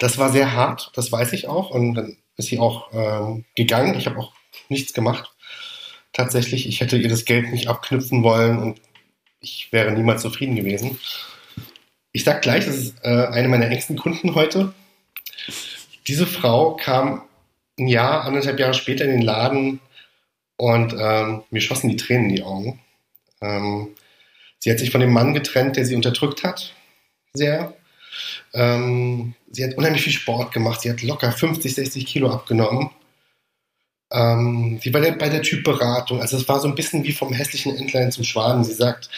das 0.00 0.18
war 0.18 0.30
sehr 0.30 0.52
hart, 0.52 0.90
das 0.94 1.10
weiß 1.10 1.32
ich 1.32 1.48
auch. 1.48 1.70
Und 1.70 1.94
dann 1.94 2.16
ist 2.36 2.48
sie 2.48 2.58
auch 2.58 2.92
ähm, 2.92 3.44
gegangen. 3.54 3.98
Ich 3.98 4.06
habe 4.06 4.18
auch 4.18 4.32
nichts 4.68 4.92
gemacht. 4.92 5.32
Tatsächlich, 6.12 6.68
ich 6.68 6.80
hätte 6.80 6.96
ihr 6.96 7.08
das 7.08 7.24
Geld 7.24 7.50
nicht 7.50 7.68
abknüpfen 7.68 8.22
wollen 8.22 8.58
und 8.58 8.80
ich 9.40 9.72
wäre 9.72 9.92
niemals 9.92 10.22
zufrieden 10.22 10.56
gewesen. 10.56 10.98
Ich 12.12 12.24
sag 12.24 12.42
gleich, 12.42 12.66
das 12.66 12.76
ist 12.76 13.04
äh, 13.04 13.26
eine 13.26 13.48
meiner 13.48 13.68
engsten 13.68 13.96
Kunden 13.96 14.34
heute. 14.34 14.74
Diese 16.06 16.26
Frau 16.26 16.74
kam 16.76 17.27
ein 17.78 17.88
Jahr, 17.88 18.24
anderthalb 18.24 18.58
Jahre 18.58 18.74
später 18.74 19.04
in 19.04 19.12
den 19.12 19.22
Laden 19.22 19.80
und 20.56 20.94
ähm, 20.98 21.42
mir 21.50 21.60
schossen 21.60 21.88
die 21.88 21.96
Tränen 21.96 22.30
in 22.30 22.36
die 22.36 22.42
Augen. 22.42 22.80
Ähm, 23.40 23.94
sie 24.58 24.70
hat 24.70 24.78
sich 24.78 24.90
von 24.90 25.00
dem 25.00 25.12
Mann 25.12 25.34
getrennt, 25.34 25.76
der 25.76 25.86
sie 25.86 25.94
unterdrückt 25.94 26.42
hat, 26.42 26.74
sehr. 27.32 27.74
Ähm, 28.52 29.34
sie 29.50 29.64
hat 29.64 29.76
unheimlich 29.76 30.02
viel 30.02 30.12
Sport 30.12 30.52
gemacht. 30.52 30.80
Sie 30.80 30.90
hat 30.90 31.02
locker 31.02 31.30
50, 31.30 31.74
60 31.74 32.06
Kilo 32.06 32.30
abgenommen. 32.30 32.90
Ähm, 34.10 34.80
sie 34.82 34.92
war 34.92 35.00
bei 35.00 35.28
der 35.28 35.42
Typberatung. 35.42 36.20
Also 36.20 36.36
es 36.36 36.48
war 36.48 36.60
so 36.60 36.68
ein 36.68 36.74
bisschen 36.74 37.04
wie 37.04 37.12
vom 37.12 37.32
hässlichen 37.32 37.76
Entlein 37.76 38.10
zum 38.10 38.24
Schwaden. 38.24 38.64
Sie 38.64 38.72
sagt, 38.72 39.10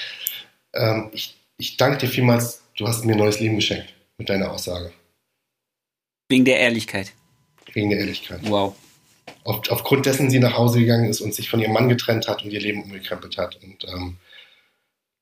ähm, 0.74 1.10
ich, 1.12 1.36
ich 1.56 1.76
danke 1.76 1.98
dir 1.98 2.08
vielmals, 2.08 2.62
du 2.76 2.86
hast 2.86 3.04
mir 3.04 3.12
ein 3.12 3.18
neues 3.18 3.40
Leben 3.40 3.56
geschenkt 3.56 3.94
mit 4.18 4.28
deiner 4.28 4.50
Aussage. 4.50 4.92
Wegen 6.28 6.44
der 6.44 6.58
Ehrlichkeit. 6.60 7.12
Wegen 7.72 7.90
der 7.90 8.00
Ehrlichkeit. 8.00 8.40
Wow. 8.42 8.74
Auf, 9.44 9.68
aufgrund 9.70 10.06
dessen 10.06 10.30
sie 10.30 10.38
nach 10.38 10.56
Hause 10.56 10.80
gegangen 10.80 11.08
ist 11.08 11.20
und 11.20 11.34
sich 11.34 11.48
von 11.48 11.60
ihrem 11.60 11.72
Mann 11.72 11.88
getrennt 11.88 12.28
hat 12.28 12.44
und 12.44 12.50
ihr 12.50 12.60
Leben 12.60 12.82
umgekrempelt 12.82 13.38
hat. 13.38 13.58
Und 13.62 13.84
ähm, 13.84 14.16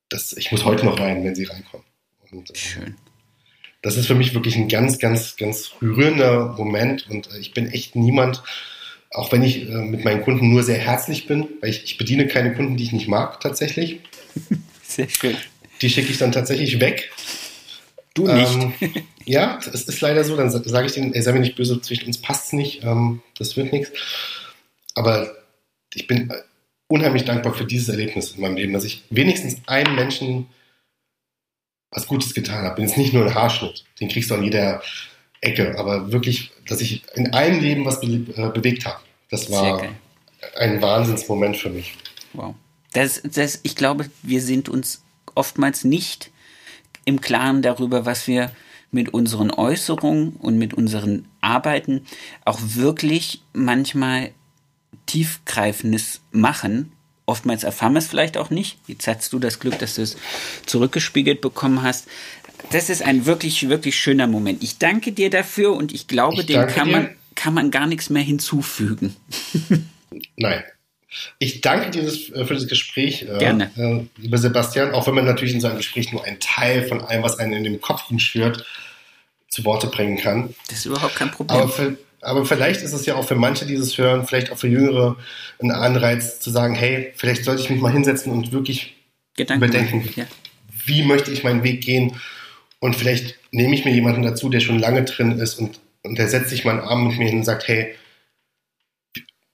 das, 0.08 0.32
ich 0.32 0.50
muss 0.50 0.64
heute 0.64 0.84
noch 0.84 0.98
weinen, 0.98 1.24
wenn 1.24 1.34
sie 1.34 1.44
reinkommen. 1.44 1.86
Und, 2.30 2.50
äh, 2.50 2.56
Schön. 2.56 2.96
Das 3.82 3.96
ist 3.96 4.06
für 4.06 4.14
mich 4.14 4.34
wirklich 4.34 4.56
ein 4.56 4.68
ganz, 4.68 4.98
ganz, 4.98 5.36
ganz 5.36 5.72
rührender 5.80 6.54
Moment. 6.56 7.08
Und 7.08 7.30
äh, 7.32 7.38
ich 7.38 7.52
bin 7.52 7.70
echt 7.70 7.94
niemand, 7.96 8.42
auch 9.10 9.30
wenn 9.32 9.42
ich 9.42 9.68
äh, 9.68 9.74
mit 9.74 10.04
meinen 10.04 10.22
Kunden 10.22 10.50
nur 10.50 10.62
sehr 10.62 10.78
herzlich 10.78 11.26
bin, 11.26 11.48
weil 11.60 11.70
ich, 11.70 11.84
ich 11.84 11.98
bediene 11.98 12.26
keine 12.26 12.54
Kunden, 12.54 12.76
die 12.76 12.84
ich 12.84 12.92
nicht 12.92 13.08
mag, 13.08 13.40
tatsächlich. 13.40 14.00
Sehr 14.82 15.08
schön. 15.08 15.36
Die 15.82 15.90
schicke 15.90 16.10
ich 16.10 16.18
dann 16.18 16.32
tatsächlich 16.32 16.80
weg 16.80 17.10
Du 18.18 18.26
nicht. 18.26 18.52
Ähm, 18.80 18.94
ja, 19.24 19.58
es 19.72 19.84
ist 19.84 20.00
leider 20.00 20.24
so. 20.24 20.36
Dann 20.36 20.50
sage 20.50 20.86
ich 20.86 20.92
denen, 20.92 21.14
ey, 21.14 21.22
sei 21.22 21.32
mir 21.32 21.40
nicht 21.40 21.56
böse, 21.56 21.80
zwischen 21.80 22.06
uns 22.06 22.18
passt 22.18 22.46
es 22.46 22.52
nicht, 22.52 22.82
ähm, 22.82 23.22
das 23.38 23.56
wird 23.56 23.72
nichts. 23.72 23.92
Aber 24.94 25.30
ich 25.94 26.06
bin 26.08 26.32
unheimlich 26.88 27.24
dankbar 27.24 27.54
für 27.54 27.64
dieses 27.64 27.88
Erlebnis 27.88 28.32
in 28.32 28.40
meinem 28.40 28.56
Leben, 28.56 28.72
dass 28.72 28.84
ich 28.84 29.04
wenigstens 29.10 29.56
einem 29.66 29.94
Menschen 29.94 30.46
was 31.90 32.06
Gutes 32.06 32.34
getan 32.34 32.64
habe. 32.64 32.76
Bin 32.76 32.86
jetzt 32.86 32.98
nicht 32.98 33.14
nur 33.14 33.24
ein 33.24 33.34
Haarschnitt, 33.34 33.84
den 34.00 34.08
kriegst 34.08 34.30
du 34.30 34.34
an 34.34 34.42
jeder 34.42 34.82
Ecke, 35.40 35.78
aber 35.78 36.10
wirklich, 36.10 36.50
dass 36.66 36.80
ich 36.80 37.04
in 37.14 37.32
einem 37.32 37.60
Leben 37.60 37.84
was 37.84 38.00
be 38.00 38.06
äh, 38.06 38.50
bewegt 38.50 38.84
habe. 38.84 39.00
Das 39.30 39.50
war 39.50 39.82
ein 40.56 40.82
Wahnsinnsmoment 40.82 41.56
für 41.56 41.70
mich. 41.70 41.94
Wow. 42.32 42.54
Das, 42.92 43.22
das, 43.22 43.60
ich 43.62 43.76
glaube, 43.76 44.10
wir 44.22 44.40
sind 44.40 44.68
uns 44.68 45.02
oftmals 45.34 45.84
nicht 45.84 46.30
im 47.08 47.20
Klaren 47.20 47.62
darüber, 47.62 48.04
was 48.06 48.28
wir 48.28 48.52
mit 48.90 49.12
unseren 49.12 49.50
Äußerungen 49.50 50.34
und 50.34 50.58
mit 50.58 50.74
unseren 50.74 51.26
Arbeiten 51.40 52.02
auch 52.44 52.58
wirklich 52.62 53.42
manchmal 53.52 54.30
tiefgreifendes 55.06 56.20
machen. 56.32 56.92
Oftmals 57.26 57.64
erfahren 57.64 57.94
wir 57.94 57.98
es 57.98 58.06
vielleicht 58.06 58.36
auch 58.36 58.50
nicht. 58.50 58.78
Jetzt 58.86 59.06
hast 59.06 59.32
du 59.32 59.38
das 59.38 59.58
Glück, 59.58 59.78
dass 59.78 59.94
du 59.94 60.02
es 60.02 60.16
zurückgespiegelt 60.66 61.40
bekommen 61.40 61.82
hast. 61.82 62.08
das 62.70 62.90
ist 62.90 63.02
ein 63.02 63.24
wirklich, 63.24 63.68
wirklich 63.68 63.98
schöner 63.98 64.26
Moment. 64.26 64.62
Ich 64.62 64.78
danke 64.78 65.12
dir 65.12 65.30
dafür 65.30 65.74
und 65.74 65.92
ich 65.92 66.08
glaube, 66.08 66.40
ich 66.40 66.46
dem 66.46 66.66
kann 66.66 66.90
man, 66.90 67.10
kann 67.34 67.54
man 67.54 67.70
gar 67.70 67.86
nichts 67.86 68.10
mehr 68.10 68.22
hinzufügen. 68.22 69.16
Nein. 70.36 70.62
Ich 71.38 71.60
danke 71.60 71.90
dir 71.90 72.02
äh, 72.02 72.44
für 72.44 72.54
das 72.54 72.66
Gespräch, 72.66 73.22
äh, 73.22 73.38
Gerne. 73.38 73.70
Äh, 73.76 74.20
lieber 74.20 74.38
Sebastian, 74.38 74.92
auch 74.92 75.06
wenn 75.06 75.14
man 75.14 75.24
natürlich 75.24 75.54
in 75.54 75.60
seinem 75.60 75.78
Gespräch 75.78 76.12
nur 76.12 76.24
einen 76.24 76.38
Teil 76.40 76.86
von 76.86 77.00
allem, 77.00 77.22
was 77.22 77.38
einem 77.38 77.54
in 77.54 77.64
dem 77.64 77.80
Kopf 77.80 78.10
rumschwirrt, 78.10 78.64
zu 79.48 79.64
Worte 79.64 79.86
bringen 79.86 80.18
kann. 80.18 80.54
Das 80.68 80.80
ist 80.80 80.86
überhaupt 80.86 81.16
kein 81.16 81.30
Problem. 81.30 81.58
Aber, 81.58 81.68
für, 81.70 81.96
aber 82.20 82.44
vielleicht 82.44 82.82
ist 82.82 82.92
es 82.92 83.06
ja 83.06 83.14
auch 83.14 83.26
für 83.26 83.34
manche, 83.34 83.64
die 83.64 83.76
das 83.76 83.96
hören, 83.96 84.26
vielleicht 84.26 84.52
auch 84.52 84.58
für 84.58 84.68
Jüngere, 84.68 85.16
ein 85.60 85.70
Anreiz 85.70 86.40
zu 86.40 86.50
sagen, 86.50 86.74
hey, 86.74 87.12
vielleicht 87.16 87.44
sollte 87.44 87.62
ich 87.62 87.70
mich 87.70 87.80
mal 87.80 87.92
hinsetzen 87.92 88.30
und 88.30 88.52
wirklich 88.52 88.96
Gedanken 89.36 89.64
überdenken, 89.64 90.10
ja. 90.16 90.26
wie 90.84 91.02
möchte 91.02 91.30
ich 91.30 91.44
meinen 91.44 91.62
Weg 91.62 91.80
gehen 91.82 92.20
und 92.80 92.94
vielleicht 92.94 93.38
nehme 93.50 93.74
ich 93.74 93.86
mir 93.86 93.92
jemanden 93.92 94.22
dazu, 94.22 94.50
der 94.50 94.60
schon 94.60 94.78
lange 94.78 95.04
drin 95.04 95.38
ist 95.38 95.58
und, 95.58 95.80
und 96.02 96.18
der 96.18 96.28
setzt 96.28 96.50
sich 96.50 96.66
mal 96.66 96.72
einen 96.72 96.80
Arm 96.80 97.08
mit 97.08 97.18
mir 97.18 97.28
hin 97.28 97.38
und 97.38 97.44
sagt, 97.44 97.66
hey, 97.68 97.94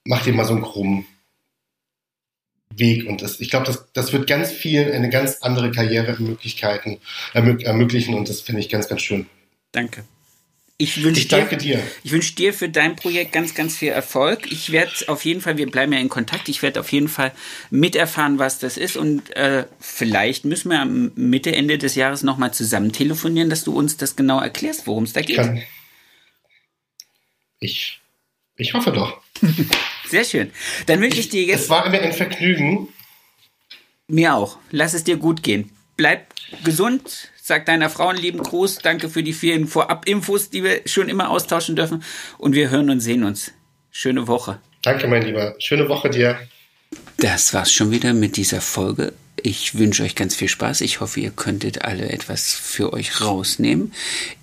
mach 0.03 0.23
dir 0.23 0.33
mal 0.33 0.45
so 0.45 0.53
einen 0.53 0.63
krummen 0.63 1.05
Weg. 2.69 3.07
Und 3.07 3.21
das, 3.21 3.39
ich 3.39 3.49
glaube, 3.49 3.65
das, 3.65 3.85
das 3.93 4.13
wird 4.13 4.27
ganz 4.27 4.51
vielen 4.51 4.91
eine 4.91 5.09
ganz 5.09 5.37
andere 5.41 5.71
Karrieremöglichkeiten 5.71 6.99
ermöglichen 7.33 8.13
und 8.13 8.29
das 8.29 8.41
finde 8.41 8.61
ich 8.61 8.69
ganz, 8.69 8.87
ganz 8.87 9.01
schön. 9.01 9.27
Danke. 9.71 10.03
Ich 10.77 11.01
wünsche 11.01 11.21
ich 11.21 11.27
dir, 11.29 11.45
dir, 11.45 11.81
Ich 12.03 12.11
wünsche 12.11 12.35
dir 12.35 12.53
für 12.53 12.67
dein 12.67 12.97
Projekt 12.97 13.31
ganz, 13.31 13.55
ganz 13.55 13.77
viel 13.77 13.93
Erfolg. 13.93 14.51
Ich 14.51 14.73
werde 14.73 14.91
auf 15.07 15.23
jeden 15.23 15.39
Fall, 15.39 15.55
wir 15.55 15.71
bleiben 15.71 15.93
ja 15.93 15.99
in 15.99 16.09
Kontakt, 16.09 16.49
ich 16.49 16.61
werde 16.61 16.81
auf 16.81 16.91
jeden 16.91 17.07
Fall 17.07 17.31
miterfahren, 17.69 18.39
was 18.39 18.59
das 18.59 18.75
ist. 18.75 18.97
Und 18.97 19.33
äh, 19.37 19.67
vielleicht 19.79 20.43
müssen 20.43 20.69
wir 20.71 20.81
am 20.81 21.13
Mitte, 21.15 21.55
Ende 21.55 21.77
des 21.77 21.95
Jahres 21.95 22.23
nochmal 22.23 22.53
zusammen 22.53 22.91
telefonieren, 22.91 23.49
dass 23.49 23.63
du 23.63 23.73
uns 23.73 23.95
das 23.95 24.17
genau 24.17 24.41
erklärst, 24.41 24.85
worum 24.85 25.05
es 25.05 25.13
da 25.13 25.21
geht. 25.21 25.37
Kann. 25.37 25.61
Ich, 27.59 28.01
ich 28.57 28.73
hoffe 28.73 28.91
doch. 28.91 29.21
Sehr 30.09 30.23
schön. 30.23 30.51
Dann 30.85 31.01
wünsche 31.01 31.19
ich 31.19 31.29
dir 31.29 31.43
jetzt. 31.43 31.63
Es 31.63 31.69
war 31.69 31.89
mir 31.89 32.01
ein 32.01 32.13
Vergnügen. 32.13 32.89
Mir 34.07 34.35
auch. 34.35 34.57
Lass 34.71 34.93
es 34.93 35.03
dir 35.03 35.17
gut 35.17 35.43
gehen. 35.43 35.71
Bleib 35.97 36.27
gesund, 36.63 37.31
Sag 37.47 37.67
deiner 37.67 37.91
Frau 37.91 38.07
einen 38.07 38.17
lieben 38.17 38.41
Gruß. 38.41 38.79
Danke 38.79 39.07
für 39.07 39.21
die 39.21 39.31
vielen 39.31 39.67
Vorab-Infos, 39.67 40.49
die 40.49 40.63
wir 40.63 40.81
schon 40.87 41.09
immer 41.09 41.29
austauschen 41.29 41.75
dürfen. 41.75 42.01
Und 42.39 42.55
wir 42.55 42.71
hören 42.71 42.89
und 42.89 43.01
sehen 43.01 43.23
uns. 43.23 43.51
Schöne 43.91 44.27
Woche. 44.27 44.57
Danke, 44.81 45.07
mein 45.07 45.21
Lieber. 45.21 45.53
Schöne 45.59 45.87
Woche 45.87 46.09
dir. 46.09 46.39
Das 47.17 47.53
war's 47.53 47.71
schon 47.71 47.91
wieder 47.91 48.15
mit 48.15 48.37
dieser 48.37 48.61
Folge. 48.61 49.13
Ich 49.39 49.77
wünsche 49.77 50.01
euch 50.01 50.15
ganz 50.15 50.33
viel 50.33 50.47
Spaß. 50.47 50.81
Ich 50.81 51.01
hoffe, 51.01 51.19
ihr 51.19 51.29
könntet 51.29 51.83
alle 51.83 52.09
etwas 52.09 52.51
für 52.51 52.93
euch 52.93 53.21
rausnehmen. 53.21 53.93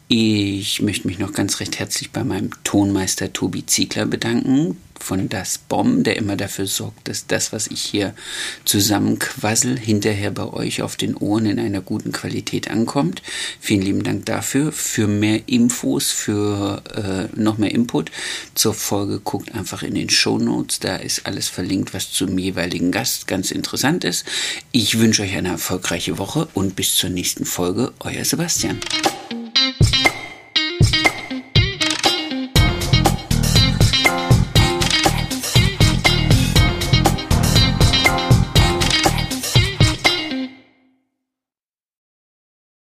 Ich 0.07 0.81
möchte 0.81 1.09
mich 1.09 1.19
noch 1.19 1.33
ganz 1.33 1.59
recht 1.59 1.81
herzlich 1.81 2.13
bei 2.13 2.23
meinem 2.23 2.51
Tonmeister 2.63 3.33
Tobi 3.33 3.67
Ziegler 3.67 4.07
bedanken, 4.07 4.77
von 5.03 5.29
Das 5.29 5.59
Bomb, 5.59 6.05
der 6.05 6.17
immer 6.17 6.37
dafür 6.37 6.67
sorgt, 6.67 7.09
dass 7.09 7.27
das, 7.27 7.53
was 7.53 7.67
ich 7.67 7.81
hier 7.83 8.15
zusammenquassel, 8.65 9.79
hinterher 9.79 10.31
bei 10.31 10.45
euch 10.53 10.83
auf 10.83 10.97
den 10.97 11.17
Ohren 11.17 11.47
in 11.47 11.59
einer 11.59 11.81
guten 11.81 12.13
Qualität 12.13 12.71
ankommt. 12.71 13.23
Vielen 13.61 13.83
lieben 13.83 14.03
Dank 14.03 14.27
dafür. 14.27 14.73
Für 14.73 15.07
mehr 15.07 15.49
Infos, 15.49 16.11
für 16.11 16.83
äh, 16.95 17.41
noch 17.41 17.59
mehr 17.59 17.73
Input 17.73 18.11
zur 18.55 18.75
Folge 18.75 19.21
guckt 19.21 19.55
einfach 19.55 19.83
in 19.83 19.95
den 19.95 20.11
Show 20.11 20.39
Notes. 20.39 20.81
Da 20.81 20.97
ist 20.97 21.27
alles 21.27 21.49
verlinkt, 21.49 21.95
was 21.95 22.13
zum 22.13 22.39
jeweiligen 22.39 22.93
Gast 22.93 23.27
ganz 23.27 23.51
interessant 23.51 24.05
ist. 24.05 24.25
Ich 24.71 24.99
wünsche 24.99 25.23
euch 25.23 25.37
eine 25.37 25.49
erfolgreiche 25.49 26.19
Woche 26.19 26.49
und 26.55 26.77
bis 26.77 26.95
zur 26.95 27.11
nächsten 27.11 27.45
Folge. 27.45 27.93
Euer 28.01 28.25
Sebastian. 28.25 28.81